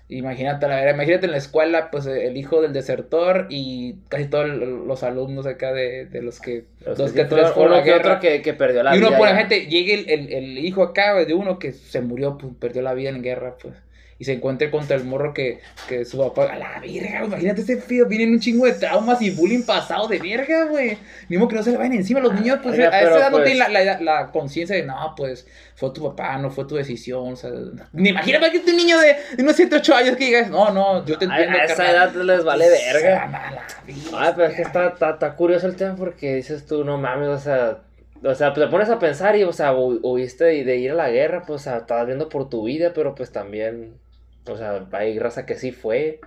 Imagínate, 0.07 0.67
la 0.67 0.75
verdad, 0.75 0.93
imagínate 0.93 1.25
en 1.25 1.31
la 1.31 1.37
escuela, 1.39 1.89
pues 1.89 2.05
el 2.05 2.37
hijo 2.37 2.61
del 2.61 2.73
desertor 2.73 3.47
y 3.49 3.95
casi 4.07 4.25
todos 4.27 4.47
los 4.47 5.01
alumnos 5.01 5.47
acá 5.47 5.73
de, 5.73 6.05
de 6.05 6.21
los 6.21 6.39
que. 6.39 6.65
Los 6.85 6.99
Los 6.99 7.11
que 7.11 7.23
que 7.23 7.25
fueron- 7.27 7.71
uno 7.71 7.77
que 7.83 7.89
guerra. 7.89 8.09
otro 8.11 8.19
que, 8.19 8.43
que 8.43 8.53
perdió 8.53 8.83
la 8.83 8.95
y 8.95 8.99
uno, 8.99 9.07
vida. 9.07 9.17
por 9.17 9.27
ya. 9.29 9.35
gente, 9.37 9.65
llegue 9.65 9.95
el, 9.95 10.09
el, 10.11 10.31
el 10.31 10.57
hijo 10.59 10.83
acá 10.83 11.13
güey, 11.13 11.25
de 11.25 11.33
uno 11.33 11.57
que 11.57 11.71
se 11.71 12.01
murió, 12.01 12.37
pues 12.37 12.53
perdió 12.59 12.83
la 12.83 12.93
vida 12.93 13.09
en 13.09 13.23
guerra, 13.23 13.55
pues. 13.59 13.73
Y 14.17 14.23
se 14.23 14.31
encuentre 14.31 14.71
contra 14.71 14.95
el 14.95 15.03
morro 15.03 15.33
que, 15.33 15.59
que 15.89 16.05
su 16.05 16.17
papá. 16.17 16.45
A 16.53 16.57
la 16.57 16.79
verga, 16.79 17.25
imagínate 17.25 17.61
ese 17.61 17.81
fío. 17.81 18.05
Vienen 18.07 18.31
un 18.31 18.39
chingo 18.39 18.65
de 18.65 18.71
traumas 18.71 19.21
y 19.21 19.29
bullying 19.31 19.63
pasado 19.63 20.07
de 20.07 20.19
verga, 20.19 20.65
güey. 20.67 20.97
Modo 21.29 21.49
que 21.49 21.55
no 21.55 21.63
se 21.63 21.71
le 21.71 21.77
vayan 21.77 21.93
encima. 21.93 22.21
Los 22.21 22.33
niños, 22.33 22.59
pues 22.63 22.77
verga, 22.77 22.95
a 22.95 23.01
esa 23.01 23.17
edad 23.17 23.29
no 23.31 23.37
pues- 23.39 23.51
tienen 23.51 23.73
la, 23.73 23.83
la, 23.83 23.99
la 23.99 24.31
conciencia 24.31 24.73
de, 24.77 24.83
no, 24.83 25.13
pues 25.17 25.45
fue 25.75 25.91
tu 25.91 26.01
papá, 26.01 26.37
no 26.37 26.49
fue 26.49 26.63
tu 26.65 26.75
decisión. 26.75 27.33
O 27.33 27.35
sea, 27.35 27.51
ni 27.91 28.09
imagínate 28.09 28.51
que 28.51 28.59
un 28.71 28.77
niño 28.77 28.97
de, 29.01 29.17
de 29.35 29.43
unos 29.43 29.55
7, 29.57 29.75
8 29.75 29.95
años 29.95 30.15
que 30.15 30.25
digas, 30.27 30.49
no, 30.49 30.71
no, 30.71 31.05
yo 31.05 31.17
te 31.17 31.25
A, 31.25 31.27
entiendo. 31.27 31.57
a 31.59 31.63
esa 31.65 31.75
carnal". 31.75 31.95
edad 32.15 32.23
les 32.23 32.43
vale 32.45 32.65
Pues, 32.67 32.93
verga. 32.93 33.23
a 33.25 33.83
bestia. 33.85 34.17
Ay, 34.17 34.31
pero 34.33 34.47
es 34.47 34.55
que 34.55 34.61
está, 34.61 34.87
está, 34.87 35.09
está 35.09 35.35
curioso 35.35 35.67
el 35.67 35.75
tema 35.75 35.97
porque 35.97 36.35
dices 36.35 36.65
tú, 36.65 36.85
no 36.85 36.97
mames, 36.97 37.27
o 37.27 37.37
sea, 37.37 37.79
o 38.23 38.33
sea, 38.33 38.53
pues 38.53 38.65
te 38.65 38.71
pones 38.71 38.89
a 38.89 38.97
pensar 38.97 39.35
y, 39.35 39.43
o 39.43 39.51
sea, 39.51 39.73
hu- 39.73 39.99
huiste 40.01 40.45
de, 40.45 40.63
de 40.63 40.77
ir 40.77 40.91
a 40.91 40.95
la 40.95 41.09
guerra, 41.09 41.43
pues, 41.45 41.61
o 41.61 41.63
sea, 41.65 41.77
estabas 41.79 42.05
viendo 42.07 42.29
por 42.29 42.49
tu 42.49 42.63
vida, 42.63 42.93
pero 42.95 43.13
pues 43.13 43.31
también, 43.33 43.93
o 44.47 44.57
sea, 44.57 44.85
hay 44.91 45.17
raza 45.19 45.45
que 45.45 45.55
sí 45.55 45.71
fue. 45.71 46.19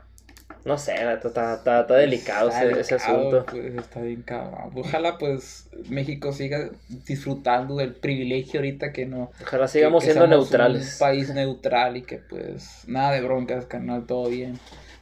No 0.64 0.76
sé, 0.76 0.92
está, 0.94 1.54
está, 1.54 1.80
está 1.80 1.94
delicado 1.94 2.48
Está 2.48 2.64
ese, 2.64 2.80
ese 2.80 2.94
asunto. 2.96 3.46
pues, 3.48 3.74
está 3.76 4.00
bien 4.00 4.22
cabrón. 4.22 4.72
Ojalá 4.74 5.16
pues 5.16 5.68
México 5.88 6.32
siga 6.32 6.68
disfrutando 7.06 7.76
del 7.76 7.94
privilegio 7.94 8.60
ahorita 8.60 8.92
que 8.92 9.06
no. 9.06 9.30
Ojalá 9.42 9.68
sigamos 9.68 10.02
que- 10.02 10.08
que 10.08 10.12
siendo 10.14 10.26
neutrales. 10.36 10.94
Un 10.94 10.98
país 10.98 11.32
neutral 11.32 11.96
y 11.96 12.02
que 12.02 12.18
pues 12.18 12.82
nada 12.86 13.12
de 13.12 13.20
broncas, 13.22 13.66
canal, 13.66 14.04
todo 14.06 14.28
bien. 14.28 14.58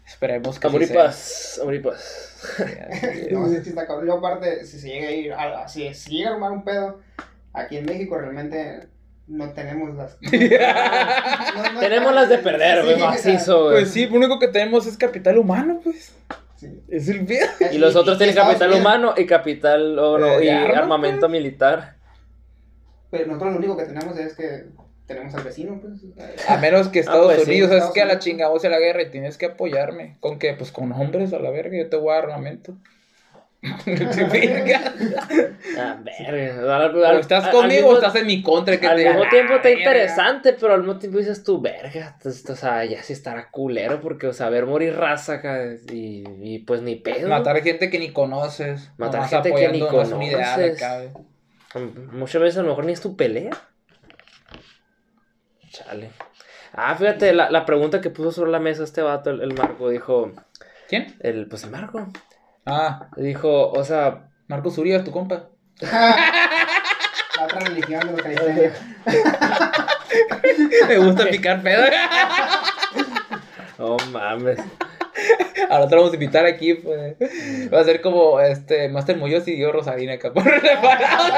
Esperemos 0.06 0.60
que 0.60 0.66
Amor 0.68 0.82
y 0.82 0.84
así 0.84 0.92
sea. 0.92 1.04
paz, 1.04 1.58
amor 1.62 1.74
y 1.74 1.78
paz. 1.80 2.32
Sí. 2.56 2.62
No, 3.32 3.48
sí, 3.48 3.56
sí 3.64 3.70
está 3.70 3.86
cabrón. 3.86 4.06
Yo 4.06 4.18
aparte, 4.18 4.64
si 4.64 4.78
se 4.78 4.88
llega 4.88 5.08
a 5.08 5.10
ir, 5.10 5.32
a- 5.32 5.66
si, 5.68 5.92
si 5.94 6.18
llega 6.18 6.30
a 6.30 6.34
armar 6.34 6.52
un 6.52 6.64
pedo, 6.64 7.00
aquí 7.52 7.78
en 7.78 7.86
México 7.86 8.16
realmente 8.18 8.86
no 9.28 9.50
tenemos 9.52 9.94
las... 9.96 10.16
no- 10.22 11.72
no- 11.72 11.80
Tenemos 11.80 12.14
las 12.14 12.28
de 12.28 12.38
perder, 12.38 12.82
güey, 12.84 12.94
Sí, 12.96 13.00
macizo, 13.02 13.64
güey. 13.64 13.76
Pues 13.80 13.90
sí, 13.90 14.06
lo 14.06 14.16
único 14.16 14.38
que 14.38 14.48
tenemos 14.48 14.86
es 14.86 14.96
capital 14.96 15.38
humano, 15.38 15.80
pues. 15.82 16.14
sí. 16.56 16.80
Es 16.88 17.08
el 17.08 17.24
pedo. 17.26 17.46
Y 17.72 17.78
los 17.78 17.96
otros 17.96 18.18
tienen 18.18 18.34
capital 18.36 18.68
Unidos- 18.68 18.80
humano 18.80 19.14
y 19.16 19.26
capital, 19.26 19.98
o 19.98 20.18
no, 20.18 20.26
Eh, 20.38 20.44
y 20.46 20.48
armamento 20.48 21.28
militar. 21.28 21.96
Pero 23.10 23.26
nosotros 23.26 23.52
lo 23.52 23.58
único 23.58 23.76
que 23.76 23.84
tenemos 23.84 24.18
es 24.18 24.34
que 24.34 24.64
tenemos 25.06 25.34
al 25.34 25.44
vecino, 25.44 25.80
pues. 25.80 25.94
A 26.48 26.56
menos 26.58 26.88
que 26.88 26.98
Estados 27.00 27.26
pues 27.26 27.44
sí, 27.44 27.50
Unidos, 27.50 27.68
¿sabes 27.68 27.84
Estados 27.84 27.94
que 27.94 28.02
A 28.02 28.06
la 28.06 28.18
chingada 28.18 28.50
vos 28.50 28.64
a 28.64 28.68
la 28.68 28.78
guerra 28.80 29.02
y 29.02 29.10
tienes 29.10 29.38
que 29.38 29.46
apoyarme. 29.46 30.16
¿Con 30.20 30.38
qué? 30.38 30.52
Pues 30.54 30.72
con 30.72 30.90
hombres 30.92 31.32
a 31.32 31.38
la 31.38 31.50
verga, 31.50 31.76
yo 31.78 31.88
te 31.88 31.96
voy 31.96 32.10
a 32.12 32.14
dar 32.16 32.24
armamento. 32.24 32.74
Verga. 33.86 34.94
Ah, 35.78 35.98
verga. 36.02 36.76
Al- 36.76 36.96
O 36.96 37.04
al- 37.06 37.20
estás 37.20 37.48
conmigo 37.48 37.88
o 37.90 37.94
estás 37.96 38.14
en 38.16 38.26
mi 38.26 38.42
contra. 38.42 38.78
Que 38.78 38.86
al 38.86 38.96
te 38.96 39.08
mismo 39.08 39.28
tiempo 39.28 39.54
está 39.54 39.70
interesante, 39.70 40.52
pero 40.54 40.74
al 40.74 40.80
mismo 40.80 40.98
tiempo 40.98 41.18
dices 41.18 41.42
tú, 41.44 41.60
verga, 41.60 42.14
entonces, 42.16 42.48
o 42.50 42.56
sea, 42.56 42.84
ya 42.84 43.02
sí 43.02 43.12
estará 43.12 43.50
culero, 43.50 44.00
porque, 44.00 44.26
o 44.26 44.32
sea, 44.32 44.48
ver 44.50 44.66
morir 44.66 44.94
raza 44.96 45.34
acá, 45.34 45.64
y, 45.90 46.24
y 46.42 46.58
pues 46.60 46.82
ni 46.82 46.96
pedo. 46.96 47.28
Matar 47.28 47.62
gente 47.62 47.90
que 47.90 47.98
ni 47.98 48.12
conoces. 48.12 48.90
Matar 48.98 49.28
gente 49.28 49.52
que 49.54 49.68
ni 49.68 49.80
conoces. 49.80 50.80
güey. 51.74 51.92
Muchas 52.12 52.40
veces 52.40 52.58
a 52.58 52.62
lo 52.62 52.68
mejor 52.70 52.84
ni 52.86 52.92
es 52.92 53.00
tu 53.00 53.16
pelea. 53.16 53.50
Chale. 55.70 56.10
Ah, 56.72 56.94
fíjate, 56.94 57.32
la, 57.32 57.50
la 57.50 57.64
pregunta 57.66 58.00
que 58.00 58.10
puso 58.10 58.32
sobre 58.32 58.50
la 58.50 58.58
mesa 58.58 58.84
este 58.84 59.02
vato, 59.02 59.30
el, 59.30 59.40
el 59.42 59.54
Marco, 59.54 59.88
dijo, 59.88 60.32
¿Quién? 60.88 61.16
el, 61.20 61.46
pues 61.48 61.64
el 61.64 61.70
Ah, 62.66 63.08
dijo, 63.16 63.70
o 63.70 63.84
sea, 63.84 64.28
Marcos 64.48 64.76
Urias, 64.78 65.04
tu 65.04 65.12
compa. 65.12 65.48
La 65.80 67.44
otra 67.44 67.60
religión 67.60 68.00
de 68.00 68.12
los 68.12 68.22
calistenia. 68.22 68.72
Me 70.88 70.98
gusta 70.98 71.26
picar 71.28 71.62
pedo. 71.62 71.84
No 73.78 73.96
mames. 74.10 74.58
Ahora 75.70 75.84
otro 75.84 75.98
vamos 75.98 76.12
a 76.12 76.16
invitar 76.16 76.46
aquí, 76.46 76.74
pues. 76.74 77.14
Va 77.72 77.80
a 77.80 77.84
ser 77.84 78.00
como 78.00 78.40
este 78.40 78.88
Master 78.88 79.16
Muñoz 79.16 79.46
y 79.48 79.58
yo 79.58 79.70
Rosarina 79.72 80.14
acá 80.14 80.32
por 80.32 80.44
separado. 80.44 81.34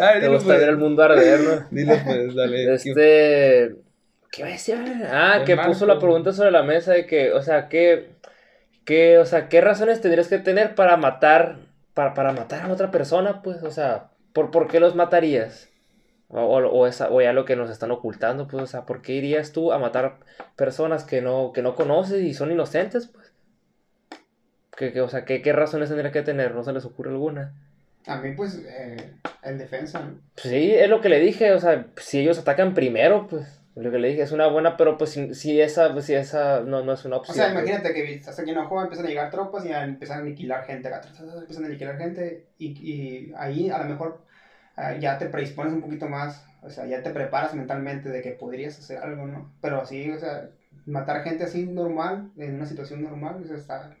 Ay, 0.00 0.14
Te 0.14 0.20
dilo, 0.20 0.32
gusta 0.32 0.46
pues. 0.48 0.60
ver 0.60 0.68
el 0.68 0.76
mundo 0.76 1.02
arder, 1.02 1.40
¿no? 1.40 1.66
Dilo, 1.70 1.94
pues, 2.04 2.34
dale. 2.34 2.74
Este. 2.74 3.74
¿Qué 4.30 4.42
iba 4.42 4.48
a 4.48 4.52
decir? 4.52 4.76
Ah, 5.10 5.36
El 5.40 5.44
que 5.44 5.56
Marco. 5.56 5.72
puso 5.72 5.86
la 5.86 5.98
pregunta 5.98 6.32
sobre 6.32 6.50
la 6.52 6.62
mesa 6.62 6.92
de 6.92 7.04
que, 7.06 7.32
o 7.32 7.42
sea, 7.42 7.68
¿qué, 7.68 8.10
qué, 8.90 9.18
o 9.18 9.24
sea, 9.24 9.48
¿qué 9.48 9.60
razones 9.60 10.00
tendrías 10.00 10.26
que 10.26 10.38
tener 10.38 10.74
para 10.74 10.96
matar, 10.96 11.58
para, 11.94 12.12
para 12.12 12.32
matar 12.32 12.64
a 12.64 12.72
otra 12.72 12.90
persona, 12.90 13.40
pues? 13.40 13.62
O 13.62 13.70
sea, 13.70 14.10
¿por, 14.32 14.50
por 14.50 14.66
qué 14.66 14.80
los 14.80 14.96
matarías? 14.96 15.68
O, 16.26 16.40
o, 16.40 16.86
esa, 16.88 17.08
o 17.08 17.22
ya 17.22 17.32
lo 17.32 17.44
que 17.44 17.54
nos 17.54 17.70
están 17.70 17.92
ocultando, 17.92 18.48
pues, 18.48 18.64
o 18.64 18.66
sea, 18.66 18.86
¿por 18.86 19.00
qué 19.00 19.12
irías 19.12 19.52
tú 19.52 19.72
a 19.72 19.78
matar 19.78 20.18
personas 20.56 21.04
que 21.04 21.22
no, 21.22 21.52
que 21.52 21.62
no 21.62 21.76
conoces 21.76 22.20
y 22.22 22.34
son 22.34 22.50
inocentes, 22.50 23.06
pues? 23.06 23.32
¿Qué, 24.76 24.92
qué, 24.92 25.00
o 25.02 25.08
sea, 25.08 25.24
¿qué, 25.24 25.40
¿qué 25.40 25.52
razones 25.52 25.88
tendría 25.88 26.10
que 26.10 26.22
tener? 26.22 26.52
¿No 26.56 26.64
se 26.64 26.72
les 26.72 26.84
ocurre 26.84 27.10
alguna? 27.10 27.54
A 28.08 28.16
mí, 28.16 28.32
pues, 28.32 28.60
eh, 28.66 29.12
en 29.44 29.58
defensa, 29.58 30.00
¿no? 30.00 30.18
Pues 30.34 30.48
sí, 30.48 30.72
es 30.72 30.88
lo 30.90 31.00
que 31.00 31.10
le 31.10 31.20
dije, 31.20 31.52
o 31.52 31.60
sea, 31.60 31.86
si 31.96 32.18
ellos 32.18 32.40
atacan 32.40 32.74
primero, 32.74 33.28
pues, 33.28 33.59
lo 33.82 33.90
que 33.90 33.98
le 33.98 34.08
dije 34.08 34.22
es 34.22 34.32
una 34.32 34.46
buena, 34.48 34.76
pero 34.76 34.96
pues 34.98 35.10
si, 35.10 35.34
si 35.34 35.60
esa, 35.60 35.92
pues, 35.92 36.04
si 36.06 36.14
esa 36.14 36.60
no, 36.60 36.82
no 36.84 36.92
es 36.92 37.04
una 37.04 37.16
O 37.16 37.18
opción. 37.20 37.36
sea, 37.36 37.52
pues. 37.52 37.64
imagínate 37.64 37.94
que 37.94 38.14
estás 38.14 38.38
aquí 38.38 38.50
en 38.50 38.58
Ojoa, 38.58 38.82
empiezan 38.84 39.06
a 39.06 39.08
llegar 39.08 39.30
tropas 39.30 39.64
y 39.64 39.72
a- 39.72 39.84
empiezan 39.84 40.18
a 40.18 40.20
aniquilar 40.22 40.64
gente 40.64 40.88
acá, 40.88 41.02
empiezan 41.40 41.64
a 41.64 41.66
aniquilar 41.68 41.96
gente 41.98 42.46
y, 42.58 42.66
y 42.68 43.32
ahí 43.36 43.70
a 43.70 43.78
lo 43.78 43.84
mejor 43.84 44.20
ah, 44.76 44.94
ya 44.94 45.18
te 45.18 45.26
predispones 45.26 45.72
un 45.72 45.80
poquito 45.82 46.08
más, 46.08 46.44
o 46.62 46.70
sea, 46.70 46.86
ya 46.86 47.02
te 47.02 47.10
preparas 47.10 47.54
mentalmente 47.54 48.08
de 48.08 48.22
que 48.22 48.32
podrías 48.32 48.78
hacer 48.78 48.98
algo, 48.98 49.26
¿no? 49.26 49.52
Pero 49.60 49.80
así, 49.80 50.10
o 50.10 50.18
sea, 50.18 50.48
matar 50.86 51.22
gente 51.22 51.44
así 51.44 51.66
normal, 51.66 52.30
en 52.36 52.54
una 52.56 52.66
situación 52.66 53.02
normal, 53.02 53.40
o 53.42 53.46
sea, 53.46 53.56
está, 53.56 53.94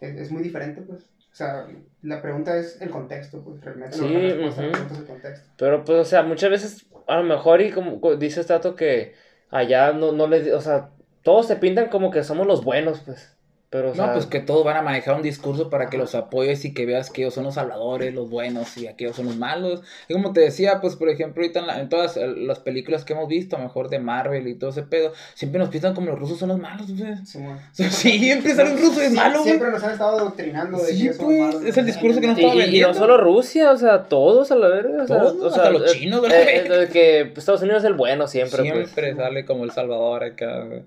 es, 0.00 0.16
es 0.16 0.30
muy 0.30 0.42
diferente, 0.42 0.80
pues. 0.82 1.02
O 1.32 1.34
sea, 1.34 1.66
la 2.02 2.20
pregunta 2.20 2.56
es 2.58 2.80
el 2.82 2.90
contexto, 2.90 3.42
pues, 3.42 3.60
realmente. 3.62 3.96
Sí, 3.96 4.04
ujú. 4.04 4.54
pregunta 4.54 4.92
es 4.92 4.98
el 4.98 5.06
contexto. 5.06 5.48
Pero 5.56 5.82
pues, 5.84 5.98
o 6.00 6.04
sea, 6.04 6.22
muchas 6.22 6.50
veces, 6.50 6.86
a 7.12 7.16
lo 7.18 7.24
mejor, 7.24 7.60
y 7.62 7.70
como 7.72 8.00
co- 8.00 8.16
dice 8.16 8.44
Tato, 8.44 8.76
que 8.76 9.14
allá 9.50 9.92
no, 9.92 10.12
no 10.12 10.26
les, 10.28 10.52
o 10.52 10.60
sea, 10.60 10.90
todos 11.22 11.46
se 11.48 11.56
pintan 11.56 11.88
como 11.90 12.10
que 12.10 12.24
somos 12.24 12.46
los 12.46 12.64
buenos, 12.64 13.00
pues. 13.04 13.36
Pero, 13.72 13.92
o 13.92 13.94
sea, 13.94 14.08
No, 14.08 14.12
pues 14.12 14.26
que 14.26 14.40
todos 14.40 14.64
van 14.66 14.76
a 14.76 14.82
manejar 14.82 15.16
un 15.16 15.22
discurso 15.22 15.70
para 15.70 15.88
que 15.88 15.96
los 15.96 16.14
apoyes 16.14 16.62
y 16.66 16.74
que 16.74 16.84
veas 16.84 17.08
que 17.08 17.22
ellos 17.22 17.32
son 17.32 17.44
los 17.44 17.54
salvadores, 17.54 18.12
los 18.12 18.28
buenos 18.28 18.76
y 18.76 18.86
aquellos 18.86 19.16
son 19.16 19.24
los 19.24 19.36
malos. 19.36 19.80
Y 20.08 20.12
como 20.12 20.34
te 20.34 20.40
decía, 20.42 20.82
pues 20.82 20.94
por 20.96 21.08
ejemplo, 21.08 21.42
ahorita 21.42 21.60
en, 21.60 21.66
la- 21.66 21.80
en 21.80 21.88
todas 21.88 22.18
eh, 22.18 22.26
las 22.36 22.58
películas 22.58 23.06
que 23.06 23.14
hemos 23.14 23.28
visto, 23.28 23.56
a 23.56 23.60
lo 23.60 23.64
mejor 23.64 23.88
de 23.88 23.98
Marvel 23.98 24.46
y 24.46 24.56
todo 24.56 24.68
ese 24.68 24.82
pedo, 24.82 25.14
siempre 25.32 25.58
nos 25.58 25.70
pintan 25.70 25.94
como 25.94 26.08
los 26.08 26.18
rusos 26.18 26.38
son 26.38 26.50
los 26.50 26.58
malos, 26.58 26.86
güey. 26.94 27.14
Sí. 27.72 28.18
Siempre 28.18 28.54
sale 28.54 28.72
un 28.72 28.78
ruso 28.78 29.00
es 29.00 29.10
malo, 29.12 29.38
güey. 29.38 29.44
Siempre 29.52 29.70
nos 29.70 29.82
han 29.82 29.92
estado 29.92 30.18
adoctrinando 30.18 30.76
de 30.76 30.84
Sí, 30.92 31.06
que 31.06 31.12
son 31.14 31.24
pues, 31.24 31.38
malos. 31.40 31.62
es 31.64 31.76
el 31.78 31.86
discurso 31.86 32.20
que 32.20 32.26
nos 32.26 32.38
Y, 32.38 32.44
estaba 32.44 32.66
y- 32.66 32.76
y 32.76 32.80
no 32.82 32.92
solo 32.92 33.16
Rusia, 33.16 33.70
o 33.72 33.76
sea, 33.78 34.02
todos 34.04 34.52
a 34.52 34.56
la 34.56 34.68
verga. 34.68 35.04
O 35.04 35.06
sea, 35.06 35.18
Todos, 35.18 35.40
o 35.40 35.46
hasta 35.46 35.62
sea, 35.62 35.70
los 35.70 35.90
eh, 35.90 35.98
chinos, 35.98 36.18
eh, 36.18 36.28
¿verdad? 36.28 36.48
eh, 36.76 36.78
de 36.80 36.88
que 36.88 37.24
pues, 37.24 37.38
Estados 37.38 37.62
Unidos 37.62 37.82
es 37.82 37.86
el 37.88 37.94
bueno 37.94 38.26
siempre, 38.28 38.60
Siempre 38.64 38.84
pues. 39.14 39.16
sale 39.16 39.46
como 39.46 39.64
el 39.64 39.70
Salvador 39.70 40.24
acá, 40.24 40.60
güey. 40.60 40.82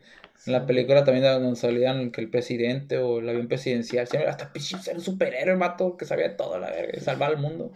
En 0.46 0.54
la 0.54 0.66
película 0.66 1.04
también 1.04 1.26
donde 1.26 1.56
salían 1.56 2.12
que 2.12 2.22
el 2.22 2.30
presidente 2.30 3.00
o 3.00 3.20
el 3.20 3.28
avión 3.30 3.48
presidencial, 3.48 4.08
siempre 4.08 4.30
hasta 4.30 4.52
era 4.86 4.98
un 4.98 5.04
superhéroe, 5.04 5.56
vato 5.56 5.98
que 5.98 6.06
sabía 6.06 6.38
todo, 6.38 6.60
la 6.60 6.70
verga, 6.70 6.94
y 6.96 7.00
salvar 7.00 7.32
al 7.32 7.38
mundo. 7.38 7.72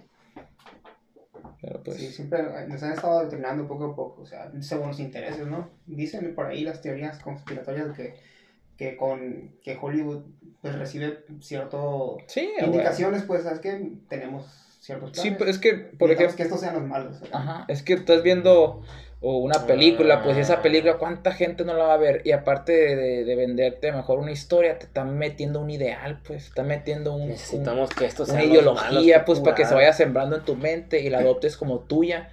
Pero 1.61 1.81
pues, 1.83 1.97
Sí, 1.97 2.07
siempre 2.07 2.43
nos 2.67 2.83
han 2.83 2.93
estado 2.93 3.19
adoctrinando 3.19 3.67
poco 3.67 3.85
a 3.85 3.95
poco, 3.95 4.21
o 4.21 4.25
sea, 4.25 4.51
según 4.61 4.89
los 4.89 4.99
intereses, 4.99 5.47
¿no? 5.47 5.69
Dicen 5.87 6.35
por 6.35 6.45
ahí 6.45 6.63
las 6.63 6.81
teorías 6.81 7.19
conspiratorias 7.19 7.95
que, 7.97 8.15
que 8.77 8.95
con 8.95 9.55
que 9.63 9.77
Hollywood 9.79 10.23
pues 10.61 10.77
recibe 10.77 11.25
cierto 11.41 12.17
sí, 12.27 12.49
indicaciones, 12.59 13.23
pues, 13.23 13.43
¿sabes 13.43 13.59
qué? 13.59 13.93
Tenemos 14.07 14.45
ciertos 14.79 15.11
planes. 15.11 15.31
Sí, 15.31 15.35
pues 15.37 15.49
es 15.49 15.57
que, 15.57 15.73
por 15.73 16.11
ejemplo, 16.11 16.35
que 16.35 16.43
estos 16.43 16.59
sean 16.59 16.75
los 16.75 16.83
malos. 16.83 17.17
Ajá, 17.31 17.65
es 17.67 17.81
que 17.83 17.93
estás 17.93 18.23
viendo 18.23 18.83
o 19.21 19.37
una 19.39 19.65
película, 19.65 20.21
pues 20.23 20.37
y 20.37 20.41
esa 20.41 20.61
película, 20.61 20.97
¿cuánta 20.97 21.33
gente 21.33 21.65
no 21.65 21.73
la 21.73 21.85
va 21.85 21.93
a 21.93 21.97
ver? 21.97 22.21
Y 22.25 22.31
aparte 22.31 22.71
de, 22.71 22.95
de, 22.95 23.23
de 23.25 23.35
venderte 23.35 23.91
mejor 23.91 24.19
una 24.19 24.31
historia, 24.31 24.79
te 24.79 24.85
están 24.85 25.17
metiendo 25.17 25.59
un 25.61 25.69
ideal, 25.69 26.21
pues, 26.25 26.43
te 26.43 26.49
están 26.49 26.67
metiendo 26.67 27.13
un, 27.13 27.21
un- 27.21 27.27
Necesitamos 27.29 27.89
que 27.91 28.05
esto 28.05 28.25
sea 28.25 28.35
una 28.35 28.43
ideología, 28.45 29.25
pues, 29.25 29.39
para 29.41 29.55
que 29.55 29.65
se 29.65 29.75
vaya 29.75 29.93
sembrando 29.93 30.37
en 30.37 30.45
tu 30.45 30.55
mente 30.55 31.01
y 31.01 31.09
la 31.09 31.19
adoptes 31.19 31.57
como 31.57 31.79
tuya, 31.81 32.29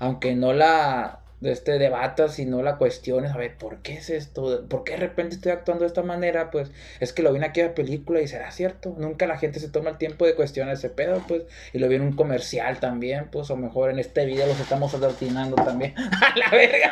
aunque 0.00 0.34
no 0.34 0.52
la 0.52 1.23
este, 1.44 1.78
debatas 1.78 2.38
y 2.38 2.46
no 2.46 2.62
la 2.62 2.76
cuestiones, 2.76 3.32
a 3.32 3.36
ver, 3.36 3.56
¿por 3.56 3.78
qué 3.78 3.94
es 3.94 4.10
esto? 4.10 4.64
¿Por 4.68 4.84
qué 4.84 4.92
de 4.92 4.98
repente 4.98 5.36
estoy 5.36 5.52
actuando 5.52 5.82
de 5.82 5.88
esta 5.88 6.02
manera? 6.02 6.50
Pues 6.50 6.70
es 7.00 7.12
que 7.12 7.22
lo 7.22 7.30
vi 7.32 7.38
en 7.38 7.44
aquella 7.44 7.74
película 7.74 8.20
y 8.20 8.28
será 8.28 8.50
cierto, 8.50 8.94
nunca 8.98 9.26
la 9.26 9.38
gente 9.38 9.60
se 9.60 9.68
toma 9.68 9.90
el 9.90 9.98
tiempo 9.98 10.26
de 10.26 10.34
cuestionar 10.34 10.74
ese 10.74 10.90
pedo, 10.90 11.22
pues, 11.28 11.42
y 11.72 11.78
lo 11.78 11.88
vi 11.88 11.96
en 11.96 12.02
un 12.02 12.16
comercial 12.16 12.78
también, 12.80 13.28
pues, 13.30 13.50
o 13.50 13.56
mejor 13.56 13.90
en 13.90 13.98
este 13.98 14.24
video 14.26 14.46
los 14.46 14.58
estamos 14.60 14.92
adoctrinando 14.94 15.56
también, 15.56 15.94
a 15.98 16.38
la 16.38 16.48
verga. 16.50 16.90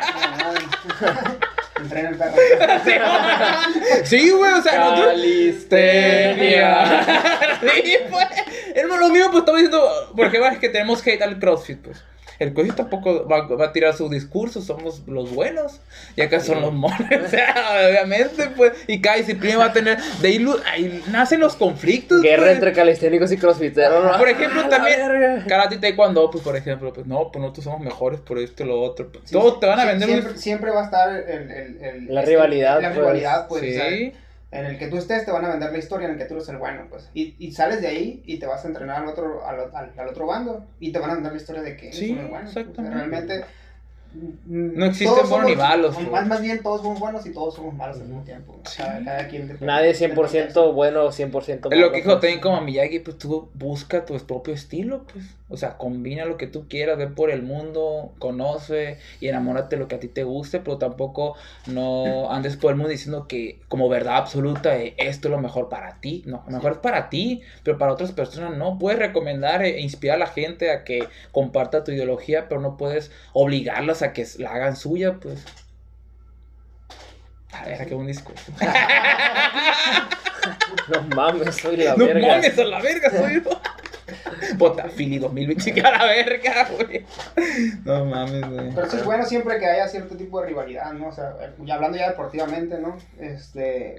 Entrena 1.79 2.09
el 2.09 2.15
perro. 2.17 2.35
Sí, 4.03 4.29
güey, 4.31 4.53
o 4.53 4.61
sea, 4.61 4.79
nosotros- 4.79 5.07
Calistenia. 5.13 7.03
sí, 7.61 7.95
pues. 8.09 8.27
Es 8.75 8.83
lo 8.85 9.09
mismo, 9.09 9.31
pues 9.31 9.39
estamos 9.41 9.61
diciendo. 9.61 10.13
Porque 10.15 10.37
es 10.37 10.57
que 10.59 10.69
tenemos 10.69 11.05
hate 11.05 11.21
al 11.21 11.39
CrossFit, 11.39 11.81
pues. 11.81 12.03
El 12.39 12.53
CrossFit 12.53 12.75
tampoco 12.75 13.27
va, 13.27 13.47
va 13.47 13.65
a 13.65 13.71
tirar 13.73 13.93
su 13.95 14.09
discurso, 14.09 14.61
somos 14.61 15.03
los 15.07 15.33
buenos. 15.33 15.79
Y 16.15 16.21
acá 16.21 16.39
son 16.39 16.61
los 16.61 16.73
monos. 16.73 16.97
O 17.25 17.27
sea, 17.29 17.55
obviamente, 17.89 18.49
pues. 18.55 18.73
Y 18.87 19.01
cada 19.01 19.17
disciplina 19.17 19.57
va 19.57 19.65
a 19.65 19.73
tener. 19.73 19.97
De 20.21 20.27
ahí, 20.29 21.03
nacen 21.11 21.39
los 21.39 21.55
conflictos. 21.55 22.21
Guerra 22.21 22.43
pues. 22.43 22.55
entre 22.55 22.73
calisténicos 22.73 23.31
y 23.31 23.37
crossfiteros, 23.37 24.03
¿no? 24.03 24.17
Por 24.17 24.29
ejemplo, 24.29 24.61
¡Ah, 24.65 24.69
también-! 24.69 25.43
Karate 25.47 25.75
y 25.75 25.77
Taekwondo, 25.79 26.29
pues 26.31 26.43
por 26.43 26.55
ejemplo, 26.55 26.91
pues 26.93 27.05
no, 27.07 27.31
pues 27.31 27.41
nosotros 27.41 27.63
somos 27.65 27.79
mejores 27.81 28.19
por 28.19 28.37
esto 28.39 28.63
y 28.63 28.67
lo 28.67 28.81
otro. 28.81 29.09
Pues, 29.11 29.23
Sí, 29.25 29.33
Todos 29.33 29.59
te 29.59 29.65
van 29.67 29.79
a 29.79 29.85
vender 29.85 30.09
un- 30.09 30.15
siempre, 30.15 30.37
siempre 30.37 30.71
va 30.71 30.81
a 30.81 30.85
estar 30.85 31.09
el, 31.15 31.51
el- 31.51 31.77
el- 31.83 32.13
La 32.13 32.21
este, 32.21 32.31
rivalidad, 32.31 32.81
La 32.81 32.89
pues. 32.89 32.99
rivalidad, 32.99 33.47
pues. 33.47 33.61
o 33.63 33.65
sea, 33.65 33.89
Sí. 33.89 34.13
En 34.53 34.65
el 34.65 34.77
que 34.77 34.87
tú 34.87 34.97
estés 34.97 35.25
te 35.25 35.31
van 35.31 35.43
a 35.45 35.49
vender 35.49 35.71
la 35.71 35.77
historia 35.77 36.05
en 36.07 36.13
el 36.13 36.17
que 36.19 36.25
tú 36.25 36.35
eres 36.35 36.47
el 36.49 36.57
bueno, 36.57 36.85
pues. 36.89 37.09
Y, 37.13 37.35
y 37.39 37.51
sales 37.51 37.81
de 37.81 37.87
ahí 37.87 38.21
y 38.25 38.37
te 38.39 38.45
vas 38.45 38.63
a 38.63 38.67
entrenar 38.67 39.01
al 39.03 39.07
otro, 39.09 39.45
al, 39.45 39.59
al- 39.73 39.93
al 39.97 40.07
otro 40.07 40.25
bando 40.27 40.65
y 40.79 40.91
te 40.91 40.99
van 40.99 41.09
a 41.11 41.13
vender 41.15 41.31
la 41.33 41.37
historia 41.37 41.61
de 41.61 41.75
que 41.75 41.87
eres 41.87 41.97
Sí, 41.99 42.11
el 42.11 42.27
bueno. 42.27 42.29
pues. 42.43 42.57
Exactamente. 42.57 42.95
realmente. 42.97 43.45
No 44.45 44.85
existen 44.85 45.15
todos 45.15 45.29
buenos 45.29 45.49
ni 45.49 45.55
malos, 45.55 46.11
Más, 46.11 46.27
más 46.27 46.41
bien 46.41 46.61
todos 46.61 46.81
somos 46.81 46.99
buenos 46.99 47.25
y 47.25 47.31
todos 47.31 47.55
somos 47.55 47.73
malos 47.73 47.97
al 47.97 48.07
mismo 48.07 48.23
tiempo. 48.23 48.59
Cada, 48.77 49.03
cada 49.03 49.27
quien 49.27 49.47
depende 49.47 49.65
Nadie 49.65 49.93
del 49.93 50.11
100% 50.11 50.15
contexto. 50.15 50.73
bueno 50.73 51.03
o 51.05 51.11
100% 51.11 51.49
Es 51.49 51.61
lo 51.63 51.69
malo, 51.69 51.91
que 51.91 51.97
dijo 51.97 52.11
también 52.19 52.39
como 52.39 52.61
Miyagi, 52.61 52.99
pues 52.99 53.17
tú 53.17 53.49
busca 53.53 54.05
tu 54.05 54.15
propio 54.19 54.53
estilo, 54.53 55.03
pues. 55.11 55.25
O 55.49 55.57
sea, 55.57 55.77
combina 55.77 56.25
lo 56.25 56.37
que 56.37 56.47
tú 56.47 56.67
quieras, 56.67 56.97
ve 56.97 57.05
por 57.05 57.29
el 57.29 57.43
mundo, 57.43 58.13
conoce 58.17 58.97
y 59.19 59.27
enamórate 59.27 59.75
de 59.75 59.81
lo 59.81 59.87
que 59.87 59.95
a 59.95 59.99
ti 59.99 60.07
te 60.07 60.23
guste, 60.23 60.59
pero 60.59 60.79
tampoco 60.79 61.35
no 61.67 62.31
andes 62.31 62.57
por 62.57 62.71
el 62.71 62.77
mundo 62.77 62.89
diciendo 62.89 63.27
que 63.27 63.59
como 63.67 63.87
verdad 63.87 64.17
absoluta 64.17 64.75
eh, 64.77 64.95
esto 64.97 65.27
es 65.27 65.31
lo 65.31 65.39
mejor 65.39 65.69
para 65.69 65.99
ti. 66.01 66.23
No, 66.25 66.43
lo 66.47 66.53
mejor 66.53 66.71
es 66.71 66.77
para 66.79 67.09
ti, 67.09 67.41
pero 67.61 67.77
para 67.77 67.93
otras 67.93 68.11
personas 68.13 68.57
no. 68.57 68.79
Puedes 68.79 68.97
recomendar 68.97 69.63
e 69.63 69.79
inspirar 69.81 70.15
a 70.15 70.19
la 70.19 70.27
gente 70.27 70.71
a 70.71 70.83
que 70.83 71.07
comparta 71.31 71.83
tu 71.83 71.91
ideología, 71.91 72.47
pero 72.49 72.59
no 72.59 72.75
puedes 72.75 73.11
obligarlas 73.33 74.01
a 74.03 74.13
que 74.13 74.25
la 74.37 74.51
hagan 74.51 74.75
suya, 74.75 75.13
pues. 75.19 75.43
A 77.53 77.65
ver, 77.65 77.87
qué 77.87 77.93
buen 77.95 78.07
discurso. 78.07 78.51
No 80.89 81.01
mames, 81.15 81.55
soy 81.55 81.77
la 81.77 81.95
No 81.95 82.05
verga. 82.05 82.27
mames, 82.27 82.57
a 82.59 82.63
la 82.65 82.81
verga 82.81 83.09
soy 83.09 83.41
yo. 83.43 83.61
Botafili 84.57 85.17
2020, 85.17 85.81
a 85.81 85.91
la 85.91 86.05
verga, 86.05 86.67
güey. 86.71 87.05
No 87.85 88.05
mames, 88.05 88.49
güey. 88.49 88.71
Pero 88.75 88.89
sí 88.89 88.97
es 88.97 89.05
bueno 89.05 89.25
siempre 89.25 89.57
que 89.59 89.65
haya 89.65 89.87
cierto 89.87 90.15
tipo 90.17 90.41
de 90.41 90.47
rivalidad, 90.47 90.91
¿no? 90.93 91.07
O 91.07 91.11
sea, 91.13 91.33
ya 91.59 91.75
hablando 91.75 91.97
ya 91.97 92.09
deportivamente, 92.09 92.77
¿no? 92.79 92.97
Este, 93.19 93.95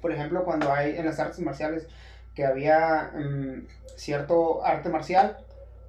por 0.00 0.12
ejemplo, 0.12 0.44
cuando 0.44 0.72
hay 0.72 0.96
en 0.96 1.04
las 1.06 1.18
artes 1.18 1.40
marciales 1.40 1.86
que 2.36 2.46
había 2.46 3.10
mm, 3.14 3.66
cierto 3.96 4.64
arte 4.64 4.88
marcial 4.88 5.36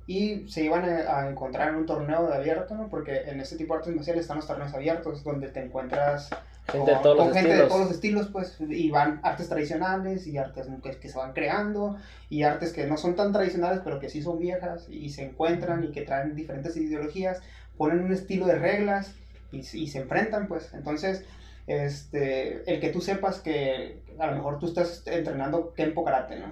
y 0.06 0.48
se 0.50 0.64
iban 0.66 0.84
a, 0.86 1.30
encontrar 1.30 1.70
en 1.70 1.76
un 1.76 1.86
torneo 1.86 2.28
de 2.28 2.36
abierto, 2.36 2.76
¿no? 2.76 2.90
Porque 2.90 3.22
en 3.26 3.40
este 3.40 3.56
tipo 3.56 3.74
de 3.74 3.80
artes 3.80 3.96
marciales 3.96 4.22
están 4.24 4.38
los 4.38 4.48
torneos 4.48 4.74
abiertos 4.74 5.24
donde 5.24 5.48
te 5.50 5.64
encuentras 5.64 6.30
Gente 6.66 6.92
de 6.92 6.98
con- 6.98 7.04
todos 7.04 7.18
con 7.18 7.28
los 7.28 7.36
gente 7.36 7.54
de 7.56 7.64
estilos. 7.64 7.70
todos 7.70 7.82
los 7.82 7.92
estilos, 7.92 8.28
pues, 8.32 8.58
y 8.60 8.90
van 8.90 9.20
artes 9.24 9.50
tradicionales 9.50 10.28
y 10.28 10.38
artes 10.38 10.68
que, 10.82 10.92
que 11.00 11.10
se 11.10 11.18
van 11.18 11.34
creando 11.34 11.98
y 12.30 12.44
artes 12.44 12.74
que 12.74 12.86
no 12.86 12.98
son 12.98 13.16
tan 13.16 13.32
tradicionales, 13.32 13.82
pero 13.84 14.00
que 14.00 14.10
sí 14.10 14.22
son 14.22 14.40
viejas 14.40 14.88
y 14.90 15.10
se 15.10 15.24
encuentran 15.24 15.84
y 15.84 15.92
que 15.92 16.02
traen 16.02 16.36
diferentes 16.36 16.76
ideologías, 16.78 17.42
ponen 17.78 18.00
un 18.00 18.12
estilo 18.14 18.46
de 18.46 18.56
reglas 18.56 19.14
y, 19.52 19.60
y 19.60 19.88
se 19.88 20.00
enfrentan, 20.00 20.48
pues. 20.48 20.74
Entonces, 20.74 21.26
este, 21.68 22.70
el 22.72 22.80
que 22.80 22.90
tú 22.90 23.02
sepas 23.02 23.40
que 23.40 24.02
a 24.20 24.28
lo 24.28 24.36
mejor 24.36 24.60
tú 24.60 24.68
estás 24.68 25.04
entrenando 25.08 25.74
Kempo 25.74 26.04
Karate, 26.04 26.40
¿no? 26.40 26.48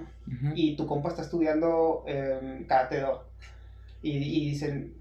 Y 0.55 0.76
tu 0.76 0.88
compa 0.88 1.09
está 1.09 1.22
estudiando 1.22 2.03
eh, 2.07 2.66
Karate 2.68 3.01
Do. 3.01 3.26
Y, 4.01 4.18
y 4.18 4.49
dicen, 4.51 4.95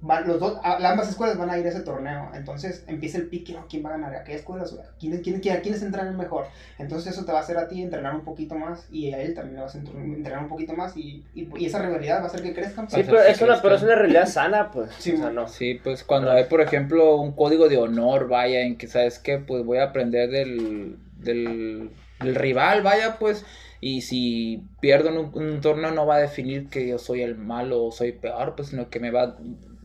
los 0.00 0.38
dos, 0.40 0.58
ambas 0.62 1.08
escuelas 1.08 1.36
van 1.38 1.50
a 1.50 1.58
ir 1.58 1.66
a 1.66 1.70
ese 1.70 1.80
torneo. 1.80 2.30
Entonces 2.34 2.84
empieza 2.86 3.18
el 3.18 3.28
pique, 3.28 3.52
¿no? 3.52 3.66
¿Quién 3.68 3.84
va 3.84 3.90
a 3.90 3.92
ganar? 3.92 4.14
¿A 4.14 4.24
qué 4.24 4.34
escuelas? 4.34 4.74
¿Quién, 4.98 5.20
quién, 5.22 5.40
quién, 5.40 5.60
¿Quiénes 5.60 5.82
entrenan 5.82 6.16
mejor? 6.16 6.46
Entonces 6.78 7.12
eso 7.12 7.24
te 7.24 7.32
va 7.32 7.38
a 7.38 7.42
hacer 7.42 7.58
a 7.58 7.68
ti 7.68 7.82
entrenar 7.82 8.14
un 8.14 8.22
poquito 8.24 8.54
más 8.54 8.86
y 8.90 9.12
a 9.12 9.20
él 9.20 9.34
también 9.34 9.56
le 9.56 9.62
vas 9.62 9.74
a 9.74 9.78
entr- 9.78 10.00
entrenar 10.02 10.42
un 10.42 10.48
poquito 10.48 10.74
más 10.74 10.96
y, 10.96 11.24
y, 11.34 11.48
y 11.56 11.66
esa 11.66 11.80
rivalidad 11.80 12.20
va 12.20 12.24
a 12.24 12.26
hacer 12.26 12.42
que 12.42 12.54
crezcan. 12.54 12.88
Sí, 12.88 13.02
pero 13.04 13.20
es 13.22 13.40
una, 13.42 13.60
pero 13.60 13.74
es 13.74 13.82
una 13.82 13.94
realidad 13.96 14.26
sana, 14.26 14.70
pues. 14.70 14.90
Sí, 14.98 15.12
o 15.12 15.16
sea, 15.16 15.26
man. 15.26 15.34
no. 15.34 15.48
Sí, 15.48 15.74
pues 15.82 16.04
cuando 16.04 16.30
hay, 16.30 16.44
por 16.44 16.60
ejemplo, 16.60 17.16
un 17.16 17.32
código 17.32 17.68
de 17.68 17.76
honor, 17.78 18.28
vaya, 18.28 18.60
en 18.60 18.76
que 18.78 18.86
sabes 18.86 19.18
que 19.18 19.38
pues 19.38 19.64
voy 19.64 19.78
a 19.78 19.84
aprender 19.84 20.30
del, 20.30 20.96
del, 21.18 21.90
del 22.20 22.34
rival, 22.34 22.82
vaya, 22.82 23.18
pues, 23.18 23.44
y 23.80 24.02
si 24.02 24.62
pierdo 24.80 25.08
en 25.10 25.18
un, 25.18 25.30
un 25.34 25.60
torneo 25.60 25.90
no 25.92 26.06
va 26.06 26.16
a 26.16 26.20
definir 26.20 26.68
que 26.68 26.86
yo 26.88 26.98
soy 26.98 27.22
el 27.22 27.36
malo 27.36 27.84
o 27.84 27.92
soy 27.92 28.12
peor, 28.12 28.54
pues, 28.56 28.68
sino 28.68 28.88
que 28.90 29.00
me 29.00 29.10
va, 29.10 29.36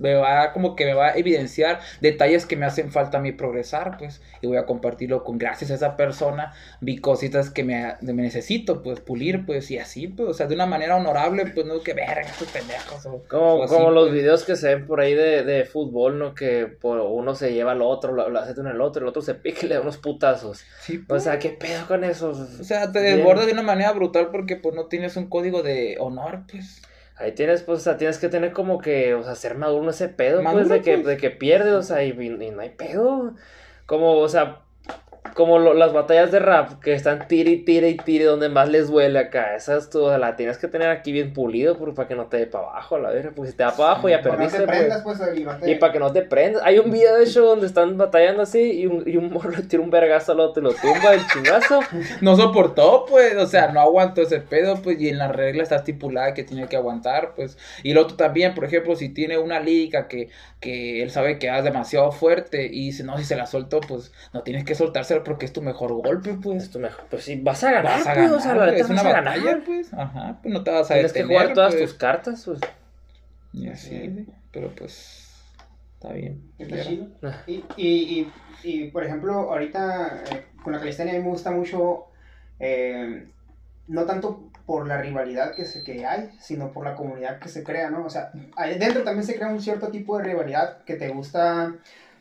me 0.03 0.13
va 0.13 0.53
como 0.53 0.75
que 0.75 0.85
me 0.85 0.93
va 0.93 1.07
a 1.07 1.15
evidenciar 1.17 1.79
detalles 2.01 2.45
que 2.45 2.55
me 2.55 2.67
hacen 2.67 2.91
falta 2.91 3.17
a 3.17 3.21
mí 3.21 3.31
progresar, 3.31 3.97
pues, 3.97 4.21
y 4.41 4.47
voy 4.47 4.57
a 4.57 4.67
compartirlo 4.67 5.23
con 5.23 5.39
gracias 5.39 5.71
a 5.71 5.75
esa 5.75 5.97
persona, 5.97 6.53
vi 6.81 6.97
cositas 6.99 7.49
que 7.49 7.63
me, 7.63 7.95
me 8.01 8.13
necesito, 8.13 8.83
pues, 8.83 8.99
pulir, 8.99 9.45
pues, 9.47 9.71
y 9.71 9.79
así, 9.79 10.07
pues, 10.07 10.29
o 10.29 10.33
sea, 10.35 10.45
de 10.47 10.53
una 10.55 10.67
manera 10.67 10.95
honorable, 10.97 11.47
pues, 11.47 11.65
no 11.65 11.81
que 11.81 11.93
verga 11.93 12.21
estos 12.21 12.47
pendejos. 12.49 13.05
o- 13.07 13.23
Como, 13.27 13.55
o 13.55 13.63
así, 13.63 13.73
como 13.73 13.89
los 13.91 14.09
pues. 14.09 14.21
videos 14.21 14.43
que 14.43 14.55
se 14.55 14.75
ven 14.75 14.85
por 14.85 14.99
ahí 15.01 15.15
de, 15.15 15.43
de 15.43 15.65
fútbol, 15.65 16.19
¿no? 16.19 16.35
Que 16.35 16.67
por 16.67 16.99
uno 16.99 17.33
se 17.35 17.53
lleva 17.53 17.71
al 17.71 17.81
otro, 17.81 18.11
lo, 18.13 18.29
lo 18.29 18.39
hace 18.39 18.59
uno 18.59 18.69
al 18.69 18.81
otro, 18.81 19.01
el 19.01 19.07
otro 19.07 19.21
se 19.21 19.35
pica 19.35 19.65
y 19.65 19.69
le 19.69 19.75
da 19.75 19.81
unos 19.81 19.97
putazos. 19.97 20.63
Sí, 20.81 20.97
O 21.07 21.07
pues. 21.07 21.23
sea, 21.23 21.39
¿qué 21.39 21.49
pedo 21.49 21.87
con 21.87 22.03
eso? 22.03 22.29
O 22.31 22.63
sea, 22.63 22.91
te 22.91 22.99
desbordas 22.99 23.45
de 23.45 23.53
una 23.53 23.61
manera 23.63 23.91
brutal 23.93 24.29
porque 24.31 24.57
pues 24.57 24.75
no 24.75 24.87
tienes 24.87 25.15
un 25.15 25.29
código 25.29 25.63
de 25.63 25.95
honor, 25.99 26.41
pues. 26.51 26.81
Ahí 27.23 27.31
tienes, 27.31 27.63
pues, 27.63 27.79
o 27.79 27.81
sea, 27.81 27.95
tienes 27.97 28.17
que 28.17 28.27
tener 28.27 28.51
como 28.51 28.79
que, 28.79 29.13
o 29.13 29.23
sea, 29.23 29.35
ser 29.35 29.55
maduro 29.55 29.83
en 29.83 29.89
ese 29.91 30.09
pedo, 30.09 30.41
Maduro, 30.41 30.67
pues, 30.67 30.69
de 30.69 30.81
que, 30.81 30.95
pues. 30.95 31.07
de 31.07 31.17
que 31.17 31.29
pierdes, 31.31 31.73
o 31.73 31.81
sea, 31.81 32.03
y, 32.03 32.09
y 32.09 32.51
no 32.51 32.61
hay 32.61 32.71
pedo. 32.71 33.33
Como, 33.85 34.17
o 34.17 34.27
sea, 34.27 34.62
como 35.33 35.59
lo- 35.59 35.73
las 35.73 35.93
batallas 35.93 36.31
de 36.31 36.39
rap 36.39 36.79
que 36.81 36.93
están 36.93 37.27
tire 37.27 37.51
y 37.51 37.57
tire 37.63 37.89
y 37.89 37.97
tire 37.97 38.25
donde 38.25 38.49
más 38.49 38.69
les 38.69 38.87
duele 38.87 39.17
acá. 39.19 39.55
Esas 39.55 39.89
tú, 39.89 40.03
o 40.03 40.09
sea, 40.09 40.17
la 40.17 40.35
tienes 40.35 40.57
que 40.57 40.67
tener 40.67 40.89
aquí 40.89 41.11
bien 41.11 41.33
pulido 41.33 41.77
por- 41.77 41.93
para 41.93 42.07
que 42.07 42.15
no 42.15 42.25
te 42.27 42.37
dé 42.37 42.47
para 42.47 42.65
abajo, 42.67 42.97
la 42.97 43.09
verga. 43.09 43.31
Porque 43.35 43.51
si 43.51 43.57
te 43.57 43.63
da 43.63 43.71
para 43.75 43.91
abajo 43.91 44.09
ya 44.09 44.21
Para 44.21 44.31
no 44.35 44.37
perdiste, 44.37 44.59
te 44.59 44.65
pues. 44.65 45.01
pues, 45.03 45.71
y 45.71 45.75
para 45.75 45.93
que 45.93 45.99
no 45.99 46.11
te 46.11 46.21
prendas. 46.23 46.61
Hay 46.65 46.79
un 46.79 46.91
video 46.91 47.15
de 47.15 47.23
hecho 47.23 47.43
donde 47.45 47.67
están 47.67 47.97
batallando 47.97 48.43
así 48.43 48.59
y 48.81 48.85
un, 48.85 49.03
y 49.07 49.17
un 49.17 49.31
morro 49.31 49.51
le 49.51 49.63
tira 49.63 49.81
un 49.81 49.89
vergazo 49.89 50.31
al 50.33 50.39
otro 50.39 50.61
y 50.61 50.65
lo 50.65 50.73
tumba 50.73 51.13
el 51.13 51.21
chingazo. 51.27 51.79
No 52.21 52.35
soportó, 52.35 53.05
pues, 53.09 53.35
o 53.35 53.47
sea, 53.47 53.71
no 53.71 53.79
aguantó 53.81 54.21
ese 54.21 54.39
pedo, 54.39 54.81
pues, 54.81 54.99
y 55.01 55.09
en 55.09 55.17
la 55.17 55.27
regla 55.31 55.63
está 55.63 55.77
estipulada 55.77 56.33
que 56.33 56.43
tiene 56.43 56.67
que 56.67 56.75
aguantar, 56.75 57.33
pues. 57.35 57.57
Y 57.83 57.91
el 57.91 57.97
otro 57.97 58.15
también, 58.17 58.53
por 58.53 58.65
ejemplo, 58.65 58.95
si 58.95 59.09
tiene 59.09 59.37
una 59.37 59.59
liga 59.59 60.07
que, 60.07 60.29
que 60.59 61.01
él 61.03 61.11
sabe 61.11 61.39
que 61.39 61.47
es 61.55 61.63
demasiado 61.63 62.11
fuerte 62.11 62.65
y 62.65 62.85
dice, 62.85 63.03
no, 63.03 63.17
si 63.17 63.23
se 63.23 63.35
la 63.35 63.45
suelto, 63.45 63.79
pues, 63.81 64.11
no 64.33 64.41
tienes 64.43 64.63
que 64.63 64.75
porque 65.23 65.45
es 65.45 65.53
tu 65.53 65.61
mejor 65.61 65.93
golpe, 65.93 66.35
pues. 66.41 66.63
Esto 66.63 66.79
mejor. 66.79 67.05
Pues 67.09 67.23
sí, 67.23 67.39
vas 67.41 67.63
a 67.63 67.71
ganar, 67.71 67.99
Vas 67.99 68.07
a 68.07 68.13
pues, 68.13 68.15
ganar, 68.15 68.33
o 68.33 68.39
sea, 68.39 68.55
la 68.55 68.65
pues, 68.65 68.81
es 68.81 68.89
una 68.89 69.03
batalla, 69.03 69.43
ganar. 69.43 69.63
pues. 69.63 69.93
Ajá, 69.93 70.39
pues 70.41 70.53
no 70.53 70.63
te 70.63 70.71
vas 70.71 70.91
a 70.91 70.93
Tienes 70.93 71.13
que 71.13 71.23
jugar 71.23 71.53
todas 71.53 71.75
pues. 71.75 71.89
tus 71.89 71.93
cartas, 71.97 72.43
pues. 72.45 72.59
Y 73.53 73.67
así, 73.69 74.27
pero 74.51 74.69
pues, 74.75 75.31
está 75.93 76.13
bien. 76.13 76.51
Está 76.57 76.81
chido. 76.81 77.07
Ah. 77.21 77.41
Y, 77.45 77.63
y, 77.77 77.87
y, 77.87 78.31
y, 78.63 78.87
por 78.91 79.03
ejemplo, 79.03 79.33
ahorita 79.33 80.23
eh, 80.31 80.45
con 80.63 80.73
la 80.73 80.79
calistenia 80.79 81.13
a 81.13 81.17
mí 81.17 81.23
me 81.23 81.29
gusta 81.29 81.51
mucho, 81.51 82.05
eh, 82.59 83.27
no 83.87 84.05
tanto 84.05 84.49
por 84.65 84.87
la 84.87 85.01
rivalidad 85.01 85.53
que, 85.53 85.65
se, 85.65 85.83
que 85.83 86.05
hay, 86.05 86.29
sino 86.39 86.71
por 86.71 86.85
la 86.85 86.95
comunidad 86.95 87.39
que 87.39 87.49
se 87.49 87.63
crea, 87.63 87.89
¿no? 87.89 88.05
O 88.05 88.09
sea, 88.09 88.31
dentro 88.79 89.03
también 89.03 89.25
se 89.25 89.35
crea 89.35 89.49
un 89.49 89.61
cierto 89.61 89.89
tipo 89.89 90.17
de 90.17 90.23
rivalidad 90.23 90.83
que 90.83 90.95
te 90.95 91.09
gusta 91.09 91.75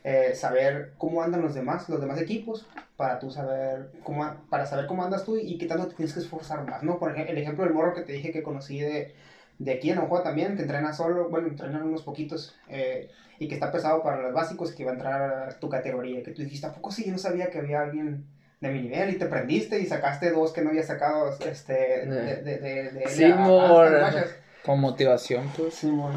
eh, 0.04 0.34
saber 0.34 0.92
cómo 0.98 1.22
andan 1.22 1.42
los 1.42 1.54
demás, 1.54 1.88
los 1.88 2.00
demás 2.00 2.20
equipos, 2.20 2.66
para 2.96 3.18
tú 3.18 3.30
saber 3.30 3.90
cómo, 4.02 4.24
para 4.50 4.66
saber 4.66 4.86
cómo 4.86 5.04
andas 5.04 5.24
tú 5.24 5.36
y 5.36 5.58
qué 5.58 5.66
tanto 5.66 5.88
te 5.88 5.94
tienes 5.94 6.12
que 6.14 6.20
esforzar 6.20 6.64
más, 6.68 6.82
¿no? 6.82 6.98
Por 6.98 7.12
ejemplo, 7.12 7.32
el 7.32 7.38
ejemplo 7.38 7.64
del 7.64 7.72
morro 7.74 7.94
que 7.94 8.02
te 8.02 8.12
dije 8.12 8.32
que 8.32 8.42
conocí 8.42 8.80
de, 8.80 9.14
de 9.58 9.72
aquí 9.72 9.90
en 9.90 9.98
Ojoa 9.98 10.22
también, 10.22 10.56
que 10.56 10.62
entrena 10.62 10.92
solo, 10.92 11.28
bueno, 11.28 11.48
entrenan 11.48 11.82
unos 11.82 12.02
poquitos, 12.02 12.54
eh, 12.68 13.10
y 13.38 13.48
que 13.48 13.54
está 13.54 13.72
pesado 13.72 14.02
para 14.02 14.20
los 14.22 14.32
básicos, 14.34 14.72
que 14.72 14.84
va 14.84 14.90
a 14.90 14.94
entrar 14.94 15.48
a 15.48 15.58
tu 15.58 15.68
categoría, 15.68 16.22
que 16.22 16.32
tú 16.32 16.42
dijiste, 16.42 16.66
¿a 16.66 16.72
poco 16.72 16.90
sí? 16.92 17.04
Yo 17.04 17.12
no 17.12 17.18
sabía 17.18 17.50
que 17.50 17.58
había 17.58 17.80
alguien 17.82 18.26
de 18.60 18.68
mi 18.70 18.80
nivel 18.82 19.10
y 19.10 19.18
te 19.18 19.26
prendiste 19.26 19.80
y 19.80 19.86
sacaste 19.86 20.30
dos 20.30 20.52
que 20.52 20.62
no 20.62 20.70
había 20.70 20.84
sacado 20.84 21.30
este, 21.44 21.72
de, 22.06 22.36
de, 22.42 22.58
de, 22.58 22.90
de, 22.92 23.08
Sí, 23.08 23.24
a- 23.24 23.44
a-. 23.46 24.24
Con 24.64 24.78
motivación, 24.80 25.48
pues. 25.56 25.74
Sí, 25.74 25.88
mor. 25.88 26.12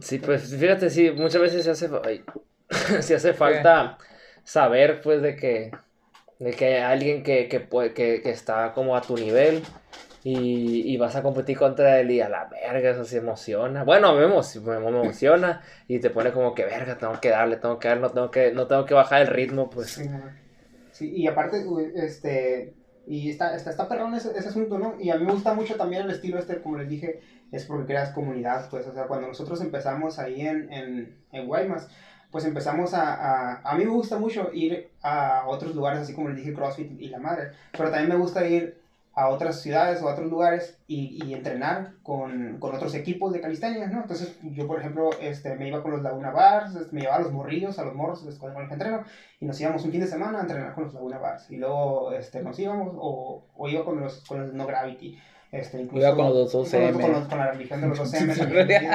Sí, 0.00 0.18
pues 0.18 0.54
fíjate, 0.56 0.88
sí, 0.88 1.10
muchas 1.10 1.42
veces 1.42 1.64
se 1.64 1.70
hace, 1.70 1.90
ay, 2.04 2.24
se 3.02 3.14
hace 3.14 3.34
falta 3.34 3.98
saber, 4.44 5.00
pues, 5.00 5.22
de 5.22 5.36
que, 5.36 5.72
de 6.38 6.52
que 6.52 6.66
hay 6.66 6.82
alguien 6.82 7.22
que, 7.22 7.48
que, 7.48 7.60
puede, 7.60 7.94
que, 7.94 8.22
que 8.22 8.30
está 8.30 8.72
como 8.74 8.96
a 8.96 9.02
tu 9.06 9.16
nivel 9.16 9.64
y, 10.22 10.92
y 10.92 10.96
vas 10.98 11.16
a 11.16 11.22
competir 11.22 11.58
contra 11.58 12.00
él 12.00 12.10
y 12.10 12.20
a 12.20 12.28
la 12.28 12.46
verga, 12.46 12.90
eso 12.90 13.04
se 13.04 13.18
emociona. 13.18 13.84
Bueno, 13.84 14.14
me, 14.14 14.26
emo- 14.26 14.42
me, 14.62 14.76
emociona 14.88 15.62
y 15.88 16.00
te 16.00 16.10
pone 16.10 16.32
como 16.32 16.54
que 16.54 16.64
verga, 16.64 16.98
tengo 16.98 17.20
que 17.20 17.30
darle, 17.30 17.56
tengo 17.58 17.78
que 17.78 17.88
darle, 17.88 18.02
no 18.02 18.10
tengo 18.12 18.30
que, 18.30 18.52
no 18.52 18.66
tengo 18.66 18.84
que 18.86 18.94
bajar 18.94 19.22
el 19.22 19.28
ritmo, 19.28 19.70
pues. 19.70 20.02
Sí, 20.90 21.10
y 21.14 21.26
aparte, 21.26 21.64
este, 21.94 22.78
y 23.04 23.30
está, 23.30 23.54
está, 23.54 23.70
está 23.70 23.88
perrón 23.88 24.14
ese, 24.14 24.30
ese 24.36 24.48
asunto, 24.48 24.78
¿no? 24.78 24.98
Y 24.98 25.10
a 25.10 25.16
mí 25.16 25.24
me 25.26 25.32
gusta 25.32 25.52
mucho 25.54 25.76
también 25.76 26.02
el 26.02 26.10
estilo 26.10 26.38
este, 26.38 26.62
como 26.62 26.78
les 26.78 26.88
dije, 26.88 27.20
es 27.50 27.66
porque 27.66 27.86
creas 27.86 28.10
comunidad, 28.12 28.70
pues, 28.70 28.86
o 28.86 28.94
sea, 28.94 29.06
cuando 29.06 29.28
nosotros 29.28 29.60
empezamos 29.60 30.18
ahí 30.18 30.40
en, 30.46 30.72
en, 30.72 31.22
en 31.32 31.46
Guaymas, 31.46 31.88
pues 32.30 32.44
empezamos 32.44 32.94
a, 32.94 33.14
a, 33.14 33.60
a 33.62 33.76
mí 33.76 33.84
me 33.84 33.90
gusta 33.90 34.18
mucho 34.18 34.50
ir 34.52 34.90
a 35.02 35.44
otros 35.46 35.74
lugares, 35.74 36.00
así 36.00 36.14
como 36.14 36.28
les 36.28 36.38
dije, 36.38 36.54
CrossFit 36.54 37.00
y 37.00 37.08
la 37.08 37.18
madre, 37.18 37.52
pero 37.72 37.90
también 37.90 38.10
me 38.10 38.16
gusta 38.16 38.46
ir 38.46 38.84
a 39.18 39.30
otras 39.30 39.62
ciudades 39.62 40.02
o 40.02 40.08
a 40.08 40.12
otros 40.12 40.30
lugares 40.30 40.78
y, 40.86 41.24
y 41.24 41.32
entrenar 41.32 41.94
con, 42.02 42.58
con 42.58 42.74
otros 42.74 42.94
equipos 42.94 43.32
de 43.32 43.40
calistenia, 43.40 43.86
¿no? 43.86 44.02
Entonces, 44.02 44.36
yo, 44.42 44.66
por 44.66 44.78
ejemplo, 44.78 45.08
este, 45.18 45.56
me 45.56 45.68
iba 45.68 45.82
con 45.82 45.92
los 45.92 46.02
Laguna 46.02 46.32
Bars, 46.32 46.76
este, 46.76 46.94
me 46.94 47.00
llevaba 47.00 47.20
a 47.20 47.22
los 47.22 47.32
morrillos, 47.32 47.78
a 47.78 47.84
los 47.86 47.94
morros 47.94 48.20
con 48.38 48.52
los 48.52 48.68
que 48.68 48.74
entreno, 48.74 49.04
y 49.40 49.46
nos 49.46 49.58
íbamos 49.58 49.82
un 49.86 49.90
fin 49.90 50.02
de 50.02 50.06
semana 50.06 50.38
a 50.38 50.42
entrenar 50.42 50.74
con 50.74 50.84
los 50.84 50.92
Laguna 50.92 51.16
Bars. 51.16 51.50
Y 51.50 51.56
luego 51.56 52.12
este, 52.12 52.42
nos 52.42 52.58
íbamos, 52.58 52.92
o, 52.94 53.46
o 53.56 53.68
iba 53.70 53.86
con 53.86 53.98
los, 53.98 54.22
con 54.28 54.42
los 54.42 54.52
No 54.52 54.66
Gravity. 54.66 55.18
Este, 55.52 55.80
incluso, 55.80 56.06
Iba 56.06 56.16
con 56.16 56.26
los 56.30 56.52
2M. 56.54 56.92
Con, 57.00 57.12
los- 57.12 57.28
con 57.28 57.38
la 57.38 57.52
religión 57.52 57.80
de 57.80 57.86
los 57.88 57.98
2M. 58.00 58.36
también, 58.56 58.90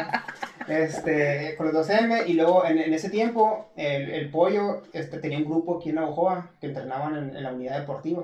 este, 0.68 1.56
con 1.58 1.72
los 1.72 1.88
2M. 1.90 2.24
Y 2.28 2.34
luego 2.34 2.66
en, 2.66 2.78
en 2.80 2.94
ese 2.94 3.10
tiempo, 3.10 3.70
el, 3.76 4.12
el 4.12 4.30
pollo 4.30 4.84
este, 4.94 5.18
tenía 5.20 5.38
un 5.38 5.46
grupo 5.46 5.78
aquí 5.78 5.90
en 5.90 5.98
Ojoa 6.00 6.50
que 6.60 6.68
entrenaban 6.68 7.16
en, 7.18 7.36
en 7.36 7.44
la 7.44 7.52
unidad 7.54 7.80
deportiva. 7.80 8.24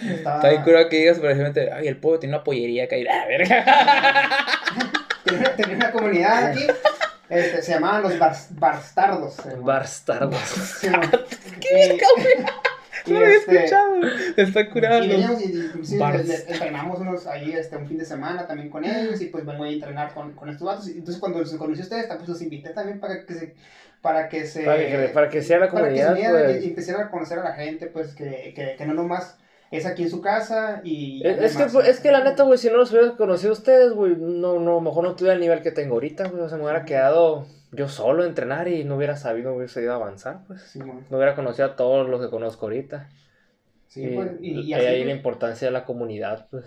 Estaba- 0.00 0.36
Está 0.36 0.48
bien 0.50 0.62
curado 0.62 0.88
que 0.88 0.96
digas, 0.96 1.18
ejemplo, 1.18 1.62
ay, 1.74 1.86
el 1.86 1.98
pueblo 1.98 2.18
tiene 2.18 2.34
una 2.34 2.44
pollería 2.44 2.88
que 2.88 2.96
hay. 2.96 3.06
¡Ah, 3.06 3.24
verga! 3.28 3.64
tenía, 5.24 5.56
tenía 5.56 5.76
una 5.76 5.90
comunidad 5.92 6.44
aquí. 6.46 6.66
Este, 7.28 7.60
se 7.62 7.72
llamaban 7.72 8.02
los 8.02 8.18
bars- 8.18 8.48
Barstardos. 8.50 9.36
Barstardos. 9.60 10.38
Sí, 10.80 10.88
no. 10.88 11.00
Eh, 11.68 11.98
y 11.98 11.98
lo 13.12 13.18
había 13.18 13.36
este, 13.36 13.56
escuchado. 13.56 13.94
Está 14.36 14.70
curado. 14.70 15.04
Y 15.04 15.10
y, 15.10 15.14
inclusive 15.14 16.44
entrenamos 16.48 17.00
unos 17.00 17.26
ahí 17.26 17.52
este, 17.52 17.76
un 17.76 17.86
fin 17.86 17.98
de 17.98 18.04
semana 18.04 18.46
también 18.46 18.70
con 18.70 18.84
ellos 18.84 19.20
y 19.20 19.26
pues 19.26 19.44
vengo 19.44 19.64
a 19.64 19.68
entrenar 19.68 20.12
con, 20.14 20.32
con 20.32 20.48
estos 20.48 20.66
vatos. 20.66 20.88
Y 20.88 20.92
entonces 20.98 21.18
cuando 21.18 21.38
los 21.38 21.52
conocí 21.54 21.80
a 21.80 21.84
ustedes, 21.84 22.06
pues 22.06 22.28
los 22.28 22.42
invité 22.42 22.70
también 22.70 23.00
para 23.00 23.24
que 23.24 23.34
se... 23.34 23.54
Para 24.02 24.28
que 24.28 24.46
se, 24.46 24.62
Para 24.62 24.78
que, 24.78 25.10
para 25.12 25.28
que 25.28 25.42
sea 25.42 25.58
la 25.58 25.70
para 25.70 25.88
que 25.88 25.96
se 25.96 26.04
comunidad, 26.04 26.30
pues. 26.30 26.64
y, 26.64 26.92
y 26.92 26.94
a 26.94 27.10
conocer 27.10 27.38
a 27.40 27.44
la 27.44 27.52
gente, 27.54 27.86
pues 27.86 28.14
que, 28.14 28.52
que, 28.54 28.76
que 28.76 28.86
no 28.86 28.94
nomás 28.94 29.36
es 29.70 29.86
aquí 29.86 30.04
en 30.04 30.10
su 30.10 30.20
casa 30.20 30.80
y... 30.84 31.26
Es, 31.26 31.56
que, 31.56 31.64
pues, 31.66 31.88
es 31.88 32.00
que 32.00 32.12
la 32.12 32.22
neta, 32.22 32.44
güey, 32.44 32.58
si 32.58 32.68
no 32.68 32.76
los 32.76 32.92
hubiera 32.92 33.16
conocido 33.16 33.50
a 33.50 33.54
ustedes, 33.54 33.92
güey, 33.92 34.14
no, 34.16 34.60
no, 34.60 34.80
mejor 34.80 35.04
no 35.04 35.16
tuviera 35.16 35.34
el 35.34 35.40
nivel 35.40 35.62
que 35.62 35.72
tengo 35.72 35.94
ahorita, 35.94 36.28
güey, 36.28 36.42
o 36.42 36.48
sea, 36.48 36.58
me 36.58 36.64
hubiera 36.64 36.84
quedado 36.84 37.46
yo 37.76 37.88
solo 37.88 38.22
a 38.24 38.26
entrenar 38.26 38.68
y 38.68 38.84
no 38.84 38.96
hubiera 38.96 39.16
sabido, 39.16 39.50
no 39.50 39.56
hubiera 39.56 39.72
sabido 39.72 39.94
avanzar, 39.94 40.44
pues. 40.46 40.62
Sí. 40.62 40.80
No 40.80 41.16
hubiera 41.16 41.34
conocido 41.36 41.68
a 41.68 41.76
todos 41.76 42.08
los 42.08 42.20
que 42.20 42.30
conozco 42.30 42.66
ahorita. 42.66 43.08
Sí, 43.88 44.04
y, 44.04 44.14
pues, 44.14 44.30
y, 44.42 44.60
y 44.62 44.74
así, 44.74 44.86
ahí 44.86 45.04
la 45.04 45.04
pues, 45.04 45.16
importancia 45.16 45.68
de 45.68 45.72
la 45.72 45.84
comunidad, 45.84 46.48
pues. 46.50 46.64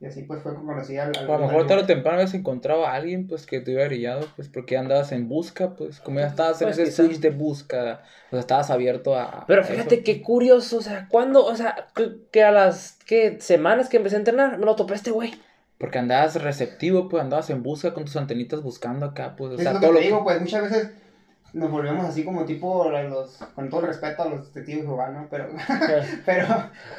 y 0.00 0.06
así 0.06 0.22
pues 0.22 0.42
fue 0.42 0.52
que 0.54 0.62
conocí 0.64 0.96
al... 0.96 1.16
al- 1.16 1.30
A 1.30 1.38
lo 1.38 1.46
mejor 1.46 1.66
tarde 1.66 1.82
o 1.82 1.86
temprano 1.86 2.18
habías 2.18 2.34
encontrado 2.34 2.86
a 2.86 2.94
alguien 2.94 3.26
pues 3.26 3.46
que 3.46 3.60
te 3.60 3.70
hubiera 3.72 3.88
brillado, 3.88 4.26
pues 4.36 4.48
porque 4.48 4.76
andabas 4.76 5.12
en 5.12 5.28
busca, 5.28 5.74
pues 5.74 6.00
como 6.00 6.20
ya 6.20 6.26
estabas 6.28 6.60
en 6.62 6.68
Pues, 6.68 6.78
ese 6.78 6.84
quizá. 6.84 7.02
switch 7.04 7.20
de 7.20 7.30
busca, 7.30 8.02
pues 8.30 8.40
estabas 8.40 8.70
abierto 8.70 9.16
a. 9.16 9.46
Pero 9.46 9.62
a 9.62 9.64
fíjate 9.64 9.96
eso. 9.96 10.04
qué 10.04 10.22
curioso, 10.22 10.78
o 10.78 10.82
sea, 10.82 11.08
cuando, 11.08 11.44
o 11.44 11.56
sea, 11.56 11.88
que, 11.94 12.18
que 12.30 12.44
a 12.44 12.52
las 12.52 12.92
que 13.06 13.40
semanas 13.40 13.88
que 13.88 13.96
empecé 13.96 14.16
a 14.16 14.18
entrenar, 14.20 14.58
me 14.58 14.66
lo 14.66 14.76
topé 14.76 14.94
este 14.94 15.10
güey. 15.10 15.32
Porque 15.78 15.98
andabas 15.98 16.42
receptivo, 16.42 17.08
pues 17.08 17.22
andabas 17.22 17.50
en 17.50 17.62
busca 17.62 17.94
con 17.94 18.04
tus 18.04 18.16
antenitas 18.16 18.62
buscando 18.62 19.06
acá, 19.06 19.36
pues, 19.36 19.52
o 19.52 19.54
Es 19.56 19.62
sea, 19.62 19.74
lo 19.74 19.80
todo 19.80 19.90
que 19.90 19.94
lo 19.94 19.98
te 20.00 20.04
digo, 20.06 20.24
pues 20.24 20.40
muchas 20.40 20.62
veces 20.62 20.90
nos 21.52 21.70
volvemos 21.70 22.04
así 22.04 22.24
como 22.24 22.44
tipo 22.44 22.90
los, 22.90 23.36
con 23.54 23.70
todo 23.70 23.80
el 23.80 23.86
respeto 23.86 24.22
a 24.22 24.28
los 24.28 24.52
detectives 24.52 24.84
¿no? 24.84 25.28
Pero, 25.30 25.48
pero, 26.26 26.46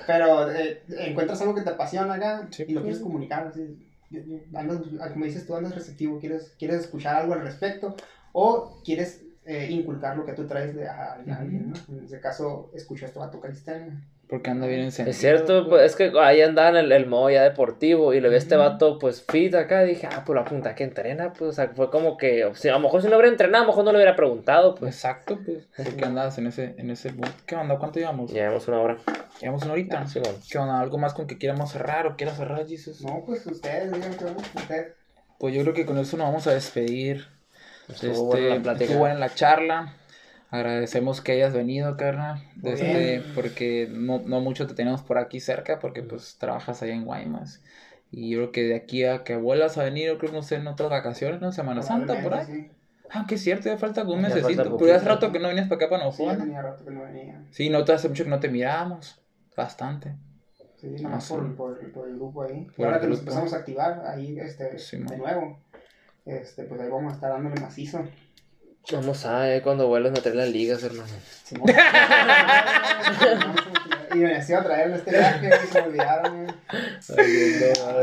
pero 0.08 0.52
eh, 0.52 0.82
encuentras 0.98 1.42
algo 1.42 1.56
que 1.56 1.62
te 1.62 1.70
apasiona 1.70 2.16
acá 2.16 2.48
Sí, 2.52 2.64
y 2.68 2.74
lo 2.74 2.82
pues. 2.82 2.84
quieres 2.84 3.02
comunicar, 3.02 3.48
así, 3.48 3.78
andas, 4.56 4.80
como 5.14 5.26
dices 5.26 5.46
tú, 5.46 5.56
andas 5.56 5.76
receptivo, 5.76 6.20
quieres, 6.20 6.56
quieres 6.58 6.82
escuchar 6.82 7.16
algo 7.16 7.34
al 7.34 7.42
respecto 7.42 7.96
o 8.32 8.82
quieres 8.84 9.24
eh, 9.46 9.68
inculcar 9.70 10.18
lo 10.18 10.26
que 10.26 10.34
tú 10.34 10.48
traes 10.48 10.76
de 10.76 10.88
a, 10.88 11.14
a 11.14 11.36
alguien, 11.38 11.72
¿no? 11.72 11.76
En 11.96 12.06
ese 12.06 12.20
caso, 12.20 12.72
escuchó 12.74 13.06
esto 13.06 13.22
a 13.22 13.30
tu 13.32 13.40
calistenia. 13.40 14.02
Porque 14.30 14.52
anda 14.52 14.68
bien 14.68 14.82
encendido. 14.82 15.10
Es 15.10 15.18
cierto, 15.18 15.68
pues 15.68 15.82
es 15.84 15.96
que 15.96 16.12
ahí 16.20 16.42
andaba 16.42 16.70
en 16.70 16.76
el, 16.78 16.92
el 16.92 17.08
modo 17.08 17.32
ya 17.32 17.42
deportivo 17.42 18.14
y 18.14 18.22
le 18.22 18.30
vi 18.30 18.36
a 18.36 18.38
este 18.38 18.58
vato 18.58 19.00
pues 19.00 19.26
fit 19.28 19.56
acá 19.56 19.84
y 19.84 19.88
dije, 19.90 20.08
ah, 20.12 20.22
pues 20.24 20.36
la 20.36 20.46
punta 20.46 20.76
que 20.76 20.84
entrena, 20.84 21.34
pues 21.34 21.50
o 21.50 21.54
sea, 21.54 21.70
fue 21.70 21.90
como 21.90 22.16
que, 22.16 22.46
o 22.46 22.54
sea, 22.54 22.74
a 22.74 22.78
lo 22.78 22.84
mejor 22.84 23.02
si 23.02 23.08
no 23.08 23.16
hubiera 23.16 23.30
entrenado, 23.32 23.64
a 23.64 23.66
lo 23.66 23.72
mejor 23.72 23.86
no 23.86 23.92
le 23.92 23.98
hubiera 23.98 24.16
preguntado, 24.16 24.76
pues. 24.76 24.94
Exacto, 24.94 25.40
pues. 25.44 25.68
Porque 25.76 26.06
andas 26.06 26.38
en 26.38 26.46
ese, 26.46 26.76
en 26.78 26.92
ese 26.92 27.12
mood. 27.12 27.28
¿Qué 27.48 27.56
onda? 27.56 27.80
¿Cuánto 27.80 27.98
llevamos? 27.98 28.32
Llevamos 28.32 28.68
una 28.68 28.80
hora. 28.82 28.98
Llevamos 29.42 29.64
una 29.64 29.74
horita. 29.74 30.06
Sí, 30.06 30.20
bueno. 30.20 30.38
¿Qué 30.48 30.58
onda? 30.60 30.80
¿Algo 30.80 31.00
más 31.00 31.16
con 31.16 31.26
que 31.26 31.40
quieramos 31.40 31.72
cerrar 31.72 32.06
o 32.06 32.16
quieras 32.16 32.38
cerrar, 32.38 32.68
Jesus? 32.68 33.02
No, 33.02 33.24
pues 33.26 33.44
ustedes, 33.48 33.92
digan 33.92 34.14
que 34.14 34.26
ustedes. 34.26 34.94
Pues 35.40 35.56
yo 35.56 35.64
creo 35.64 35.74
que 35.74 35.88
con 35.88 35.98
eso 35.98 36.18
nos 36.18 36.28
vamos 36.28 36.46
a 36.46 36.54
despedir. 36.54 37.26
Estuvo 37.88 38.12
Este, 38.12 38.24
buena 38.42 38.56
la 38.58 38.62
plática. 38.62 38.84
estuvo 38.84 39.00
buena 39.00 39.16
la 39.16 39.34
charla. 39.34 39.94
Agradecemos 40.52 41.22
que 41.22 41.34
hayas 41.34 41.54
venido, 41.54 41.96
carnal. 41.96 42.44
Muy 42.56 42.72
Este, 42.72 43.22
porque 43.36 43.88
no, 43.92 44.20
no 44.20 44.42
mucho 44.42 44.66
te 44.68 44.74
tenemos 44.74 45.02
por 45.04 45.18
aquí 45.18 45.40
cerca, 45.40 45.80
porque 45.80 46.02
pues 46.02 46.38
trabajas 46.40 46.82
allá 46.82 46.94
en 46.94 47.06
Guaymas. 47.06 47.62
Y 48.12 48.32
yo 48.32 48.40
creo 48.40 48.52
que 48.52 48.64
de 48.64 48.76
aquí 48.76 49.04
a 49.04 49.24
que 49.24 49.36
vuelvas 49.36 49.78
a 49.78 49.84
venir, 49.84 50.08
yo 50.08 50.18
creo 50.18 50.32
que 50.32 50.38
no 50.38 50.42
sé, 50.44 50.56
en 50.56 50.66
otras 50.68 50.90
vacaciones, 50.90 51.40
¿no? 51.42 51.52
Semana 51.52 51.84
Santa, 51.84 52.14
por 52.24 52.34
ahí. 52.34 52.46
Probablemente, 52.46 52.80
Ah, 53.12 53.26
que 53.28 53.36
es 53.36 53.42
cierto, 53.42 53.66
ya 53.70 53.78
falta 53.78 54.02
Ya 54.02 54.08
falta 54.08 54.22
mesecito. 54.22 54.78
Pero 54.78 54.96
hace 54.96 55.06
rato 55.06 55.32
que 55.32 55.40
no 55.40 55.48
venías 55.48 55.68
para 55.68 55.78
acá 55.86 55.90
para 55.90 56.12
Sí, 56.12 56.24
sí, 56.30 56.38
tenía 56.38 56.62
rato 56.62 56.86
que 56.86 56.92
no 56.92 57.04
venía. 57.04 57.42
Sí, 57.52 57.70
no 57.70 57.84
te 57.84 57.94
hace 57.94 58.08
mucho 58.10 58.24
que 58.24 58.30
no 58.30 58.40
te 58.40 58.50
mirábamos. 58.50 59.20
Bastante. 59.56 60.14
Sí, 60.78 60.88
nomás 61.02 61.30
Ah, 61.32 61.36
por, 61.36 61.48
sí. 61.48 61.54
por, 61.56 61.92
por 61.92 62.08
el 62.08 62.16
grupo 62.16 62.44
ahí. 62.44 62.68
Por 62.76 62.86
ahora 62.86 63.00
que 63.02 63.08
nos 63.08 63.18
grupo. 63.18 63.32
empezamos 63.32 63.54
a 63.54 63.58
activar 63.58 64.06
ahí 64.06 64.40
este, 64.40 64.78
Sí, 64.78 64.98
de 64.98 65.18
nuevo, 65.18 65.60
este, 66.26 66.64
pues 66.64 66.80
ahí 66.82 66.90
vamos 66.90 67.12
a 67.12 67.16
estar 67.16 67.32
dándole 67.32 67.60
macizo. 67.60 68.04
Vamos 68.92 69.26
a 69.26 69.54
eh, 69.56 69.62
cuando 69.62 69.88
vuelvas 69.88 70.18
a 70.18 70.22
traer 70.22 70.36
las 70.38 70.50
ligas, 70.50 70.84
hermano. 70.84 71.10
Y 74.14 74.18
me 74.18 74.34
decía 74.34 74.64
traer 74.64 74.90
este 74.92 75.12
viaje 75.12 75.50
y 75.64 75.68
se 75.72 75.80
olvidaron. 75.80 76.48
eh. 76.48 76.54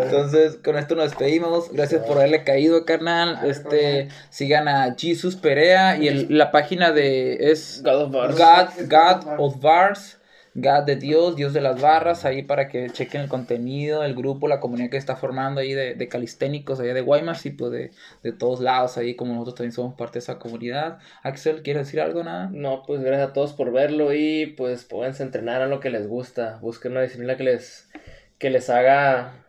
Entonces, 0.05 0.57
con 0.65 0.79
esto 0.79 0.95
nos 0.95 1.07
despedimos. 1.11 1.73
Gracias 1.73 2.03
por 2.05 2.19
haberle 2.19 2.45
caído, 2.45 2.85
carnal. 2.85 3.41
Este, 3.45 4.09
sigan 4.31 4.69
a 4.69 4.95
Jesus 4.97 5.35
Perea 5.37 5.97
y 5.97 6.07
el- 6.09 6.27
la 6.39 6.53
página 6.53 6.93
de 6.93 7.51
es 7.51 7.83
God. 8.13 8.37
God, 8.39 8.69
God 8.89 9.25
of 9.39 9.61
Bars, 9.61 10.16
God 10.59 10.85
de 10.85 10.97
Dios, 10.97 11.37
Dios 11.37 11.53
de 11.53 11.61
las 11.61 11.83
barras, 11.83 12.25
ahí 12.25 12.43
para 12.43 12.69
que 12.69 12.89
chequen 12.89 13.21
el 13.21 13.29
contenido, 13.29 14.03
el 14.05 14.15
grupo, 14.15 14.49
la 14.49 14.59
comunidad 14.59 14.89
que 14.89 14.97
está 14.97 15.15
formando 15.15 15.61
ahí 15.61 15.75
de, 15.75 15.95
de 15.95 16.09
calisténicos 16.09 16.81
allá 16.81 16.95
de 16.95 17.03
Guaymas 17.03 17.45
y 17.45 17.51
pues 17.51 17.71
de, 17.73 17.91
de 18.23 18.33
todos 18.33 18.61
lados 18.61 18.97
ahí, 18.97 19.15
como 19.17 19.33
nosotros 19.35 19.57
también 19.57 19.73
somos 19.73 19.95
parte 19.97 20.15
de 20.15 20.21
esa 20.21 20.39
comunidad. 20.39 20.99
Axel, 21.23 21.63
¿quieres 21.63 21.87
decir 21.87 22.01
algo? 22.01 22.25
Nada. 22.25 22.49
No, 22.51 22.85
pues 22.87 23.03
gracias 23.03 23.29
a 23.29 23.33
todos 23.35 23.53
por 23.53 23.71
verlo 23.71 24.15
y 24.15 24.47
pues 24.57 24.85
pónganse 24.85 25.23
a 25.23 25.27
entrenar 25.27 25.61
a 25.61 25.67
lo 25.67 25.79
que 25.81 25.91
les 25.91 26.09
gusta. 26.09 26.59
Busquen 26.63 26.93
una 26.93 27.03
disciplina 27.03 27.37
que 27.37 27.45
les, 27.45 27.91
que 28.39 28.49
les 28.49 28.71
haga 28.71 29.45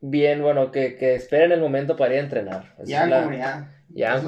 bien, 0.00 0.42
bueno, 0.42 0.72
que, 0.72 0.96
que 0.96 1.14
esperen 1.14 1.52
el 1.52 1.60
momento 1.60 1.96
para 1.96 2.14
ir 2.14 2.20
a 2.20 2.24
entrenar. 2.24 2.74
Esa 2.78 2.84
Ya 2.84 3.04
en 3.04 3.10
la- 3.10 3.18
comunidad. 3.22 3.58
En 4.16 4.24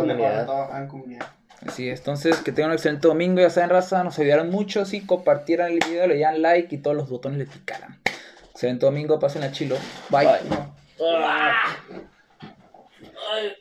todo, 0.46 0.68
ya 0.70 0.78
en 0.78 0.88
comunidad. 0.88 1.26
Así 1.66 1.88
es, 1.88 2.00
entonces 2.00 2.36
que 2.38 2.52
tengan 2.52 2.70
un 2.70 2.74
excelente 2.74 3.08
domingo, 3.08 3.40
ya 3.40 3.48
saben 3.48 3.70
raza, 3.70 4.04
nos 4.04 4.18
ayudaron 4.18 4.50
mucho 4.50 4.84
si 4.84 5.00
compartieran 5.06 5.72
el 5.72 5.78
video, 5.78 6.06
le 6.06 6.16
dieran 6.16 6.42
like 6.42 6.74
y 6.74 6.78
todos 6.78 6.96
los 6.96 7.08
botones 7.08 7.38
le 7.38 7.46
picaran. 7.46 8.00
Excelente 8.50 8.84
domingo, 8.84 9.18
pasen 9.18 9.42
a 9.42 9.50
chilo. 9.50 9.76
Bye. 10.10 10.26
Bye. 10.26 11.14
Ay. 13.32 13.56